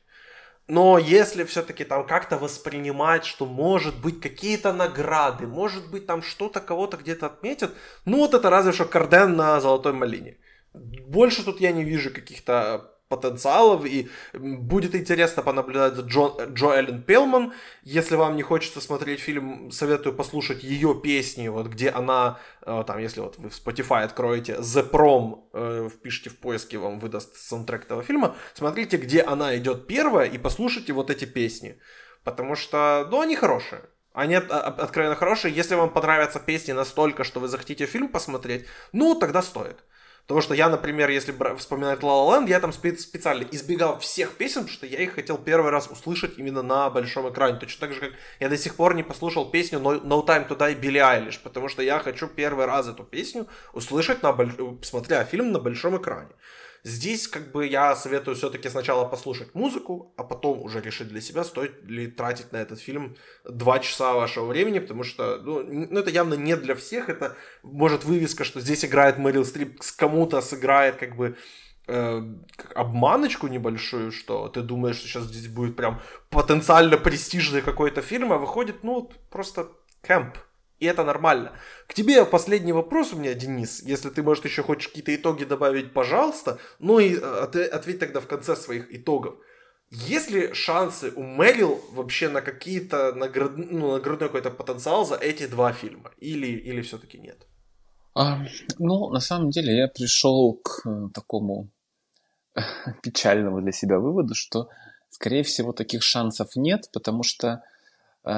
Но 0.68 0.97
если 0.97 1.45
все-таки 1.45 1.86
там 1.86 2.05
как-то 2.05 2.38
воспринимать, 2.38 3.26
что 3.26 3.45
может 3.45 4.01
быть 4.01 4.20
какие-то 4.20 4.74
награды, 4.74 5.47
может 5.47 5.89
быть 5.89 6.05
там 6.05 6.22
что-то 6.22 6.59
кого-то 6.59 6.97
где-то 6.97 7.28
отметят, 7.28 7.74
ну 8.03 8.18
вот 8.18 8.34
это 8.34 8.49
разве 8.49 8.74
что 8.74 8.84
Карден 8.86 9.38
на 9.38 9.61
Золотой 9.61 9.93
Малине. 9.93 10.38
Больше 10.74 11.43
тут 11.43 11.61
я 11.61 11.72
не 11.72 11.86
вижу 11.86 12.13
каких-то 12.13 12.96
потенциалов, 13.09 13.85
и 13.85 14.09
будет 14.33 14.95
интересно 14.95 15.43
понаблюдать 15.43 15.95
за 15.95 16.01
Джо, 16.01 16.33
Джо 16.53 16.73
Эллен 16.73 17.01
Пелман. 17.03 17.53
Если 17.83 18.15
вам 18.15 18.35
не 18.35 18.43
хочется 18.43 18.81
смотреть 18.81 19.19
фильм, 19.19 19.71
советую 19.71 20.15
послушать 20.15 20.63
ее 20.63 20.99
песни, 21.01 21.47
вот 21.47 21.67
где 21.67 21.89
она, 21.89 22.39
э, 22.61 22.83
там, 22.85 22.99
если 22.99 23.21
вот 23.21 23.37
вы 23.37 23.49
в 23.49 23.53
Spotify 23.53 24.03
откроете 24.03 24.53
The 24.53 24.89
Prom, 24.89 25.43
э, 25.53 25.89
впишите 25.89 26.29
в 26.29 26.37
поиске, 26.37 26.77
вам 26.77 26.99
выдаст 26.99 27.35
саундтрек 27.37 27.85
этого 27.85 28.03
фильма, 28.03 28.35
смотрите, 28.53 28.97
где 28.97 29.21
она 29.21 29.55
идет 29.57 29.87
первая, 29.87 30.27
и 30.27 30.37
послушайте 30.37 30.93
вот 30.93 31.09
эти 31.09 31.25
песни. 31.25 31.79
Потому 32.23 32.55
что, 32.55 33.07
ну, 33.09 33.21
они 33.21 33.35
хорошие. 33.35 33.81
Они 34.11 34.35
откровенно 34.35 35.15
хорошие. 35.15 35.53
Если 35.53 35.75
вам 35.75 35.91
понравятся 35.91 36.39
песни 36.39 36.71
настолько, 36.71 37.23
что 37.23 37.39
вы 37.39 37.47
захотите 37.47 37.85
фильм 37.85 38.09
посмотреть, 38.09 38.65
ну, 38.91 39.13
тогда 39.15 39.41
стоит. 39.41 39.77
Потому 40.28 40.41
что 40.41 40.53
я, 40.53 40.67
например, 40.67 41.09
если 41.09 41.34
вспоминать 41.55 42.01
La 42.01 42.09
La 42.09 42.28
Land, 42.28 42.49
я 42.49 42.59
там 42.59 42.73
специально 42.73 43.45
избегал 43.49 43.97
всех 43.99 44.34
песен, 44.34 44.63
потому 44.63 44.73
что 44.73 44.86
я 44.86 44.99
их 44.99 45.13
хотел 45.13 45.38
первый 45.38 45.71
раз 45.71 45.88
услышать 45.88 46.38
именно 46.38 46.61
на 46.61 46.89
большом 46.89 47.32
экране. 47.32 47.57
Точно 47.57 47.88
так 47.88 47.95
же, 47.95 48.01
как 48.01 48.11
я 48.41 48.49
до 48.49 48.57
сих 48.57 48.75
пор 48.75 48.93
не 48.93 49.03
послушал 49.03 49.49
песню 49.49 49.80
No, 49.80 50.01
no 50.03 50.25
Time 50.25 50.45
to 50.49 50.57
Die 50.57 50.75
Билли 50.75 50.97
Айлиш, 50.97 51.39
потому 51.39 51.69
что 51.69 51.82
я 51.82 51.99
хочу 51.99 52.28
первый 52.28 52.65
раз 52.65 52.89
эту 52.89 53.05
песню 53.05 53.47
услышать, 53.71 54.21
на 54.21 54.34
больш... 54.34 54.51
смотря 54.84 55.23
фильм 55.23 55.53
на 55.53 55.59
большом 55.59 55.95
экране. 55.97 56.32
Здесь 56.84 57.28
как 57.28 57.51
бы 57.51 57.67
я 57.67 57.95
советую 57.95 58.36
все-таки 58.36 58.69
сначала 58.69 59.05
послушать 59.05 59.53
музыку, 59.55 60.13
а 60.17 60.23
потом 60.23 60.61
уже 60.61 60.82
решить 60.82 61.07
для 61.07 61.21
себя, 61.21 61.43
стоит 61.43 61.84
ли 61.84 62.07
тратить 62.07 62.51
на 62.51 62.57
этот 62.57 62.80
фильм 62.80 63.15
два 63.43 63.80
часа 63.80 64.13
вашего 64.13 64.45
времени, 64.45 64.80
потому 64.80 65.03
что 65.03 65.38
ну, 65.38 65.63
ну, 65.63 65.99
это 65.99 66.09
явно 66.09 66.36
не 66.36 66.55
для 66.55 66.75
всех, 66.75 67.09
это 67.09 67.36
может 67.63 68.05
вывеска, 68.05 68.43
что 68.43 68.61
здесь 68.61 68.86
играет 68.86 69.17
Мэрил 69.17 69.45
Стрип, 69.45 69.82
с 69.82 69.91
кому-то 69.91 70.41
сыграет 70.41 70.95
как 70.95 71.15
бы 71.15 71.36
э, 71.88 72.21
обманочку 72.75 73.47
небольшую, 73.47 74.11
что 74.11 74.47
ты 74.47 74.61
думаешь, 74.61 74.97
что 74.97 75.07
сейчас 75.07 75.23
здесь 75.23 75.47
будет 75.47 75.75
прям 75.75 76.01
потенциально 76.30 76.97
престижный 76.97 77.61
какой-то 77.61 78.01
фильм, 78.01 78.32
а 78.32 78.38
выходит, 78.38 78.84
ну, 78.84 79.11
просто 79.30 79.69
кэмп. 80.01 80.38
И 80.80 80.86
это 80.86 81.03
нормально. 81.03 81.53
К 81.88 81.93
тебе 81.93 82.23
последний 82.25 82.73
вопрос 82.73 83.13
у 83.13 83.17
меня, 83.17 83.34
Денис. 83.34 83.82
Если 83.82 84.09
ты, 84.09 84.21
может, 84.21 84.45
еще 84.45 84.61
хочешь 84.61 84.88
какие-то 84.89 85.15
итоги 85.15 85.43
добавить, 85.43 85.93
пожалуйста. 85.93 86.59
Ну 86.80 86.99
и 86.99 87.15
э, 87.15 87.69
ответь 87.71 87.99
тогда 87.99 88.19
в 88.19 88.28
конце 88.28 88.55
своих 88.55 88.93
итогов. 88.93 89.36
Есть 89.89 90.30
ли 90.30 90.53
шансы 90.53 91.11
у 91.15 91.23
Мэрил 91.23 91.82
вообще 91.93 92.30
на 92.30 92.41
какие-то 92.41 93.13
наград... 93.13 93.57
ну, 93.57 93.93
наградной 93.93 94.28
какой-то 94.28 94.51
потенциал 94.51 95.05
за 95.05 95.15
эти 95.15 95.47
два 95.47 95.71
фильма? 95.71 96.11
Или, 96.17 96.47
или 96.47 96.82
все-таки 96.82 97.17
нет? 97.17 97.47
А, 98.13 98.45
ну, 98.78 99.09
на 99.09 99.19
самом 99.19 99.49
деле 99.49 99.75
я 99.75 99.88
пришел 99.88 100.59
к 100.63 100.86
э, 100.86 101.09
такому 101.13 101.69
печальному 103.01 103.61
для 103.61 103.71
себя 103.71 103.97
выводу, 103.97 104.36
что, 104.36 104.69
скорее 105.09 105.43
всего, 105.43 105.71
таких 105.71 106.03
шансов 106.03 106.55
нет, 106.55 106.89
потому 106.93 107.23
что 107.23 107.63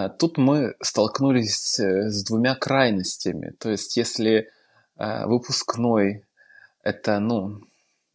тут 0.09 0.37
мы 0.37 0.75
столкнулись 0.81 1.79
э, 1.79 2.09
с 2.09 2.23
двумя 2.23 2.55
крайностями. 2.55 3.55
То 3.59 3.71
есть, 3.71 3.97
если 3.97 4.49
а, 4.95 5.25
выпускной 5.27 6.25
это, 6.83 7.19
ну, 7.19 7.61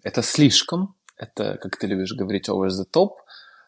это 0.02 0.22
слишком, 0.22 0.94
это, 1.16 1.58
как 1.60 1.76
ты 1.76 1.86
любишь 1.86 2.12
говорить, 2.12 2.48
over 2.48 2.68
the 2.68 2.86
top, 2.92 3.12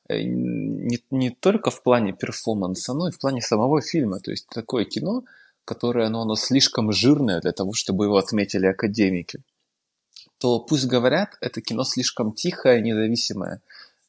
э, 0.08 0.22
не, 0.22 1.02
не 1.10 1.30
только 1.30 1.70
в 1.70 1.82
плане 1.82 2.12
перформанса, 2.12 2.94
но 2.94 3.08
и 3.08 3.10
в 3.10 3.18
плане 3.18 3.40
самого 3.40 3.80
фильма. 3.80 4.20
То 4.20 4.30
есть 4.30 4.46
такое 4.48 4.84
кино, 4.84 5.24
которое 5.64 6.08
ну, 6.08 6.20
оно 6.20 6.36
слишком 6.36 6.92
жирное 6.92 7.40
для 7.40 7.52
того, 7.52 7.72
чтобы 7.72 8.04
его 8.04 8.18
отметили 8.18 8.66
академики. 8.66 9.40
То 10.38 10.60
пусть 10.60 10.86
говорят, 10.86 11.36
это 11.40 11.60
кино 11.60 11.84
слишком 11.84 12.32
тихое, 12.32 12.82
независимое 12.82 13.62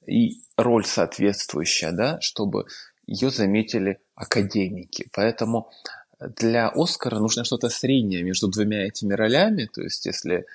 и 0.05 0.41
роль 0.55 0.85
соответствующая, 0.85 1.91
да, 1.91 2.19
чтобы 2.21 2.65
ее 3.07 3.31
заметили 3.31 3.99
академики. 4.15 5.07
Поэтому 5.13 5.71
для 6.19 6.69
Оскара 6.69 7.19
нужно 7.19 7.43
что-то 7.43 7.69
среднее 7.69 8.23
между 8.23 8.47
двумя 8.47 8.85
этими 8.85 9.13
ролями. 9.13 9.69
То 9.73 9.81
есть, 9.81 10.05
если, 10.05 10.45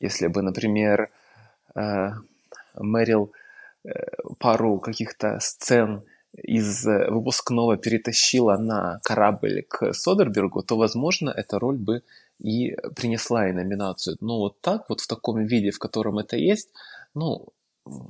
если 0.00 0.26
бы, 0.26 0.42
например, 0.42 1.10
э, 1.74 2.10
Мэрил 2.74 3.32
э, 3.84 3.90
пару 4.38 4.78
каких-то 4.78 5.38
сцен 5.40 6.02
из 6.32 6.84
выпускного 6.84 7.76
перетащила 7.76 8.56
на 8.56 9.00
корабль 9.02 9.64
к 9.68 9.92
Содербергу, 9.92 10.62
то, 10.62 10.76
возможно, 10.76 11.30
эта 11.30 11.58
роль 11.58 11.76
бы 11.76 12.02
и 12.38 12.76
принесла 12.94 13.48
и 13.48 13.52
номинацию. 13.52 14.16
Но 14.20 14.38
вот 14.38 14.60
так, 14.60 14.88
вот 14.88 15.00
в 15.00 15.06
таком 15.06 15.44
виде, 15.44 15.70
в 15.70 15.78
котором 15.78 16.18
это 16.18 16.36
есть, 16.36 16.68
ну, 17.14 17.48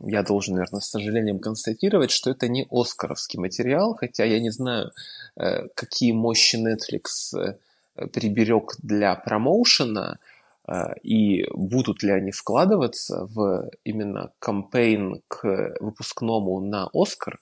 я 0.04 0.22
должен, 0.22 0.54
наверное, 0.54 0.80
с 0.80 0.90
сожалением 0.90 1.38
констатировать, 1.38 2.10
что 2.10 2.30
это 2.30 2.48
не 2.48 2.66
оскаровский 2.70 3.38
материал, 3.38 3.94
хотя 3.94 4.24
я 4.24 4.40
не 4.40 4.50
знаю, 4.50 4.90
э, 5.36 5.68
какие 5.74 6.12
мощи 6.12 6.56
Netflix 6.56 7.38
э, 7.38 8.06
приберег 8.08 8.74
для 8.82 9.14
промоушена, 9.14 10.18
э, 10.66 10.72
и 11.02 11.46
будут 11.52 12.02
ли 12.02 12.12
они 12.12 12.30
вкладываться 12.30 13.26
в 13.26 13.70
именно 13.84 14.32
кампейн 14.38 15.22
к 15.28 15.76
выпускному 15.80 16.60
на 16.60 16.88
Оскар, 16.92 17.40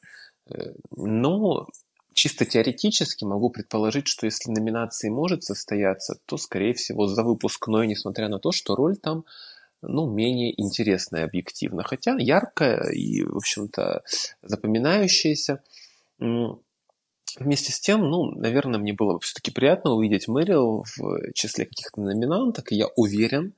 но 0.92 1.66
чисто 2.16 2.44
теоретически 2.44 3.24
могу 3.24 3.50
предположить, 3.50 4.06
что 4.06 4.26
если 4.26 4.50
номинации 4.50 5.08
может 5.10 5.42
состояться, 5.42 6.18
то, 6.24 6.38
скорее 6.38 6.72
всего, 6.72 7.06
за 7.06 7.22
выпускной, 7.22 7.86
несмотря 7.86 8.28
на 8.28 8.38
то, 8.38 8.52
что 8.52 8.74
роль 8.74 8.96
там 8.96 9.24
ну, 9.88 10.10
менее 10.10 10.58
интересная 10.60 11.24
объективно, 11.24 11.82
хотя 11.82 12.16
яркая 12.18 12.90
и, 12.90 13.22
в 13.22 13.36
общем-то, 13.36 14.02
запоминающаяся. 14.42 15.62
Вместе 16.18 17.72
с 17.72 17.80
тем, 17.80 18.08
ну, 18.08 18.30
наверное, 18.30 18.80
мне 18.80 18.92
было 18.92 19.18
все-таки 19.20 19.50
приятно 19.50 19.92
увидеть 19.92 20.28
Мэрил 20.28 20.84
в 20.96 21.32
числе 21.34 21.66
каких-то 21.66 22.00
номинанток, 22.00 22.72
и 22.72 22.76
я 22.76 22.86
уверен 22.96 23.54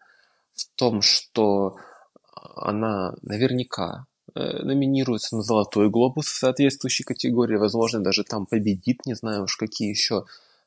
в 0.54 0.66
том, 0.74 1.00
что 1.00 1.76
она 2.56 3.14
наверняка 3.22 4.06
э, 4.34 4.62
номинируется 4.62 5.36
на 5.36 5.42
Золотой 5.42 5.90
глобус 5.90 6.26
в 6.26 6.38
соответствующей 6.38 7.04
категории, 7.04 7.56
возможно, 7.56 8.00
даже 8.00 8.24
там 8.24 8.46
победит, 8.46 9.06
не 9.06 9.14
знаю 9.14 9.44
уж 9.44 9.56
какие 9.56 9.90
еще 9.90 10.24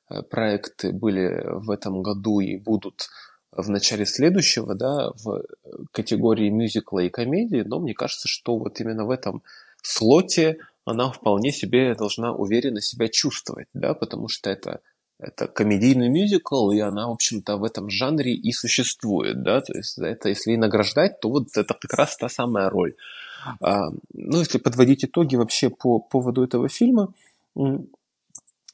э, 0.10 0.22
проекты 0.22 0.94
были 0.94 1.44
в 1.46 1.70
этом 1.70 2.02
году 2.02 2.40
и 2.40 2.58
будут 2.58 3.10
в 3.52 3.70
начале 3.70 4.06
следующего, 4.06 4.76
да, 4.76 5.12
в 5.24 5.44
категории 5.92 6.50
мюзикла 6.50 7.00
и 7.00 7.10
комедии, 7.10 7.64
но 7.66 7.80
мне 7.80 7.94
кажется, 7.94 8.28
что 8.28 8.58
вот 8.58 8.80
именно 8.80 9.06
в 9.06 9.12
этом 9.12 9.44
слоте 9.82 10.58
она 10.86 11.12
вполне 11.12 11.52
себе 11.52 11.96
должна 11.96 12.34
уверенно 12.34 12.82
себя 12.82 13.08
чувствовать, 13.08 13.68
да, 13.74 13.94
потому 13.94 14.30
что 14.30 14.50
это, 14.50 14.80
это 15.20 15.48
комедийный 15.48 16.10
мюзикл, 16.10 16.72
и 16.72 16.80
она, 16.80 17.08
в 17.08 17.12
общем-то, 17.12 17.58
в 17.58 17.64
этом 17.64 17.90
жанре 17.90 18.34
и 18.34 18.52
существует, 18.52 19.44
да, 19.44 19.62
то 19.62 19.78
есть 19.78 19.98
это 20.00 20.30
если 20.30 20.54
и 20.54 20.58
награждать, 20.58 21.20
то 21.20 21.30
вот 21.30 21.56
это 21.56 21.74
как 21.74 21.94
раз 21.94 22.18
та 22.18 22.30
самая 22.30 22.70
роль. 22.70 22.96
А, 23.60 23.90
ну, 24.14 24.40
если 24.40 24.60
подводить 24.60 25.04
итоги 25.04 25.36
вообще 25.36 25.70
по 25.70 26.00
поводу 26.00 26.44
этого 26.44 26.70
фильма, 26.70 27.14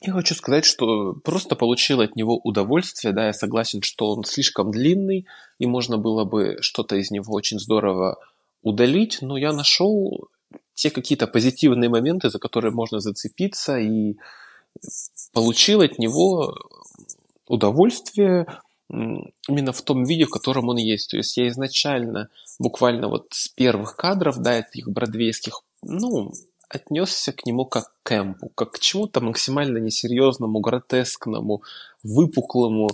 я 0.02 0.14
хочу 0.14 0.36
сказать, 0.36 0.66
что 0.66 1.14
просто 1.14 1.56
получил 1.56 2.02
от 2.02 2.16
него 2.16 2.40
удовольствие, 2.44 3.14
да, 3.14 3.28
я 3.28 3.34
согласен, 3.34 3.82
что 3.82 4.14
он 4.14 4.24
слишком 4.24 4.72
длинный, 4.72 5.28
и 5.60 5.66
можно 5.66 5.98
было 5.98 6.24
бы 6.24 6.58
что-то 6.62 6.96
из 6.96 7.10
него 7.12 7.34
очень 7.34 7.60
здорово 7.60 8.18
удалить, 8.62 9.20
но 9.22 9.38
я 9.38 9.54
нашел 9.54 10.30
те 10.74 10.92
какие-то 10.92 11.26
позитивные 11.28 11.90
моменты, 11.90 12.30
за 12.30 12.40
которые 12.40 12.72
можно 12.72 13.00
зацепиться, 13.00 13.80
и 13.80 14.18
получил 15.34 15.82
от 15.82 15.98
него 15.98 16.56
удовольствие 17.48 18.46
именно 18.90 19.74
в 19.74 19.82
том 19.82 20.04
виде, 20.04 20.26
в 20.26 20.30
котором 20.30 20.70
он 20.70 20.78
есть. 20.78 21.10
То 21.10 21.18
есть 21.18 21.36
я 21.38 21.48
изначально, 21.48 22.30
буквально 22.60 23.10
вот 23.10 23.28
с 23.32 23.48
первых 23.50 23.96
кадров, 23.96 24.38
да, 24.38 24.60
этих 24.60 24.90
бродвейских, 24.90 25.62
ну, 25.82 26.32
отнесся 26.70 27.32
к 27.32 27.46
нему 27.46 27.66
как 27.66 27.86
к 27.86 27.94
кэмпу, 28.04 28.50
как 28.50 28.72
к 28.72 28.80
чему-то 28.80 29.22
максимально 29.22 29.78
несерьезному, 29.78 30.60
гротескному, 30.60 31.64
выпуклому. 32.04 32.90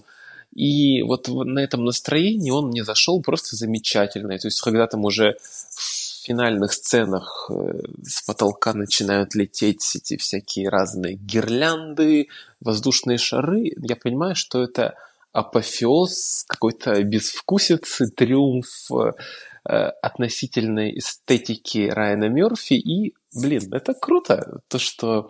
И 0.54 1.02
вот 1.02 1.28
на 1.28 1.60
этом 1.60 1.84
настроении 1.86 2.52
он 2.52 2.68
мне 2.68 2.84
зашел 2.84 3.22
просто 3.22 3.56
замечательно. 3.56 4.38
То 4.38 4.48
есть, 4.48 4.62
когда 4.62 4.88
там 4.88 5.04
уже 5.06 5.36
в 5.42 6.26
финальных 6.26 6.74
сценах 6.74 7.50
э, 7.50 7.82
с 8.04 8.22
потолка 8.22 8.74
начинают 8.74 9.36
лететь 9.36 9.96
эти 9.96 10.16
всякие 10.18 10.70
разные 10.70 11.16
гирлянды, 11.16 12.28
воздушные 12.62 13.18
шары, 13.18 13.74
я 13.78 13.96
понимаю, 13.96 14.36
что 14.36 14.64
это 14.64 14.96
апофеоз 15.34 16.46
какой-то 16.48 17.04
безвкусицы, 17.04 18.10
триумф 18.12 18.90
относительной 19.64 20.98
эстетики 20.98 21.90
Райана 21.90 22.30
Мерфи. 22.30 22.74
И, 22.74 23.14
блин, 23.34 23.74
это 23.74 23.94
круто, 23.94 24.62
то, 24.68 24.80
что 24.80 25.30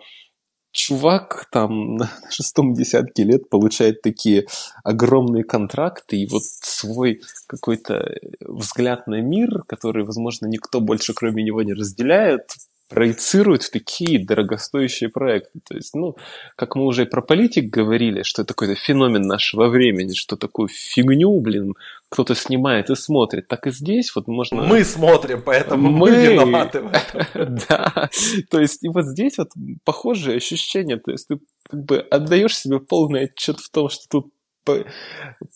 чувак 0.74 1.46
там 1.50 1.96
на 1.96 2.10
шестом 2.28 2.74
десятке 2.74 3.22
лет 3.24 3.48
получает 3.48 4.02
такие 4.02 4.46
огромные 4.82 5.44
контракты 5.44 6.16
и 6.16 6.26
вот 6.26 6.42
свой 6.42 7.20
какой-то 7.46 8.18
взгляд 8.40 9.06
на 9.06 9.22
мир, 9.22 9.62
который, 9.66 10.04
возможно, 10.04 10.46
никто 10.46 10.80
больше 10.80 11.14
кроме 11.14 11.44
него 11.44 11.62
не 11.62 11.72
разделяет, 11.72 12.50
проецируют 12.94 13.64
в 13.64 13.70
такие 13.70 14.24
дорогостоящие 14.24 15.10
проекты. 15.10 15.58
То 15.68 15.74
есть, 15.74 15.94
ну, 15.94 16.16
как 16.54 16.76
мы 16.76 16.86
уже 16.86 17.02
и 17.02 17.06
про 17.06 17.22
политик 17.22 17.64
говорили, 17.64 18.22
что 18.22 18.42
это 18.42 18.54
какой-то 18.54 18.80
феномен 18.80 19.22
нашего 19.22 19.68
времени, 19.68 20.14
что 20.14 20.36
такую 20.36 20.68
фигню, 20.68 21.40
блин, 21.40 21.74
кто-то 22.08 22.36
снимает 22.36 22.90
и 22.90 22.94
смотрит, 22.94 23.48
так 23.48 23.66
и 23.66 23.72
здесь 23.72 24.14
вот 24.14 24.28
можно... 24.28 24.62
Мы 24.62 24.84
смотрим, 24.84 25.42
поэтому 25.44 25.90
мы, 25.90 26.10
мы 26.10 26.16
виноваты 26.16 26.80
в 26.82 26.92
этом. 26.92 27.58
Да, 27.68 28.08
то 28.50 28.60
есть 28.60 28.84
и 28.84 28.88
вот 28.88 29.06
здесь 29.06 29.38
вот 29.38 29.50
похожие 29.84 30.36
ощущения, 30.36 30.96
то 30.96 31.10
есть 31.10 31.26
ты 31.26 31.40
как 31.68 31.84
бы 31.84 31.98
отдаешь 31.98 32.56
себе 32.56 32.78
полный 32.78 33.24
отчет 33.24 33.58
в 33.58 33.70
том, 33.70 33.88
что 33.88 34.04
тут 34.08 34.32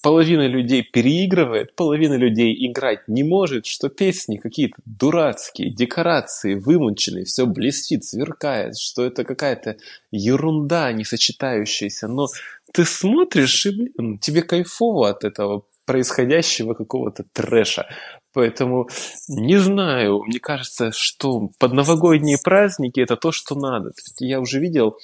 половина 0.03 0.47
людей 0.47 0.83
переигрывает, 0.83 1.75
половина 1.75 2.15
людей 2.15 2.55
играть 2.67 3.09
не 3.09 3.23
может, 3.23 3.67
что 3.67 3.89
песни 3.89 4.37
какие-то 4.37 4.77
дурацкие, 4.85 5.71
декорации 5.71 6.55
вымученные, 6.55 7.25
все 7.25 7.47
блестит, 7.47 8.05
сверкает, 8.05 8.77
что 8.79 9.05
это 9.05 9.25
какая-то 9.25 9.77
ерунда 10.11 10.93
не 10.93 11.05
сочетающаяся, 11.05 12.09
но 12.09 12.29
ты 12.73 12.85
смотришь 12.85 13.67
и, 13.67 13.71
блин, 13.71 14.19
тебе 14.19 14.43
кайфово 14.43 15.11
от 15.11 15.25
этого 15.25 15.65
происходящего 15.89 16.75
какого-то 16.75 17.25
трэша. 17.33 17.89
Поэтому 18.35 18.89
не 19.29 19.57
знаю, 19.57 20.23
мне 20.27 20.39
кажется, 20.39 20.91
что 20.93 21.51
под 21.59 21.73
новогодние 21.73 22.37
праздники 22.43 23.01
это 23.01 23.17
то, 23.17 23.33
что 23.33 23.55
надо. 23.55 23.93
Я 24.21 24.41
уже 24.41 24.61
видел 24.61 24.99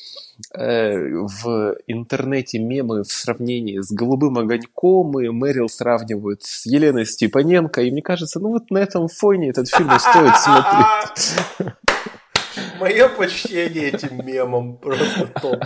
э, 0.53 0.95
в 0.95 1.77
интернете 1.87 2.59
мемы 2.59 3.03
в 3.03 3.11
сравнении 3.11 3.81
с 3.81 3.91
«Голубым 3.91 4.39
огоньком», 4.39 5.19
и 5.21 5.29
Мэрил 5.29 5.69
сравнивают 5.69 6.43
с 6.43 6.67
Еленой 6.67 7.07
Степаненко, 7.07 7.83
и 7.83 7.91
мне 7.91 8.03
кажется, 8.03 8.41
ну 8.41 8.51
вот 8.51 8.71
на 8.71 8.79
этом 8.79 9.09
фоне 9.09 9.51
этот 9.51 9.69
фильм 9.69 9.91
стоит 9.99 10.37
смотреть. 10.39 11.75
Мое 12.79 13.09
почтение 13.09 13.91
этим 13.91 14.25
мемам 14.25 14.77
просто 14.77 15.27
топ. 15.41 15.65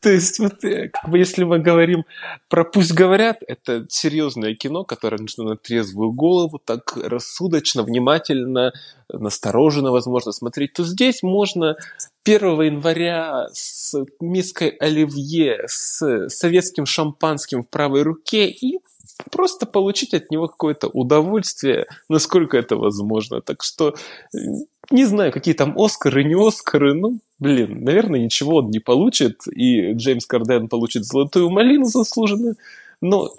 То 0.00 0.10
есть, 0.10 0.38
вот, 0.38 0.64
э, 0.64 0.88
как 0.88 1.10
бы, 1.10 1.18
если 1.18 1.44
мы 1.44 1.58
говорим 1.58 2.04
про 2.48 2.64
«Пусть 2.64 2.92
говорят», 2.92 3.38
это 3.46 3.86
серьезное 3.88 4.54
кино, 4.54 4.84
которое 4.84 5.18
нужно 5.18 5.44
на 5.44 5.56
трезвую 5.56 6.12
голову, 6.12 6.58
так 6.58 6.96
рассудочно, 6.96 7.82
внимательно, 7.82 8.72
настороженно, 9.12 9.90
возможно, 9.90 10.32
смотреть, 10.32 10.74
то 10.74 10.84
здесь 10.84 11.22
можно 11.22 11.76
1 12.24 12.62
января 12.62 13.46
с 13.52 13.94
миской 14.20 14.68
оливье, 14.68 15.64
с 15.66 16.28
советским 16.28 16.86
шампанским 16.86 17.62
в 17.62 17.68
правой 17.68 18.02
руке 18.02 18.48
и 18.48 18.80
просто 19.30 19.66
получить 19.66 20.14
от 20.14 20.30
него 20.30 20.48
какое-то 20.48 20.88
удовольствие, 20.88 21.86
насколько 22.08 22.56
это 22.56 22.76
возможно. 22.76 23.40
Так 23.40 23.62
что 23.62 23.94
не 24.90 25.04
знаю, 25.04 25.32
какие 25.32 25.54
там 25.54 25.74
Оскары, 25.78 26.24
не 26.24 26.34
Оскары, 26.34 26.94
ну, 26.94 27.18
блин, 27.38 27.84
наверное, 27.84 28.20
ничего 28.20 28.56
он 28.56 28.70
не 28.70 28.78
получит, 28.78 29.42
и 29.50 29.92
Джеймс 29.92 30.26
Карден 30.26 30.68
получит 30.68 31.04
золотую 31.04 31.50
малину 31.50 31.84
заслуженно, 31.84 32.54
но 33.00 33.34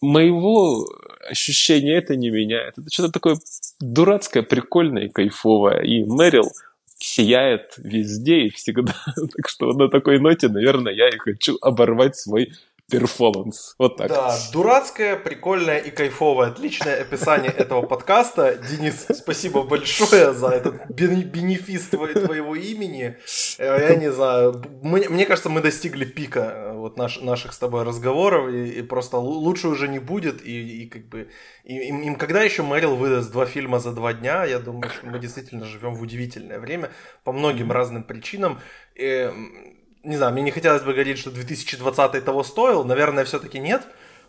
моего 0.00 0.86
ощущения 1.28 1.96
это 1.96 2.16
не 2.16 2.30
меняет. 2.30 2.78
Это 2.78 2.88
что-то 2.90 3.12
такое 3.12 3.38
дурацкое, 3.80 4.42
прикольное 4.42 5.04
и 5.04 5.08
кайфовое, 5.08 5.80
и 5.80 6.04
Мэрил 6.04 6.50
сияет 6.98 7.74
везде 7.76 8.46
и 8.46 8.50
всегда. 8.50 8.94
так 9.36 9.48
что 9.48 9.72
на 9.72 9.88
такой 9.88 10.18
ноте, 10.18 10.48
наверное, 10.48 10.92
я 10.92 11.08
и 11.08 11.18
хочу 11.18 11.56
оборвать 11.60 12.16
свой 12.16 12.52
перформанс. 12.90 13.74
Вот 13.78 13.96
так. 13.96 14.08
Да, 14.08 14.36
дурацкое, 14.52 15.16
прикольное 15.16 15.78
и 15.78 15.90
кайфовое. 15.90 16.48
Отличное 16.48 17.00
описание 17.00 17.50
этого 17.50 17.82
подкаста. 17.82 18.56
Денис, 18.56 19.06
спасибо 19.12 19.62
большое 19.64 20.32
за 20.32 20.48
этот 20.48 20.88
бенефис 20.90 21.88
твоего 21.88 22.54
имени. 22.54 23.16
Э, 23.58 23.88
я 23.88 23.96
не 23.96 24.12
знаю, 24.12 24.62
мне, 24.82 25.26
кажется, 25.26 25.48
мы 25.48 25.60
достигли 25.60 26.04
пика 26.04 26.40
э, 26.40 26.72
вот 26.74 26.96
наш, 26.96 27.20
наших 27.20 27.54
с 27.54 27.58
тобой 27.58 27.82
разговоров, 27.82 28.48
и, 28.50 28.82
просто 28.82 29.18
лучше 29.18 29.68
уже 29.68 29.88
не 29.88 29.98
будет, 29.98 30.40
и, 30.44 30.86
как 30.86 31.08
бы... 31.08 31.28
Им, 31.64 32.02
им 32.02 32.14
когда 32.14 32.42
еще 32.42 32.62
Мэрил 32.62 32.94
выдаст 32.94 33.32
два 33.32 33.46
фильма 33.46 33.80
за 33.80 33.92
два 33.92 34.12
дня, 34.12 34.44
я 34.44 34.60
думаю, 34.60 34.90
что 34.90 35.06
мы 35.06 35.18
действительно 35.18 35.64
живем 35.64 35.94
в 35.94 36.02
удивительное 36.02 36.60
время 36.60 36.90
по 37.24 37.32
многим 37.32 37.72
разным 37.72 38.04
причинам. 38.04 38.60
Не 40.06 40.16
знаю, 40.16 40.32
мне 40.32 40.42
не 40.42 40.52
хотелось 40.52 40.84
бы 40.84 40.92
говорить, 40.92 41.18
что 41.18 41.32
2020 41.32 42.24
того 42.24 42.44
стоил, 42.44 42.84
наверное, 42.84 43.24
все-таки 43.24 43.58
нет, 43.58 43.82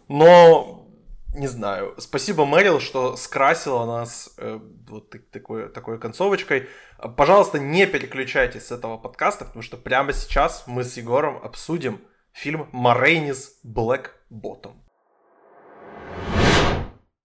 но 0.07 0.89
не 1.35 1.45
знаю. 1.45 1.93
Спасибо, 1.99 2.47
Мэрил, 2.47 2.79
что 2.79 3.15
скрасила 3.15 3.85
нас 3.85 4.33
э, 4.39 4.59
вот 4.89 5.13
такой, 5.29 5.69
такой 5.69 5.99
концовочкой. 5.99 6.67
Пожалуйста, 7.15 7.59
не 7.59 7.85
переключайтесь 7.85 8.65
с 8.65 8.71
этого 8.71 8.97
подкаста, 8.97 9.45
потому 9.45 9.61
что 9.61 9.77
прямо 9.77 10.13
сейчас 10.13 10.63
мы 10.65 10.83
с 10.83 10.97
Егором 10.97 11.37
обсудим 11.43 12.01
фильм 12.33 12.67
Марейнис 12.71 13.59
Black 13.63 14.13
Bottom. 14.31 14.77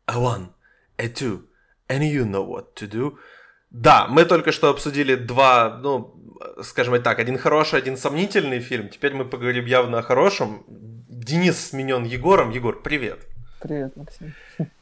A 0.05 0.19
one, 0.19 0.49
a 0.99 1.09
two, 1.09 1.45
and 1.89 2.03
you 2.03 2.27
know 2.27 2.47
what 2.47 2.75
to 2.75 2.87
do. 2.87 3.19
Да, 3.73 4.07
мы 4.07 4.27
только 4.27 4.53
что 4.53 4.69
обсудили 4.69 5.15
два, 5.15 5.79
ну, 5.83 6.15
скажем 6.61 7.03
так, 7.03 7.19
один 7.19 7.39
хороший, 7.39 7.79
один 7.79 7.97
сомнительный 7.97 8.61
фильм. 8.61 8.91
Теперь 8.91 9.15
мы 9.15 9.25
поговорим 9.25 9.65
явно 9.65 9.99
о 9.99 10.03
хорошем. 10.03 10.65
Денис 10.69 11.69
сменен 11.69 12.05
Егором. 12.05 12.51
Егор, 12.51 12.83
привет. 12.83 13.21
Привет, 13.63 13.97
Максим. 13.97 14.35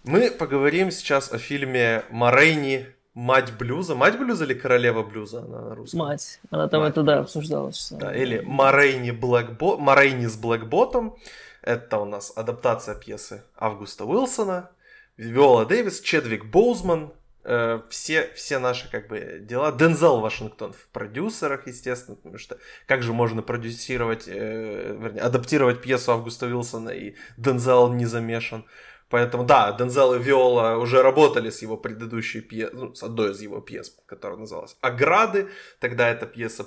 Мы 0.03 0.31
поговорим 0.33 0.91
сейчас 0.91 1.33
о 1.33 1.39
фильме 1.39 2.03
Морейни 2.11 2.89
«Мать 3.15 3.53
блюза». 3.57 3.95
«Мать 3.95 4.19
блюза» 4.19 4.45
или 4.45 4.55
«Королева 4.55 5.05
блюза» 5.05 5.41
она 5.41 5.61
на 5.61 5.75
русском? 5.77 6.01
«Мать». 6.01 6.41
Она 6.51 6.67
там 6.67 6.81
Мать. 6.81 6.91
это, 6.91 7.03
да, 7.03 7.19
обсуждалась. 7.21 7.93
Да, 7.93 8.13
или 8.13 8.41
«Морейни, 8.41 9.13
Блэкбо... 9.13 9.77
Морейни 9.77 10.27
с 10.27 10.37
Блэкботом». 10.37 11.17
Это 11.63 11.99
у 11.99 12.07
нас 12.07 12.33
адаптация 12.35 12.97
пьесы 12.97 13.45
Августа 13.57 14.05
Уилсона. 14.05 14.71
Виола 15.17 15.67
Дэвис, 15.67 16.01
Чедвик 16.01 16.47
Боузман, 16.47 17.13
Э, 17.43 17.81
все, 17.89 18.31
все 18.35 18.59
наши 18.59 18.91
как 18.91 19.09
бы 19.09 19.39
дела. 19.41 19.73
Дензел 19.73 20.21
Вашингтон 20.21 20.73
в 20.73 20.89
продюсерах, 20.89 21.67
естественно, 21.67 22.17
потому 22.17 22.39
что 22.39 22.59
как 22.87 23.03
же 23.03 23.13
можно 23.13 23.43
продюсировать, 23.43 24.25
э, 24.29 24.97
вернее, 24.99 25.23
адаптировать 25.23 25.81
пьесу 25.81 26.13
Августа 26.13 26.47
Вилсона 26.47 26.91
и 26.91 27.15
Дензел 27.39 27.93
не 27.93 28.05
замешан. 28.05 28.67
Поэтому, 29.09 29.45
да, 29.45 29.73
Дензел 29.73 30.15
и 30.15 30.19
Виола 30.21 30.77
уже 30.77 31.03
работали 31.03 31.51
с 31.51 31.63
его 31.63 31.77
предыдущей 31.77 32.43
пьесой, 32.43 32.77
ну, 32.77 32.95
с 32.95 33.03
одной 33.03 33.33
из 33.33 33.41
его 33.41 33.61
пьес, 33.61 33.97
которая 34.07 34.39
называлась 34.39 34.77
«Ограды». 34.83 35.49
Тогда 35.81 36.09
эта 36.09 36.27
пьеса, 36.27 36.67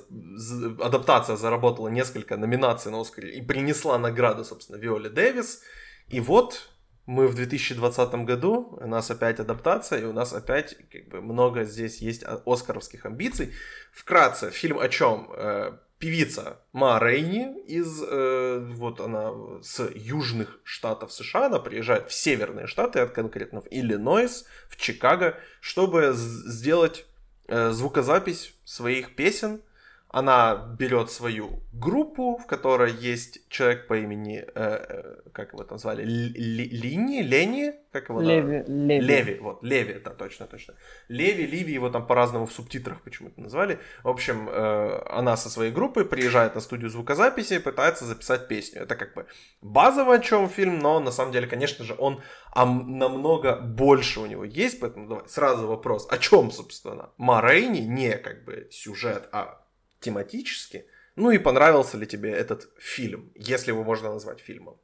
адаптация 0.82 1.38
заработала 1.38 1.88
несколько 1.88 2.36
номинаций 2.36 2.92
на 2.92 3.00
Оскаре 3.00 3.32
и 3.32 3.42
принесла 3.42 3.98
награду, 3.98 4.44
собственно, 4.44 4.76
Виоле 4.76 5.10
Дэвис. 5.10 5.62
И 6.10 6.20
вот 6.20 6.73
мы 7.06 7.28
в 7.28 7.36
2020 7.36 8.14
году, 8.26 8.78
у 8.80 8.88
нас 8.88 9.12
опять 9.12 9.40
адаптация, 9.40 10.00
и 10.00 10.06
у 10.06 10.14
нас 10.14 10.34
опять 10.34 10.78
как 10.90 11.08
бы 11.10 11.22
много 11.22 11.66
здесь 11.66 11.98
есть 12.02 12.24
оскаровских 12.24 13.06
амбиций. 13.06 13.54
Вкратце, 13.92 14.52
фильм 14.52 14.80
о 14.80 14.88
чем? 14.88 15.30
Э, 15.36 15.78
певица 16.00 16.62
Ма 16.72 17.00
Рейни 17.02 17.62
из, 17.66 18.02
э, 18.02 18.60
вот 18.72 19.02
она 19.02 19.32
с 19.62 19.90
южных 19.94 20.60
штатов 20.64 21.12
США, 21.12 21.48
она 21.48 21.60
приезжает 21.60 22.10
в 22.10 22.14
северные 22.14 22.68
штаты, 22.68 23.00
от 23.00 23.12
конкретно 23.12 23.62
в 23.62 23.68
Иллинойс, 23.70 24.46
в 24.70 24.78
Чикаго, 24.78 25.38
чтобы 25.60 26.14
сделать 26.14 27.06
э, 27.48 27.72
звукозапись 27.72 28.54
своих 28.64 29.16
песен– 29.16 29.62
она 30.14 30.76
берет 30.80 31.10
свою 31.10 31.64
группу, 31.74 32.38
в 32.38 32.46
которой 32.46 32.94
есть 32.94 33.50
человек 33.50 33.88
по 33.88 33.98
имени, 33.98 34.46
э, 34.56 34.86
э 34.90 35.16
как 35.34 35.54
его 35.54 35.64
там 35.64 35.80
звали, 35.80 36.04
Лини, 36.06 37.24
Лени, 37.24 37.74
как 37.92 38.10
его 38.10 38.22
Леви, 38.22 38.64
на... 38.68 39.00
Леви. 39.00 39.08
Леви, 39.08 39.40
вот, 39.40 39.64
Леви, 39.64 40.00
да, 40.06 40.12
точно, 40.12 40.46
точно. 40.46 40.76
Леви, 41.10 41.48
Ливи, 41.48 41.74
его 41.74 41.90
там 41.90 42.06
по-разному 42.06 42.46
в 42.46 42.52
субтитрах 42.52 43.02
почему-то 43.02 43.42
назвали. 43.42 43.80
В 44.04 44.10
общем, 44.10 44.50
э, 44.50 45.02
она 45.10 45.36
со 45.36 45.50
своей 45.50 45.72
группой 45.72 46.06
приезжает 46.06 46.54
на 46.54 46.62
студию 46.62 46.92
звукозаписи 46.92 47.56
и 47.56 47.60
пытается 47.60 48.06
записать 48.06 48.48
песню. 48.48 48.84
Это 48.84 48.96
как 48.96 49.16
бы 49.16 49.26
базово 49.62 50.14
о 50.14 50.20
чем 50.20 50.48
фильм, 50.48 50.78
но 50.78 51.00
на 51.00 51.12
самом 51.12 51.32
деле, 51.32 51.48
конечно 51.48 51.84
же, 51.86 51.96
он 51.98 52.22
а 52.52 52.66
намного 52.66 53.56
больше 53.56 54.20
у 54.20 54.28
него 54.28 54.44
есть, 54.44 54.80
поэтому 54.80 55.08
давай 55.08 55.28
сразу 55.28 55.68
вопрос, 55.68 56.08
о 56.12 56.20
чем, 56.20 56.52
собственно, 56.52 57.10
Марейни, 57.18 57.80
не 57.80 58.16
как 58.18 58.46
бы 58.46 58.68
сюжет, 58.70 59.28
а 59.32 59.63
тематически. 60.04 60.86
Ну 61.16 61.32
и 61.32 61.38
понравился 61.38 61.98
ли 61.98 62.06
тебе 62.06 62.32
этот 62.32 62.70
фильм, 62.78 63.32
если 63.36 63.72
его 63.72 63.84
можно 63.84 64.12
назвать 64.12 64.40
фильмом? 64.40 64.76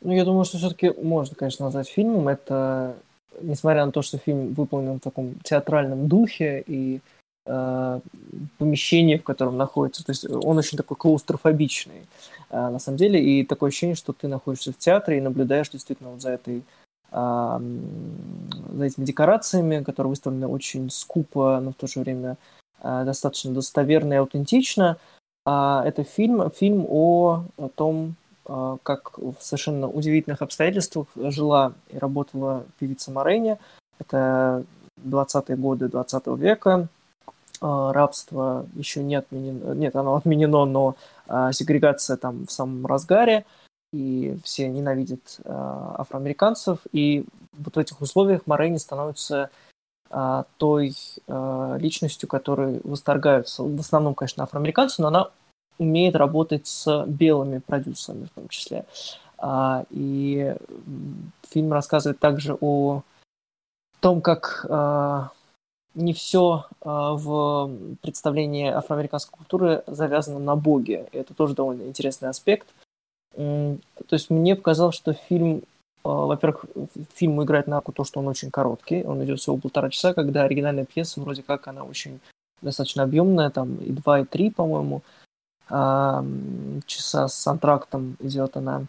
Ну, 0.00 0.12
я 0.12 0.24
думаю, 0.24 0.44
что 0.44 0.58
все-таки 0.58 0.90
можно, 0.90 1.36
конечно, 1.36 1.64
назвать 1.64 1.88
фильмом. 1.88 2.28
Это, 2.28 2.96
несмотря 3.40 3.86
на 3.86 3.92
то, 3.92 4.02
что 4.02 4.18
фильм 4.18 4.52
выполнен 4.54 4.96
в 4.96 5.00
таком 5.00 5.34
театральном 5.44 6.08
духе 6.08 6.64
и 6.66 7.00
э, 7.46 8.00
помещение, 8.58 9.18
в 9.18 9.22
котором 9.22 9.56
находится. 9.56 10.04
То 10.04 10.10
есть 10.10 10.28
он 10.28 10.58
очень 10.58 10.76
такой 10.76 10.96
клаустрофобичный, 10.96 12.06
э, 12.50 12.68
на 12.68 12.80
самом 12.80 12.98
деле, 12.98 13.22
и 13.22 13.44
такое 13.44 13.68
ощущение, 13.68 13.94
что 13.94 14.12
ты 14.12 14.26
находишься 14.26 14.72
в 14.72 14.78
театре 14.78 15.18
и 15.18 15.20
наблюдаешь 15.20 15.70
действительно 15.70 16.10
вот 16.10 16.20
за 16.20 16.30
этой 16.30 16.62
за 17.12 17.60
этими 18.86 19.04
декорациями, 19.04 19.84
которые 19.84 20.08
выставлены 20.08 20.46
очень 20.46 20.88
скупо, 20.88 21.60
но 21.60 21.72
в 21.72 21.74
то 21.74 21.86
же 21.86 22.00
время 22.00 22.38
достаточно 22.82 23.52
достоверно 23.52 24.14
и 24.14 24.16
аутентично. 24.16 24.98
А 25.44 25.82
это 25.84 26.04
фильм, 26.04 26.50
фильм 26.50 26.86
о, 26.88 27.44
о 27.56 27.68
том, 27.68 28.14
э, 28.46 28.76
как 28.82 29.18
в 29.18 29.36
совершенно 29.40 29.88
удивительных 29.88 30.40
обстоятельствах 30.42 31.08
жила 31.16 31.72
и 31.90 31.98
работала 31.98 32.64
певица 32.78 33.10
Морейни. 33.10 33.58
Это 33.98 34.64
20-е 35.04 35.56
годы 35.56 35.88
20 35.88 36.26
века. 36.38 36.88
А, 37.60 37.92
рабство 37.92 38.66
еще 38.74 39.02
не 39.02 39.16
отменено, 39.16 39.72
нет, 39.74 39.94
оно 39.96 40.16
отменено, 40.16 40.64
но 40.64 40.96
сегрегация 41.52 42.16
там 42.16 42.46
в 42.46 42.52
самом 42.52 42.84
разгаре, 42.86 43.46
и 43.92 44.36
все 44.42 44.68
ненавидят 44.68 45.38
афроамериканцев, 45.44 46.80
и 46.92 47.24
вот 47.52 47.76
в 47.76 47.78
этих 47.78 48.00
условиях 48.00 48.42
Морейни 48.46 48.78
становится 48.78 49.48
той 50.58 50.94
личностью, 51.78 52.28
которой 52.28 52.80
восторгаются, 52.84 53.62
в 53.62 53.80
основном, 53.80 54.14
конечно, 54.14 54.44
афроамериканцы, 54.44 55.00
но 55.00 55.08
она 55.08 55.30
умеет 55.78 56.16
работать 56.16 56.66
с 56.66 57.04
белыми 57.06 57.58
продюсерами 57.58 58.26
в 58.26 58.30
том 58.30 58.48
числе. 58.48 58.84
И 59.90 60.54
фильм 61.48 61.72
рассказывает 61.72 62.18
также 62.18 62.56
о 62.60 63.02
том, 64.00 64.20
как 64.20 64.66
не 65.94 66.12
все 66.14 66.64
в 66.80 67.70
представлении 68.00 68.68
афроамериканской 68.68 69.36
культуры 69.36 69.82
завязано 69.86 70.38
на 70.38 70.56
Боге. 70.56 71.08
И 71.12 71.18
это 71.18 71.34
тоже 71.34 71.54
довольно 71.54 71.82
интересный 71.82 72.28
аспект. 72.28 72.66
То 73.34 73.78
есть 74.10 74.30
мне 74.30 74.56
показалось, 74.56 74.94
что 74.94 75.14
фильм, 75.14 75.62
во-первых, 76.04 76.64
фильм 77.14 77.42
играет 77.42 77.66
на 77.66 77.76
руку 77.76 77.92
то, 77.92 78.04
что 78.04 78.20
он 78.20 78.28
очень 78.28 78.50
короткий, 78.50 79.04
он 79.04 79.22
идет 79.24 79.40
всего 79.40 79.56
полтора 79.56 79.90
часа, 79.90 80.14
когда 80.14 80.42
оригинальная 80.42 80.84
пьеса 80.84 81.20
вроде 81.20 81.42
как 81.42 81.68
она 81.68 81.84
очень 81.84 82.20
достаточно 82.60 83.02
объемная, 83.02 83.50
там 83.50 83.76
и 83.76 83.90
два, 83.90 84.20
и 84.20 84.24
три, 84.24 84.50
по-моему, 84.50 85.02
часа 85.68 87.28
с 87.28 87.46
антрактом 87.46 88.16
идет 88.20 88.56
она. 88.56 88.86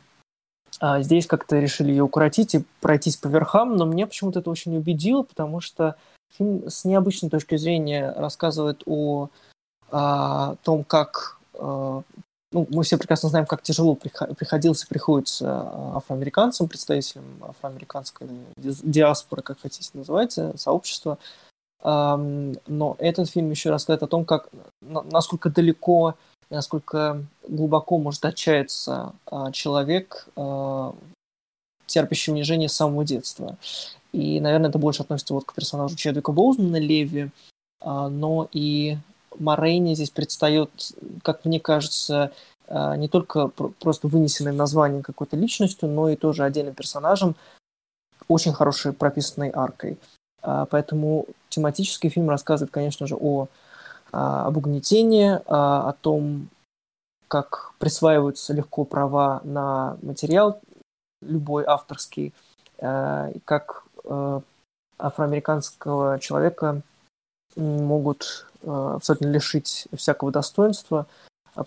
А 0.79 1.01
здесь 1.01 1.27
как-то 1.27 1.59
решили 1.59 1.91
ее 1.91 2.03
укоротить 2.03 2.55
и 2.55 2.63
пройтись 2.81 3.17
по 3.17 3.27
верхам, 3.27 3.75
но 3.75 3.85
мне 3.85 4.07
почему-то 4.07 4.39
это 4.39 4.49
очень 4.49 4.75
убедило, 4.75 5.21
потому 5.21 5.61
что 5.61 5.95
фильм 6.35 6.67
с 6.67 6.83
необычной 6.83 7.29
точки 7.29 7.57
зрения 7.57 8.11
рассказывает 8.17 8.81
о, 8.85 9.29
о 9.91 10.55
том, 10.63 10.83
как 10.83 11.37
ну, 12.53 12.67
мы 12.69 12.83
все 12.83 12.97
прекрасно 12.97 13.29
знаем, 13.29 13.45
как 13.45 13.61
тяжело 13.63 13.95
приходилось 13.95 14.83
и 14.83 14.87
приходится 14.87 15.95
афроамериканцам, 15.95 16.69
представителям 16.69 17.25
афроамериканской 17.41 18.27
диаспоры, 18.55 19.41
как 19.41 19.59
хотите 19.59 19.89
называйте, 19.93 20.53
сообщества. 20.55 21.17
Но 21.83 22.95
этот 22.99 23.29
фильм 23.29 23.49
еще 23.49 23.69
рассказывает 23.69 24.03
о 24.03 24.07
том, 24.07 24.23
как, 24.23 24.47
насколько 24.81 25.49
далеко 25.49 26.15
насколько 26.53 27.25
глубоко 27.47 27.97
может 27.97 28.23
отчаяться 28.25 29.13
а, 29.25 29.51
человек, 29.51 30.27
а, 30.35 30.95
терпящий 31.85 32.31
унижение 32.31 32.69
с 32.69 32.73
самого 32.73 33.03
детства. 33.03 33.57
И, 34.11 34.39
наверное, 34.39 34.69
это 34.69 34.77
больше 34.77 35.01
относится 35.01 35.33
вот 35.33 35.45
к 35.45 35.53
персонажу 35.53 35.95
Чедвика 35.95 36.31
Боузмана, 36.31 36.77
Леви, 36.77 37.29
а, 37.81 38.09
но 38.09 38.47
и 38.51 38.97
Морейни 39.39 39.93
здесь 39.93 40.09
предстает, 40.09 40.69
как 41.23 41.45
мне 41.45 41.59
кажется, 41.59 42.31
не 42.69 43.07
только 43.07 43.47
просто 43.47 44.07
вынесенным 44.07 44.55
названием 44.55 45.03
какой-то 45.03 45.35
личностью, 45.35 45.89
но 45.89 46.09
и 46.09 46.15
тоже 46.15 46.43
отдельным 46.43 46.73
персонажем, 46.73 47.35
очень 48.27 48.53
хорошей 48.53 48.93
прописанной 48.93 49.51
аркой. 49.53 49.97
Поэтому 50.41 51.25
тематический 51.49 52.09
фильм 52.09 52.29
рассказывает, 52.29 52.71
конечно 52.71 53.05
же, 53.05 53.15
о 53.15 53.47
а, 54.13 54.45
об 54.45 54.57
угнетении, 54.57 55.39
а, 55.47 55.89
о 55.89 55.93
том, 55.93 56.47
как 57.27 57.73
присваиваются 57.79 58.53
легко 58.53 58.85
права 58.85 59.41
на 59.43 59.97
материал, 60.03 60.61
любой 61.21 61.65
авторский, 61.65 62.31
а, 62.79 63.29
и 63.33 63.39
как 63.39 63.83
афроамериканского 64.99 66.19
человека 66.19 66.81
могут 67.55 68.47
абсолютно 68.65 69.27
лишить 69.27 69.87
всякого 69.95 70.31
достоинства, 70.31 71.05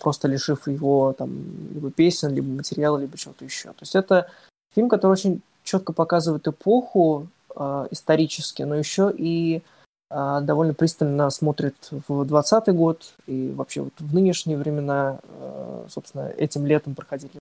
просто 0.01 0.29
лишив 0.29 0.67
его 0.67 1.13
там 1.13 1.31
либо 1.75 1.91
песен, 1.91 2.35
либо 2.35 2.49
материала, 2.49 2.99
либо 2.99 3.17
чего-то 3.19 3.45
еще. 3.45 3.69
То 3.69 3.83
есть 3.83 3.95
это 3.95 4.31
фильм, 4.75 4.89
который 4.89 5.13
очень 5.13 5.43
четко 5.63 5.93
показывает 5.93 6.49
эпоху 6.49 7.29
э, 7.55 7.89
исторически, 7.91 8.63
но 8.63 8.77
еще 8.77 9.13
и 9.15 9.63
а, 10.09 10.41
довольно 10.41 10.73
пристально 10.73 11.31
смотрит 11.31 11.75
в 11.91 12.25
2020 12.25 12.69
год 12.75 13.15
и 13.27 13.53
вообще 13.55 13.83
вот 13.83 13.93
в 13.99 14.15
нынешние 14.15 14.57
времена. 14.57 15.19
А, 15.41 15.87
собственно, 15.89 16.29
этим 16.29 16.65
летом 16.65 16.95
проходили 16.95 17.33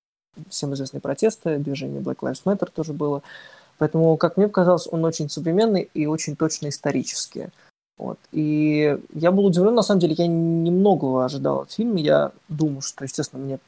всем 0.50 0.74
известные 0.74 1.02
протесты, 1.02 1.60
движение 1.60 2.02
Black 2.02 2.18
Lives 2.18 2.44
Matter 2.44 2.70
тоже 2.74 2.94
было. 2.94 3.22
Поэтому, 3.78 4.18
как 4.18 4.38
мне 4.38 4.48
показалось, 4.48 4.88
он 4.90 5.06
очень 5.06 5.30
современный 5.30 5.90
и 5.94 6.08
очень 6.08 6.36
точно 6.36 6.70
исторический. 6.70 7.50
Вот. 7.98 8.20
И 8.32 8.98
я 9.14 9.32
был 9.32 9.46
удивлен, 9.46 9.74
на 9.74 9.82
самом 9.82 10.02
деле, 10.02 10.16
я 10.18 10.28
немного 10.28 11.24
ожидал 11.24 11.62
от 11.62 11.72
фильма. 11.72 12.00
Я 12.00 12.32
думаю, 12.50 12.82
что, 12.82 13.06
естественно, 13.06 13.44
мне 13.44 13.60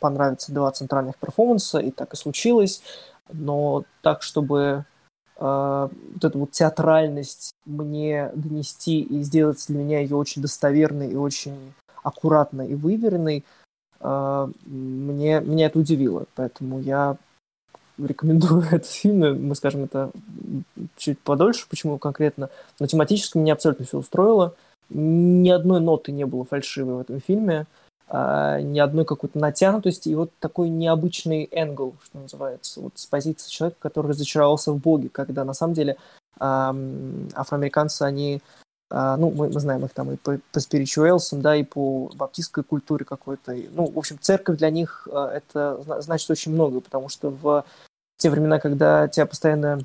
понравятся 0.00 0.52
два 0.52 0.70
центральных 0.70 1.16
перформанса, 1.16 1.78
и 1.78 1.90
так 1.90 2.12
и 2.12 2.16
случилось. 2.16 2.82
Но 3.32 3.84
так, 4.02 4.22
чтобы 4.22 4.84
э, 5.36 5.88
вот 6.14 6.24
эту 6.24 6.38
вот 6.38 6.50
театральность 6.50 7.52
мне 7.64 8.30
донести 8.34 9.00
и 9.00 9.22
сделать 9.22 9.64
для 9.68 9.78
меня 9.78 10.00
ее 10.00 10.16
очень 10.16 10.42
достоверной 10.42 11.12
и 11.12 11.16
очень 11.16 11.72
аккуратной 12.02 12.68
и 12.68 12.74
выверенной, 12.74 13.44
э, 14.00 14.48
мне, 14.66 15.40
меня 15.40 15.66
это 15.66 15.78
удивило. 15.78 16.26
Поэтому 16.34 16.80
я 16.80 17.16
рекомендую 18.06 18.62
этот 18.70 18.86
фильм. 18.86 19.46
Мы 19.46 19.54
скажем 19.54 19.84
это 19.84 20.10
чуть 20.96 21.18
подольше, 21.20 21.66
почему 21.68 21.98
конкретно. 21.98 22.50
Но 22.78 22.86
тематически 22.86 23.38
меня 23.38 23.54
абсолютно 23.54 23.84
все 23.84 23.98
устроило. 23.98 24.54
Ни 24.88 25.50
одной 25.50 25.80
ноты 25.80 26.12
не 26.12 26.26
было 26.26 26.44
фальшивой 26.44 26.94
в 26.94 27.00
этом 27.00 27.20
фильме. 27.20 27.66
А, 28.12 28.60
ни 28.60 28.80
одной 28.80 29.04
какой-то 29.04 29.38
натянутости 29.38 30.08
и 30.08 30.16
вот 30.16 30.30
такой 30.40 30.68
необычный 30.68 31.48
энгл, 31.52 31.94
что 32.02 32.18
называется, 32.18 32.80
вот 32.80 32.92
с 32.96 33.06
позиции 33.06 33.48
человека, 33.48 33.78
который 33.78 34.08
разочаровался 34.08 34.72
в 34.72 34.78
Боге, 34.78 35.08
когда 35.08 35.44
на 35.44 35.54
самом 35.54 35.74
деле 35.74 35.96
афроамериканцы, 36.40 38.02
они, 38.02 38.40
а, 38.90 39.16
ну, 39.16 39.30
мы, 39.30 39.48
мы 39.50 39.60
знаем 39.60 39.84
их 39.84 39.92
там 39.92 40.10
и 40.10 40.16
по, 40.16 40.40
по 40.52 40.58
спиричуэлсам, 40.58 41.40
да, 41.40 41.54
и 41.54 41.62
по 41.62 42.10
баптистской 42.14 42.64
культуре 42.64 43.04
какой-то. 43.04 43.54
Ну, 43.72 43.90
в 43.90 43.98
общем, 43.98 44.18
церковь 44.20 44.58
для 44.58 44.70
них 44.70 45.06
а, 45.12 45.30
это 45.30 45.80
значит 46.00 46.28
очень 46.30 46.52
много, 46.52 46.80
потому 46.80 47.08
что 47.08 47.30
в 47.30 47.64
те 48.20 48.30
времена, 48.30 48.60
когда 48.60 49.08
тебя 49.08 49.26
постоянно 49.26 49.80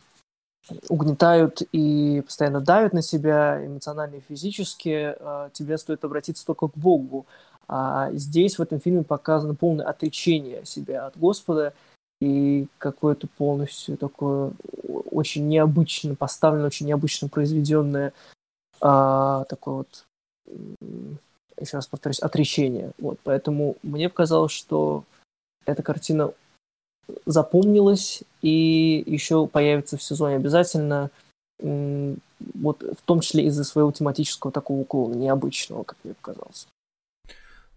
угнетают 0.90 1.62
и 1.72 2.22
постоянно 2.26 2.60
давят 2.60 2.94
на 2.94 3.02
себя 3.02 3.66
эмоционально 3.66 4.16
и 4.16 4.24
физически, 4.28 5.16
тебе 5.54 5.78
стоит 5.78 6.04
обратиться 6.04 6.46
только 6.46 6.68
к 6.68 6.78
Богу. 6.78 7.26
А 7.68 8.12
здесь 8.14 8.58
в 8.58 8.62
этом 8.62 8.80
фильме 8.80 9.04
показано 9.04 9.56
полное 9.56 9.86
отречение 9.86 10.66
себя 10.66 11.08
от 11.08 11.18
Господа 11.18 11.74
и 12.22 12.68
какое-то 12.78 13.28
полностью 13.28 13.98
такое 13.98 14.52
очень 15.12 15.48
необычно 15.48 16.16
поставленное, 16.16 16.68
очень 16.68 16.88
необычно 16.88 17.28
произведенное 17.28 18.14
а, 18.82 19.46
такое 19.46 19.76
вот, 19.76 20.06
еще 21.60 21.78
раз 21.78 21.88
повторюсь, 21.88 22.20
отречение. 22.20 22.92
Вот, 22.98 23.20
поэтому 23.24 23.78
мне 23.84 24.10
показалось, 24.10 24.52
что 24.52 25.04
эта 25.66 25.82
картина 25.82 26.34
запомнилась 27.26 28.24
и 28.42 29.04
еще 29.06 29.48
появится 29.48 29.98
в 29.98 30.04
сезоне 30.04 30.36
обязательно, 30.36 31.10
вот 31.60 32.82
в 32.82 33.02
том 33.06 33.22
числе 33.22 33.46
из-за 33.46 33.64
своего 33.64 33.92
тематического 33.92 34.52
такого 34.52 34.80
уклона, 34.82 35.16
необычного, 35.16 35.84
как 35.84 35.98
мне 36.04 36.14
показалось. 36.14 36.68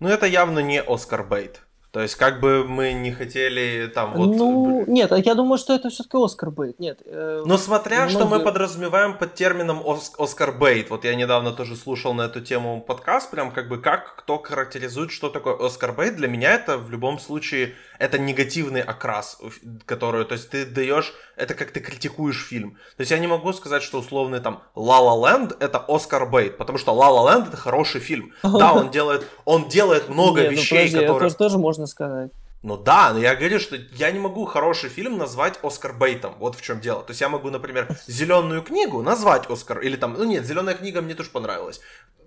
Ну, 0.01 0.09
это 0.09 0.27
явно 0.27 0.61
не 0.61 0.83
Оскар 0.83 1.25
Бейт. 1.25 1.63
То 1.99 2.03
есть, 2.03 2.15
как 2.15 2.39
бы 2.39 2.63
мы 2.63 2.93
не 2.93 3.11
хотели 3.11 3.91
там 3.93 4.15
вот... 4.15 4.29
Ну, 4.29 4.85
нет, 4.87 5.11
я 5.11 5.35
думаю, 5.35 5.59
что 5.59 5.75
это 5.75 5.91
все-таки 5.91 6.17
Оскар 6.17 6.53
Бейт. 6.53 6.79
Нет. 6.79 7.03
Э, 7.05 7.43
Но 7.45 7.59
смотря, 7.59 8.03
многие... 8.05 8.13
что 8.13 8.27
мы 8.29 8.39
подразумеваем 8.39 9.19
под 9.19 9.35
термином 9.35 9.83
Оскар 10.17 10.57
Бейт. 10.57 10.91
Вот 10.91 11.05
я 11.05 11.17
недавно 11.17 11.51
тоже 11.51 11.75
слушал 11.75 12.15
на 12.15 12.27
эту 12.27 12.41
тему 12.41 12.81
подкаст, 12.87 13.33
прям 13.33 13.51
как 13.51 13.69
бы 13.69 13.79
как 13.79 14.15
кто 14.15 14.39
характеризует, 14.39 15.11
что 15.11 15.29
такое 15.29 15.57
Оскар 15.57 15.93
Бейт. 15.93 16.15
Для 16.15 16.29
меня 16.29 16.53
это 16.53 16.79
в 16.79 16.89
любом 16.89 17.19
случае 17.19 17.75
это 17.99 18.17
негативный 18.17 18.81
окрас, 18.81 19.41
который, 19.85 20.25
то 20.25 20.35
есть 20.35 20.51
ты 20.51 20.65
даешь, 20.67 21.13
это 21.35 21.55
как 21.55 21.73
ты 21.73 21.81
критикуешь 21.81 22.47
фильм. 22.47 22.79
То 22.97 23.01
есть 23.01 23.11
я 23.11 23.19
не 23.19 23.27
могу 23.27 23.53
сказать, 23.53 23.83
что 23.83 23.99
условный 23.99 24.39
там 24.39 24.63
La 24.77 25.01
La 25.01 25.21
Land 25.21 25.57
это 25.59 25.85
Оскар 25.89 26.31
Бейт, 26.31 26.59
потому 26.59 26.79
что 26.79 26.93
La 26.93 27.11
La 27.11 27.27
Land 27.27 27.49
это 27.49 27.57
хороший 27.57 28.01
фильм. 28.01 28.33
Да, 28.45 28.73
он 28.73 28.93
делает, 28.93 29.27
он 29.45 29.69
делает 29.69 30.09
много 30.09 30.43
ну 30.43 30.51
вещей, 30.51 30.89
которые... 30.93 31.29
Тоже 31.33 31.59
можно 31.59 31.88
сказать. 31.89 32.31
Ну 32.63 32.77
да, 32.77 33.13
но 33.13 33.21
я 33.21 33.37
говорю, 33.37 33.61
что 33.61 33.77
я 33.77 34.11
не 34.11 34.19
могу 34.19 34.45
хороший 34.45 34.91
фильм 34.91 35.17
назвать 35.17 35.61
Оскар 35.63 35.93
Бейтом. 35.93 36.35
Вот 36.39 36.57
в 36.57 36.63
чем 36.63 36.81
дело. 36.81 37.03
То 37.03 37.13
есть 37.13 37.21
я 37.21 37.29
могу, 37.29 37.51
например, 37.51 37.89
зеленую 38.07 38.63
книгу 38.63 39.01
назвать 39.03 39.49
Оскар. 39.49 39.81
Или 39.81 39.97
там, 39.97 40.15
ну 40.15 40.25
нет, 40.25 40.45
зеленая 40.45 40.75
книга 40.75 41.01
мне 41.01 41.15
тоже 41.15 41.31
понравилась. 41.31 41.81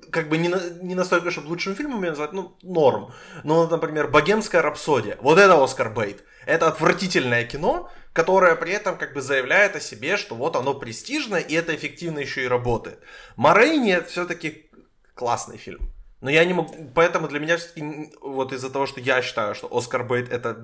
Как 0.09 0.29
бы 0.29 0.37
не, 0.37 0.47
на, 0.47 0.59
не 0.81 0.95
настолько, 0.95 1.31
чтобы 1.31 1.47
лучшим 1.47 1.75
фильмом 1.75 2.03
ее 2.03 2.11
назвать, 2.11 2.31
ну, 2.31 2.55
норм. 2.61 3.13
Но, 3.43 3.67
например, 3.67 4.07
Богемская 4.07 4.61
рапсодия. 4.61 5.17
Вот 5.21 5.37
это 5.37 5.61
Оскар 5.61 5.93
Бейт. 5.93 6.23
Это 6.45 6.67
отвратительное 6.67 7.43
кино, 7.43 7.89
которое 8.13 8.55
при 8.55 8.71
этом 8.71 8.97
как 8.97 9.13
бы 9.13 9.21
заявляет 9.21 9.75
о 9.75 9.81
себе, 9.81 10.15
что 10.15 10.35
вот 10.35 10.55
оно 10.55 10.73
престижно, 10.73 11.35
и 11.35 11.53
это 11.53 11.75
эффективно 11.75 12.19
еще 12.19 12.43
и 12.43 12.47
работает. 12.47 12.99
Морейни 13.35 14.01
все-таки 14.07 14.69
классный 15.13 15.57
фильм. 15.57 15.91
Но 16.21 16.29
я 16.29 16.45
не 16.45 16.53
могу, 16.53 16.73
поэтому 16.93 17.27
для 17.27 17.39
меня 17.39 17.57
все-таки, 17.57 18.11
вот 18.21 18.53
из-за 18.53 18.69
того, 18.69 18.85
что 18.85 18.99
я 18.99 19.21
считаю, 19.21 19.55
что 19.55 19.67
Оскар 19.75 20.03
Бейт 20.03 20.31
это 20.31 20.55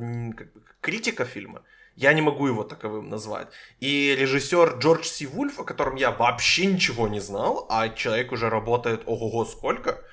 критика 0.82 1.26
фильма, 1.26 1.64
я 1.96 2.14
не 2.14 2.22
могу 2.22 2.48
его 2.48 2.64
таковым 2.64 3.10
назвать. 3.10 3.48
И 3.80 4.16
режиссер 4.16 4.78
Джордж 4.78 5.06
Си 5.06 5.26
Вульф, 5.26 5.60
о 5.60 5.64
котором 5.64 5.96
я 5.96 6.12
вообще 6.12 6.68
ничего 6.68 7.08
не 7.08 7.20
знал, 7.20 7.66
а 7.70 7.90
человек 7.90 8.32
уже 8.32 8.50
работает 8.50 9.02
ого-го 9.08 9.46
сколько, 9.46 10.04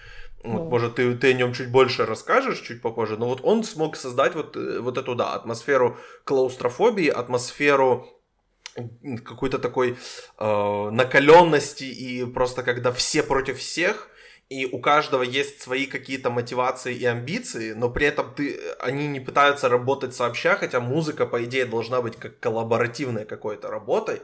вот, 0.45 0.63
mm. 0.63 0.69
может, 0.69 0.95
ты, 0.97 1.15
ты 1.15 1.31
о 1.31 1.33
нем 1.35 1.53
чуть 1.53 1.71
больше 1.71 2.05
расскажешь, 2.05 2.61
чуть 2.61 2.83
попозже, 2.83 3.17
но 3.17 3.27
вот 3.27 3.41
он 3.43 3.65
смог 3.65 3.97
создать 3.97 4.35
вот, 4.35 4.57
э, 4.57 4.81
вот 4.81 4.99
эту, 4.99 5.15
да, 5.15 5.33
атмосферу 5.33 5.97
клаустрофобии, 6.25 7.09
атмосферу 7.09 8.07
какой-то 9.25 9.59
такой 9.59 9.97
э, 10.39 10.91
накаленности 10.91 11.85
и 11.85 12.25
просто 12.27 12.63
когда 12.63 12.93
все 12.93 13.23
против 13.23 13.59
всех, 13.59 14.09
и 14.49 14.67
у 14.67 14.79
каждого 14.79 15.23
есть 15.23 15.63
свои 15.63 15.87
какие-то 15.87 16.31
мотивации 16.31 16.95
и 16.95 17.05
амбиции, 17.05 17.73
но 17.73 17.89
при 17.89 18.07
этом 18.07 18.35
ты, 18.35 18.61
они 18.79 19.09
не 19.09 19.21
пытаются 19.21 19.69
работать 19.69 20.15
сообща, 20.15 20.57
хотя 20.57 20.81
музыка, 20.81 21.27
по 21.27 21.43
идее, 21.45 21.65
должна 21.65 22.03
быть 22.03 22.17
как 22.17 22.39
коллаборативной 22.41 23.25
какой-то 23.25 23.69
работой. 23.69 24.21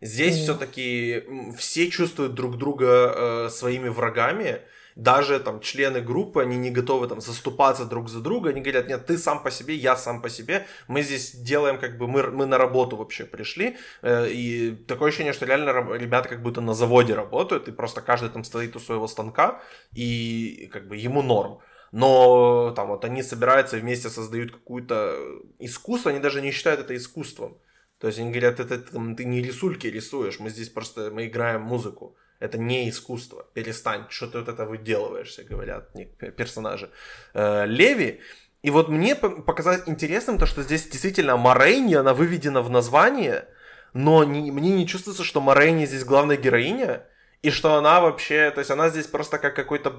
Здесь 0.00 0.38
mm. 0.38 0.42
все-таки 0.42 1.24
все 1.56 1.88
чувствуют 1.90 2.34
друг 2.34 2.58
друга 2.58 2.86
э, 2.86 3.48
своими 3.50 3.88
врагами, 3.88 4.62
даже 5.02 5.40
там 5.40 5.60
члены 5.60 6.00
группы, 6.00 6.42
они 6.42 6.56
не 6.56 6.70
готовы 6.70 7.08
там 7.08 7.20
заступаться 7.20 7.86
друг 7.86 8.08
за 8.08 8.20
друга, 8.20 8.50
они 8.50 8.60
говорят, 8.60 8.88
нет, 8.88 9.06
ты 9.06 9.16
сам 9.16 9.42
по 9.42 9.50
себе, 9.50 9.74
я 9.74 9.96
сам 9.96 10.20
по 10.20 10.28
себе, 10.28 10.66
мы 10.88 11.02
здесь 11.02 11.34
делаем 11.34 11.78
как 11.78 11.96
бы, 11.96 12.06
мы, 12.06 12.30
мы 12.30 12.46
на 12.46 12.58
работу 12.58 12.96
вообще 12.96 13.24
пришли, 13.24 13.76
э, 14.02 14.28
и 14.30 14.72
такое 14.86 15.08
ощущение, 15.08 15.32
что 15.32 15.46
реально 15.46 15.96
ребята 15.96 16.28
как 16.28 16.42
будто 16.42 16.60
на 16.60 16.74
заводе 16.74 17.14
работают, 17.14 17.68
и 17.68 17.72
просто 17.72 18.02
каждый 18.02 18.28
там 18.28 18.44
стоит 18.44 18.76
у 18.76 18.80
своего 18.80 19.06
станка, 19.06 19.62
и 19.94 20.68
как 20.72 20.86
бы 20.86 20.96
ему 20.96 21.22
норм. 21.22 21.60
Но 21.92 22.72
там 22.76 22.88
вот 22.88 23.04
они 23.04 23.22
собираются 23.22 23.76
и 23.76 23.80
вместе 23.80 24.10
создают 24.10 24.52
какое-то 24.52 25.16
искусство, 25.58 26.10
они 26.10 26.20
даже 26.20 26.42
не 26.42 26.52
считают 26.52 26.80
это 26.80 26.94
искусством. 26.94 27.58
То 27.98 28.06
есть 28.06 28.18
они 28.18 28.30
говорят, 28.30 28.60
это, 28.60 28.74
это 28.74 28.92
ты 29.16 29.24
не 29.24 29.42
рисульки 29.42 29.86
рисуешь, 29.86 30.40
мы 30.40 30.50
здесь 30.50 30.68
просто 30.68 31.10
мы 31.10 31.26
играем 31.26 31.62
музыку. 31.62 32.16
Это 32.40 32.58
не 32.58 32.88
искусство. 32.88 33.46
Перестань, 33.52 34.06
что 34.08 34.26
ты 34.26 34.38
вот 34.38 34.48
это 34.48 34.64
выделываешься, 34.64 35.44
говорят 35.44 35.92
персонажи. 36.36 36.90
Э, 37.34 37.66
Леви. 37.66 38.20
И 38.62 38.70
вот 38.70 38.88
мне 38.88 39.14
показалось 39.14 39.82
интересным 39.86 40.38
то, 40.38 40.46
что 40.46 40.62
здесь 40.62 40.88
действительно 40.88 41.36
Морейни, 41.36 41.94
она 41.94 42.14
выведена 42.14 42.62
в 42.62 42.70
название, 42.70 43.46
но 43.92 44.24
не, 44.24 44.50
мне 44.50 44.70
не 44.70 44.86
чувствуется, 44.86 45.24
что 45.24 45.40
Морейни 45.40 45.86
здесь 45.86 46.04
главная 46.04 46.36
героиня, 46.36 47.04
и 47.42 47.50
что 47.50 47.74
она 47.74 48.00
вообще, 48.00 48.50
то 48.50 48.60
есть 48.60 48.70
она 48.70 48.88
здесь 48.90 49.06
просто 49.06 49.38
как 49.38 49.54
какой-то 49.54 49.94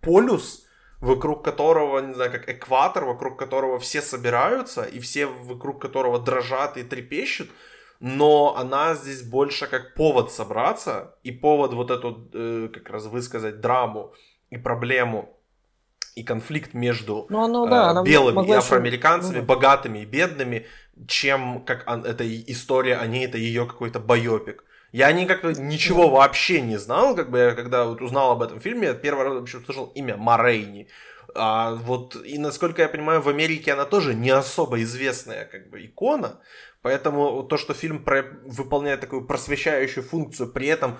полюс, 0.00 0.66
вокруг 1.00 1.44
которого, 1.44 1.98
не 2.00 2.14
знаю, 2.14 2.30
как 2.30 2.48
экватор, 2.48 3.04
вокруг 3.04 3.38
которого 3.38 3.78
все 3.78 4.02
собираются, 4.02 4.82
и 4.82 4.98
все 4.98 5.26
вокруг 5.26 5.80
которого 5.80 6.18
дрожат 6.18 6.76
и 6.76 6.82
трепещут, 6.82 7.50
но 8.00 8.56
она 8.56 8.94
здесь 8.94 9.22
больше 9.22 9.66
как 9.66 9.94
повод 9.94 10.32
собраться 10.32 11.14
и 11.22 11.30
повод 11.30 11.74
вот 11.74 11.90
эту 11.90 12.28
э, 12.32 12.68
как 12.72 12.88
раз 12.90 13.04
высказать 13.04 13.60
драму 13.60 14.14
и 14.48 14.56
проблему 14.56 15.36
и 16.16 16.24
конфликт 16.24 16.74
между 16.74 17.26
ну, 17.28 17.44
оно, 17.44 17.66
да, 17.66 18.00
э, 18.00 18.04
белыми 18.04 18.48
и 18.48 18.52
афроамериканцами, 18.52 19.36
еще... 19.36 19.44
богатыми 19.44 20.00
и 20.00 20.06
бедными, 20.06 20.66
чем 21.06 21.62
как 21.64 21.86
эта 21.86 22.24
история 22.50 22.96
о 22.96 23.06
ней, 23.06 23.26
это 23.26 23.38
ее 23.38 23.66
какой-то 23.66 24.00
байопик. 24.00 24.64
Я 24.92 25.12
не 25.12 25.26
как 25.26 25.44
ничего 25.44 26.08
вообще 26.08 26.62
не 26.62 26.78
знал, 26.78 27.14
как 27.14 27.30
бы 27.30 27.38
я 27.38 27.50
когда 27.52 27.84
вот 27.84 28.00
узнал 28.00 28.32
об 28.32 28.42
этом 28.42 28.60
фильме, 28.60 28.88
я 28.88 28.94
первый 28.94 29.24
раз 29.24 29.34
вообще 29.34 29.58
услышал 29.58 29.86
имя 29.94 30.16
Ма 30.16 30.34
Рейни. 30.34 30.88
А 31.34 31.74
вот 31.74 32.16
и 32.24 32.38
насколько 32.38 32.82
я 32.82 32.88
понимаю, 32.88 33.20
в 33.20 33.28
Америке 33.28 33.72
она 33.72 33.84
тоже 33.84 34.14
не 34.14 34.30
особо 34.30 34.82
известная 34.82 35.44
как 35.44 35.70
бы 35.70 35.84
икона, 35.84 36.40
Поэтому 36.82 37.42
то, 37.42 37.56
что 37.56 37.74
фильм 37.74 38.02
про... 38.02 38.24
выполняет 38.44 39.00
такую 39.00 39.26
просвещающую 39.26 40.02
функцию, 40.02 40.50
при 40.50 40.66
этом 40.66 40.98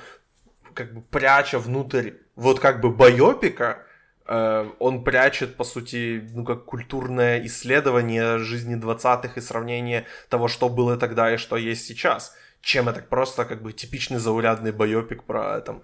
как 0.74 0.94
бы 0.94 1.02
пряча 1.02 1.58
внутрь 1.58 2.12
вот 2.36 2.60
как 2.60 2.80
бы 2.80 2.90
байопика, 2.90 3.82
э, 4.26 4.70
он 4.78 5.04
прячет, 5.04 5.56
по 5.56 5.64
сути, 5.64 6.28
ну, 6.34 6.44
как 6.44 6.64
культурное 6.64 7.44
исследование 7.46 8.38
жизни 8.38 8.76
20-х 8.76 9.32
и 9.36 9.40
сравнение 9.40 10.06
того, 10.28 10.48
что 10.48 10.68
было 10.68 10.96
тогда 10.96 11.32
и 11.32 11.38
что 11.38 11.56
есть 11.56 11.86
сейчас. 11.86 12.34
Чем 12.60 12.90
это 12.90 13.00
просто 13.00 13.46
как 13.46 13.62
бы 13.62 13.72
типичный 13.72 14.18
заурядный 14.18 14.72
байопик 14.72 15.24
про 15.24 15.60
там 15.62 15.82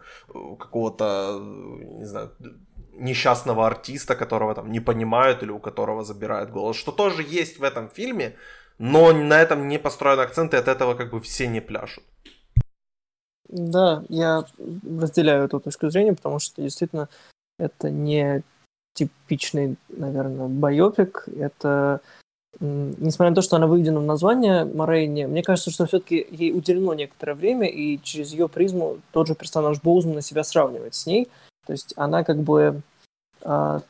какого-то, 0.58 1.40
не 1.40 2.04
знаю, 2.04 2.32
несчастного 2.92 3.66
артиста, 3.66 4.14
которого 4.14 4.54
там 4.54 4.70
не 4.70 4.80
понимают 4.80 5.42
или 5.42 5.50
у 5.50 5.58
которого 5.58 6.04
забирают 6.04 6.50
голос, 6.50 6.76
что 6.76 6.92
тоже 6.92 7.22
есть 7.22 7.58
в 7.58 7.64
этом 7.64 7.88
фильме, 7.88 8.36
но 8.78 9.12
на 9.12 9.40
этом 9.40 9.68
не 9.68 9.78
построен 9.78 10.20
акцент, 10.20 10.54
и 10.54 10.56
от 10.56 10.68
этого 10.68 10.94
как 10.94 11.10
бы 11.10 11.20
все 11.20 11.46
не 11.46 11.60
пляшут. 11.60 12.04
Да, 13.48 14.04
я 14.08 14.44
разделяю 14.98 15.44
эту 15.44 15.60
точку 15.60 15.88
зрения, 15.90 16.14
потому 16.14 16.38
что 16.38 16.62
действительно 16.62 17.08
это 17.58 17.90
не 17.90 18.42
типичный, 18.94 19.76
наверное, 19.88 20.48
байопик. 20.48 21.28
Это, 21.38 22.00
несмотря 22.58 23.30
на 23.30 23.36
то, 23.36 23.42
что 23.42 23.56
она 23.56 23.66
выведена 23.66 24.00
в 24.00 24.04
название 24.04 24.64
Морейни, 24.64 25.26
мне 25.26 25.42
кажется, 25.42 25.70
что 25.70 25.86
все-таки 25.86 26.26
ей 26.30 26.52
уделено 26.52 26.94
некоторое 26.94 27.34
время, 27.34 27.68
и 27.68 28.00
через 28.02 28.32
ее 28.32 28.48
призму 28.48 28.98
тот 29.12 29.28
же 29.28 29.34
персонаж 29.34 29.80
Боузмана 29.80 30.22
себя 30.22 30.42
сравнивает 30.42 30.94
с 30.94 31.06
ней. 31.06 31.28
То 31.66 31.72
есть 31.72 31.92
она 31.96 32.24
как 32.24 32.38
бы 32.38 32.82
а, 33.42 33.82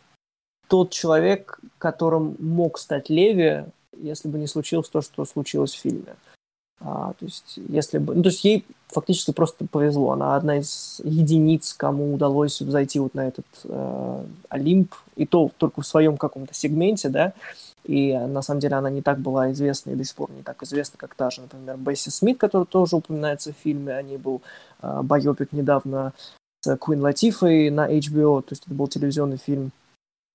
тот 0.69 0.91
человек, 0.91 1.61
которым 1.79 2.37
мог 2.39 2.79
стать 2.79 3.09
Леви, 3.09 3.65
если 4.01 4.28
бы 4.28 4.39
не 4.39 4.47
случилось 4.47 4.89
то, 4.89 5.01
что 5.01 5.24
случилось 5.24 5.74
в 5.74 5.81
фильме. 5.81 6.16
А, 6.81 7.14
то 7.18 7.24
есть, 7.24 7.59
если 7.68 7.98
бы, 7.98 8.14
ну, 8.14 8.23
то 8.23 8.28
есть 8.28 8.44
ей 8.44 8.64
фактически 8.89 9.32
просто 9.32 9.66
повезло. 9.66 10.12
Она 10.12 10.36
одна 10.36 10.59
из 10.59 11.01
единиц, 11.05 11.73
кому 11.73 12.14
удалось 12.14 12.59
зайти 12.59 12.98
вот 12.98 13.14
на 13.14 13.28
этот 13.28 13.47
э, 13.64 14.24
Олимп, 14.51 14.94
и 15.16 15.27
то 15.27 15.51
только 15.56 15.81
в 15.81 15.86
своем 15.86 16.16
каком-то 16.16 16.55
сегменте, 16.55 17.09
да. 17.09 17.32
И 17.85 18.12
на 18.12 18.43
самом 18.43 18.60
деле 18.60 18.77
она 18.77 18.90
не 18.90 19.01
так 19.01 19.20
была 19.20 19.52
известна 19.52 19.90
и 19.90 19.94
до 19.94 20.05
сих 20.05 20.16
пор 20.16 20.31
не 20.32 20.43
так 20.43 20.62
известна, 20.62 20.98
как 20.98 21.14
та 21.14 21.31
же, 21.31 21.43
например, 21.43 21.77
Бесси 21.77 22.10
Смит, 22.10 22.39
который 22.39 22.66
тоже 22.66 22.97
упоминается 22.97 23.52
в 23.52 23.56
фильме. 23.56 23.94
О 23.94 24.02
ней 24.02 24.18
был 24.18 24.43
э, 24.82 25.01
байопик 25.02 25.52
недавно 25.52 26.12
с 26.60 26.77
Куин 26.77 27.01
Латифой 27.01 27.70
на 27.70 27.89
HBO, 27.89 28.43
то 28.43 28.48
есть 28.51 28.64
это 28.66 28.74
был 28.74 28.89
телевизионный 28.89 29.39
фильм 29.39 29.70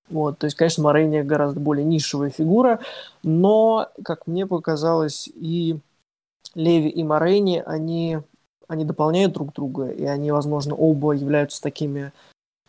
вот, 0.08 0.38
то 0.38 0.46
есть, 0.46 0.56
конечно, 0.56 0.82
Морейни 0.84 1.22
гораздо 1.22 1.60
более 1.60 1.84
нишевая 1.84 2.30
фигура, 2.30 2.80
но, 3.22 3.88
как 4.04 4.26
мне 4.26 4.46
показалось, 4.46 5.28
и 5.34 5.78
Леви, 6.54 6.88
и 6.88 7.02
Морейни, 7.02 7.62
они, 7.64 8.18
они 8.68 8.84
дополняют 8.84 9.32
друг 9.32 9.52
друга, 9.54 9.90
и 9.90 10.04
они, 10.04 10.30
возможно, 10.30 10.74
оба 10.74 11.12
являются 11.12 11.62
такими 11.62 12.12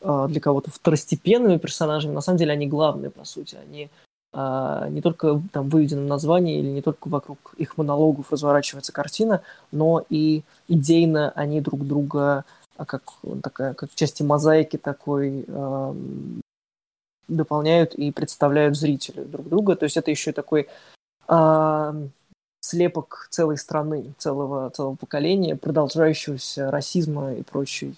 э, 0.02 0.26
для 0.30 0.40
кого-то 0.40 0.72
второстепенными 0.72 1.58
персонажами. 1.58 2.14
На 2.14 2.22
самом 2.22 2.38
деле 2.38 2.54
они 2.54 2.68
главные, 2.68 3.10
по 3.10 3.26
сути. 3.26 3.56
Они 3.56 3.90
э, 4.34 4.88
не 4.90 5.02
только 5.02 5.42
там 5.52 5.68
выведены 5.68 6.04
в 6.04 6.08
названии, 6.08 6.60
или 6.60 6.70
не 6.70 6.82
только 6.82 7.10
вокруг 7.10 7.56
их 7.58 7.78
монологов 7.78 8.32
разворачивается 8.32 8.94
картина, 8.94 9.42
но 9.72 10.06
и 10.10 10.44
идейно 10.70 11.32
они 11.36 11.60
друг 11.62 11.86
друга 11.86 12.46
а 12.76 12.86
как 12.86 13.04
такая 13.44 13.74
как 13.76 13.94
части 13.94 14.24
мозаики 14.24 14.78
такой 14.78 15.46
э, 15.48 15.94
дополняют 17.28 17.94
и 17.96 18.12
представляют 18.12 18.78
зрителю 18.78 19.26
друг 19.26 19.48
друга. 19.48 19.76
То 19.76 19.84
есть 19.86 19.98
это 19.98 20.12
еще 20.12 20.32
такой 20.32 20.68
э, 21.28 21.94
слепок 22.62 23.28
целой 23.30 23.58
страны, 23.58 24.14
целого, 24.18 24.70
целого 24.70 24.96
поколения, 24.96 25.56
продолжающегося 25.56 26.72
расизма 26.72 27.34
и 27.34 27.44
прочих, 27.44 27.94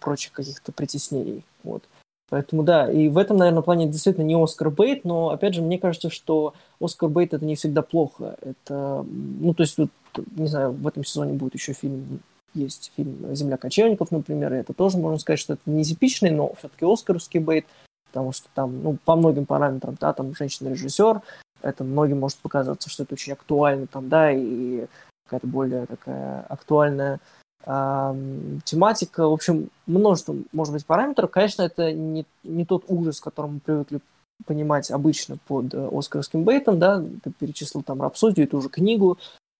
прочих 0.00 0.32
каких-то 0.32 0.72
притеснений. 0.72 1.44
Вот. 1.64 1.82
Поэтому 2.30 2.62
да, 2.62 2.90
и 2.90 3.08
в 3.08 3.16
этом, 3.16 3.38
наверное, 3.38 3.62
плане 3.62 3.88
действительно 3.88 4.24
не 4.24 4.40
Оскар 4.40 4.70
Бейт, 4.70 5.04
но, 5.04 5.30
опять 5.30 5.54
же, 5.54 5.62
мне 5.62 5.78
кажется, 5.78 6.10
что 6.10 6.54
Оскар 6.80 7.08
Бейт 7.08 7.32
это 7.32 7.44
не 7.44 7.56
всегда 7.56 7.82
плохо. 7.82 8.36
Это, 8.42 9.04
ну, 9.08 9.54
то 9.54 9.62
есть, 9.62 9.78
вот, 9.78 9.90
не 10.36 10.46
знаю, 10.46 10.72
в 10.72 10.86
этом 10.86 11.04
сезоне 11.04 11.32
будет 11.32 11.54
еще 11.54 11.72
фильм, 11.72 12.20
есть 12.54 12.92
фильм 12.96 13.34
«Земля 13.34 13.56
кочевников», 13.56 14.10
например, 14.10 14.52
и 14.52 14.58
это 14.58 14.74
тоже 14.74 14.98
можно 14.98 15.18
сказать, 15.18 15.40
что 15.40 15.54
это 15.54 15.62
не 15.66 15.84
типичный, 15.84 16.30
но 16.30 16.52
все-таки 16.58 16.84
Оскаровский 16.84 17.40
Бейт, 17.40 17.64
потому 18.08 18.32
что 18.32 18.48
там, 18.54 18.82
ну, 18.82 18.98
по 19.04 19.16
многим 19.16 19.46
параметрам, 19.46 19.96
да, 20.00 20.12
там 20.12 20.34
женщина-режиссер, 20.34 21.22
это 21.62 21.84
многим 21.84 22.20
может 22.20 22.38
показаться, 22.38 22.90
что 22.90 23.04
это 23.04 23.14
очень 23.14 23.32
актуально 23.32 23.86
там, 23.86 24.08
да, 24.08 24.32
и 24.32 24.86
какая-то 25.24 25.46
более 25.46 25.86
такая 25.86 26.42
актуальная 26.48 27.20
тематика, 27.64 29.28
в 29.28 29.32
общем, 29.32 29.68
множество, 29.86 30.34
может 30.52 30.72
быть, 30.72 30.86
параметров. 30.86 31.30
Конечно, 31.30 31.62
это 31.62 31.92
не, 31.92 32.24
не 32.44 32.64
тот 32.64 32.84
ужас, 32.88 33.20
который 33.20 33.50
мы 33.50 33.60
привыкли 33.60 34.00
понимать 34.46 34.90
обычно 34.90 35.36
под 35.48 35.74
э, 35.74 35.88
Оскаровским 35.92 36.44
бейтом, 36.44 36.78
да, 36.78 37.02
ты 37.22 37.32
перечислил 37.32 37.82
там 37.82 38.00
«Рапсодию», 38.00 38.46
эту 38.46 38.58
уже 38.58 38.68
книгу, 38.68 39.18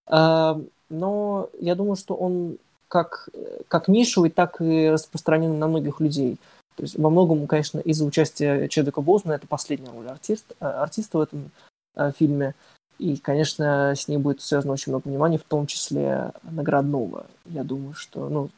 но 0.09 1.49
я 1.59 1.75
думаю, 1.75 1.97
что 1.97 2.15
он 2.15 2.57
как, 2.87 3.29
как 3.67 3.87
нишевый, 3.87 4.31
так 4.31 4.61
и 4.61 4.89
распространен 4.89 5.59
на 5.59 5.67
многих 5.67 5.99
людей. 5.99 6.39
То 6.79 6.83
есть 6.83 6.97
во 6.97 7.09
многом, 7.09 7.45
конечно, 7.45 7.79
из-за 7.79 8.05
участия 8.05 8.69
Чедвика 8.69 9.01
Бозмана, 9.01 9.35
это 9.35 9.45
последняя 9.47 9.91
роль 9.91 10.07
артист, 10.07 10.45
э, 10.61 10.65
артиста 10.65 11.17
в 11.17 11.21
этом 11.21 11.51
э, 11.97 12.13
фильме, 12.17 12.55
и, 12.97 13.17
конечно, 13.17 13.93
с 13.97 14.07
ней 14.07 14.15
будет 14.15 14.39
связано 14.39 14.71
очень 14.71 14.93
много 14.93 15.09
внимания, 15.09 15.37
в 15.37 15.43
том 15.43 15.67
числе 15.67 16.31
наградного. 16.43 17.25
Я 17.43 17.65
думаю, 17.65 17.95
что, 17.95 18.29
ну, 18.29 18.49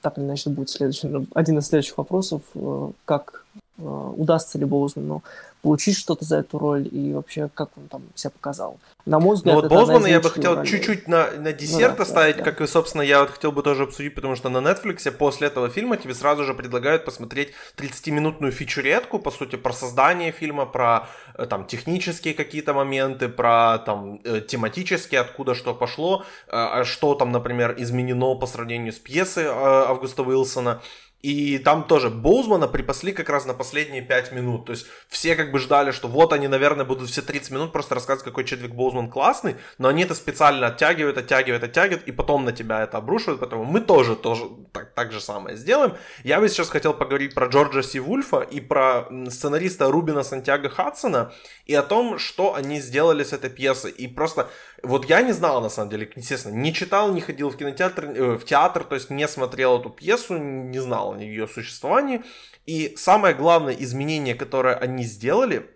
так 0.00 0.18
или 0.18 0.24
иначе, 0.24 0.50
будет 0.50 0.70
следующий, 0.70 1.08
один 1.34 1.58
из 1.58 1.68
следующих 1.68 1.98
вопросов, 1.98 2.42
э, 2.56 2.90
как 3.04 3.46
удастся 3.78 4.58
ли 4.58 4.64
Боузману 4.64 5.22
получить 5.62 5.96
что-то 5.96 6.24
за 6.24 6.38
эту 6.38 6.58
роль 6.58 6.88
и 6.90 7.12
вообще 7.12 7.48
как 7.54 7.70
он 7.76 7.86
там 7.88 8.02
себя 8.14 8.30
показал. 8.30 8.78
На 9.06 9.20
мой 9.20 9.36
взгляд, 9.36 9.54
ну, 9.54 9.62
вот 9.62 9.70
Боузмана 9.70 10.06
я 10.06 10.20
бы 10.20 10.28
хотел 10.28 10.56
ролей. 10.56 10.68
чуть-чуть 10.68 11.08
на, 11.08 11.30
на 11.30 11.52
десерт 11.52 11.92
ну, 11.92 11.96
да, 11.98 12.02
оставить, 12.02 12.36
да, 12.38 12.42
как 12.42 12.60
и, 12.60 12.66
собственно, 12.66 13.02
я 13.02 13.20
вот 13.20 13.30
хотел 13.30 13.52
бы 13.52 13.62
тоже 13.62 13.84
обсудить, 13.84 14.14
потому 14.14 14.34
что 14.34 14.48
на 14.48 14.58
Netflix 14.58 15.08
после 15.12 15.46
этого 15.46 15.68
фильма 15.68 15.96
тебе 15.96 16.14
сразу 16.14 16.44
же 16.44 16.54
предлагают 16.54 17.04
посмотреть 17.04 17.52
30-минутную 17.76 18.52
фичуретку, 18.52 19.20
по 19.20 19.30
сути, 19.30 19.54
про 19.54 19.72
создание 19.72 20.32
фильма, 20.32 20.66
про 20.66 21.08
э, 21.36 21.46
там 21.46 21.64
технические 21.64 22.34
какие-то 22.34 22.74
моменты, 22.74 23.28
про 23.28 23.78
там 23.78 24.20
э, 24.24 24.40
тематические, 24.40 25.20
откуда 25.20 25.54
что 25.54 25.74
пошло, 25.74 26.24
а 26.48 26.84
что 26.84 27.14
там, 27.14 27.30
например, 27.30 27.74
изменено 27.78 28.34
по 28.34 28.46
сравнению 28.46 28.92
с 28.92 28.98
пьесой 28.98 29.46
Августа 29.46 30.22
Уилсона. 30.22 30.80
И 31.22 31.58
там 31.58 31.84
тоже 31.84 32.10
Боузмана 32.10 32.66
припасли 32.66 33.12
как 33.12 33.28
раз 33.28 33.46
на 33.46 33.54
последние 33.54 34.02
5 34.02 34.32
минут. 34.32 34.66
То 34.66 34.72
есть 34.72 34.86
все 35.08 35.36
как 35.36 35.52
бы 35.52 35.60
ждали, 35.60 35.92
что 35.92 36.08
вот 36.08 36.32
они, 36.32 36.48
наверное, 36.48 36.84
будут 36.84 37.10
все 37.10 37.22
30 37.22 37.52
минут 37.52 37.72
просто 37.72 37.94
рассказывать, 37.94 38.24
какой 38.24 38.44
Чедвик 38.44 38.72
Боузман 38.72 39.08
классный, 39.08 39.56
но 39.78 39.86
они 39.86 40.02
это 40.02 40.16
специально 40.16 40.66
оттягивают, 40.66 41.16
оттягивают, 41.18 41.62
оттягивают, 41.62 42.08
и 42.08 42.12
потом 42.12 42.44
на 42.44 42.50
тебя 42.50 42.82
это 42.82 42.98
обрушивают, 42.98 43.38
поэтому 43.38 43.64
мы 43.64 43.80
тоже, 43.80 44.16
тоже 44.16 44.46
так, 44.72 44.94
так 44.94 45.12
же 45.12 45.20
самое 45.20 45.56
сделаем. 45.56 45.94
Я 46.24 46.40
бы 46.40 46.48
сейчас 46.48 46.68
хотел 46.68 46.92
поговорить 46.92 47.34
про 47.34 47.46
Джорджа 47.46 47.82
Си 47.82 48.00
Вульфа 48.00 48.40
и 48.40 48.60
про 48.60 49.06
сценариста 49.28 49.92
Рубина 49.92 50.24
Сантьяго 50.24 50.68
Хадсона, 50.68 51.32
и 51.66 51.74
о 51.74 51.82
том, 51.82 52.18
что 52.18 52.54
они 52.54 52.80
сделали 52.80 53.22
с 53.22 53.32
этой 53.32 53.50
пьесой. 53.50 53.92
И 53.92 54.08
просто 54.08 54.48
вот 54.82 55.04
я 55.06 55.22
не 55.22 55.32
знал, 55.32 55.60
на 55.60 55.68
самом 55.68 55.90
деле, 55.90 56.10
естественно, 56.16 56.54
не 56.54 56.74
читал, 56.74 57.12
не 57.12 57.20
ходил 57.20 57.50
в 57.50 57.56
кинотеатр, 57.56 58.04
э, 58.04 58.36
в 58.36 58.44
театр, 58.44 58.84
то 58.84 58.94
есть 58.94 59.10
не 59.10 59.28
смотрел 59.28 59.80
эту 59.80 59.90
пьесу, 59.90 60.36
не 60.36 60.80
знал 60.80 61.14
о 61.14 61.18
ее 61.18 61.46
существовании. 61.46 62.22
И 62.66 62.94
самое 62.96 63.34
главное 63.34 63.74
изменение, 63.74 64.34
которое 64.34 64.74
они 64.74 65.04
сделали, 65.04 65.70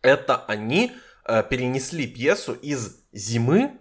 это 0.00 0.36
они 0.46 0.92
э, 1.24 1.42
перенесли 1.48 2.06
пьесу 2.06 2.54
из 2.54 3.02
зимы 3.12 3.78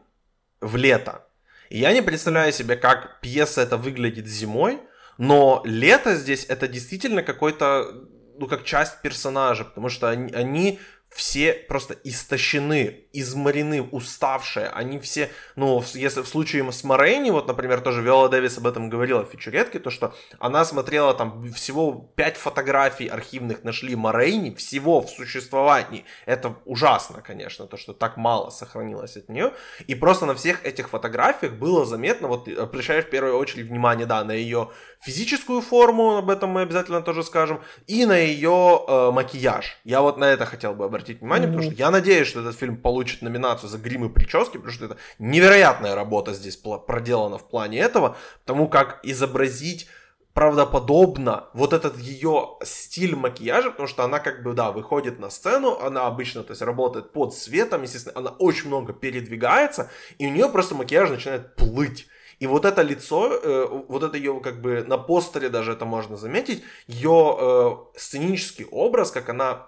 в 0.59 0.75
лето. 0.75 1.25
И 1.69 1.79
я 1.79 1.93
не 1.93 2.01
представляю 2.01 2.51
себе, 2.51 2.75
как 2.75 3.21
пьеса 3.21 3.61
это 3.61 3.77
выглядит 3.77 4.27
зимой, 4.27 4.81
но 5.17 5.61
лето 5.65 6.15
здесь 6.15 6.45
это 6.49 6.67
действительно 6.67 7.23
какой-то, 7.23 8.05
ну, 8.37 8.47
как 8.47 8.65
часть 8.65 9.01
персонажа, 9.01 9.63
потому 9.63 9.87
что 9.89 10.09
они, 10.09 10.33
они 10.33 10.79
все 11.13 11.53
просто 11.53 11.95
истощены, 12.05 13.05
изморены, 13.11 13.81
уставшие. 13.81 14.69
Они 14.69 14.97
все, 14.99 15.29
ну, 15.57 15.83
если 15.93 16.21
в 16.21 16.27
случае 16.27 16.71
с 16.71 16.83
Морейни, 16.85 17.31
вот, 17.31 17.47
например, 17.47 17.81
тоже 17.81 18.01
Виола 18.01 18.29
Дэвис 18.29 18.57
об 18.57 18.67
этом 18.67 18.89
говорила 18.89 19.25
в 19.25 19.29
фичуретке, 19.29 19.79
то, 19.79 19.89
что 19.89 20.15
она 20.39 20.63
смотрела 20.63 21.13
там 21.13 21.51
всего 21.51 22.11
5 22.15 22.37
фотографий 22.37 23.07
архивных 23.07 23.63
нашли 23.63 23.95
Морейни, 23.95 24.55
всего 24.55 25.01
в 25.01 25.09
существовании. 25.09 26.05
Это 26.25 26.55
ужасно, 26.65 27.21
конечно, 27.21 27.67
то, 27.67 27.75
что 27.75 27.93
так 27.93 28.15
мало 28.15 28.49
сохранилось 28.49 29.17
от 29.17 29.27
нее. 29.27 29.53
И 29.87 29.95
просто 29.95 30.25
на 30.25 30.33
всех 30.33 30.65
этих 30.65 30.89
фотографиях 30.89 31.53
было 31.53 31.85
заметно, 31.85 32.29
вот 32.29 32.47
обращаешь 32.47 33.05
в 33.05 33.09
первую 33.09 33.37
очередь 33.37 33.67
внимание, 33.67 34.05
да, 34.05 34.23
на 34.23 34.31
ее 34.31 34.69
физическую 35.01 35.61
форму, 35.61 36.17
об 36.17 36.29
этом 36.29 36.51
мы 36.51 36.61
обязательно 36.61 37.01
тоже 37.01 37.23
скажем, 37.23 37.61
и 37.87 38.05
на 38.05 38.17
ее 38.17 38.81
э, 38.87 39.11
макияж. 39.11 39.77
Я 39.83 40.01
вот 40.01 40.17
на 40.17 40.25
это 40.25 40.45
хотел 40.45 40.73
бы 40.73 40.85
обратить 40.85 41.21
внимание, 41.21 41.47
mm-hmm. 41.47 41.53
потому 41.53 41.71
что 41.71 41.79
я 41.79 41.91
надеюсь, 41.91 42.27
что 42.27 42.41
этот 42.41 42.57
фильм 42.57 42.77
получит 42.77 43.21
номинацию 43.21 43.69
за 43.69 43.77
грим 43.77 44.05
и 44.05 44.09
прически, 44.09 44.57
потому 44.57 44.71
что 44.71 44.85
это 44.85 44.97
невероятная 45.19 45.95
работа 45.95 46.33
здесь 46.33 46.57
проделана 46.57 47.37
в 47.37 47.47
плане 47.47 47.79
этого, 47.79 48.15
потому 48.45 48.67
как 48.67 48.99
изобразить 49.03 49.87
правдоподобно 50.33 51.49
вот 51.53 51.73
этот 51.73 51.97
ее 51.97 52.57
стиль 52.63 53.15
макияжа, 53.15 53.71
потому 53.71 53.87
что 53.87 54.03
она 54.03 54.19
как 54.19 54.43
бы, 54.43 54.53
да, 54.53 54.71
выходит 54.71 55.19
на 55.19 55.29
сцену, 55.29 55.77
она 55.79 56.07
обычно, 56.07 56.43
то 56.43 56.51
есть, 56.51 56.61
работает 56.61 57.11
под 57.11 57.33
светом, 57.33 57.81
естественно, 57.81 58.17
она 58.17 58.29
очень 58.31 58.67
много 58.67 58.93
передвигается, 58.93 59.89
и 60.19 60.27
у 60.27 60.29
нее 60.29 60.47
просто 60.47 60.75
макияж 60.75 61.09
начинает 61.09 61.55
плыть. 61.55 62.07
И 62.41 62.47
вот 62.47 62.65
это 62.65 62.81
лицо, 62.81 63.31
э, 63.31 63.67
вот 63.87 64.01
это 64.01 64.17
ее 64.17 64.39
как 64.39 64.61
бы 64.61 64.83
на 64.83 64.97
постере 64.97 65.49
даже 65.49 65.73
это 65.73 65.85
можно 65.85 66.17
заметить, 66.17 66.63
ее 66.87 67.37
э, 67.39 67.99
сценический 67.99 68.65
образ, 68.65 69.11
как 69.11 69.29
она 69.29 69.67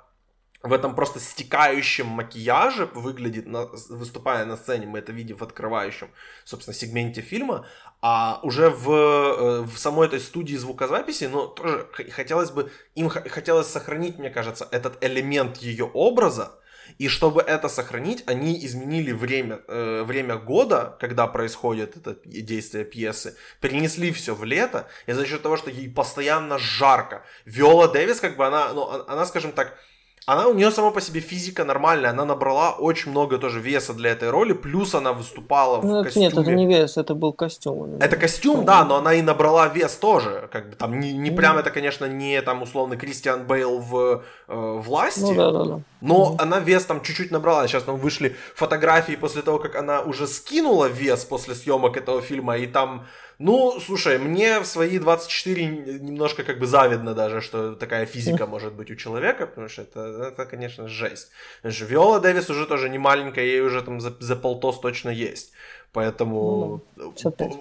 в 0.64 0.74
этом 0.74 0.96
просто 0.96 1.20
стекающем 1.20 2.08
макияже 2.08 2.90
выглядит, 2.96 3.46
на, 3.46 3.68
выступая 3.90 4.46
на 4.46 4.58
сцене, 4.58 4.88
мы 4.88 5.00
это 5.00 5.12
видим 5.12 5.38
в 5.38 5.44
открывающем, 5.44 6.10
собственно, 6.46 6.74
сегменте 6.74 7.22
фильма, 7.22 7.68
а 8.02 8.40
уже 8.42 8.72
в, 8.72 8.92
э, 8.92 9.62
в 9.62 9.78
самой 9.78 10.08
этой 10.08 10.20
студии 10.20 10.56
звукозаписи, 10.56 11.26
ну, 11.26 11.48
тоже 11.48 11.88
хотелось 12.12 12.50
бы, 12.50 12.72
им 12.96 13.08
хотелось 13.08 13.68
сохранить, 13.68 14.18
мне 14.18 14.32
кажется, 14.32 14.68
этот 14.72 14.98
элемент 15.04 15.58
ее 15.58 15.86
образа, 15.86 16.58
и 16.98 17.08
чтобы 17.08 17.42
это 17.42 17.70
сохранить, 17.70 18.24
они 18.28 18.66
изменили 18.66 19.12
время, 19.12 19.62
э, 19.68 20.04
время 20.04 20.38
года, 20.38 20.98
когда 21.00 21.28
происходит 21.28 21.98
это 21.98 22.18
действие 22.26 22.86
пьесы, 22.86 23.36
перенесли 23.62 24.12
все 24.12 24.36
в 24.36 24.44
лето, 24.44 24.88
и 25.08 25.14
за 25.14 25.26
счет 25.26 25.42
того, 25.42 25.58
что 25.58 25.70
ей 25.70 25.90
постоянно 25.90 26.58
жарко. 26.58 27.24
Виола 27.46 27.88
Дэвис, 27.88 28.20
как 28.20 28.36
бы 28.38 28.46
она, 28.46 28.74
ну, 28.74 29.06
она, 29.08 29.26
скажем 29.26 29.52
так, 29.52 29.78
она 30.26 30.48
у 30.48 30.54
нее 30.54 30.72
сама 30.72 30.92
по 30.92 31.02
себе 31.02 31.20
физика 31.20 31.66
нормальная, 31.66 32.12
она 32.12 32.26
набрала 32.26 32.72
очень 32.72 33.12
много 33.12 33.38
тоже 33.38 33.60
веса 33.60 33.94
для 33.94 34.12
этой 34.12 34.30
роли, 34.30 34.54
плюс 34.54 34.96
она 34.96 35.12
выступала 35.12 35.82
ну, 35.82 36.02
в 36.02 36.04
костюме. 36.04 36.26
Нет, 36.28 36.38
это 36.38 36.52
не 36.52 36.66
вес, 36.66 36.98
это 36.98 37.14
был 37.14 37.34
костюм. 37.34 37.98
Это 38.00 38.16
костюм, 38.16 38.64
да, 38.66 38.86
но 38.86 38.96
она 38.96 39.14
и 39.14 39.22
набрала 39.22 39.68
вес 39.68 39.96
тоже, 39.96 40.48
как 40.52 40.70
бы 40.70 40.76
там 40.76 41.00
не, 41.00 41.14
не 41.14 41.30
mm. 41.30 41.36
прям 41.36 41.58
это, 41.58 41.72
конечно, 41.72 42.06
не 42.06 42.42
там 42.42 42.62
условно 42.62 42.96
Кристиан 42.96 43.46
Бейл 43.46 43.80
в 43.80 44.24
э, 44.48 44.80
власти, 44.80 45.20
ну, 45.20 45.36
да, 45.36 45.52
да, 45.52 45.64
да. 45.66 45.80
но 46.02 46.34
mm. 46.34 46.42
она 46.42 46.60
вес 46.60 46.86
там 46.86 47.02
чуть-чуть 47.02 47.32
набрала. 47.32 47.68
Сейчас 47.68 47.84
там 47.84 47.98
вышли 47.98 48.36
фотографии 48.56 49.16
после 49.16 49.42
того, 49.42 49.60
как 49.60 49.76
она 49.76 50.02
уже 50.02 50.28
скинула 50.28 50.86
вес 50.86 51.26
после 51.26 51.56
съемок 51.56 51.98
этого 51.98 52.22
фильма, 52.22 52.58
и 52.58 52.68
там 52.68 53.06
ну, 53.40 53.80
слушай, 53.80 54.20
мне 54.20 54.60
в 54.60 54.66
свои 54.66 55.00
24 55.00 55.66
немножко 55.66 56.44
как 56.44 56.60
бы 56.60 56.68
завидно 56.68 57.14
даже, 57.14 57.42
что 57.42 57.76
такая 57.76 58.06
физика 58.06 58.46
может 58.46 58.74
быть 58.74 58.92
у 58.92 58.96
человека, 58.96 59.48
потому 59.48 59.68
что 59.70 59.82
это, 59.82 60.00
это 60.22 60.46
конечно, 60.46 60.88
жесть. 60.88 61.30
Виола 61.64 62.20
Дэвис 62.20 62.50
уже 62.50 62.66
тоже 62.66 62.90
не 62.90 62.98
маленькая, 62.98 63.46
ей 63.46 63.62
уже 63.62 63.82
там 63.82 64.00
за, 64.00 64.16
за 64.20 64.36
полтос 64.36 64.80
точно 64.80 65.10
есть. 65.10 65.54
Поэтому 65.94 66.82
ну, 66.96 67.14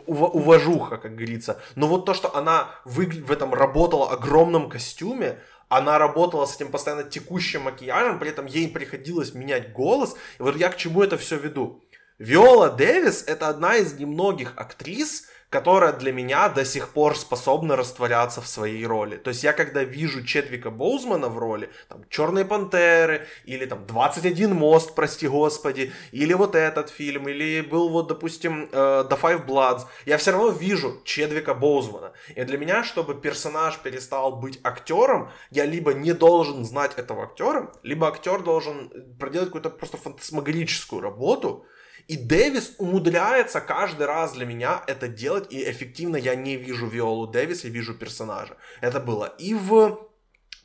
ув- 0.06 0.30
уважуха, 0.32 0.96
как 0.96 1.14
говорится. 1.14 1.60
Но 1.74 1.86
вот 1.86 2.06
то, 2.06 2.14
что 2.14 2.34
она 2.34 2.70
в, 2.84 3.04
в 3.04 3.30
этом 3.30 3.52
работала 3.52 4.10
огромном 4.10 4.70
костюме, 4.70 5.38
она 5.68 5.98
работала 5.98 6.46
с 6.46 6.56
этим 6.56 6.70
постоянно 6.70 7.04
текущим 7.04 7.62
макияжем, 7.62 8.18
при 8.18 8.30
этом 8.30 8.46
ей 8.46 8.68
приходилось 8.68 9.34
менять 9.34 9.72
голос. 9.72 10.16
И 10.38 10.42
вот 10.42 10.56
я 10.56 10.68
к 10.70 10.76
чему 10.76 11.02
это 11.02 11.16
все 11.18 11.36
веду. 11.36 11.82
Виола 12.18 12.70
Дэвис 12.70 13.24
это 13.26 13.48
одна 13.48 13.76
из 13.76 13.94
немногих 13.94 14.52
актрис, 14.56 15.28
которая 15.52 15.92
для 15.92 16.12
меня 16.12 16.48
до 16.48 16.64
сих 16.64 16.88
пор 16.88 17.14
способна 17.14 17.76
растворяться 17.76 18.40
в 18.40 18.46
своей 18.46 18.86
роли. 18.86 19.16
То 19.16 19.28
есть 19.28 19.44
я 19.44 19.52
когда 19.52 19.84
вижу 19.84 20.24
Чедвика 20.24 20.70
Боузмана 20.70 21.28
в 21.28 21.38
роли, 21.38 21.68
там, 21.88 22.04
Черные 22.08 22.46
пантеры, 22.46 23.26
или 23.44 23.66
там 23.66 23.86
21 23.86 24.54
мост, 24.54 24.94
прости 24.94 25.28
господи, 25.28 25.92
или 26.10 26.32
вот 26.32 26.54
этот 26.54 26.88
фильм, 26.88 27.28
или 27.28 27.60
был 27.60 27.90
вот, 27.90 28.08
допустим, 28.08 28.70
э, 28.72 29.04
The 29.10 29.20
Five 29.20 29.46
Bloods, 29.46 29.82
я 30.06 30.16
все 30.16 30.30
равно 30.30 30.48
вижу 30.48 31.02
Чедвика 31.04 31.52
Боузмана. 31.52 32.12
И 32.34 32.42
для 32.44 32.56
меня, 32.56 32.82
чтобы 32.82 33.14
персонаж 33.14 33.78
перестал 33.78 34.36
быть 34.36 34.58
актером, 34.64 35.30
я 35.50 35.66
либо 35.66 35.92
не 35.92 36.14
должен 36.14 36.64
знать 36.64 36.92
этого 36.96 37.24
актера, 37.24 37.70
либо 37.82 38.08
актер 38.08 38.42
должен 38.42 38.90
проделать 39.20 39.48
какую-то 39.48 39.68
просто 39.68 39.98
фантасмагорическую 39.98 41.02
работу, 41.02 41.66
и 42.12 42.16
Дэвис 42.18 42.74
умудряется 42.76 43.62
каждый 43.62 44.06
раз 44.06 44.32
для 44.34 44.44
меня 44.44 44.84
это 44.86 45.08
делать, 45.08 45.50
и 45.50 45.70
эффективно 45.70 46.16
я 46.16 46.34
не 46.34 46.56
вижу 46.56 46.86
Виолу 46.86 47.26
Дэвис, 47.26 47.64
я 47.64 47.70
вижу 47.70 47.94
персонажа. 47.94 48.58
Это 48.82 49.00
было 49.00 49.34
и 49.38 49.54
в 49.54 49.98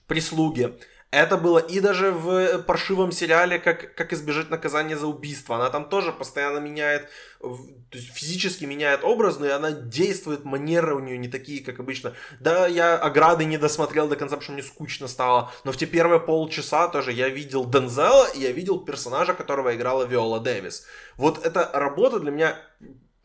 «Прислуге», 0.07 0.73
это 1.11 1.37
было 1.37 1.59
и 1.59 1.79
даже 1.79 2.11
в 2.11 2.59
паршивом 2.63 3.11
сериале 3.11 3.59
как, 3.59 3.95
как 3.95 4.11
избежать 4.11 4.49
наказания 4.49 4.97
за 4.97 5.07
убийство. 5.07 5.55
Она 5.55 5.69
там 5.69 5.87
тоже 5.87 6.11
постоянно 6.11 6.59
меняет, 6.59 7.07
то 7.39 7.57
есть 7.97 8.13
физически 8.13 8.65
меняет 8.65 9.03
образ, 9.03 9.39
но 9.39 9.45
и 9.45 9.49
она 9.49 9.71
действует, 9.71 10.43
манеры 10.43 10.95
у 10.95 10.99
нее 10.99 11.17
не 11.17 11.29
такие, 11.29 11.63
как 11.63 11.79
обычно. 11.79 12.13
Да, 12.41 12.67
я 12.67 12.97
ограды 12.97 13.45
не 13.45 13.57
досмотрел 13.57 14.09
до 14.09 14.17
конца, 14.17 14.35
потому 14.35 14.43
что 14.43 14.51
мне 14.51 14.63
скучно 14.63 15.07
стало, 15.07 15.51
но 15.63 15.71
в 15.71 15.77
те 15.77 15.85
первые 15.85 16.19
полчаса 16.19 16.89
тоже 16.89 17.13
я 17.13 17.29
видел 17.29 17.65
Дензела, 17.65 18.27
и 18.27 18.41
я 18.41 18.51
видел 18.51 18.79
персонажа, 18.79 19.33
которого 19.33 19.73
играла 19.75 20.03
Виола 20.03 20.41
Дэвис. 20.41 20.85
Вот 21.15 21.45
эта 21.45 21.71
работа 21.73 22.19
для 22.19 22.31
меня 22.31 22.57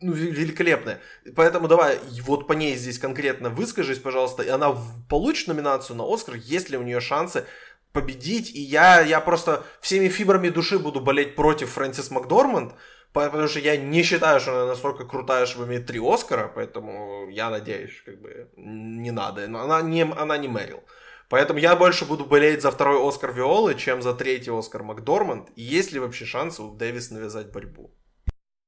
ну, 0.03 0.11
великолепная. 0.11 0.99
Поэтому 1.35 1.67
давай 1.67 1.97
вот 2.23 2.45
по 2.45 2.53
ней 2.53 2.75
здесь 2.75 2.99
конкретно 2.99 3.49
выскажись, 3.49 3.99
пожалуйста. 3.99 4.43
И 4.43 4.49
она 4.49 4.75
получит 5.09 5.47
номинацию 5.47 5.95
на 5.95 6.03
Оскар, 6.03 6.35
есть 6.35 6.69
ли 6.69 6.77
у 6.77 6.83
нее 6.83 6.99
шансы 6.99 7.45
победить. 7.93 8.53
И 8.53 8.59
я, 8.59 9.01
я 9.01 9.21
просто 9.21 9.63
всеми 9.79 10.09
фибрами 10.09 10.49
души 10.49 10.79
буду 10.79 10.99
болеть 10.99 11.35
против 11.35 11.71
Фрэнсис 11.71 12.11
Макдорманд, 12.11 12.73
потому 13.13 13.47
что 13.47 13.59
я 13.59 13.77
не 13.77 14.03
считаю, 14.03 14.39
что 14.41 14.51
она 14.51 14.65
настолько 14.65 15.05
крутая, 15.05 15.45
чтобы 15.45 15.67
иметь 15.67 15.85
три 15.85 16.01
Оскара, 16.03 16.51
поэтому 16.53 17.29
я 17.29 17.49
надеюсь, 17.49 18.01
как 18.05 18.19
бы 18.19 18.49
не 18.57 19.11
надо. 19.11 19.47
Но 19.47 19.61
она 19.61 19.81
не, 19.81 20.01
она 20.03 20.37
не 20.37 20.47
Мэрил. 20.47 20.83
Поэтому 21.29 21.59
я 21.59 21.75
больше 21.75 22.05
буду 22.05 22.25
болеть 22.25 22.61
за 22.61 22.69
второй 22.69 23.07
Оскар 23.07 23.31
Виолы, 23.31 23.75
чем 23.75 24.01
за 24.01 24.13
третий 24.13 24.51
Оскар 24.51 24.83
Макдорманд. 24.83 25.49
Есть 25.55 25.91
ли 25.91 25.99
вообще 25.99 26.25
шансы 26.25 26.61
у 26.61 26.75
Дэвис 26.75 27.11
навязать 27.11 27.51
борьбу? 27.51 27.91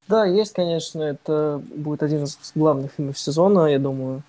Да, 0.07 0.25
есть, 0.25 0.53
конечно. 0.53 1.01
Это 1.01 1.61
будет 1.75 2.03
один 2.03 2.23
из 2.23 2.37
главных 2.55 2.91
фильмов 2.93 3.19
сезона, 3.19 3.67
я 3.67 3.79
думаю. 3.79 4.23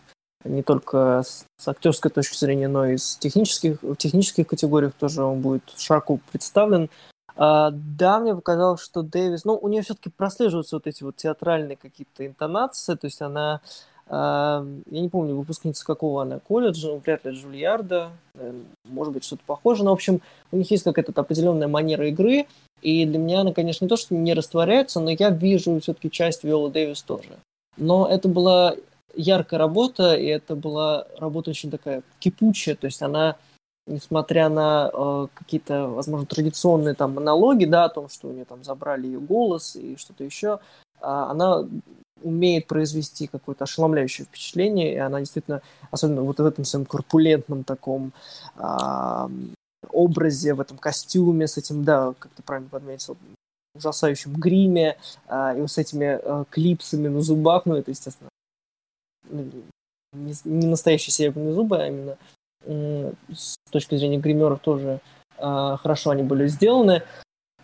Не 0.49 0.63
только 0.63 1.23
с, 1.25 1.45
актерской 1.67 2.11
точки 2.11 2.37
зрения, 2.37 2.69
но 2.69 2.87
и 2.87 2.97
с 2.97 3.17
технических, 3.17 3.83
в 3.83 3.97
технических 3.97 4.47
категориях 4.47 4.93
тоже 4.95 5.23
он 5.23 5.41
будет 5.41 5.63
широко 5.77 6.19
представлен. 6.31 6.91
А, 7.37 7.71
да, 7.73 8.19
мне 8.19 8.35
показалось, 8.35 8.81
что 8.81 9.03
Дэвис, 9.03 9.45
ну, 9.45 9.59
у 9.61 9.69
нее 9.69 9.83
все-таки 9.83 10.11
прослеживаются 10.11 10.77
вот 10.77 10.87
эти 10.87 11.03
вот 11.03 11.17
театральные 11.17 11.77
какие-то 11.77 12.27
интонации, 12.27 12.95
то 12.95 13.07
есть 13.07 13.21
она, 13.21 13.61
а, 14.09 14.65
я 14.91 15.01
не 15.01 15.09
помню, 15.09 15.35
выпускница 15.35 15.85
какого 15.85 16.23
она 16.23 16.39
колледжа, 16.39 16.89
ну, 16.89 17.03
вряд 17.05 17.25
ли 17.27 17.33
Джульярда, 17.33 18.11
может 18.85 19.13
быть, 19.13 19.25
что-то 19.25 19.43
похожее, 19.47 19.85
но, 19.85 19.91
в 19.91 19.95
общем, 19.95 20.23
у 20.53 20.57
них 20.57 20.71
есть 20.71 20.85
какая-то 20.85 21.13
определенная 21.21 21.69
манера 21.69 22.09
игры, 22.09 22.47
и 22.83 23.05
для 23.05 23.19
меня 23.19 23.41
она, 23.41 23.53
конечно, 23.53 23.85
не 23.85 23.89
то, 23.89 23.97
что 23.97 24.15
не 24.15 24.33
растворяется, 24.35 25.01
но 25.01 25.11
я 25.11 25.31
вижу 25.31 25.79
все-таки 25.81 26.11
часть 26.11 26.45
Виолы 26.45 26.71
Дэвис 26.71 27.03
тоже. 27.03 27.31
Но 27.77 28.07
это 28.09 28.29
была 28.29 28.75
яркая 29.17 29.59
работа, 29.59 30.15
и 30.15 30.27
это 30.27 30.55
была 30.55 31.07
работа 31.19 31.51
очень 31.51 31.71
такая 31.71 32.03
кипучая, 32.19 32.77
то 32.77 32.87
есть 32.87 33.03
она, 33.03 33.37
несмотря 33.87 34.49
на 34.49 34.91
э, 34.93 35.27
какие-то, 35.35 35.89
возможно, 35.89 36.27
традиционные 36.27 36.95
там 36.95 37.15
монологи, 37.15 37.65
да, 37.65 37.85
о 37.85 37.89
том, 37.89 38.09
что 38.09 38.29
у 38.29 38.33
нее 38.33 38.45
там 38.45 38.63
забрали 38.63 39.07
ее 39.07 39.21
голос 39.21 39.77
и 39.77 39.97
что-то 39.97 40.25
еще, 40.25 40.61
э, 41.01 41.01
она 41.01 41.65
умеет 42.23 42.67
произвести 42.67 43.27
какое-то 43.27 43.65
ошеломляющее 43.65 44.27
впечатление, 44.27 44.95
и 44.95 44.99
она 44.99 45.21
действительно, 45.21 45.63
особенно 45.91 46.23
вот 46.23 46.39
в 46.39 46.45
этом 46.45 46.65
своем 46.65 46.87
корпулентном 46.87 47.65
таком 47.65 48.13
э, 48.57 49.29
образе, 49.91 50.55
в 50.55 50.61
этом 50.61 50.79
костюме, 50.79 51.47
с 51.47 51.57
этим, 51.57 51.85
да, 51.85 52.15
как 52.19 52.33
ты 52.33 52.43
правильно 52.43 52.69
подметил, 52.69 53.17
ужасающем 53.75 54.33
гриме, 54.35 54.97
э, 55.29 55.63
и 55.63 55.67
с 55.67 55.79
этими 55.79 56.19
э, 56.23 56.45
клипсами 56.51 57.09
на 57.09 57.21
зубах, 57.21 57.67
ну, 57.67 57.77
это, 57.77 57.91
естественно, 57.91 58.31
не, 59.31 60.35
не 60.45 60.67
настоящие 60.67 61.13
серебряные 61.13 61.55
зубы, 61.55 61.79
а 61.79 61.89
именно 61.89 62.17
с 63.33 63.57
точки 63.71 63.97
зрения 63.97 64.19
гримеров 64.19 64.61
тоже 64.61 65.01
э, 65.39 65.77
хорошо 65.81 66.11
они 66.11 66.23
были 66.23 66.49
сделаны. 66.49 67.03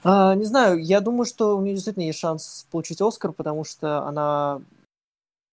Э, 0.05 0.35
не 0.35 0.45
знаю, 0.45 0.83
я 0.83 1.01
думаю, 1.01 1.25
что 1.25 1.57
у 1.57 1.61
нее 1.61 1.75
действительно 1.75 2.05
есть 2.05 2.19
шанс 2.19 2.67
получить 2.71 3.01
Оскар, 3.01 3.33
потому 3.33 3.65
что 3.65 4.07
она 4.07 4.61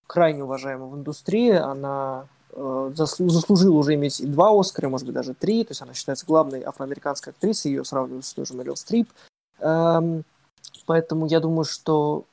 крайне 0.06 0.44
уважаема 0.44 0.88
в 0.88 0.95
индустрии, 0.95 1.52
она 1.52 2.27
э, 2.52 2.91
заслужила 2.94 3.76
уже 3.76 3.95
иметь 3.95 4.19
и 4.19 4.27
два 4.27 4.60
Оскара, 4.60 4.90
может 4.90 5.06
быть, 5.06 5.15
даже 5.15 5.34
три, 5.34 5.64
то 5.64 5.72
есть 5.72 5.81
она 5.81 5.94
считается 5.94 6.26
главной 6.26 6.64
афроамериканской 6.64 7.31
актрисой, 7.34 7.72
ее 7.72 7.86
сравнивают 7.86 8.26
с 8.26 8.34
той 8.34 8.45
же 8.45 8.53
Мэрил 8.53 8.76
Стрип. 8.76 9.10
Эм, 9.60 10.23
поэтому 10.86 11.27
я 11.27 11.40
думаю, 11.40 11.65
что 11.65 12.26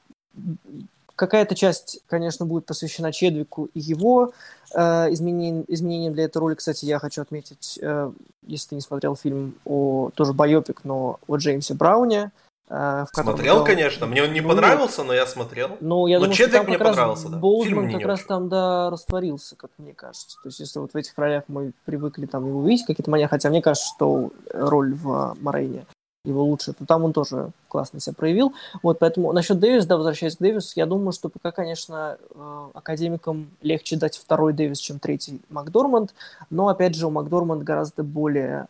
Какая-то 1.16 1.54
часть, 1.54 2.00
конечно, 2.08 2.44
будет 2.44 2.66
посвящена 2.66 3.10
Чедвику 3.10 3.70
и 3.72 3.80
его 3.80 4.32
э, 4.74 5.12
изменениям, 5.12 5.64
изменениям 5.66 6.12
для 6.12 6.24
этой 6.24 6.38
роли. 6.38 6.54
Кстати, 6.54 6.84
я 6.84 6.98
хочу 6.98 7.22
отметить, 7.22 7.78
э, 7.80 8.12
если 8.46 8.68
ты 8.68 8.74
не 8.74 8.82
смотрел 8.82 9.16
фильм 9.16 9.54
о 9.64 10.10
тоже 10.14 10.34
байопик, 10.34 10.80
но 10.84 11.18
о 11.26 11.36
Джеймсе 11.36 11.72
Брауне. 11.72 12.32
Э, 12.68 13.06
смотрел, 13.14 13.60
он... 13.60 13.64
конечно. 13.64 14.06
Мне 14.06 14.24
он 14.24 14.34
не 14.34 14.42
ну, 14.42 14.50
понравился, 14.50 15.04
но 15.04 15.14
я 15.14 15.26
смотрел. 15.26 15.78
Ну, 15.80 16.06
я 16.06 16.18
но 16.18 16.26
думаю, 16.26 16.36
Чедвик 16.36 16.68
мне 16.68 16.78
понравился, 16.78 17.30
да. 17.30 17.38
Боузман 17.38 17.90
как 17.90 18.02
раз 18.04 18.18
очень. 18.18 18.28
там, 18.28 18.48
да, 18.50 18.90
растворился, 18.90 19.56
как 19.56 19.70
мне 19.78 19.94
кажется. 19.94 20.36
То 20.42 20.50
есть, 20.50 20.60
если 20.60 20.80
вот 20.80 20.92
в 20.92 20.96
этих 20.96 21.16
ролях 21.16 21.44
мы 21.48 21.72
привыкли 21.86 22.26
там 22.26 22.46
его 22.46 22.62
видеть, 22.62 22.84
какие-то 22.84 23.10
манеры, 23.10 23.30
хотя 23.30 23.48
мне 23.48 23.62
кажется, 23.62 23.88
что 23.88 24.32
роль 24.52 24.94
в 24.94 25.34
Морейне 25.40 25.86
его 26.26 26.44
лучше, 26.44 26.72
то 26.72 26.84
там 26.84 27.04
он 27.04 27.12
тоже 27.12 27.50
классно 27.68 28.00
себя 28.00 28.14
проявил. 28.14 28.52
Вот, 28.82 28.98
поэтому 28.98 29.32
насчет 29.32 29.58
Дэвиса, 29.58 29.88
да, 29.88 29.96
возвращаясь 29.96 30.36
к 30.36 30.40
Дэвису, 30.40 30.72
я 30.76 30.86
думаю, 30.86 31.12
что 31.12 31.28
пока, 31.28 31.52
конечно, 31.52 32.18
э, 32.34 32.68
академикам 32.74 33.50
легче 33.62 33.96
дать 33.96 34.16
второй 34.16 34.52
Дэвис, 34.52 34.78
чем 34.78 34.98
третий 34.98 35.40
Макдорманд, 35.48 36.14
но, 36.50 36.68
опять 36.68 36.94
же, 36.94 37.06
у 37.06 37.10
Макдорманд 37.10 37.62
гораздо 37.62 38.02
более 38.02 38.66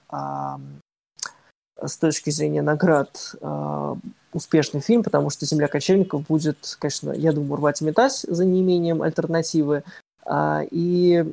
с 1.82 1.96
точки 1.98 2.30
зрения 2.30 2.62
наград 2.62 3.34
а, 3.40 3.96
успешный 4.32 4.80
фильм, 4.80 5.02
потому 5.02 5.30
что 5.30 5.46
«Земля 5.46 5.68
кочевников» 5.68 6.26
будет, 6.26 6.76
конечно, 6.78 7.12
я 7.12 7.32
думаю, 7.32 7.56
рвать 7.56 7.82
и 7.82 7.84
метать 7.84 8.24
за 8.28 8.44
неимением 8.44 9.02
альтернативы, 9.02 9.82
а, 10.24 10.62
и 10.70 11.24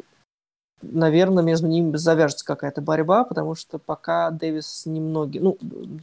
наверное, 0.92 1.44
между 1.44 1.68
ними 1.68 1.96
завяжется 1.96 2.46
какая-то 2.46 2.82
борьба, 2.82 3.24
потому 3.24 3.56
что 3.56 3.80
пока 3.80 4.30
Дэвис 4.32 4.86
немногие, 4.86 5.42
ну, 5.42 5.58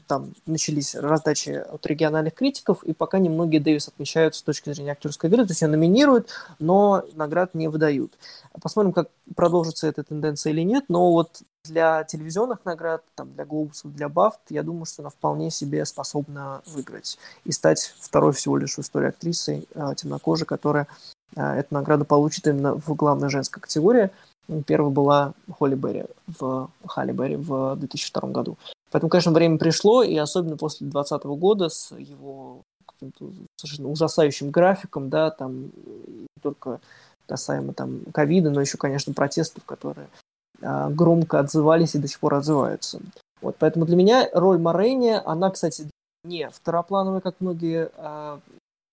там 0.06 0.32
начались 0.46 0.94
раздачи 0.94 1.50
от 1.50 1.86
региональных 1.86 2.34
критиков, 2.34 2.82
и 2.84 2.92
пока 2.92 3.18
немногие 3.18 3.60
Дэвис 3.60 3.88
отмечают 3.88 4.34
с 4.34 4.42
точки 4.42 4.72
зрения 4.72 4.92
актерской 4.92 5.28
игры, 5.28 5.44
то 5.44 5.50
есть 5.50 5.62
ее 5.62 5.68
номинируют, 5.68 6.30
но 6.58 7.04
наград 7.14 7.54
не 7.54 7.68
выдают. 7.68 8.12
Посмотрим, 8.60 8.92
как 8.92 9.08
продолжится 9.34 9.86
эта 9.86 10.02
тенденция 10.02 10.52
или 10.52 10.62
нет, 10.62 10.84
но 10.88 11.12
вот 11.12 11.42
для 11.64 12.04
телевизионных 12.04 12.64
наград, 12.64 13.02
там, 13.14 13.32
для 13.34 13.44
Глобусов, 13.44 13.94
для 13.94 14.08
Бафт, 14.08 14.40
я 14.48 14.62
думаю, 14.62 14.86
что 14.86 15.02
она 15.02 15.10
вполне 15.10 15.50
себе 15.50 15.84
способна 15.84 16.62
выиграть 16.66 17.18
и 17.44 17.52
стать 17.52 17.94
второй 17.98 18.32
всего 18.32 18.56
лишь 18.56 18.76
в 18.76 18.80
истории 18.80 19.08
актрисой 19.08 19.68
э, 19.74 19.94
темнокожей, 19.96 20.46
которая 20.46 20.86
э, 21.36 21.42
эту 21.42 21.74
награду 21.74 22.06
получит 22.06 22.46
именно 22.46 22.74
в 22.74 22.94
главной 22.94 23.28
женской 23.28 23.60
категории– 23.60 24.10
Первая 24.66 24.90
была 24.90 25.34
Холли 25.58 25.74
Берри 25.74 26.04
в 26.26 26.70
Халли 26.86 27.12
Берри 27.12 27.36
в 27.36 27.76
2002 27.76 28.28
году. 28.30 28.56
Поэтому, 28.90 29.10
конечно, 29.10 29.32
время 29.32 29.58
пришло, 29.58 30.02
и 30.02 30.16
особенно 30.16 30.56
после 30.56 30.86
2020 30.86 31.24
года 31.38 31.68
с 31.68 31.94
его 31.96 32.62
совершенно 33.56 33.88
ужасающим 33.88 34.50
графиком, 34.50 35.08
да, 35.08 35.30
там 35.30 35.64
не 35.64 36.26
только 36.42 36.80
касаемо 37.26 37.72
там 37.72 38.00
ковида, 38.12 38.50
но 38.50 38.60
еще, 38.60 38.76
конечно, 38.76 39.14
протестов, 39.14 39.64
которые 39.64 40.08
а, 40.60 40.90
громко 40.90 41.38
отзывались 41.38 41.94
и 41.94 41.98
до 41.98 42.08
сих 42.08 42.18
пор 42.20 42.34
отзываются. 42.34 43.00
Вот, 43.40 43.56
поэтому 43.58 43.86
для 43.86 43.96
меня 43.96 44.28
роль 44.34 44.58
Морейни, 44.58 45.20
она, 45.24 45.50
кстати, 45.50 45.88
не 46.24 46.50
второплановая, 46.50 47.20
как 47.20 47.36
многие 47.40 47.90
а, 47.96 48.40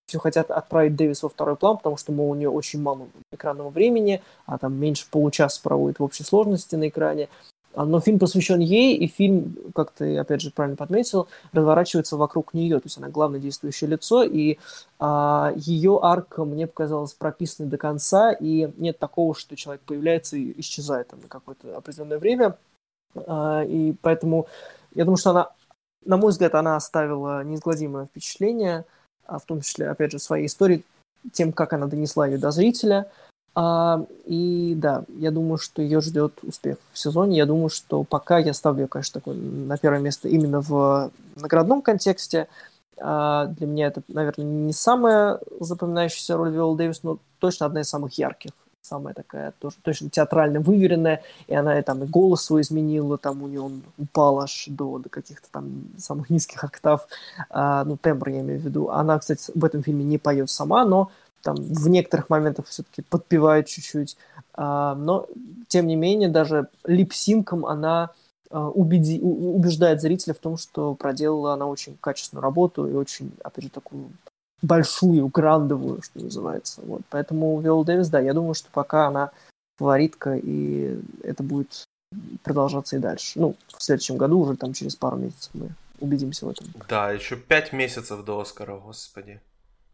все 0.08 0.18
хотят 0.18 0.50
отправить 0.50 0.96
Дэвис 0.96 1.22
во 1.22 1.28
второй 1.28 1.54
план, 1.54 1.76
потому 1.76 1.98
что, 1.98 2.12
мол, 2.12 2.30
у 2.30 2.34
нее 2.34 2.48
очень 2.48 2.80
мало 2.80 3.08
экранного 3.30 3.68
времени, 3.68 4.22
а 4.46 4.56
там 4.56 4.74
меньше 4.74 5.06
получаса 5.10 5.62
проводит 5.62 5.98
в 5.98 6.02
общей 6.02 6.24
сложности 6.24 6.76
на 6.76 6.88
экране. 6.88 7.28
А, 7.74 7.84
но 7.84 8.00
фильм 8.00 8.18
посвящен 8.18 8.58
ей, 8.58 8.96
и 8.96 9.06
фильм, 9.06 9.54
как 9.74 9.90
ты, 9.90 10.16
опять 10.16 10.40
же, 10.40 10.50
правильно 10.50 10.76
подметил, 10.76 11.28
разворачивается 11.52 12.16
вокруг 12.16 12.54
нее, 12.54 12.78
то 12.78 12.86
есть 12.86 12.96
она 12.96 13.10
главное 13.10 13.38
действующее 13.38 13.90
лицо, 13.90 14.22
и 14.22 14.58
а, 14.98 15.52
ее 15.54 16.00
арка 16.02 16.46
мне 16.46 16.66
показалась 16.66 17.12
прописанной 17.12 17.68
до 17.68 17.76
конца, 17.76 18.32
и 18.32 18.72
нет 18.78 18.98
такого, 18.98 19.34
что 19.34 19.56
человек 19.56 19.82
появляется 19.82 20.38
и 20.38 20.58
исчезает 20.58 21.08
там 21.08 21.20
на 21.20 21.28
какое-то 21.28 21.76
определенное 21.76 22.18
время, 22.18 22.56
а, 23.14 23.62
и 23.62 23.92
поэтому 24.00 24.46
я 24.94 25.04
думаю, 25.04 25.18
что 25.18 25.30
она, 25.30 25.50
на 26.06 26.16
мой 26.16 26.30
взгляд, 26.30 26.54
она 26.54 26.76
оставила 26.76 27.44
неизгладимое 27.44 28.06
впечатление, 28.06 28.86
в 29.28 29.44
том 29.44 29.60
числе, 29.60 29.90
опять 29.90 30.12
же, 30.12 30.18
своей 30.18 30.46
истории, 30.46 30.84
тем, 31.32 31.52
как 31.52 31.72
она 31.72 31.86
донесла 31.86 32.26
ее 32.26 32.38
до 32.38 32.50
зрителя– 32.50 33.08
а, 33.60 34.06
и 34.24 34.74
да, 34.76 35.02
я 35.16 35.32
думаю, 35.32 35.58
что 35.58 35.82
ее 35.82 36.00
ждет 36.00 36.38
успех 36.44 36.76
в 36.92 36.98
сезоне. 36.98 37.38
Я 37.38 37.44
думаю, 37.44 37.70
что 37.70 38.04
пока 38.04 38.38
я 38.38 38.54
ставлю 38.54 38.82
ее, 38.82 38.86
конечно, 38.86 39.20
такое 39.20 39.34
на 39.34 39.76
первое 39.76 39.98
место 39.98 40.28
именно 40.28 40.60
в 40.60 41.10
наградном 41.34 41.82
контексте. 41.82 42.46
А 43.00 43.46
для 43.46 43.66
меня 43.66 43.88
это, 43.88 44.02
наверное, 44.06 44.46
не 44.46 44.72
самая 44.72 45.40
запоминающаяся 45.58 46.36
роль 46.36 46.52
Виола 46.52 46.76
Дэвис, 46.76 47.02
но 47.02 47.18
точно 47.40 47.66
одна 47.66 47.80
из 47.80 47.88
самых 47.88 48.12
ярких. 48.16 48.52
Самая 48.88 49.12
такая, 49.12 49.52
тоже 49.58 49.76
точно 49.82 50.08
театрально 50.08 50.60
выверенная, 50.60 51.22
и 51.46 51.54
она 51.54 51.78
и 51.78 51.82
там 51.82 52.02
и 52.04 52.06
голос 52.06 52.42
свой 52.42 52.62
изменила, 52.62 53.18
там 53.18 53.42
у 53.42 53.46
нее 53.46 53.60
он 53.60 53.82
упал 53.98 54.40
аж 54.40 54.64
до, 54.68 54.98
до 54.98 55.10
каких-то 55.10 55.46
там 55.52 55.84
самых 55.98 56.30
низких 56.30 56.64
октав, 56.64 57.06
а, 57.50 57.84
ну, 57.84 57.98
тембр 57.98 58.30
я 58.30 58.40
имею 58.40 58.58
в 58.58 58.64
виду. 58.64 58.88
Она, 58.88 59.18
кстати, 59.18 59.52
в 59.54 59.62
этом 59.62 59.82
фильме 59.82 60.04
не 60.04 60.16
поет 60.16 60.48
сама, 60.48 60.86
но 60.86 61.10
там 61.42 61.56
в 61.56 61.86
некоторых 61.90 62.30
моментах 62.30 62.64
все-таки 62.64 63.02
подпевает 63.02 63.66
чуть-чуть, 63.66 64.16
а, 64.54 64.94
но 64.94 65.26
тем 65.68 65.86
не 65.86 65.94
менее 65.94 66.30
даже 66.30 66.68
липсинком 66.84 67.66
она 67.66 68.12
а, 68.50 68.70
убеди, 68.70 69.20
убеждает 69.20 70.00
зрителя 70.00 70.32
в 70.32 70.38
том, 70.38 70.56
что 70.56 70.94
проделала 70.94 71.52
она 71.52 71.66
очень 71.66 71.98
качественную 72.00 72.42
работу 72.42 72.88
и 72.88 72.94
очень, 72.94 73.32
опять 73.44 73.64
же, 73.64 73.70
такую 73.70 74.12
большую, 74.62 75.28
грандовую, 75.28 76.02
что 76.02 76.20
называется. 76.20 76.80
Вот. 76.84 77.02
Поэтому 77.10 77.60
Виола 77.60 77.84
Дэвис, 77.84 78.08
да, 78.08 78.20
я 78.20 78.34
думаю, 78.34 78.54
что 78.54 78.68
пока 78.72 79.06
она 79.06 79.30
фаворитка, 79.78 80.36
и 80.36 80.98
это 81.22 81.42
будет 81.42 81.84
продолжаться 82.42 82.96
и 82.96 82.98
дальше. 82.98 83.38
Ну, 83.38 83.54
в 83.68 83.82
следующем 83.82 84.16
году, 84.16 84.40
уже 84.40 84.56
там 84.56 84.72
через 84.72 84.96
пару 84.96 85.16
месяцев 85.16 85.50
мы 85.54 85.70
убедимся 86.00 86.46
в 86.46 86.50
этом. 86.50 86.66
Да, 86.88 87.12
еще 87.12 87.36
пять 87.36 87.72
месяцев 87.72 88.24
до 88.24 88.40
Оскара, 88.40 88.76
господи. 88.76 89.40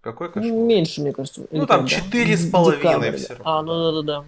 Какой 0.00 0.30
кошмар? 0.30 0.52
Меньше, 0.52 1.00
мне 1.00 1.12
кажется. 1.12 1.42
Ну, 1.50 1.66
там 1.66 1.86
четыре 1.86 2.36
с 2.36 2.50
половиной 2.50 3.12
все 3.12 3.34
равно. 3.34 3.44
А, 3.44 3.62
ну 3.62 3.92
да-да-да. 3.92 4.24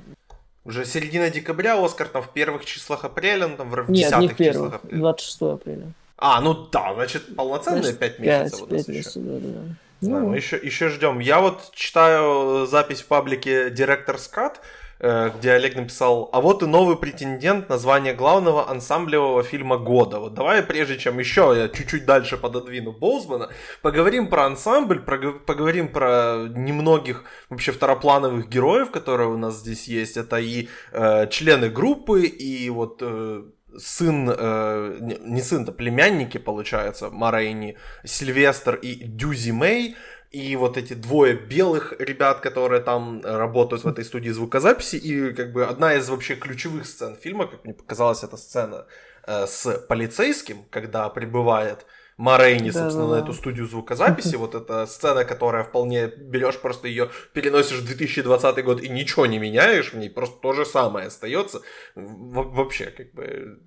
Уже 0.65 0.85
середина 0.85 1.31
декабря, 1.31 1.83
Оскар 1.83 2.09
там 2.09 2.23
в 2.23 2.33
первых 2.33 2.65
числах 2.65 3.05
апреля, 3.05 3.47
ну 3.47 3.57
там 3.57 3.71
в 3.71 3.91
Нет, 3.91 4.09
десятых 4.09 4.21
не 4.21 4.29
в 4.29 4.37
первых, 4.37 4.67
числах 4.69 4.75
апреля. 4.83 4.99
26 4.99 5.43
апреля. 5.43 5.93
А, 6.17 6.41
ну 6.41 6.55
да, 6.55 6.95
значит, 6.95 7.37
полноценные 7.37 7.93
пять 7.93 8.19
месяцев 8.19 8.61
5, 8.61 8.71
у 8.71 8.75
нас 8.75 8.85
5 8.87 8.89
месяцев, 8.97 9.23
да, 9.23 9.39
да, 9.39 9.49
да. 9.49 9.61
Ну. 10.01 10.29
мы 10.29 10.37
еще, 10.37 10.57
еще 10.57 10.89
ждем. 10.89 11.19
Я 11.19 11.41
вот 11.41 11.73
читаю 11.75 12.67
запись 12.67 13.03
в 13.03 13.07
паблике 13.07 13.69
Director's 13.71 14.31
Cut, 14.33 14.57
Э, 14.99 15.31
где 15.37 15.53
Олег 15.53 15.77
написал, 15.77 16.31
а 16.33 16.41
вот 16.41 16.63
и 16.63 16.67
новый 16.67 16.97
претендент 16.97 17.69
на 17.69 17.77
звание 17.77 18.15
главного 18.15 18.71
ансамблевого 18.71 19.43
фильма 19.43 19.77
года. 19.77 20.19
Вот 20.19 20.33
давай, 20.33 20.63
прежде 20.63 20.97
чем 20.97 21.19
еще 21.19 21.53
я 21.55 21.69
чуть-чуть 21.69 22.07
дальше 22.07 22.39
пододвину 22.39 22.93
Боузмана, 22.93 23.51
поговорим 23.83 24.29
про 24.29 24.47
ансамбль, 24.47 25.01
поговорим 25.01 25.89
про 25.89 26.47
немногих 26.49 27.25
вообще 27.51 27.73
второплановых 27.73 28.49
героев, 28.49 28.91
которые 28.91 29.29
у 29.29 29.37
нас 29.37 29.57
здесь 29.57 29.87
есть. 29.87 30.17
Это 30.17 30.39
и 30.39 30.69
э, 30.93 31.29
члены 31.29 31.69
группы, 31.69 32.23
и 32.23 32.71
вот 32.71 33.01
э, 33.03 33.43
сын, 33.79 34.31
э, 34.31 34.99
не 35.01 35.43
сын, 35.43 35.63
это 35.63 35.73
племянники, 35.73 36.39
получается, 36.39 37.11
Марейни, 37.11 37.77
Сильвестр 38.05 38.77
и 38.77 38.95
Дюзи 38.95 39.51
Мэй. 39.51 39.97
И 40.33 40.57
вот 40.57 40.77
эти 40.77 40.93
двое 40.95 41.35
белых 41.35 41.95
ребят, 41.99 42.41
которые 42.41 42.83
там 42.83 43.23
работают 43.25 43.85
в 43.85 43.89
этой 43.89 44.05
студии 44.05 44.31
звукозаписи, 44.31 44.97
и 44.97 45.33
как 45.33 45.53
бы 45.53 45.65
одна 45.65 45.95
из 45.95 46.09
вообще 46.09 46.35
ключевых 46.35 46.87
сцен 46.87 47.17
фильма, 47.17 47.47
как 47.47 47.65
мне 47.65 47.73
показалось, 47.73 48.25
эта 48.25 48.37
сцена 48.37 48.87
э, 49.27 49.47
с 49.47 49.79
полицейским, 49.89 50.65
когда 50.71 51.09
прибывает 51.09 51.87
Морейни, 52.17 52.71
да, 52.71 52.81
собственно, 52.81 53.09
да, 53.09 53.17
на 53.17 53.23
эту 53.23 53.35
студию 53.35 53.67
звукозаписи. 53.67 54.37
Вот 54.47 54.55
эта 54.55 54.87
сцена, 54.87 55.25
которая 55.25 55.65
вполне 55.65 56.07
берешь, 56.07 56.59
просто 56.59 56.89
ее 56.89 57.11
переносишь 57.35 57.81
в 57.81 57.87
2020 57.87 58.65
год 58.65 58.83
и 58.83 58.89
ничего 58.89 59.27
не 59.27 59.39
меняешь 59.39 59.93
в 59.93 59.99
ней, 59.99 60.09
просто 60.09 60.41
то 60.41 60.53
же 60.53 60.65
самое 60.65 61.09
остается. 61.09 61.61
Вообще, 61.95 62.87
как 62.87 63.13
бы 63.13 63.61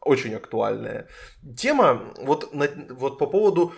очень 0.00 0.34
актуальная 0.34 1.08
тема. 1.56 2.12
Вот, 2.18 2.52
на, 2.54 2.68
вот 2.90 3.18
по 3.18 3.26
поводу 3.26 3.72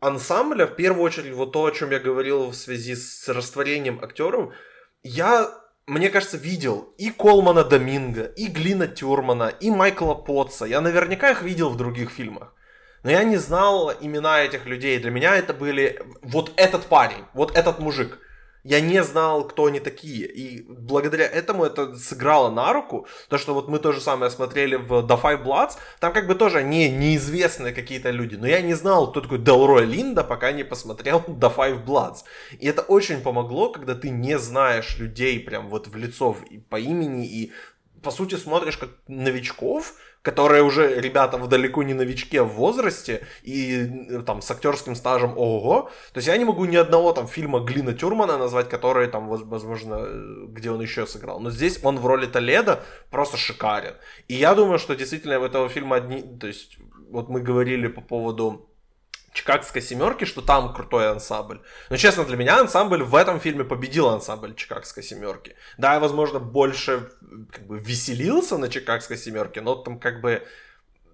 ансамбля, 0.00 0.66
в 0.66 0.76
первую 0.76 1.02
очередь, 1.02 1.34
вот 1.34 1.52
то, 1.52 1.64
о 1.64 1.70
чем 1.70 1.90
я 1.90 1.98
говорил 1.98 2.50
в 2.50 2.54
связи 2.54 2.94
с 2.94 3.28
растворением 3.28 3.98
актеров, 4.02 4.54
я, 5.02 5.50
мне 5.86 6.08
кажется, 6.10 6.36
видел 6.36 6.94
и 6.98 7.10
Колмана 7.10 7.64
Доминго, 7.64 8.24
и 8.24 8.46
Глина 8.46 8.86
Тюрмана, 8.86 9.48
и 9.48 9.70
Майкла 9.70 10.14
Потца. 10.14 10.66
Я 10.66 10.80
наверняка 10.80 11.30
их 11.30 11.42
видел 11.42 11.70
в 11.70 11.76
других 11.76 12.10
фильмах. 12.10 12.54
Но 13.02 13.10
я 13.10 13.24
не 13.24 13.36
знал 13.36 13.92
имена 14.00 14.42
этих 14.42 14.66
людей. 14.66 14.98
Для 14.98 15.10
меня 15.10 15.36
это 15.36 15.54
были 15.54 16.02
вот 16.22 16.52
этот 16.56 16.86
парень, 16.86 17.24
вот 17.34 17.56
этот 17.56 17.78
мужик– 17.78 18.18
я 18.62 18.80
не 18.80 19.02
знал, 19.02 19.48
кто 19.48 19.66
они 19.66 19.80
такие. 19.80 20.26
И 20.26 20.62
благодаря 20.68 21.24
этому 21.26 21.64
это 21.64 21.96
сыграло 21.96 22.50
на 22.50 22.72
руку. 22.72 23.06
То, 23.28 23.38
что 23.38 23.54
вот 23.54 23.68
мы 23.68 23.78
то 23.78 23.92
же 23.92 24.00
самое 24.00 24.30
смотрели 24.30 24.76
в 24.76 24.92
The 24.92 25.20
Five 25.20 25.44
Bloods. 25.44 25.72
Там 25.98 26.12
как 26.12 26.26
бы 26.26 26.34
тоже 26.34 26.62
не, 26.62 26.90
неизвестные 26.90 27.72
какие-то 27.72 28.10
люди. 28.10 28.36
Но 28.36 28.46
я 28.46 28.60
не 28.60 28.74
знал, 28.74 29.10
кто 29.10 29.22
такой 29.22 29.38
Делрой 29.38 29.86
Линда, 29.86 30.24
пока 30.24 30.52
не 30.52 30.64
посмотрел 30.64 31.20
The 31.26 31.54
Five 31.54 31.84
Bloods. 31.84 32.18
И 32.58 32.66
это 32.66 32.82
очень 32.82 33.22
помогло, 33.22 33.70
когда 33.70 33.94
ты 33.94 34.10
не 34.10 34.38
знаешь 34.38 34.98
людей 34.98 35.40
прям 35.40 35.68
вот 35.68 35.88
в 35.88 35.96
лицо 35.96 36.36
по 36.68 36.78
имени 36.78 37.26
и 37.26 37.52
по 38.02 38.10
сути 38.10 38.34
смотришь 38.34 38.78
как 38.78 38.90
новичков, 39.08 39.94
которые 40.22 40.62
уже 40.62 41.00
ребята 41.00 41.38
в 41.38 41.48
далеко 41.48 41.82
не 41.82 41.94
новичке 41.94 42.42
в 42.42 42.48
возрасте 42.48 43.26
и 43.42 43.88
э, 44.10 44.22
там 44.22 44.42
с 44.42 44.50
актерским 44.50 44.94
стажем 44.94 45.32
ого. 45.36 45.90
То 46.12 46.18
есть 46.18 46.28
я 46.28 46.36
не 46.36 46.44
могу 46.44 46.66
ни 46.66 46.76
одного 46.76 47.12
там 47.12 47.26
фильма 47.26 47.60
Глина 47.60 47.94
Тюрмана 47.94 48.36
назвать, 48.36 48.68
который 48.68 49.08
там, 49.08 49.28
возможно, 49.28 49.94
э, 50.00 50.46
где 50.48 50.70
он 50.70 50.82
еще 50.82 51.06
сыграл. 51.06 51.40
Но 51.40 51.50
здесь 51.50 51.80
он 51.82 51.98
в 51.98 52.06
роли 52.06 52.26
Толеда 52.26 52.84
просто 53.10 53.36
шикарен. 53.36 53.94
И 54.28 54.34
я 54.34 54.54
думаю, 54.54 54.78
что 54.78 54.94
действительно 54.94 55.40
в 55.40 55.44
этого 55.44 55.68
фильма 55.68 55.96
одни... 55.96 56.22
То 56.22 56.46
есть 56.46 56.76
вот 57.10 57.28
мы 57.28 57.40
говорили 57.40 57.88
по 57.88 58.02
поводу 58.02 58.70
Чикагской 59.32 59.80
семерки, 59.80 60.24
что 60.24 60.42
там 60.42 60.74
крутой 60.74 61.10
ансамбль. 61.10 61.60
Но 61.88 61.96
честно, 61.96 62.24
для 62.24 62.36
меня 62.36 62.60
ансамбль 62.60 63.02
в 63.04 63.14
этом 63.14 63.38
фильме 63.38 63.64
победил 63.64 64.08
ансамбль 64.08 64.54
Чикагской 64.54 65.02
семерки. 65.02 65.54
Да, 65.78 66.00
возможно, 66.00 66.40
больше 66.40 67.10
как 67.50 67.66
бы 67.66 67.78
веселился 67.78 68.58
на 68.58 68.68
Чикагской 68.68 69.16
семерке, 69.16 69.60
но 69.60 69.74
там 69.74 69.98
как 69.98 70.20
бы 70.20 70.42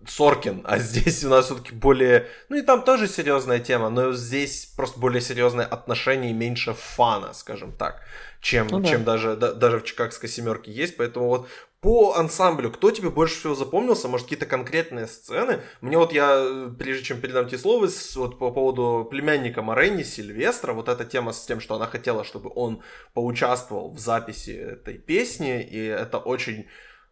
Соркин, 0.09 0.63
а 0.65 0.79
здесь 0.79 1.25
у 1.25 1.29
нас 1.29 1.47
все-таки 1.47 1.75
более... 1.75 2.29
Ну 2.49 2.57
и 2.57 2.63
там 2.63 2.83
тоже 2.83 3.09
серьезная 3.09 3.59
тема, 3.59 3.89
но 3.91 4.13
здесь 4.13 4.67
просто 4.77 4.99
более 5.01 5.21
серьезное 5.21 5.65
отношение 5.65 6.31
и 6.31 6.35
меньше 6.35 6.75
фана, 6.75 7.33
скажем 7.33 7.73
так, 7.73 8.03
чем, 8.41 8.69
ну, 8.69 8.81
да. 8.81 8.89
чем 8.89 9.05
даже, 9.05 9.37
да, 9.37 9.53
даже 9.53 9.81
в 9.81 9.85
Чикагской 9.85 10.29
семерке 10.29 10.71
есть. 10.71 10.97
Поэтому 10.97 11.27
вот 11.29 11.49
по 11.81 12.15
ансамблю, 12.15 12.71
кто 12.71 12.91
тебе 12.91 13.11
больше 13.11 13.39
всего 13.39 13.55
запомнился? 13.55 14.09
Может, 14.09 14.27
какие-то 14.27 14.47
конкретные 14.47 15.07
сцены? 15.07 15.61
Мне 15.81 15.99
вот 15.99 16.13
я, 16.13 16.71
прежде 16.79 17.05
чем 17.05 17.21
передам 17.21 17.47
тебе 17.47 17.59
слово, 17.59 17.89
вот 18.17 18.39
по 18.39 18.51
поводу 18.51 19.07
племянника 19.11 19.63
Морейни, 19.63 20.03
Сильвестра, 20.03 20.73
вот 20.73 20.89
эта 20.89 21.05
тема 21.05 21.33
с 21.33 21.45
тем, 21.45 21.61
что 21.61 21.75
она 21.75 21.87
хотела, 21.87 22.25
чтобы 22.25 22.51
он 22.55 22.83
поучаствовал 23.15 23.91
в 23.93 23.99
записи 23.99 24.51
этой 24.51 24.99
песни, 24.99 25.63
и 25.63 25.79
это 25.79 26.19
очень 26.19 26.63
э, 26.63 26.65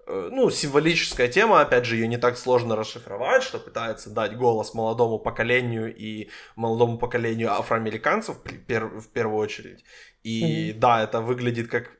ну, 0.06 0.51
символическая 0.51 1.28
тема, 1.28 1.60
опять 1.60 1.86
же, 1.86 1.97
ее 1.97 2.09
не 2.09 2.18
так 2.18 2.36
сложно 2.36 2.76
расшифровать, 2.76 3.43
что 3.43 3.59
пытается 3.59 4.10
дать 4.10 4.36
голос 4.36 4.74
молодому 4.74 5.18
поколению 5.18 5.94
и 5.94 6.31
молодому 6.56 6.98
поколению 6.98 7.52
афроамериканцев 7.52 8.36
в 8.44 9.09
первую 9.09 9.39
очередь. 9.39 9.85
И 10.24 10.70
mm-hmm. 10.70 10.78
да, 10.78 11.02
это 11.02 11.20
выглядит 11.20 11.68
как 11.68 11.90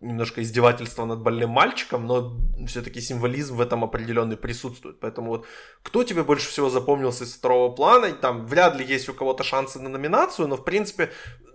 немножко 0.00 0.40
издевательство 0.40 1.04
над 1.04 1.20
больным 1.20 1.50
мальчиком, 1.50 2.06
но 2.06 2.36
все-таки 2.68 3.00
символизм 3.00 3.56
в 3.56 3.60
этом 3.60 3.82
определенный 3.82 4.36
присутствует. 4.36 5.00
Поэтому 5.00 5.30
вот 5.30 5.46
кто 5.82 6.04
тебе 6.04 6.22
больше 6.22 6.48
всего 6.48 6.70
запомнился 6.70 7.24
из 7.24 7.34
второго 7.34 7.74
плана? 7.74 8.12
Там 8.12 8.46
вряд 8.46 8.76
ли 8.76 8.84
есть 8.84 9.08
у 9.08 9.14
кого-то 9.14 9.42
шансы 9.42 9.80
на 9.80 9.88
номинацию, 9.88 10.46
но 10.46 10.56
в 10.56 10.64
принципе 10.64 11.10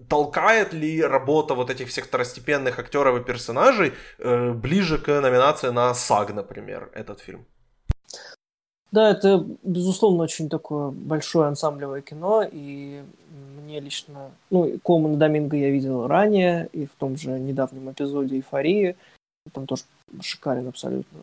толкает 0.10 0.74
ли 0.74 1.02
работа 1.02 1.54
вот 1.54 1.70
этих 1.70 1.90
всех 1.90 2.06
второстепенных 2.06 2.80
актеров 2.80 3.20
и 3.20 3.24
персонажей 3.24 3.94
э, 4.20 4.54
ближе 4.54 4.98
к 4.98 5.08
номинации 5.08 5.70
на 5.70 5.94
САГ, 5.94 6.34
например, 6.34 6.90
этот 6.94 7.20
фильм? 7.20 7.46
Да, 8.92 9.12
это, 9.12 9.46
безусловно, 9.64 10.24
очень 10.24 10.50
такое 10.50 10.92
большое 10.92 11.48
ансамблевое 11.48 12.02
кино, 12.02 12.48
и 12.50 13.04
мне 13.64 13.82
лично... 13.82 14.32
Ну, 14.50 14.80
Колмана 14.84 15.18
Доминго 15.18 15.58
я 15.58 15.70
видел 15.70 16.08
ранее, 16.08 16.70
и 16.72 16.86
в 16.86 16.92
том 16.98 17.18
же 17.18 17.32
недавнем 17.32 17.92
эпизоде 17.92 18.38
«Эйфории». 18.38 18.96
Там 19.52 19.68
тоже 19.68 19.84
шикарен 20.22 20.68
абсолютно 20.70 21.20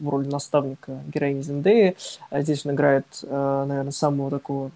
в 0.00 0.08
роли 0.08 0.26
наставника 0.28 1.00
героини 1.12 1.42
Зендеи. 1.42 1.96
А 2.30 2.42
здесь 2.42 2.64
он 2.64 2.72
играет, 2.72 3.06
э, 3.22 3.64
наверное, 3.68 3.92
самого 3.92 4.30
такого 4.30 4.70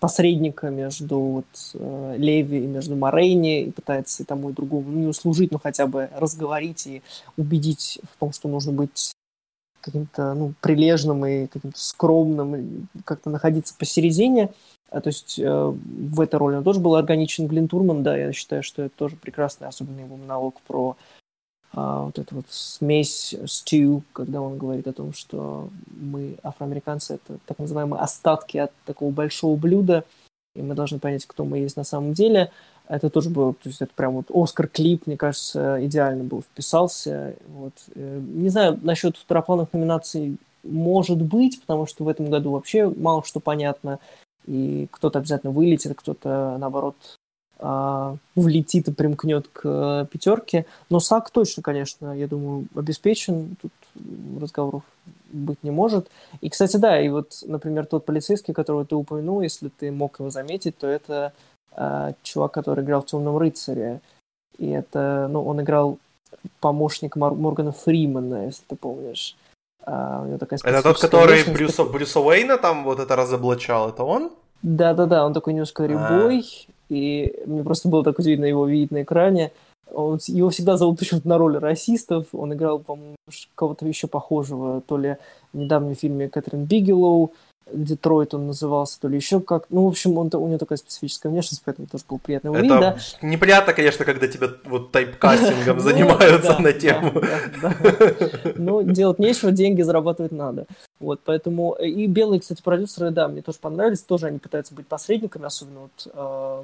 посредника 0.00 0.70
между 0.70 1.18
вот, 1.18 1.46
э, 1.74 2.14
Леви 2.16 2.64
и 2.64 2.66
между 2.66 2.96
Морейни 2.96 3.62
и 3.62 3.70
пытается 3.70 4.22
и 4.22 4.26
тому 4.26 4.50
и 4.50 4.52
другому 4.52 4.90
не 4.90 5.06
услужить, 5.06 5.50
но 5.50 5.58
хотя 5.58 5.86
бы 5.86 6.08
разговорить 6.14 6.86
и 6.86 7.02
убедить 7.36 8.00
в 8.12 8.18
том, 8.18 8.32
что 8.32 8.48
нужно 8.48 8.72
быть 8.72 9.12
каким-то 9.80 10.34
ну, 10.34 10.54
прилежным 10.60 11.24
и 11.26 11.46
каким-то 11.46 11.78
скромным, 11.78 12.88
как-то 13.04 13.30
находиться 13.30 13.74
посередине. 13.76 14.50
А, 14.90 15.00
то 15.00 15.08
есть 15.08 15.38
э, 15.38 15.44
в 15.44 16.20
этой 16.20 16.36
роли 16.36 16.56
он 16.56 16.64
тоже 16.64 16.80
был 16.80 16.94
органичен 16.94 17.46
Глин 17.46 17.68
Турман, 17.68 18.02
да, 18.02 18.16
я 18.16 18.32
считаю, 18.32 18.62
что 18.62 18.82
это 18.82 18.96
тоже 18.96 19.16
прекрасный, 19.16 19.68
особенно 19.68 20.00
его 20.00 20.16
монолог 20.16 20.60
про 20.66 20.96
а, 21.78 22.02
вот 22.06 22.18
эту 22.18 22.34
вот 22.34 22.46
смесь 22.48 23.36
стью, 23.46 24.02
когда 24.12 24.42
он 24.42 24.58
говорит 24.58 24.88
о 24.88 24.92
том, 24.92 25.12
что 25.12 25.68
мы, 25.86 26.36
афроамериканцы, 26.42 27.14
это 27.14 27.38
так 27.46 27.60
называемые 27.60 28.00
остатки 28.00 28.58
от 28.58 28.72
такого 28.84 29.12
большого 29.12 29.56
блюда, 29.56 30.04
и 30.56 30.62
мы 30.62 30.74
должны 30.74 30.98
понять, 30.98 31.24
кто 31.24 31.44
мы 31.44 31.58
есть 31.58 31.76
на 31.76 31.84
самом 31.84 32.14
деле. 32.14 32.50
Это 32.88 33.10
тоже 33.10 33.30
был, 33.30 33.52
то 33.52 33.68
есть 33.68 33.80
это 33.80 33.92
прям 33.94 34.14
вот 34.14 34.26
Оскар-клип, 34.34 35.06
мне 35.06 35.16
кажется, 35.16 35.78
идеально 35.84 36.24
был, 36.24 36.42
вписался. 36.42 37.36
Вот. 37.46 37.74
Э, 37.94 38.20
не 38.20 38.48
знаю, 38.48 38.76
насчет 38.82 39.16
второплановых 39.16 39.72
номинаций 39.72 40.36
может 40.64 41.22
быть, 41.22 41.60
потому 41.60 41.86
что 41.86 42.02
в 42.02 42.08
этом 42.08 42.28
году 42.28 42.50
вообще 42.50 42.88
мало 42.88 43.22
что 43.22 43.38
понятно, 43.38 44.00
и 44.46 44.88
кто-то 44.90 45.20
обязательно 45.20 45.52
вылетит, 45.52 45.94
кто-то, 45.94 46.56
наоборот, 46.58 46.96
влетит 47.60 48.86
и 48.88 48.92
примкнет 48.92 49.48
к 49.48 50.06
пятерке. 50.12 50.64
Но 50.90 51.00
САК 51.00 51.30
точно, 51.30 51.62
конечно, 51.62 52.16
я 52.16 52.28
думаю, 52.28 52.66
обеспечен. 52.74 53.56
Тут 53.60 53.72
разговоров 54.40 54.84
быть 55.32 55.62
не 55.62 55.70
может. 55.70 56.08
И, 56.40 56.48
кстати, 56.48 56.76
да, 56.76 57.00
и 57.00 57.08
вот, 57.08 57.42
например, 57.46 57.86
тот 57.86 58.04
полицейский, 58.04 58.54
которого 58.54 58.84
ты 58.84 58.94
упомянул, 58.94 59.40
если 59.40 59.68
ты 59.68 59.90
мог 59.90 60.20
его 60.20 60.30
заметить, 60.30 60.78
то 60.78 60.86
это 60.86 61.32
э, 61.76 62.12
чувак, 62.22 62.52
который 62.52 62.84
играл 62.84 63.02
в 63.02 63.06
«Темном 63.06 63.36
рыцаре». 63.38 64.00
И 64.56 64.68
это, 64.68 65.28
ну, 65.30 65.44
он 65.44 65.60
играл 65.60 65.98
помощник 66.60 67.16
Мор- 67.16 67.34
Моргана 67.34 67.72
Фримана, 67.72 68.46
если 68.46 68.62
ты 68.66 68.76
помнишь. 68.76 69.36
А, 69.84 70.22
у 70.22 70.26
него 70.26 70.38
такая 70.38 70.58
это 70.62 70.82
тот, 70.82 71.00
который 71.00 71.44
Брюса, 71.44 71.84
Брюса 71.84 72.20
Уэйна 72.20 72.58
там 72.58 72.84
вот 72.84 72.98
это 73.00 73.16
разоблачал, 73.16 73.90
это 73.90 74.04
он? 74.04 74.30
Да-да-да, 74.62 75.24
он 75.24 75.32
такой 75.32 75.52
немножко 75.52 75.84
рябой, 75.86 76.40
а 76.40 76.72
и 76.88 77.42
мне 77.46 77.62
просто 77.62 77.88
было 77.88 78.04
так 78.04 78.18
удивительно 78.18 78.46
его 78.46 78.66
видеть 78.66 78.90
на 78.90 79.02
экране. 79.02 79.52
Он, 79.90 80.18
его 80.26 80.50
всегда 80.50 80.76
зовут 80.76 80.98
почему-то 80.98 81.28
на 81.28 81.38
роли 81.38 81.56
расистов. 81.56 82.26
Он 82.32 82.52
играл, 82.52 82.78
по-моему, 82.78 83.16
кого-то 83.54 83.86
еще 83.86 84.06
похожего, 84.06 84.82
то 84.86 84.96
ли 84.96 85.16
в 85.52 85.58
недавнем 85.58 85.94
фильме 85.94 86.28
Кэтрин 86.28 86.64
Бигелоу, 86.64 87.32
Детройт 87.72 88.34
он 88.34 88.46
назывался, 88.46 89.00
то 89.00 89.08
ли 89.08 89.16
еще 89.16 89.40
как. 89.40 89.66
Ну, 89.70 89.84
в 89.84 89.88
общем, 89.88 90.16
он, 90.18 90.30
у 90.32 90.48
него 90.48 90.58
такая 90.58 90.78
специфическая 90.78 91.30
внешность, 91.30 91.62
поэтому 91.64 91.86
тоже 91.86 92.04
было 92.08 92.18
приятно 92.18 92.48
его 92.48 92.58
видеть, 92.58 92.80
да. 92.80 92.96
неприятно, 93.22 93.72
конечно, 93.72 94.04
когда 94.04 94.28
тебя 94.28 94.48
вот 94.64 94.92
тайпкастингом 94.92 95.76
ну, 95.78 95.82
занимаются 95.82 96.58
на 96.58 96.72
тему. 96.72 97.12
Ну, 98.56 98.82
делать 98.82 99.18
нечего, 99.18 99.52
деньги 99.52 99.82
зарабатывать 99.82 100.32
надо. 100.32 100.66
Вот, 101.00 101.20
поэтому... 101.24 101.74
И 101.74 102.06
белые, 102.06 102.40
кстати, 102.40 102.62
продюсеры, 102.62 103.10
да, 103.10 103.28
мне 103.28 103.42
тоже 103.42 103.58
понравились. 103.60 104.02
Тоже 104.02 104.26
они 104.26 104.38
пытаются 104.38 104.74
быть 104.74 104.86
посредниками, 104.86 105.46
особенно 105.46 105.80
вот 105.80 106.12
э, 106.12 106.62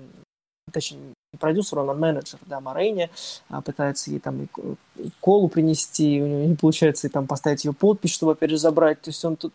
точнее, 0.73 1.01
не 1.33 1.39
продюсер, 1.39 1.79
он 1.79 1.91
а 1.91 1.95
менеджер, 1.95 2.39
да, 2.47 2.61
Морейни, 2.61 3.11
а, 3.49 3.61
пытается 3.61 4.11
ей 4.11 4.21
там 4.21 4.49
колу 5.21 5.49
принести, 5.49 6.21
у 6.21 6.27
него 6.27 6.45
не 6.45 6.57
получается 6.57 7.07
и 7.07 7.11
там 7.11 7.27
поставить 7.27 7.65
ее 7.65 7.73
подпись, 7.73 8.13
чтобы 8.13 8.33
опять 8.33 8.51
же 8.51 8.59
забрать, 8.59 9.01
то 9.01 9.11
есть 9.11 9.25
он 9.25 9.37
тут 9.37 9.53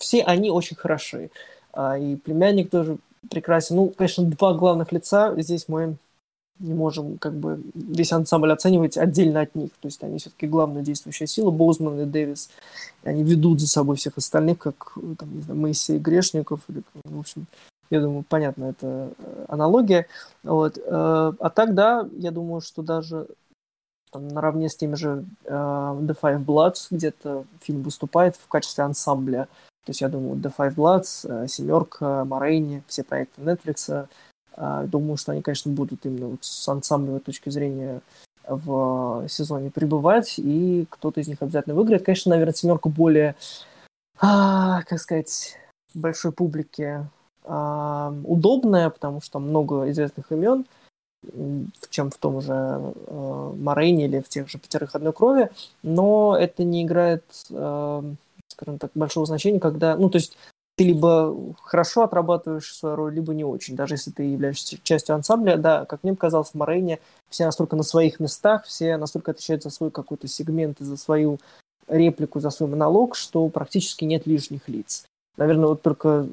все 0.00 0.22
они 0.22 0.50
очень 0.50 0.76
хороши. 0.76 1.30
А, 1.72 1.96
и 1.98 2.16
племянник 2.16 2.70
тоже 2.70 2.98
прекрасен. 3.30 3.76
Ну, 3.76 3.88
конечно, 3.90 4.24
два 4.24 4.54
главных 4.54 4.92
лица. 4.92 5.34
Здесь 5.40 5.68
мы 5.68 5.96
не 6.58 6.74
можем 6.74 7.18
как 7.18 7.34
бы 7.34 7.62
весь 7.74 8.12
ансамбль 8.12 8.52
оценивать 8.52 8.98
отдельно 8.98 9.40
от 9.40 9.54
них. 9.54 9.70
То 9.80 9.86
есть 9.86 10.02
они 10.02 10.18
все-таки 10.18 10.46
главная 10.46 10.82
действующая 10.82 11.26
сила, 11.26 11.50
Боузман 11.50 12.00
и 12.00 12.04
Дэвис. 12.04 12.50
И 13.04 13.08
они 13.08 13.22
ведут 13.22 13.60
за 13.60 13.68
собой 13.68 13.96
всех 13.96 14.18
остальных, 14.18 14.58
как 14.58 14.94
там, 15.18 15.36
не 15.36 15.42
знаю, 15.42 15.60
Моисей 15.60 15.98
Грешников. 15.98 16.60
Или, 16.68 16.82
в 17.04 17.18
общем, 17.18 17.46
я 17.90 18.00
думаю, 18.00 18.24
понятно, 18.28 18.64
это 18.64 19.10
э, 19.18 19.44
аналогия. 19.48 20.06
Вот. 20.42 20.78
Э, 20.78 21.32
а 21.38 21.50
так, 21.50 21.74
да, 21.74 22.08
я 22.18 22.30
думаю, 22.30 22.60
что 22.60 22.82
даже 22.82 23.26
там, 24.12 24.28
наравне 24.28 24.68
с 24.68 24.76
теми 24.76 24.96
же 24.96 25.24
uh, 25.44 26.00
The 26.00 26.16
Five 26.20 26.44
Bloods 26.44 26.88
где-то 26.90 27.44
фильм 27.60 27.82
выступает 27.82 28.34
в 28.36 28.48
качестве 28.48 28.84
ансамбля 28.84 29.46
то 29.84 29.90
есть 29.90 30.00
я 30.00 30.08
думаю, 30.08 30.36
The 30.36 30.52
Five 30.56 30.74
Bloods, 30.74 31.44
э, 31.44 31.48
Семерка, 31.48 32.24
Морейни, 32.24 32.82
все 32.86 33.02
проекты 33.02 33.40
Netflix, 33.40 34.08
э, 34.56 34.86
думаю, 34.86 35.16
что 35.16 35.32
они, 35.32 35.42
конечно, 35.42 35.72
будут 35.72 36.04
именно 36.04 36.28
вот 36.28 36.44
с 36.44 36.68
ансамблевой 36.68 37.20
точки 37.20 37.50
зрения 37.50 38.00
в 38.46 39.26
сезоне 39.28 39.70
пребывать, 39.70 40.34
и 40.38 40.86
кто-то 40.90 41.20
из 41.20 41.28
них 41.28 41.40
обязательно 41.40 41.74
выиграет. 41.74 42.04
Конечно, 42.04 42.30
наверное, 42.30 42.54
семерка 42.54 42.88
более, 42.88 43.36
а, 44.18 44.82
как 44.82 44.98
сказать, 44.98 45.56
большой 45.94 46.32
публике 46.32 47.06
а, 47.44 48.12
удобная, 48.24 48.90
потому 48.90 49.20
что 49.20 49.38
много 49.38 49.88
известных 49.90 50.32
имен, 50.32 50.66
чем 51.90 52.10
в 52.10 52.16
том 52.16 52.40
же 52.40 52.52
э, 52.54 53.52
Морейне 53.58 54.06
или 54.06 54.20
в 54.20 54.28
тех 54.28 54.48
же 54.48 54.58
пятерых 54.58 54.94
одной 54.94 55.12
крови, 55.12 55.50
но 55.82 56.34
это 56.34 56.64
не 56.64 56.82
играет 56.82 57.24
э, 57.50 58.02
скажем 58.60 58.78
так, 58.78 58.90
большого 58.94 59.26
значения, 59.26 59.60
когда, 59.60 59.96
ну, 59.96 60.10
то 60.10 60.18
есть 60.18 60.36
ты 60.76 60.84
либо 60.84 61.36
хорошо 61.62 62.02
отрабатываешь 62.02 62.74
свою 62.74 62.96
роль, 62.96 63.14
либо 63.14 63.34
не 63.34 63.44
очень. 63.44 63.76
Даже 63.76 63.94
если 63.94 64.10
ты 64.10 64.24
являешься 64.24 64.78
частью 64.82 65.14
ансамбля, 65.14 65.56
да, 65.56 65.84
как 65.84 66.02
мне 66.02 66.14
показалось, 66.14 66.50
в 66.50 66.54
Морейне 66.54 67.00
все 67.28 67.44
настолько 67.46 67.76
на 67.76 67.82
своих 67.82 68.20
местах, 68.20 68.64
все 68.64 68.96
настолько 68.96 69.30
отвечают 69.30 69.62
за 69.62 69.70
свой 69.70 69.90
какой-то 69.90 70.28
сегмент 70.28 70.80
и 70.80 70.84
за 70.84 70.96
свою 70.96 71.38
реплику, 71.88 72.40
за 72.40 72.50
свой 72.50 72.68
монолог, 72.68 73.16
что 73.16 73.48
практически 73.48 74.04
нет 74.04 74.26
лишних 74.26 74.68
лиц. 74.68 75.04
Наверное, 75.36 75.68
вот 75.68 75.82
только 75.82 76.26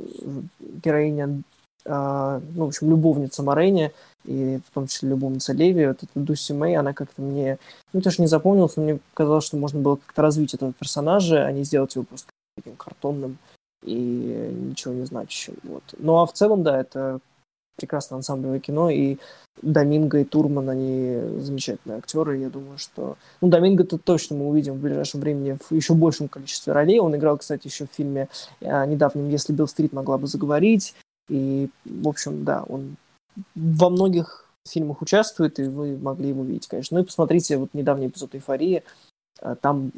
героиня, 0.60 1.42
ну, 1.88 2.66
в 2.66 2.68
общем, 2.68 2.90
любовница 2.90 3.44
Морейни, 3.44 3.92
и 4.26 4.60
в 4.70 4.74
том 4.74 4.88
числе 4.88 5.10
любовница 5.10 5.54
Леви, 5.54 5.88
вот 5.88 6.04
эта 6.04 6.12
Дуси 6.16 6.52
Мэй, 6.52 6.76
она 6.76 6.94
как-то 6.94 7.22
мне, 7.22 7.58
ну, 7.94 8.02
тоже 8.02 8.22
не 8.22 8.28
запомнилась, 8.28 8.76
но 8.76 8.84
мне 8.84 9.00
казалось, 9.14 9.46
что 9.46 9.58
можно 9.58 9.80
было 9.80 9.96
как-то 9.96 10.22
развить 10.22 10.54
этого 10.54 10.74
персонажа, 10.74 11.46
а 11.46 11.52
не 11.52 11.64
сделать 11.64 11.96
его 11.96 12.04
просто 12.04 12.30
таким 12.58 12.76
картонным 12.76 13.38
и 13.84 13.96
ничего 13.96 14.94
не 14.94 15.06
значащим. 15.06 15.56
Вот. 15.64 15.84
Ну, 15.98 16.18
а 16.18 16.26
в 16.26 16.34
целом, 16.34 16.64
да, 16.64 16.80
это 16.80 17.20
прекрасное 17.78 18.18
ансамблевое 18.18 18.60
кино, 18.60 18.90
и 18.90 19.18
Доминго 19.62 20.20
и 20.20 20.24
Турман, 20.24 20.70
они 20.70 21.20
замечательные 21.40 22.00
актеры, 22.00 22.38
я 22.38 22.50
думаю, 22.50 22.78
что... 22.78 23.18
Ну, 23.42 23.48
Доминго-то 23.48 23.98
точно 23.98 24.36
мы 24.36 24.50
увидим 24.50 24.74
в 24.74 24.82
ближайшем 24.82 25.22
времени 25.22 25.58
в 25.70 25.74
еще 25.74 25.94
большем 25.94 26.28
количестве 26.28 26.74
ролей. 26.74 27.00
Он 27.00 27.16
играл, 27.16 27.38
кстати, 27.38 27.68
еще 27.68 27.86
в 27.86 27.96
фильме 27.96 28.28
а, 28.62 28.86
недавнем 28.86 29.30
«Если 29.30 29.54
Билл 29.54 29.68
Стрит 29.68 29.94
могла 29.94 30.18
бы 30.18 30.28
заговорить», 30.28 30.96
и, 31.30 31.70
в 31.86 32.08
общем, 32.08 32.44
да, 32.44 32.64
он 32.64 32.96
во 33.56 33.90
многих 33.90 34.46
фильмах 34.68 35.02
участвует, 35.02 35.60
и 35.60 35.64
вы 35.64 35.98
могли 35.98 36.30
его 36.30 36.44
видеть, 36.44 36.68
конечно. 36.68 36.98
Ну 36.98 37.04
и 37.04 37.06
посмотрите 37.06 37.58
вот 37.58 37.74
недавний 37.74 38.08
эпизод 38.08 38.36
«Эйфории». 38.36 38.84
А, 39.40 39.56
там 39.56 39.92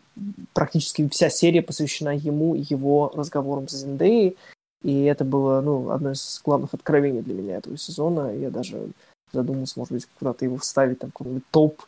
практически 0.53 1.07
вся 1.09 1.29
серия 1.29 1.61
посвящена 1.61 2.15
ему 2.15 2.55
и 2.55 2.61
его 2.61 3.11
разговорам 3.15 3.67
с 3.67 3.73
Зендеей. 3.73 4.37
И 4.83 5.03
это 5.03 5.25
было 5.25 5.61
ну, 5.61 5.89
одно 5.89 6.11
из 6.11 6.41
главных 6.43 6.73
откровений 6.73 7.21
для 7.21 7.33
меня 7.33 7.57
этого 7.57 7.77
сезона. 7.77 8.33
Я 8.35 8.49
даже 8.49 8.89
задумался, 9.31 9.79
может 9.79 9.93
быть, 9.93 10.07
куда-то 10.17 10.45
его 10.45 10.57
вставить, 10.57 10.99
там, 10.99 11.11
какой-нибудь 11.11 11.43
топ 11.51 11.81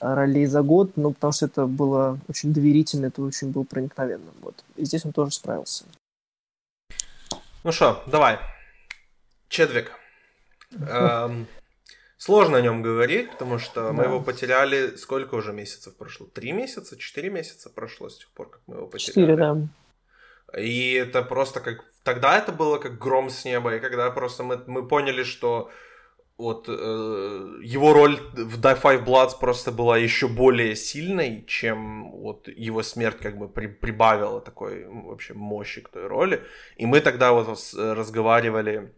а, 0.00 0.14
ролей 0.14 0.46
за 0.46 0.62
год, 0.62 0.92
ну, 0.96 1.12
потому 1.12 1.32
что 1.32 1.46
это 1.46 1.66
было 1.66 2.18
очень 2.28 2.52
доверительно, 2.52 3.06
это 3.06 3.22
очень 3.22 3.50
было 3.50 3.62
проникновенно. 3.62 4.30
Вот. 4.42 4.54
И 4.76 4.84
здесь 4.84 5.04
он 5.04 5.12
тоже 5.12 5.32
справился. 5.32 5.84
Ну 7.64 7.70
что, 7.70 8.02
давай. 8.06 8.38
Чедвик. 9.52 9.92
Эм, 10.88 11.46
сложно 12.16 12.56
о 12.56 12.62
нем 12.62 12.80
говорить, 12.80 13.30
потому 13.32 13.58
что 13.58 13.82
да. 13.82 13.92
мы 13.92 14.04
его 14.04 14.20
потеряли. 14.22 14.96
Сколько 14.96 15.34
уже 15.34 15.52
месяцев 15.52 15.94
прошло? 15.94 16.26
Три 16.26 16.52
месяца? 16.52 16.96
Четыре 16.96 17.28
месяца 17.28 17.68
прошло 17.68 18.08
с 18.08 18.16
тех 18.16 18.28
пор, 18.28 18.48
как 18.48 18.62
мы 18.66 18.76
его 18.76 18.86
потеряли. 18.86 19.12
Четыре, 19.12 19.36
да. 19.36 20.58
И 20.58 20.94
это 20.94 21.22
просто 21.22 21.60
как... 21.60 21.84
Тогда 22.02 22.38
это 22.38 22.50
было 22.50 22.78
как 22.78 22.98
гром 22.98 23.28
с 23.28 23.44
неба, 23.44 23.76
и 23.76 23.80
когда 23.80 24.10
просто 24.10 24.42
мы, 24.42 24.64
мы 24.66 24.88
поняли, 24.88 25.22
что 25.22 25.70
вот 26.38 26.64
э, 26.68 26.72
его 26.72 27.92
роль 27.92 28.16
в 28.32 28.58
Die 28.58 28.82
Five 28.82 29.04
Bloods 29.04 29.38
просто 29.38 29.70
была 29.70 29.98
еще 29.98 30.28
более 30.28 30.74
сильной, 30.76 31.44
чем 31.46 32.10
вот 32.10 32.48
его 32.48 32.82
смерть 32.82 33.18
как 33.20 33.36
бы 33.36 33.50
при, 33.50 33.66
прибавила 33.66 34.40
такой 34.40 34.86
вообще 34.86 35.34
мощи 35.34 35.82
к 35.82 35.90
той 35.90 36.06
роли. 36.06 36.42
И 36.76 36.86
мы 36.86 37.00
тогда 37.00 37.32
вот 37.32 37.58
разговаривали 37.74 38.94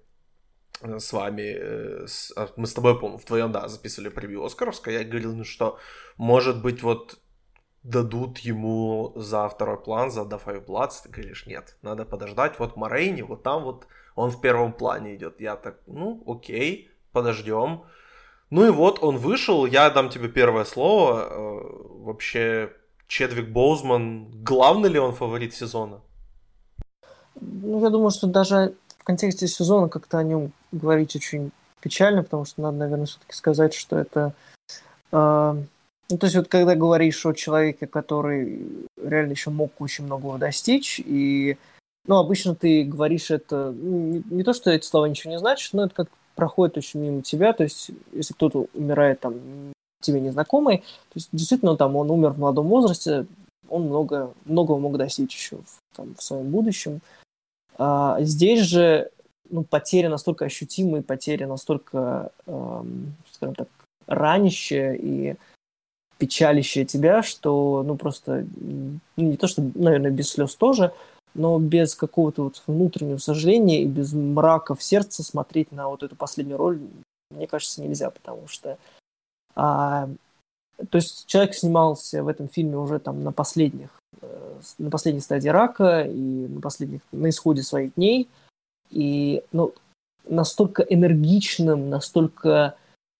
с 0.82 1.12
вами, 1.12 1.56
э, 1.56 2.06
а, 2.36 2.48
мы 2.56 2.66
с 2.66 2.74
тобой, 2.74 2.94
по-моему, 2.94 3.18
вдвоем, 3.18 3.52
да, 3.52 3.68
записывали 3.68 4.08
превью 4.08 4.44
Оскаровское, 4.44 4.98
я 4.98 5.04
говорил, 5.04 5.34
ну 5.34 5.44
что, 5.44 5.78
может 6.16 6.62
быть, 6.62 6.82
вот 6.82 7.18
дадут 7.82 8.38
ему 8.38 9.12
за 9.16 9.48
второй 9.48 9.80
план, 9.80 10.10
за 10.10 10.22
The 10.22 10.40
Five 10.44 10.66
Bloods, 10.66 11.02
ты 11.04 11.08
говоришь, 11.10 11.46
нет, 11.46 11.76
надо 11.82 12.04
подождать, 12.04 12.58
вот 12.58 12.76
Морейни, 12.76 13.22
вот 13.22 13.42
там 13.42 13.62
вот 13.64 13.86
он 14.14 14.30
в 14.30 14.40
первом 14.40 14.72
плане 14.72 15.16
идет. 15.16 15.40
Я 15.40 15.56
так, 15.56 15.78
ну, 15.86 16.22
окей, 16.26 16.90
подождем. 17.12 17.82
Ну 18.50 18.66
и 18.66 18.70
вот 18.70 19.02
он 19.02 19.16
вышел, 19.16 19.66
я 19.66 19.90
дам 19.90 20.08
тебе 20.08 20.28
первое 20.28 20.64
слово. 20.64 21.28
Э, 21.30 21.60
вообще, 22.04 22.72
Чедвик 23.08 23.50
Боузман, 23.50 24.30
главный 24.44 24.88
ли 24.88 24.98
он 24.98 25.12
фаворит 25.12 25.54
сезона? 25.54 26.00
Ну, 27.40 27.82
я 27.82 27.90
думаю, 27.90 28.10
что 28.10 28.26
даже 28.26 28.74
в 29.04 29.06
контексте 29.06 29.46
сезона 29.46 29.90
как-то 29.90 30.16
о 30.16 30.22
нем 30.22 30.52
говорить 30.72 31.14
очень 31.14 31.50
печально, 31.82 32.22
потому 32.22 32.46
что 32.46 32.62
надо, 32.62 32.78
наверное, 32.78 33.04
все-таки 33.04 33.34
сказать, 33.34 33.74
что 33.74 33.98
это... 33.98 34.32
Э, 35.12 35.54
ну, 36.08 36.18
то 36.18 36.24
есть 36.24 36.36
вот 36.36 36.48
когда 36.48 36.74
говоришь 36.74 37.26
о 37.26 37.34
человеке, 37.34 37.86
который 37.86 38.66
реально 38.96 39.32
еще 39.32 39.50
мог 39.50 39.78
очень 39.78 40.04
многого 40.04 40.38
достичь, 40.38 41.02
и 41.04 41.58
ну, 42.06 42.16
обычно 42.16 42.54
ты 42.54 42.82
говоришь 42.84 43.30
это, 43.30 43.72
ну, 43.76 43.98
не, 43.98 44.22
не 44.30 44.42
то, 44.42 44.54
что 44.54 44.70
эти 44.70 44.86
слова 44.86 45.04
ничего 45.04 45.32
не 45.32 45.38
значат, 45.38 45.74
но 45.74 45.84
это 45.84 45.94
как 45.94 46.08
проходит 46.34 46.78
очень 46.78 47.00
мимо 47.00 47.20
тебя, 47.20 47.52
то 47.52 47.64
есть 47.64 47.90
если 48.12 48.32
кто-то 48.32 48.68
умирает 48.72 49.20
там 49.20 49.34
тебе 50.00 50.18
незнакомый, 50.18 50.78
то 50.78 51.16
есть 51.16 51.28
действительно 51.30 51.76
там 51.76 51.94
он 51.96 52.10
умер 52.10 52.30
в 52.30 52.38
молодом 52.38 52.68
возрасте, 52.68 53.26
он 53.68 53.82
много, 53.82 54.32
многого 54.46 54.78
мог 54.78 54.96
достичь 54.96 55.36
еще 55.36 55.56
в, 55.56 55.94
там, 55.94 56.14
в 56.14 56.22
своем 56.22 56.50
будущем. 56.50 57.02
А 57.76 58.20
здесь 58.20 58.60
же 58.60 59.10
ну, 59.50 59.62
потеря 59.62 60.08
настолько 60.08 60.44
ощутимая, 60.44 61.02
потеря 61.02 61.46
настолько, 61.46 62.32
эм, 62.46 63.14
скажем 63.30 63.54
так, 63.54 63.68
ранящая 64.06 64.94
и 64.94 65.36
печалищая 66.18 66.84
тебя, 66.84 67.22
что, 67.22 67.82
ну, 67.84 67.96
просто, 67.96 68.46
не 69.16 69.36
то, 69.36 69.46
что, 69.46 69.62
наверное, 69.74 70.10
без 70.10 70.30
слез 70.30 70.54
тоже, 70.54 70.92
но 71.34 71.58
без 71.58 71.94
какого-то 71.94 72.44
вот 72.44 72.62
внутреннего 72.66 73.18
сожаления 73.18 73.82
и 73.82 73.86
без 73.86 74.12
мрака 74.12 74.74
в 74.74 74.82
сердце 74.82 75.22
смотреть 75.22 75.72
на 75.72 75.88
вот 75.88 76.02
эту 76.02 76.16
последнюю 76.16 76.58
роль, 76.58 76.80
мне 77.30 77.46
кажется, 77.46 77.82
нельзя, 77.82 78.10
потому 78.10 78.46
что... 78.48 78.78
А, 79.56 80.08
то 80.90 80.98
есть 80.98 81.26
человек 81.26 81.54
снимался 81.54 82.22
в 82.22 82.28
этом 82.28 82.48
фильме 82.48 82.76
уже 82.76 82.98
там 82.98 83.22
на 83.22 83.32
последних, 83.32 83.90
на 84.78 84.90
последней 84.90 85.20
стадии 85.20 85.48
рака 85.48 86.02
и 86.02 86.46
на 86.48 86.60
последних, 86.60 87.00
на 87.12 87.28
исходе 87.28 87.62
своих 87.62 87.94
дней, 87.94 88.28
и 88.90 89.42
ну, 89.52 89.72
настолько 90.28 90.82
энергичным, 90.82 91.90
настолько 91.90 92.76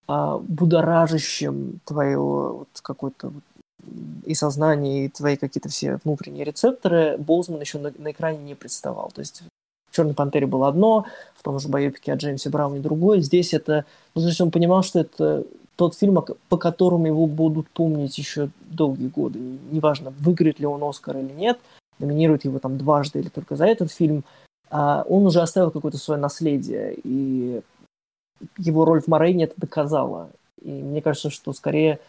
а, 0.07 0.39
будоражащим 0.39 1.81
твое 1.85 2.19
вот, 2.19 2.69
какое-то 2.83 3.29
вот, 3.29 3.43
и 4.25 4.35
сознание, 4.35 5.07
и 5.07 5.09
твои 5.09 5.37
какие-то 5.37 5.69
все 5.69 5.99
внутренние 6.05 6.45
рецепторы, 6.45 7.17
Боузман 7.19 7.61
еще 7.61 7.79
на, 7.79 7.93
на 7.99 8.11
экране 8.11 8.39
не 8.39 8.55
представал. 8.55 9.11
То 9.15 9.21
есть 9.21 9.43
в 9.91 9.95
«Черной 9.97 10.15
пантере» 10.15 10.47
было 10.47 10.69
одно, 10.69 11.07
в 11.35 11.43
том 11.43 11.59
же 11.59 11.69
боепике 11.69 12.13
о 12.13 12.17
Джеймсе 12.17 12.51
Брауне 12.51 12.81
другое. 12.81 13.21
Здесь 13.21 13.55
это... 13.55 13.85
Ну, 14.15 14.23
то 14.23 14.29
есть 14.29 14.41
он 14.41 14.51
понимал, 14.51 14.83
что 14.83 15.01
это 15.01 15.45
тот 15.77 15.95
фильм, 15.95 16.23
по 16.49 16.57
которому 16.57 17.07
его 17.07 17.27
будут 17.27 17.69
помнить 17.69 18.17
еще 18.19 18.51
долгие 18.67 19.09
годы. 19.09 19.39
Неважно, 19.71 20.13
выиграет 20.19 20.61
ли 20.61 20.67
он 20.67 20.83
Оскар 20.83 21.19
или 21.19 21.33
нет, 21.33 21.59
номинирует 21.99 22.45
его 22.45 22.59
там 22.59 22.79
дважды 22.79 23.21
или 23.21 23.29
только 23.29 23.57
за 23.57 23.67
этот 23.67 23.91
фильм, 23.91 24.25
а 24.71 25.05
он 25.09 25.27
уже 25.27 25.41
оставил 25.41 25.71
какое-то 25.71 25.99
свое 25.99 26.21
наследие, 26.21 26.97
и 27.03 27.61
его 28.59 28.85
роль 28.85 29.01
в 29.01 29.09
Морейне 29.09 29.45
это 29.45 29.55
доказала. 29.57 30.31
И 30.63 30.71
мне 30.71 31.03
кажется, 31.03 31.31
что 31.31 31.53
скорее 31.53 32.01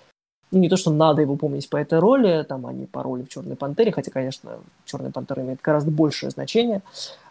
ну, 0.51 0.59
не 0.59 0.69
то, 0.69 0.77
что 0.77 0.91
надо 0.91 1.21
его 1.21 1.35
помнить 1.35 1.69
по 1.69 1.77
этой 1.77 1.99
роли, 1.99 2.45
там, 2.47 2.65
а 2.65 2.73
не 2.73 2.85
по 2.85 3.03
роли 3.03 3.23
в 3.23 3.29
«Черной 3.29 3.55
пантере», 3.55 3.91
хотя, 3.91 4.11
конечно, 4.11 4.59
«Черная 4.85 5.11
пантера» 5.11 5.41
имеет 5.43 5.61
гораздо 5.61 5.91
большее 5.91 6.29
значение 6.29 6.81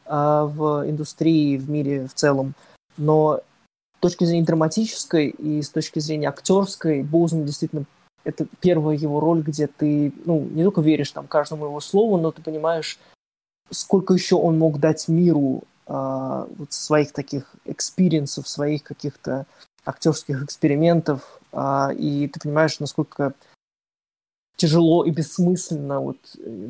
э, 0.06 0.10
в 0.10 0.84
индустрии, 0.88 1.56
в 1.56 1.70
мире 1.70 2.06
в 2.06 2.14
целом, 2.14 2.54
но 2.96 3.40
точки 4.04 4.24
зрения 4.24 4.44
драматической 4.44 5.28
и 5.28 5.62
с 5.62 5.70
точки 5.70 5.98
зрения 5.98 6.28
актерской 6.28 7.02
Боузман 7.02 7.46
действительно 7.46 7.86
это 8.22 8.46
первая 8.60 8.96
его 8.96 9.18
роль, 9.18 9.40
где 9.40 9.66
ты, 9.66 10.12
ну, 10.26 10.40
не 10.40 10.62
только 10.62 10.82
веришь 10.82 11.10
там 11.10 11.26
каждому 11.26 11.64
его 11.64 11.80
слову, 11.80 12.18
но 12.18 12.30
ты 12.30 12.42
понимаешь, 12.42 12.98
сколько 13.70 14.12
еще 14.12 14.36
он 14.36 14.58
мог 14.58 14.78
дать 14.78 15.08
миру 15.08 15.62
э, 15.86 16.46
вот 16.58 16.72
своих 16.72 17.12
таких 17.12 17.54
experience 17.64 18.27
ов, 18.27 18.46
своих 18.46 18.82
каких-то 18.82 19.46
актерских 19.86 20.42
экспериментов, 20.42 21.40
а, 21.52 21.90
и 21.96 22.28
ты 22.28 22.40
понимаешь, 22.40 22.80
насколько 22.80 23.32
тяжело 24.56 25.04
и 25.04 25.10
бессмысленно 25.10 26.00
вот 26.00 26.18
э, 26.38 26.68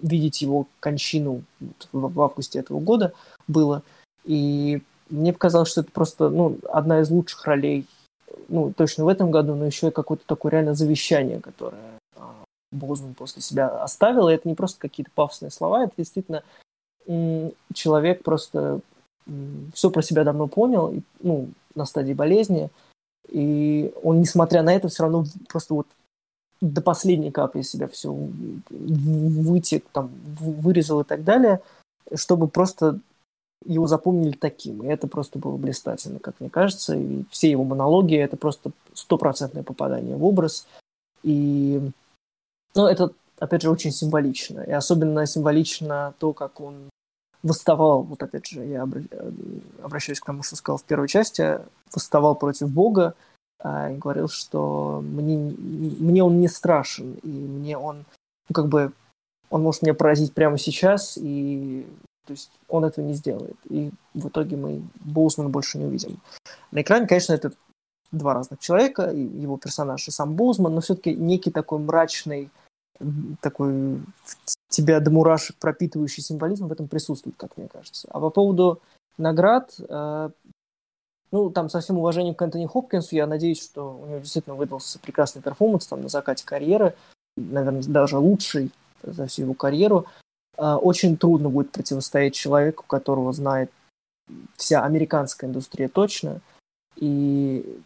видеть 0.00 0.40
его 0.40 0.66
кончину 0.80 1.42
в, 1.60 1.76
в 1.92 2.20
августе 2.22 2.58
этого 2.58 2.80
года 2.80 3.12
было. 3.48 3.82
И 4.24 4.82
мне 5.12 5.32
показалось, 5.32 5.68
что 5.68 5.82
это 5.82 5.90
просто 5.92 6.28
ну, 6.30 6.58
одна 6.70 7.00
из 7.00 7.10
лучших 7.10 7.44
ролей, 7.44 7.86
ну, 8.48 8.72
точно 8.72 9.04
в 9.04 9.08
этом 9.08 9.30
году, 9.30 9.54
но 9.54 9.66
еще 9.66 9.88
и 9.88 9.92
какое-то 9.92 10.24
такое 10.26 10.52
реально 10.52 10.74
завещание, 10.74 11.40
которое 11.40 11.98
а, 12.16 12.44
Бозман 12.70 13.14
после 13.14 13.42
себя 13.42 13.68
оставил. 13.68 14.28
И 14.28 14.34
это 14.34 14.48
не 14.48 14.54
просто 14.54 14.80
какие-то 14.80 15.10
пафосные 15.14 15.50
слова, 15.50 15.84
это 15.84 15.92
действительно 15.96 16.42
человек 17.74 18.22
просто 18.22 18.80
все 19.74 19.90
про 19.90 20.02
себя 20.02 20.24
давно 20.24 20.46
понял, 20.46 20.94
ну, 21.20 21.48
на 21.74 21.84
стадии 21.84 22.12
болезни, 22.12 22.70
и 23.28 23.92
он, 24.02 24.20
несмотря 24.20 24.62
на 24.62 24.74
это, 24.74 24.88
все 24.88 25.04
равно 25.04 25.24
просто 25.48 25.74
вот 25.74 25.86
до 26.60 26.80
последней 26.80 27.30
капли 27.30 27.62
себя 27.62 27.88
все 27.88 28.12
вытек, 28.70 29.84
там, 29.92 30.10
вырезал 30.38 31.00
и 31.00 31.04
так 31.04 31.24
далее, 31.24 31.60
чтобы 32.14 32.48
просто 32.48 33.00
его 33.64 33.86
запомнили 33.86 34.32
таким. 34.32 34.82
И 34.82 34.86
это 34.86 35.06
просто 35.06 35.38
было 35.38 35.56
блистательно, 35.56 36.18
как 36.18 36.40
мне 36.40 36.50
кажется. 36.50 36.94
И 36.96 37.24
все 37.30 37.50
его 37.50 37.64
монологи— 37.64 38.16
это 38.16 38.36
просто 38.36 38.72
стопроцентное 38.94 39.62
попадание 39.62 40.16
в 40.16 40.24
образ. 40.24 40.66
И 41.22 41.80
ну, 42.74 42.86
это, 42.86 43.10
опять 43.38 43.62
же, 43.62 43.70
очень 43.70 43.92
символично. 43.92 44.60
И 44.60 44.70
особенно 44.70 45.26
символично 45.26 46.14
то, 46.18 46.32
как 46.32 46.60
он 46.60 46.88
восставал, 47.42 48.02
вот 48.02 48.22
опять 48.22 48.46
же, 48.46 48.64
я 48.64 48.86
обращаюсь 49.82 50.20
к 50.20 50.26
тому, 50.26 50.42
что 50.42 50.56
сказал 50.56 50.78
в 50.78 50.84
первой 50.84 51.08
части, 51.08 51.58
восставал 51.92 52.36
против 52.36 52.70
Бога 52.70 53.14
а, 53.58 53.90
и 53.90 53.96
говорил, 53.96 54.28
что 54.28 55.02
мне, 55.02 55.36
мне 55.36 56.22
он 56.22 56.40
не 56.40 56.48
страшен, 56.48 57.14
и 57.22 57.28
мне 57.28 57.76
он, 57.76 58.04
ну, 58.48 58.54
как 58.54 58.68
бы, 58.68 58.92
он 59.50 59.62
может 59.62 59.82
меня 59.82 59.94
поразить 59.94 60.32
прямо 60.34 60.56
сейчас, 60.56 61.18
и 61.20 61.84
то 62.26 62.32
есть 62.32 62.50
он 62.68 62.84
этого 62.84 63.04
не 63.04 63.14
сделает. 63.14 63.56
И 63.68 63.90
в 64.14 64.28
итоге 64.28 64.56
мы 64.56 64.82
Боусмана 65.00 65.50
больше 65.50 65.78
не 65.78 65.86
увидим. 65.86 66.20
На 66.70 66.82
экране, 66.82 67.06
конечно, 67.06 67.32
это 67.32 67.52
два 68.12 68.34
разных 68.34 68.60
человека, 68.60 69.10
его 69.10 69.56
персонаж 69.56 70.06
и 70.06 70.10
сам 70.10 70.34
Боузман, 70.34 70.74
но 70.74 70.80
все-таки 70.80 71.14
некий 71.14 71.50
такой 71.50 71.78
мрачный, 71.78 72.50
такой 73.40 74.00
тебя 74.68 75.00
до 75.00 75.10
мурашек 75.10 75.56
пропитывающий 75.56 76.22
символизм 76.22 76.68
в 76.68 76.72
этом 76.72 76.88
присутствует, 76.88 77.36
как 77.36 77.56
мне 77.56 77.68
кажется. 77.68 78.08
А 78.10 78.20
по 78.20 78.30
поводу 78.30 78.80
наград, 79.18 79.74
э, 79.78 80.30
ну, 81.30 81.50
там, 81.50 81.68
со 81.68 81.80
всем 81.80 81.98
уважением 81.98 82.34
к 82.34 82.42
Энтони 82.42 82.66
Хопкинсу, 82.66 83.16
я 83.16 83.26
надеюсь, 83.26 83.62
что 83.62 83.98
у 83.98 84.06
него 84.06 84.18
действительно 84.18 84.54
выдался 84.54 84.98
прекрасный 84.98 85.42
перформанс 85.42 85.86
там 85.86 86.02
на 86.02 86.08
закате 86.08 86.44
карьеры, 86.46 86.94
наверное, 87.36 87.82
даже 87.82 88.18
лучший 88.18 88.70
за 89.02 89.26
всю 89.26 89.42
его 89.42 89.54
карьеру. 89.54 90.06
Э, 90.62 90.74
очень 90.76 91.16
трудно 91.16 91.48
будет 91.48 91.72
противостоять 91.72 92.34
человеку, 92.34 92.84
которого 92.86 93.32
знает 93.32 93.70
вся 94.56 94.84
американская 94.84 95.50
индустрия 95.50 95.88
точно. 95.88 96.40
И 96.96 97.80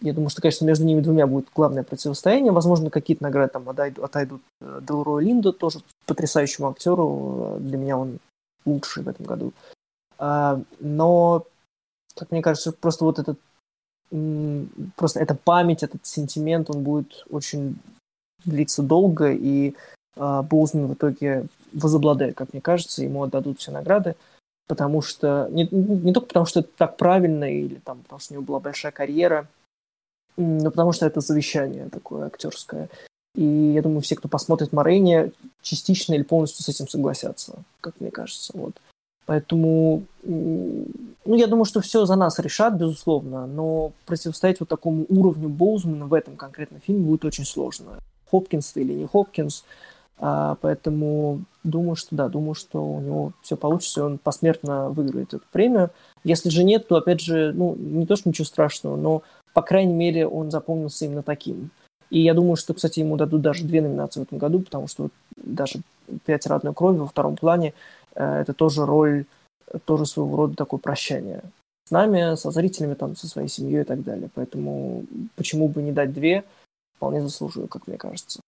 я 0.00 0.14
думаю, 0.14 0.30
что, 0.30 0.40
конечно, 0.40 0.64
между 0.64 0.86
ними 0.86 1.02
двумя 1.02 1.26
будет 1.26 1.48
главное 1.54 1.82
противостояние. 1.82 2.52
Возможно, 2.52 2.88
какие-то 2.88 3.22
награды 3.22 3.52
там 3.52 3.68
отойдут, 3.68 4.04
отойдут 4.04 4.42
э, 4.62 4.80
Делрой 4.82 5.24
Линду, 5.24 5.52
тоже 5.52 5.80
потрясающему 6.06 6.70
актеру. 6.70 7.58
Для 7.60 7.76
меня 7.76 7.98
он 7.98 8.18
лучший 8.64 9.02
в 9.02 9.08
этом 9.08 9.26
году. 9.26 9.52
А, 10.16 10.58
но, 10.80 11.44
как 12.16 12.30
мне 12.30 12.40
кажется, 12.40 12.72
просто 12.72 13.04
вот 13.04 13.18
этот 13.18 13.38
просто 14.96 15.20
эта 15.20 15.34
память, 15.34 15.82
этот 15.82 16.04
сентимент, 16.04 16.68
он 16.68 16.82
будет 16.82 17.24
очень 17.30 17.78
длиться 18.44 18.82
долго, 18.82 19.32
и 19.32 19.70
э, 19.70 19.74
Боузман 20.16 20.86
в 20.86 20.94
итоге 20.94 21.46
возобладает, 21.72 22.34
как 22.36 22.52
мне 22.52 22.60
кажется, 22.60 23.02
ему 23.02 23.22
отдадут 23.22 23.60
все 23.60 23.70
награды, 23.70 24.14
потому 24.68 25.02
что 25.02 25.48
не, 25.50 25.68
не 25.70 26.12
только 26.12 26.28
потому, 26.28 26.46
что 26.46 26.60
это 26.60 26.68
так 26.76 26.96
правильно, 26.96 27.44
или 27.44 27.76
там, 27.76 28.02
потому 28.02 28.20
что 28.20 28.32
у 28.32 28.36
него 28.36 28.44
была 28.44 28.60
большая 28.60 28.92
карьера, 28.92 29.48
ну, 30.36 30.70
потому 30.70 30.92
что 30.92 31.06
это 31.06 31.20
завещание 31.20 31.88
такое 31.88 32.26
актерское. 32.26 32.88
И 33.34 33.42
я 33.42 33.82
думаю, 33.82 34.02
все, 34.02 34.16
кто 34.16 34.28
посмотрит 34.28 34.72
Морейни, 34.72 35.32
частично 35.62 36.14
или 36.14 36.22
полностью 36.22 36.62
с 36.64 36.68
этим 36.68 36.86
согласятся, 36.88 37.54
как 37.80 37.98
мне 38.00 38.10
кажется. 38.10 38.52
Вот. 38.54 38.74
Поэтому, 39.24 40.02
ну, 40.24 40.86
я 41.24 41.46
думаю, 41.46 41.64
что 41.64 41.80
все 41.80 42.04
за 42.04 42.16
нас 42.16 42.38
решат, 42.38 42.74
безусловно, 42.74 43.46
но 43.46 43.92
противостоять 44.04 44.60
вот 44.60 44.68
такому 44.68 45.06
уровню 45.08 45.48
Боузмана 45.48 46.06
в 46.06 46.14
этом 46.14 46.36
конкретном 46.36 46.80
фильме 46.80 47.04
будет 47.04 47.24
очень 47.24 47.44
сложно. 47.44 47.98
Хопкинс 48.30 48.76
или 48.76 48.92
не 48.92 49.06
Хопкинс. 49.06 49.64
А, 50.18 50.56
поэтому 50.60 51.42
думаю, 51.64 51.96
что 51.96 52.14
да, 52.14 52.28
думаю, 52.28 52.54
что 52.54 52.84
у 52.84 53.00
него 53.00 53.32
все 53.42 53.56
получится, 53.56 54.00
и 54.00 54.04
он 54.04 54.18
посмертно 54.18 54.90
выиграет 54.90 55.34
эту 55.34 55.44
премию. 55.50 55.90
Если 56.24 56.48
же 56.48 56.64
нет, 56.64 56.86
то, 56.86 56.96
опять 56.96 57.20
же, 57.20 57.52
ну, 57.52 57.74
не 57.76 58.06
то, 58.06 58.16
что 58.16 58.28
ничего 58.28 58.44
страшного, 58.44 58.96
но, 58.96 59.22
по 59.54 59.62
крайней 59.62 59.94
мере, 59.94 60.26
он 60.26 60.50
запомнился 60.50 61.04
именно 61.04 61.22
таким. 61.22 61.70
И 62.10 62.20
я 62.20 62.34
думаю, 62.34 62.56
что, 62.56 62.74
кстати, 62.74 63.00
ему 63.00 63.16
дадут 63.16 63.40
даже 63.42 63.64
две 63.64 63.80
номинации 63.80 64.20
в 64.20 64.24
этом 64.24 64.38
году, 64.38 64.60
потому 64.60 64.86
что 64.86 65.08
даже 65.36 65.80
«Пять 66.26 66.46
родной 66.46 66.74
крови» 66.74 66.98
во 66.98 67.06
втором 67.06 67.36
плане 67.36 67.72
э, 68.14 68.40
это 68.42 68.52
тоже 68.52 68.84
роль, 68.84 69.24
тоже 69.86 70.04
своего 70.04 70.36
рода 70.36 70.54
такое 70.54 70.78
прощание 70.78 71.42
с 71.86 71.90
нами, 71.90 72.36
со 72.36 72.50
зрителями, 72.50 72.94
там, 72.94 73.16
со 73.16 73.26
своей 73.26 73.48
семьей 73.48 73.82
и 73.82 73.84
так 73.84 74.02
далее. 74.02 74.28
Поэтому 74.34 75.04
почему 75.36 75.68
бы 75.68 75.82
не 75.82 75.92
дать 75.92 76.12
две, 76.12 76.44
вполне 76.96 77.22
заслуживаю, 77.22 77.68
как 77.68 77.86
мне 77.86 77.96
кажется. 77.96 78.40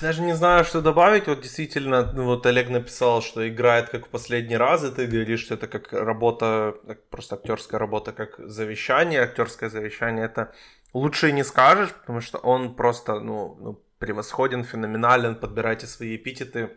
Даже 0.00 0.22
не 0.22 0.34
знаю, 0.34 0.64
что 0.64 0.80
добавить. 0.80 1.26
Вот 1.26 1.40
действительно, 1.40 2.12
ну, 2.12 2.24
вот 2.24 2.46
Олег 2.46 2.68
написал, 2.68 3.20
что 3.20 3.48
играет 3.48 3.88
как 3.88 4.06
в 4.06 4.08
последний 4.08 4.56
раз, 4.56 4.84
и 4.84 4.90
ты 4.90 5.06
говоришь, 5.06 5.40
что 5.40 5.54
это 5.54 5.66
как 5.66 5.92
работа, 5.92 6.76
как 6.86 7.08
просто 7.08 7.34
актерская 7.34 7.80
работа, 7.80 8.12
как 8.12 8.38
завещание. 8.38 9.22
Актерское 9.22 9.68
завещание 9.68 10.24
это 10.24 10.52
лучше 10.94 11.30
и 11.30 11.32
не 11.32 11.44
скажешь, 11.44 11.92
потому 11.92 12.20
что 12.20 12.38
он 12.38 12.76
просто, 12.76 13.18
ну, 13.20 13.56
ну 13.60 13.82
превосходен, 13.98 14.64
феноменален, 14.64 15.34
подбирайте 15.34 15.86
свои 15.86 16.16
эпитеты. 16.16 16.70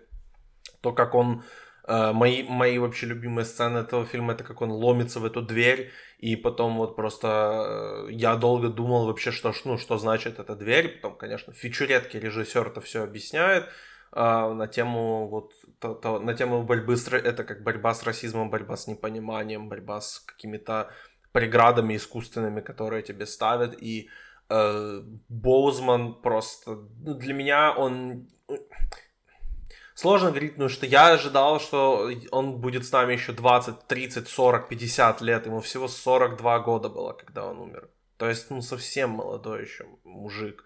То, 0.82 0.91
как 0.94 1.16
он 1.16 1.44
Uh, 1.86 2.14
мои, 2.14 2.44
мои 2.44 2.78
вообще 2.80 3.08
любимые 3.08 3.44
сцены 3.44 3.80
этого 3.80 4.06
фильма, 4.06 4.32
это 4.32 4.45
как 4.45 4.62
он 4.62 4.72
ломится 4.72 5.20
в 5.20 5.26
эту 5.26 5.41
дверь, 5.41 5.91
и 6.24 6.38
потом 6.38 6.78
вот 6.78 6.95
просто 6.95 7.28
uh, 7.28 8.12
я 8.12 8.36
долго 8.36 8.70
думал 8.70 9.08
вообще, 9.08 9.32
что, 9.32 9.54
ну, 9.66 9.78
что 9.78 9.98
значит 9.98 10.40
эта 10.40 10.56
дверь. 10.56 11.02
Потом, 11.02 11.18
конечно, 11.18 11.52
в 11.52 11.58
фичуретке 11.58 12.18
режиссер 12.18 12.68
это 12.68 12.80
все 12.80 13.04
объясняет 13.04 13.66
uh, 14.14 14.54
на 14.54 14.68
тему 14.68 15.28
вот 15.28 15.52
то, 15.80 15.94
то, 15.94 16.20
на 16.20 16.34
тему 16.34 16.64
борьбы 16.64 16.95
с 16.95 17.10
это 17.12 17.44
как 17.44 17.64
борьба 17.64 17.94
с 17.94 18.04
расизмом, 18.04 18.50
борьба 18.50 18.78
с 18.78 18.88
непониманием, 18.88 19.68
борьба 19.68 20.00
с 20.00 20.20
какими-то 20.20 20.91
преградами 21.34 21.98
искусственными, 21.98 22.62
которые 22.62 23.04
тебе 23.04 23.26
ставят. 23.26 23.76
И 23.84 24.10
э, 24.50 25.02
Боузман 25.28 26.22
просто... 26.22 26.88
Ну, 27.02 27.16
для 27.16 27.34
меня 27.34 27.74
он... 27.76 28.30
Сложно 29.95 30.30
говорить, 30.30 30.57
ну 30.57 30.70
что 30.70 30.86
я 30.86 31.14
ожидал, 31.14 31.60
что 31.60 32.10
он 32.32 32.57
будет 32.60 32.86
с 32.86 32.91
нами 32.91 33.14
еще 33.14 33.32
20, 33.32 33.88
30, 33.88 34.28
40, 34.28 34.68
50 34.68 35.22
лет. 35.22 35.45
Ему 35.45 35.61
всего 35.61 35.88
42 35.88 36.60
года 36.60 36.90
было, 36.90 37.14
когда 37.14 37.45
он 37.45 37.60
умер. 37.60 37.90
То 38.18 38.30
есть, 38.30 38.49
ну, 38.49 38.61
совсем 38.61 39.11
молодой 39.11 39.64
еще 39.64 39.86
мужик. 40.03 40.64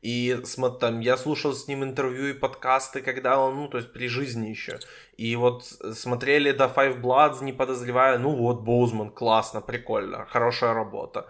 И 0.00 0.38
там, 0.80 1.00
я 1.00 1.16
слушал 1.16 1.54
с 1.54 1.66
ним 1.66 1.82
интервью 1.82 2.26
и 2.28 2.34
подкасты, 2.34 3.00
когда 3.00 3.38
он, 3.38 3.56
ну, 3.56 3.68
то 3.68 3.78
есть 3.78 3.92
при 3.92 4.08
жизни 4.08 4.48
еще. 4.48 4.78
И 5.16 5.34
вот 5.36 5.64
смотрели 5.64 6.52
до 6.52 6.64
Five 6.64 7.00
Bloods, 7.00 7.42
не 7.42 7.52
подозревая, 7.52 8.18
ну 8.18 8.36
вот, 8.36 8.60
Боузман, 8.60 9.10
классно, 9.10 9.62
прикольно, 9.62 10.26
хорошая 10.26 10.74
работа. 10.74 11.26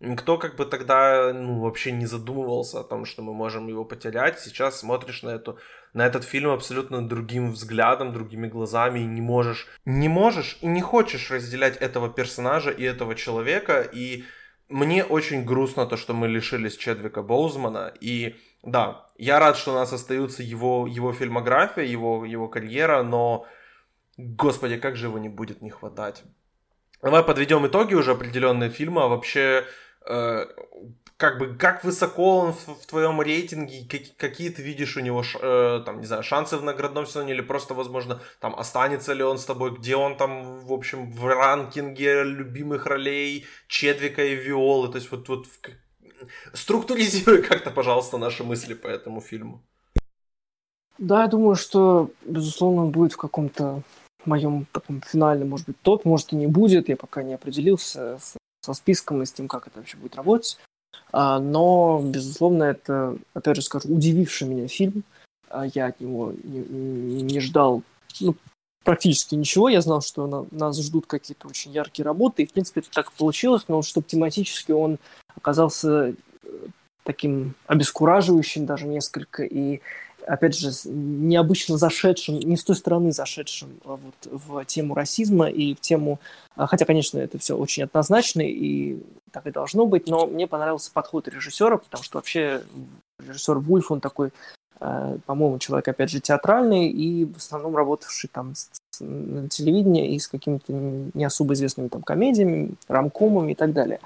Никто 0.00 0.36
как 0.36 0.56
бы 0.56 0.66
тогда 0.66 1.32
ну, 1.32 1.60
вообще 1.60 1.90
не 1.90 2.04
задумывался 2.04 2.80
о 2.80 2.84
том, 2.84 3.06
что 3.06 3.22
мы 3.22 3.32
можем 3.32 3.66
его 3.66 3.84
потерять. 3.84 4.38
Сейчас 4.38 4.78
смотришь 4.78 5.22
на, 5.22 5.30
эту, 5.30 5.58
на 5.94 6.06
этот 6.06 6.24
фильм 6.24 6.50
абсолютно 6.50 7.06
другим 7.06 7.52
взглядом, 7.52 8.12
другими 8.12 8.46
глазами, 8.46 9.00
и 9.00 9.06
не 9.06 9.22
можешь, 9.22 9.66
не 9.86 10.08
можешь 10.08 10.58
и 10.60 10.66
не 10.66 10.82
хочешь 10.82 11.30
разделять 11.30 11.78
этого 11.78 12.10
персонажа 12.10 12.70
и 12.70 12.82
этого 12.82 13.14
человека, 13.14 13.80
и 13.80 14.24
мне 14.68 15.02
очень 15.02 15.44
грустно 15.44 15.86
то, 15.86 15.96
что 15.96 16.12
мы 16.12 16.28
лишились 16.28 16.76
Чедвика 16.76 17.22
Боузмана, 17.22 17.92
и 18.00 18.36
да, 18.62 19.06
я 19.16 19.38
рад, 19.38 19.56
что 19.56 19.72
у 19.72 19.74
нас 19.76 19.92
остаются 19.92 20.42
его, 20.42 20.86
его 20.86 21.12
фильмография, 21.12 21.84
его, 21.84 22.26
его 22.26 22.48
карьера, 22.48 23.02
но, 23.02 23.46
господи, 24.18 24.76
как 24.76 24.96
же 24.96 25.06
его 25.06 25.18
не 25.18 25.28
будет 25.28 25.62
не 25.62 25.70
хватать. 25.70 26.22
Давай 27.00 27.22
подведем 27.22 27.66
итоги 27.66 27.94
уже 27.94 28.12
определенные 28.12 28.70
фильмы, 28.70 29.02
а 29.02 29.06
вообще 29.06 29.64
как 31.16 31.38
бы 31.38 31.54
как 31.54 31.82
высоко 31.84 32.38
он 32.38 32.52
в, 32.52 32.68
в 32.68 32.86
твоем 32.86 33.20
рейтинге, 33.22 33.86
как, 33.88 34.16
какие 34.16 34.50
ты 34.50 34.62
видишь 34.62 34.96
у 34.96 35.00
него, 35.00 35.22
э, 35.40 35.82
там, 35.84 36.00
не 36.00 36.06
знаю, 36.06 36.22
шансы 36.22 36.58
в 36.58 36.62
наградном 36.62 37.06
сезоне, 37.06 37.32
или 37.32 37.40
просто, 37.40 37.74
возможно, 37.74 38.20
там, 38.40 38.54
останется 38.54 39.14
ли 39.14 39.22
он 39.22 39.38
с 39.38 39.44
тобой, 39.46 39.74
где 39.74 39.96
он 39.96 40.16
там, 40.16 40.60
в 40.66 40.72
общем, 40.72 41.10
в 41.10 41.26
ранкинге 41.26 42.22
любимых 42.22 42.86
ролей 42.86 43.46
Чедвика 43.66 44.22
и 44.22 44.34
Виолы, 44.34 44.88
то 44.88 44.96
есть 44.98 45.10
вот, 45.10 45.28
вот 45.28 45.46
структуризируй 46.52 47.42
как-то, 47.42 47.70
пожалуйста, 47.70 48.18
наши 48.18 48.44
мысли 48.44 48.74
по 48.74 48.86
этому 48.86 49.20
фильму. 49.20 49.62
Да, 50.98 51.22
я 51.22 51.28
думаю, 51.28 51.56
что, 51.56 52.10
безусловно, 52.26 52.84
он 52.84 52.90
будет 52.90 53.12
в 53.12 53.16
каком-то 53.16 53.82
моем 54.26 54.66
таком 54.72 55.00
финальном, 55.00 55.50
может 55.50 55.66
быть, 55.66 55.80
топ, 55.80 56.04
может 56.04 56.32
и 56.32 56.36
не 56.36 56.46
будет, 56.46 56.88
я 56.88 56.96
пока 56.96 57.22
не 57.22 57.34
определился 57.34 58.18
с, 58.18 58.36
со 58.66 58.74
списком 58.74 59.22
и 59.22 59.26
с 59.26 59.32
тем, 59.32 59.48
как 59.48 59.66
это 59.68 59.78
вообще 59.78 59.96
будет 59.96 60.16
работать. 60.16 60.58
А, 61.12 61.38
но, 61.38 62.02
безусловно, 62.04 62.64
это, 62.64 63.16
опять 63.32 63.56
же 63.56 63.62
скажу, 63.62 63.88
удививший 63.88 64.48
меня 64.48 64.68
фильм. 64.68 65.04
А, 65.48 65.66
я 65.66 65.86
от 65.86 66.00
него 66.00 66.32
не, 66.42 67.22
не 67.22 67.40
ждал 67.40 67.82
ну, 68.20 68.34
практически 68.84 69.34
ничего. 69.34 69.68
Я 69.68 69.80
знал, 69.80 70.00
что 70.00 70.26
на, 70.26 70.46
нас 70.50 70.80
ждут 70.80 71.06
какие-то 71.06 71.48
очень 71.48 71.72
яркие 71.72 72.04
работы, 72.04 72.42
и, 72.42 72.46
в 72.46 72.52
принципе, 72.52 72.80
это 72.80 72.90
так 72.90 73.12
получилось, 73.12 73.64
но 73.68 73.82
чтобы 73.82 74.06
тематически 74.06 74.72
он 74.72 74.98
оказался 75.34 76.08
э, 76.08 76.14
таким 77.04 77.54
обескураживающим 77.66 78.66
даже 78.66 78.86
несколько, 78.86 79.44
и 79.44 79.80
опять 80.26 80.58
же, 80.58 80.70
необычно 80.84 81.78
зашедшим, 81.78 82.38
не 82.38 82.56
с 82.56 82.64
той 82.64 82.76
стороны 82.76 83.12
зашедшим 83.12 83.80
а 83.84 83.96
вот, 83.96 84.14
в 84.24 84.64
тему 84.64 84.94
расизма 84.94 85.48
и 85.48 85.74
в 85.74 85.80
тему... 85.80 86.18
А, 86.56 86.66
хотя, 86.66 86.84
конечно, 86.84 87.18
это 87.18 87.38
все 87.38 87.56
очень 87.56 87.84
однозначно, 87.84 88.42
и 88.42 88.98
так 89.30 89.46
и 89.46 89.50
должно 89.50 89.86
быть, 89.86 90.08
но 90.08 90.26
мне 90.26 90.46
понравился 90.46 90.90
подход 90.92 91.28
режиссера, 91.28 91.76
потому 91.76 92.02
что 92.02 92.18
вообще 92.18 92.62
режиссер 93.24 93.58
Вульф, 93.58 93.90
он 93.92 94.00
такой, 94.00 94.30
а, 94.80 95.16
по-моему, 95.26 95.58
человек, 95.58 95.88
опять 95.88 96.10
же, 96.10 96.20
театральный 96.20 96.88
и 96.88 97.24
в 97.24 97.36
основном 97.36 97.76
работавший 97.76 98.28
там 98.32 98.54
на 99.00 99.48
телевидении 99.48 100.14
и 100.14 100.18
с 100.18 100.28
какими-то 100.28 100.72
не 100.72 101.24
особо 101.24 101.54
известными 101.54 101.88
там 101.88 102.02
комедиями, 102.02 102.74
рамкомами 102.88 103.52
и 103.52 103.54
так 103.54 103.72
далее. 103.72 104.00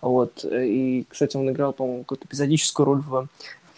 Вот. 0.00 0.44
И, 0.44 1.06
кстати, 1.08 1.36
он 1.36 1.48
играл, 1.50 1.72
по-моему, 1.72 2.02
какую-то 2.02 2.26
эпизодическую 2.26 2.86
роль 2.86 3.00
в 3.00 3.28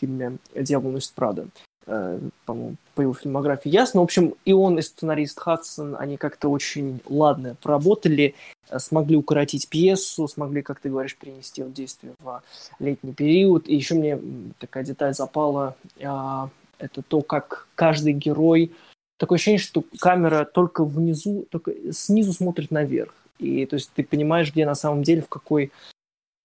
фильме 0.00 0.38
«Дьявол 0.54 0.90
носит 0.90 1.12
Прада». 1.12 1.46
Э, 1.86 2.18
по 2.46 3.00
его 3.00 3.12
фильмографии 3.12 3.68
ясно. 3.68 4.00
В 4.00 4.04
общем, 4.04 4.34
и 4.44 4.52
он, 4.52 4.78
и 4.78 4.82
сценарист 4.82 5.38
Хадсон, 5.38 5.96
они 5.98 6.16
как-то 6.16 6.48
очень 6.48 7.00
ладно 7.06 7.56
поработали, 7.60 8.34
э, 8.70 8.78
смогли 8.78 9.16
укоротить 9.16 9.68
пьесу, 9.68 10.26
смогли, 10.28 10.62
как 10.62 10.80
ты 10.80 10.88
говоришь, 10.88 11.16
перенести 11.16 11.62
в 11.62 11.72
действие 11.72 12.14
в 12.20 12.42
летний 12.78 13.12
период. 13.12 13.68
И 13.68 13.74
еще 13.74 13.96
мне 13.96 14.18
такая 14.58 14.84
деталь 14.84 15.14
запала, 15.14 15.76
а, 16.02 16.48
это 16.78 17.02
то, 17.02 17.22
как 17.22 17.68
каждый 17.74 18.12
герой... 18.12 18.72
Такое 19.16 19.36
ощущение, 19.36 19.60
что 19.60 19.84
камера 20.00 20.44
только 20.44 20.84
внизу, 20.84 21.46
только 21.48 21.72
снизу 21.92 22.32
смотрит 22.32 22.72
наверх. 22.72 23.14
И 23.38 23.64
то 23.64 23.74
есть 23.74 23.92
ты 23.94 24.02
понимаешь, 24.02 24.50
где 24.50 24.66
на 24.66 24.74
самом 24.74 25.04
деле, 25.04 25.22
в 25.22 25.28
какой 25.28 25.70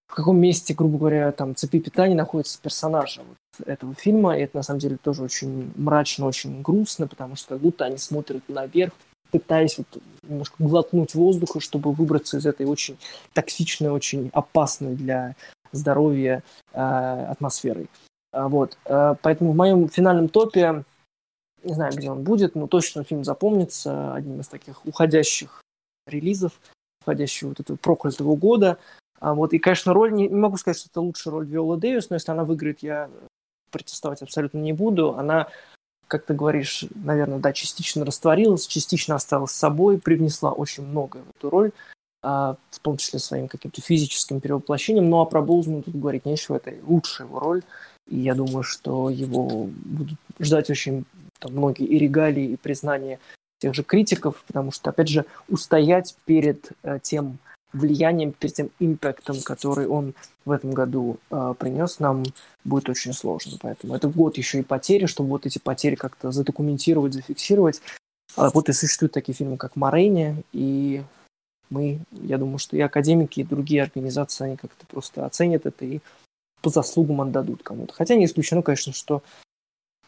в 0.06 0.14
каком 0.14 0.38
месте, 0.38 0.72
грубо 0.72 0.98
говоря, 0.98 1.32
там 1.32 1.56
цепи 1.56 1.80
питания 1.80 2.14
находится 2.14 2.60
персонажа 2.60 3.22
этого 3.64 3.94
фильма. 3.94 4.36
И 4.36 4.42
это 4.42 4.56
на 4.56 4.62
самом 4.62 4.80
деле 4.80 4.96
тоже 4.96 5.22
очень 5.22 5.72
мрачно, 5.76 6.26
очень 6.26 6.62
грустно, 6.62 7.06
потому 7.06 7.36
что 7.36 7.50
как 7.50 7.60
будто 7.60 7.84
они 7.84 7.98
смотрят 7.98 8.42
наверх, 8.48 8.92
пытаясь 9.30 9.78
вот 9.78 10.02
немножко 10.22 10.56
глотнуть 10.58 11.14
воздуха, 11.14 11.60
чтобы 11.60 11.92
выбраться 11.92 12.38
из 12.38 12.46
этой 12.46 12.66
очень 12.66 12.98
токсичной, 13.32 13.90
очень 13.90 14.30
опасной 14.32 14.94
для 14.94 15.36
здоровья 15.72 16.42
э, 16.72 16.80
атмосферы. 16.80 17.88
А, 18.32 18.48
вот. 18.48 18.76
Э, 18.84 19.14
поэтому 19.22 19.52
в 19.52 19.56
моем 19.56 19.88
финальном 19.88 20.28
топе, 20.28 20.84
не 21.62 21.74
знаю, 21.74 21.92
где 21.92 22.10
он 22.10 22.22
будет, 22.22 22.54
но 22.54 22.66
точно 22.66 23.04
фильм 23.04 23.24
запомнится 23.24 24.14
одним 24.14 24.40
из 24.40 24.48
таких 24.48 24.84
уходящих 24.86 25.62
релизов, 26.06 26.52
уходящего 27.02 27.50
вот 27.50 27.60
этого 27.60 27.76
проклятого 27.76 28.36
года. 28.36 28.78
А 29.20 29.34
вот, 29.34 29.52
и, 29.52 29.58
конечно, 29.58 29.92
роль, 29.92 30.12
не, 30.12 30.28
не 30.28 30.38
могу 30.38 30.56
сказать, 30.56 30.78
что 30.78 30.88
это 30.90 31.00
лучшая 31.00 31.32
роль 31.32 31.46
Виола 31.46 31.76
Дэвис, 31.76 32.08
но 32.08 32.16
если 32.16 32.32
она 32.32 32.44
выиграет, 32.44 32.82
я 32.82 33.10
протестовать 33.70 34.22
абсолютно 34.22 34.58
не 34.58 34.72
буду. 34.72 35.14
Она, 35.16 35.48
как 36.06 36.24
ты 36.24 36.34
говоришь, 36.34 36.84
наверное, 36.94 37.38
да, 37.38 37.52
частично 37.52 38.04
растворилась, 38.04 38.66
частично 38.66 39.14
осталась 39.14 39.52
собой, 39.52 39.98
привнесла 39.98 40.52
очень 40.52 40.84
многое 40.84 41.22
в 41.22 41.30
эту 41.36 41.50
роль, 41.50 41.72
а, 42.22 42.56
в 42.70 42.78
том 42.80 42.96
числе 42.96 43.18
своим 43.18 43.48
каким-то 43.48 43.80
физическим 43.80 44.40
перевоплощением. 44.40 45.08
Ну, 45.08 45.20
а 45.20 45.26
про 45.26 45.42
Боузмана 45.42 45.82
тут 45.82 45.94
говорить 45.94 46.26
нечего, 46.26 46.56
это 46.56 46.74
лучшая 46.84 47.26
его 47.26 47.38
роль, 47.38 47.62
и 48.08 48.18
я 48.18 48.34
думаю, 48.34 48.62
что 48.62 49.08
его 49.08 49.68
будут 49.68 50.18
ждать 50.38 50.68
очень 50.70 51.04
там, 51.38 51.52
многие 51.52 51.86
и 51.86 51.98
регалии, 51.98 52.50
и 52.50 52.56
признания 52.56 53.18
тех 53.60 53.74
же 53.74 53.82
критиков, 53.82 54.42
потому 54.46 54.72
что, 54.72 54.90
опять 54.90 55.08
же, 55.08 55.24
устоять 55.48 56.16
перед 56.24 56.70
э, 56.82 56.98
тем 57.02 57.38
влиянием, 57.72 58.32
перед 58.32 58.54
тем 58.54 58.70
импактом, 58.78 59.36
который 59.42 59.86
он 59.86 60.14
в 60.44 60.50
этом 60.50 60.72
году 60.72 61.18
э, 61.30 61.54
принес, 61.58 61.98
нам 62.00 62.24
будет 62.64 62.88
очень 62.88 63.12
сложно. 63.12 63.58
Поэтому 63.60 63.94
это 63.94 64.08
год 64.08 64.36
еще 64.36 64.60
и 64.60 64.64
потери, 64.64 65.06
чтобы 65.06 65.30
вот 65.30 65.46
эти 65.46 65.58
потери 65.58 65.94
как-то 65.94 66.32
задокументировать, 66.32 67.14
зафиксировать. 67.14 67.80
А 68.36 68.50
вот 68.50 68.68
и 68.68 68.72
существуют 68.72 69.12
такие 69.12 69.34
фильмы, 69.34 69.56
как 69.56 69.76
«Морейни», 69.76 70.44
и 70.52 71.02
мы, 71.68 72.00
я 72.10 72.38
думаю, 72.38 72.58
что 72.58 72.76
и 72.76 72.80
академики, 72.80 73.40
и 73.40 73.44
другие 73.44 73.82
организации, 73.82 74.44
они 74.44 74.56
как-то 74.56 74.86
просто 74.86 75.24
оценят 75.24 75.66
это 75.66 75.84
и 75.84 76.00
по 76.62 76.70
заслугам 76.70 77.20
отдадут 77.20 77.62
кому-то. 77.62 77.94
Хотя 77.94 78.16
не 78.16 78.26
исключено, 78.26 78.62
конечно, 78.62 78.92
что 78.92 79.22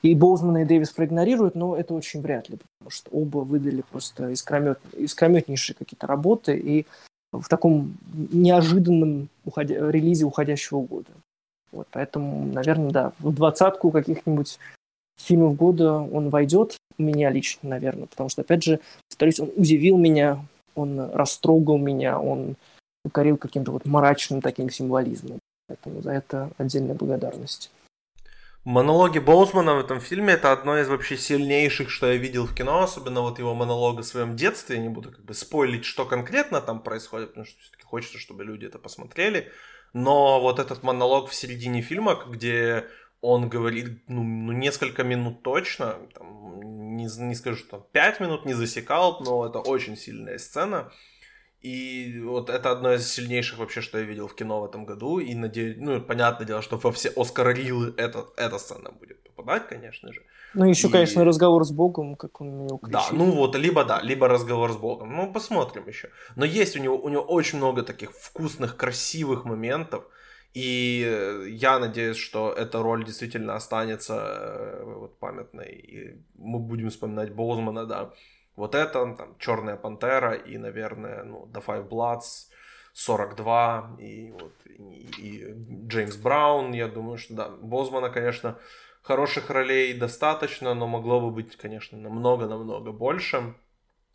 и 0.02 0.14
Боузман, 0.14 0.58
и 0.58 0.64
Дэвис 0.64 0.90
проигнорируют, 0.90 1.54
но 1.54 1.76
это 1.76 1.94
очень 1.94 2.20
вряд 2.20 2.48
ли, 2.48 2.58
потому 2.58 2.90
что 2.90 3.10
оба 3.10 3.38
выдали 3.38 3.82
просто 3.82 4.32
искромет, 4.32 4.80
искрометнейшие 4.94 5.76
какие-то 5.76 6.08
работы 6.08 6.56
и 6.56 6.86
в 7.32 7.48
таком 7.48 7.94
неожиданном 8.12 9.28
уходя, 9.44 9.90
релизе 9.90 10.24
уходящего 10.24 10.82
года. 10.82 11.10
Вот, 11.72 11.88
поэтому, 11.90 12.46
наверное, 12.52 12.90
да, 12.90 13.12
в 13.18 13.34
двадцатку 13.34 13.90
каких-нибудь 13.90 14.58
фильмов 15.18 15.56
года 15.56 15.94
он 15.94 16.28
войдет, 16.28 16.76
у 16.98 17.02
меня 17.02 17.30
лично, 17.30 17.70
наверное, 17.70 18.06
потому 18.06 18.28
что, 18.28 18.42
опять 18.42 18.62
же, 18.62 18.80
повторюсь, 19.08 19.40
он 19.40 19.50
удивил 19.56 19.96
меня, 19.96 20.44
он 20.74 21.00
растрогал 21.00 21.78
меня, 21.78 22.20
он 22.20 22.56
укорил 23.04 23.36
каким-то 23.36 23.72
вот 23.72 23.86
мрачным 23.86 24.40
таким 24.40 24.70
символизмом. 24.70 25.38
Поэтому 25.68 26.02
за 26.02 26.12
это 26.12 26.50
отдельная 26.58 26.94
благодарность. 26.94 27.70
Монологи 28.64 29.18
Боусмана 29.18 29.74
в 29.74 29.80
этом 29.80 30.00
фильме 30.00 30.34
это 30.34 30.52
одно 30.52 30.78
из 30.78 30.88
вообще 30.88 31.16
сильнейших, 31.16 31.90
что 31.90 32.06
я 32.12 32.16
видел 32.16 32.46
в 32.46 32.54
кино, 32.54 32.84
особенно 32.84 33.22
вот 33.22 33.40
его 33.40 33.54
монолог 33.54 33.98
о 33.98 34.04
своем 34.04 34.36
детстве. 34.36 34.76
Я 34.76 34.82
не 34.82 34.88
буду 34.88 35.10
как 35.10 35.24
бы 35.24 35.34
спойлить, 35.34 35.84
что 35.84 36.04
конкретно 36.04 36.60
там 36.60 36.80
происходит, 36.80 37.30
потому 37.30 37.44
что 37.44 37.58
все-таки 37.60 37.82
хочется, 37.82 38.18
чтобы 38.18 38.44
люди 38.44 38.66
это 38.66 38.78
посмотрели. 38.78 39.50
Но 39.94 40.40
вот 40.40 40.60
этот 40.60 40.84
монолог 40.84 41.28
в 41.28 41.34
середине 41.34 41.82
фильма, 41.82 42.14
где 42.28 42.86
он 43.20 43.48
говорит 43.48 44.04
ну, 44.06 44.22
ну 44.22 44.52
несколько 44.52 45.02
минут 45.02 45.42
точно, 45.42 45.96
там, 46.14 46.60
не, 46.96 47.08
не 47.18 47.34
скажу, 47.34 47.56
что 47.56 47.80
5 47.92 48.20
минут 48.20 48.44
не 48.44 48.54
засекал, 48.54 49.18
но 49.24 49.44
это 49.44 49.58
очень 49.58 49.96
сильная 49.96 50.38
сцена. 50.38 50.92
И 51.62 52.20
вот 52.24 52.50
это 52.50 52.72
одно 52.72 52.92
из 52.92 53.08
сильнейших 53.08 53.58
вообще, 53.58 53.82
что 53.82 53.98
я 53.98 54.04
видел 54.04 54.26
в 54.26 54.34
кино 54.34 54.60
в 54.60 54.64
этом 54.64 54.84
году. 54.84 55.20
И 55.20 55.34
надеюсь, 55.34 55.76
ну, 55.78 56.00
понятное 56.00 56.46
дело, 56.46 56.60
что 56.60 56.76
во 56.76 56.90
все 56.90 57.12
Оскар 57.16 57.54
Рилы 57.54 57.94
это, 57.96 58.26
эта 58.36 58.58
сцена 58.58 58.90
будет 58.90 59.22
попадать, 59.22 59.68
конечно 59.68 60.12
же. 60.12 60.22
Ну, 60.54 60.68
еще, 60.68 60.88
и... 60.88 60.90
конечно, 60.90 61.24
разговор 61.24 61.64
с 61.64 61.70
Богом, 61.70 62.16
как 62.16 62.40
он 62.40 62.70
укрепил. 62.72 63.00
Да, 63.00 63.06
ну 63.12 63.30
вот, 63.30 63.56
либо 63.56 63.84
да, 63.84 64.00
либо 64.02 64.26
разговор 64.28 64.72
с 64.72 64.76
Богом. 64.76 65.16
Ну, 65.16 65.32
посмотрим 65.32 65.86
еще. 65.88 66.08
Но 66.34 66.44
есть 66.44 66.76
у 66.76 66.80
него, 66.80 66.98
у 66.98 67.08
него 67.08 67.22
очень 67.22 67.58
много 67.58 67.82
таких 67.82 68.10
вкусных, 68.10 68.76
красивых 68.76 69.44
моментов. 69.44 70.04
И 70.54 71.46
я 71.48 71.78
надеюсь, 71.78 72.18
что 72.18 72.52
эта 72.52 72.82
роль 72.82 73.04
действительно 73.04 73.54
останется 73.54 74.14
э, 74.14 74.84
вот, 74.84 75.18
памятной. 75.18 75.70
И 75.70 76.16
мы 76.34 76.58
будем 76.58 76.90
вспоминать 76.90 77.32
Боузмана, 77.32 77.86
да, 77.86 78.10
вот 78.56 78.74
это, 78.74 79.14
там, 79.14 79.36
Черная 79.38 79.76
Пантера 79.76 80.34
и, 80.34 80.58
наверное, 80.58 81.24
ну, 81.24 81.48
The 81.52 81.64
Five 81.64 81.88
Bloods, 81.88 82.48
42 82.92 83.96
и, 83.98 84.32
вот, 84.32 84.52
и, 84.66 85.08
и 85.18 85.86
Джеймс 85.86 86.16
Браун, 86.16 86.72
я 86.72 86.88
думаю, 86.88 87.18
что 87.18 87.34
да, 87.34 87.48
Бозмана, 87.48 88.10
конечно, 88.10 88.58
хороших 89.02 89.50
ролей 89.50 89.94
достаточно, 89.94 90.74
но 90.74 90.86
могло 90.86 91.20
бы 91.20 91.30
быть, 91.30 91.56
конечно, 91.56 91.98
намного-намного 91.98 92.92
больше. 92.92 93.54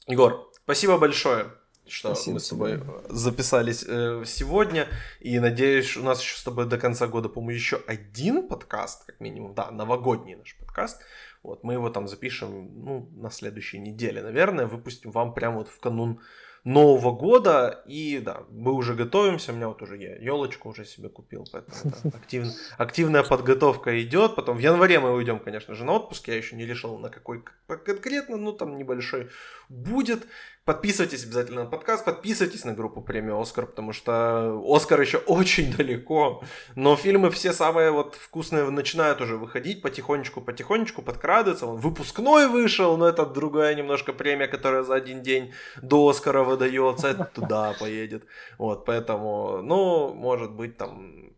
Егор, 0.05 0.49
спасибо 0.63 0.97
большое, 0.97 1.47
что 1.87 2.13
спасибо 2.13 2.35
мы 2.35 2.39
с 2.39 2.49
тобой 2.49 2.81
записались 3.09 3.83
э, 3.87 4.23
сегодня. 4.25 4.87
И 5.19 5.39
надеюсь, 5.39 5.97
у 5.97 6.03
нас 6.03 6.21
еще 6.21 6.37
с 6.37 6.43
тобой 6.43 6.65
до 6.65 6.77
конца 6.77 7.07
года, 7.07 7.29
по-моему, 7.29 7.51
еще 7.51 7.81
один 7.87 8.47
подкаст, 8.47 9.05
как 9.05 9.19
минимум, 9.19 9.53
да, 9.53 9.71
новогодний 9.71 10.35
наш 10.35 10.55
подкаст. 10.57 11.01
Вот, 11.47 11.63
мы 11.63 11.73
его 11.73 11.89
там 11.89 12.09
запишем, 12.09 12.83
ну, 12.83 13.09
на 13.15 13.29
следующей 13.29 13.79
неделе, 13.79 14.21
наверное, 14.21 14.65
выпустим 14.65 15.11
вам 15.11 15.33
прямо 15.33 15.59
вот 15.59 15.69
в 15.69 15.79
канун 15.79 16.19
Нового 16.65 17.15
года. 17.15 17.83
И 17.87 18.19
да, 18.19 18.43
мы 18.49 18.73
уже 18.73 18.95
готовимся. 18.95 19.53
У 19.53 19.55
меня 19.55 19.69
вот 19.69 19.81
уже 19.81 19.95
я 19.95 20.17
елочку 20.17 20.67
уже 20.67 20.83
себе 20.83 21.07
купил. 21.07 21.45
Поэтому 21.49 21.93
да, 22.03 22.09
актив, 22.17 22.47
активная 22.77 23.23
подготовка 23.23 24.03
идет. 24.03 24.35
Потом 24.35 24.57
в 24.57 24.59
январе 24.59 24.99
мы 24.99 25.13
уйдем, 25.13 25.39
конечно 25.39 25.73
же, 25.73 25.85
на 25.85 25.93
отпуск. 25.93 26.27
Я 26.27 26.35
еще 26.35 26.57
не 26.57 26.65
решил 26.65 26.97
на 26.99 27.09
какой 27.09 27.45
конкретно, 27.67 28.35
ну 28.35 28.51
там 28.51 28.77
небольшой 28.77 29.29
будет. 29.69 30.27
Подписывайтесь 30.67 31.23
обязательно 31.23 31.63
на 31.63 31.69
подкаст, 31.69 32.03
подписывайтесь 32.03 32.65
на 32.65 32.73
группу 32.73 32.99
премии 33.01 33.41
Оскар, 33.41 33.67
потому 33.67 33.93
что 33.93 34.61
Оскар 34.67 34.99
еще 34.99 35.17
очень 35.19 35.73
далеко, 35.73 36.43
но 36.75 36.97
фильмы 36.97 37.31
все 37.31 37.53
самые 37.53 37.91
вот 37.91 38.15
вкусные 38.15 38.69
начинают 38.69 39.21
уже 39.21 39.37
выходить 39.37 39.81
потихонечку, 39.81 40.41
потихонечку 40.41 41.01
подкрадываться. 41.01 41.67
Он 41.67 41.77
выпускной 41.77 42.49
вышел, 42.49 42.97
но 42.97 43.07
это 43.07 43.25
другая 43.25 43.75
немножко 43.75 44.11
премия, 44.11 44.49
которая 44.49 44.83
за 44.83 44.95
один 44.95 45.21
день 45.21 45.53
до 45.81 46.09
Оскара 46.09 46.43
выдается, 46.43 47.07
это 47.07 47.23
туда 47.23 47.73
поедет. 47.79 48.25
Вот, 48.57 48.83
поэтому, 48.83 49.61
ну, 49.63 50.13
может 50.13 50.51
быть, 50.51 50.75
там, 50.75 51.31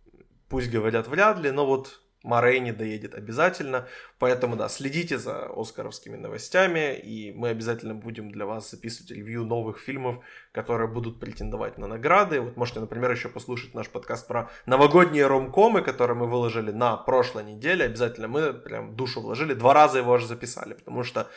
пусть 0.50 0.72
говорят 0.72 1.08
вряд 1.08 1.38
ли, 1.38 1.52
но 1.52 1.68
вот 1.68 2.02
Морейни 2.24 2.72
доедет 2.72 3.16
обязательно. 3.16 3.88
Поэтому, 4.18 4.58
да, 4.58 4.68
следите 4.68 5.18
за 5.18 5.46
оскаровскими 5.46 6.18
новостями, 6.18 6.96
и 6.96 7.32
мы 7.32 7.50
обязательно 7.50 7.96
будем 7.96 8.30
для 8.32 8.46
вас 8.46 8.70
записывать 8.70 9.12
ревью 9.12 9.46
новых 9.46 9.80
фильмов, 9.80 10.24
которые 10.52 10.90
будут 10.90 11.20
претендовать 11.20 11.78
на 11.78 11.88
награды. 11.88 12.42
Вот 12.42 12.58
можете, 12.58 12.82
например, 12.82 13.12
еще 13.12 13.30
послушать 13.30 13.74
наш 13.74 13.90
подкаст 13.90 14.28
про 14.28 14.50
новогодние 14.66 15.28
ромкомы, 15.28 15.82
которые 15.82 16.18
мы 16.18 16.28
выложили 16.28 16.72
на 16.72 16.98
прошлой 16.98 17.46
неделе. 17.46 17.86
Обязательно 17.86 18.28
мы 18.28 18.54
прям 18.54 18.96
душу 18.96 19.22
вложили, 19.22 19.54
два 19.54 19.74
раза 19.74 20.00
его 20.00 20.12
уже 20.12 20.28
записали, 20.28 20.74
потому 20.74 21.04
что 21.04 21.30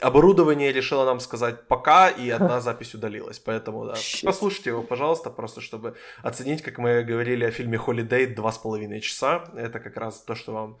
оборудование 0.00 0.72
решило 0.72 1.04
нам 1.04 1.20
сказать 1.20 1.66
пока, 1.68 2.08
и 2.10 2.28
одна 2.36 2.60
запись 2.60 2.94
удалилась. 2.94 3.38
Поэтому, 3.38 3.86
да, 3.86 3.94
послушайте 4.24 4.70
его, 4.70 4.82
пожалуйста, 4.82 5.30
просто 5.30 5.60
чтобы 5.60 5.96
оценить, 6.22 6.62
как 6.62 6.78
мы 6.78 7.02
говорили 7.02 7.44
о 7.44 7.50
фильме 7.50 7.78
«Холидей» 7.78 8.26
два 8.26 8.52
с 8.52 8.58
половиной 8.58 9.00
часа. 9.00 9.44
Это 9.56 9.80
как 9.80 9.96
раз 9.96 10.20
то, 10.20 10.34
что 10.34 10.52
вам 10.52 10.78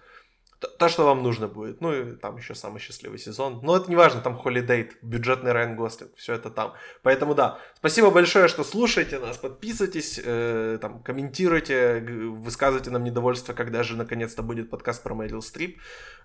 то, 0.58 0.88
что 0.88 1.04
вам 1.04 1.22
нужно 1.22 1.48
будет. 1.48 1.80
Ну 1.80 1.92
и 1.92 2.16
там 2.16 2.36
еще 2.36 2.54
самый 2.54 2.78
счастливый 2.78 3.18
сезон. 3.18 3.60
Но 3.62 3.76
это 3.76 3.90
не 3.90 3.96
важно, 3.96 4.20
там 4.20 4.40
Holiday, 4.42 4.90
бюджетный 5.02 5.52
Райан 5.52 5.76
Гослинг, 5.76 6.12
все 6.16 6.34
это 6.34 6.50
там. 6.50 6.74
Поэтому 7.02 7.34
да, 7.34 7.58
спасибо 7.76 8.10
большое, 8.10 8.48
что 8.48 8.64
слушаете 8.64 9.18
нас, 9.18 9.36
подписывайтесь, 9.36 10.20
э, 10.22 10.78
там, 10.80 11.02
комментируйте, 11.02 12.00
высказывайте 12.00 12.90
нам 12.90 13.04
недовольство, 13.04 13.52
когда 13.52 13.82
же 13.82 13.96
наконец-то 13.96 14.42
будет 14.42 14.70
подкаст 14.70 15.02
про 15.02 15.14
Мэрил 15.14 15.42
Стрип. 15.42 15.80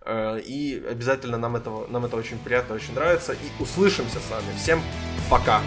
Э, 0.05 0.39
и 0.39 0.83
обязательно 0.89 1.37
нам, 1.37 1.55
этого, 1.55 1.87
нам 1.87 2.05
это 2.05 2.15
очень 2.15 2.39
приятно, 2.39 2.75
очень 2.75 2.93
нравится. 2.95 3.33
И 3.33 3.61
услышимся 3.61 4.19
с 4.19 4.29
вами. 4.31 4.55
Всем 4.57 4.81
пока! 5.29 5.61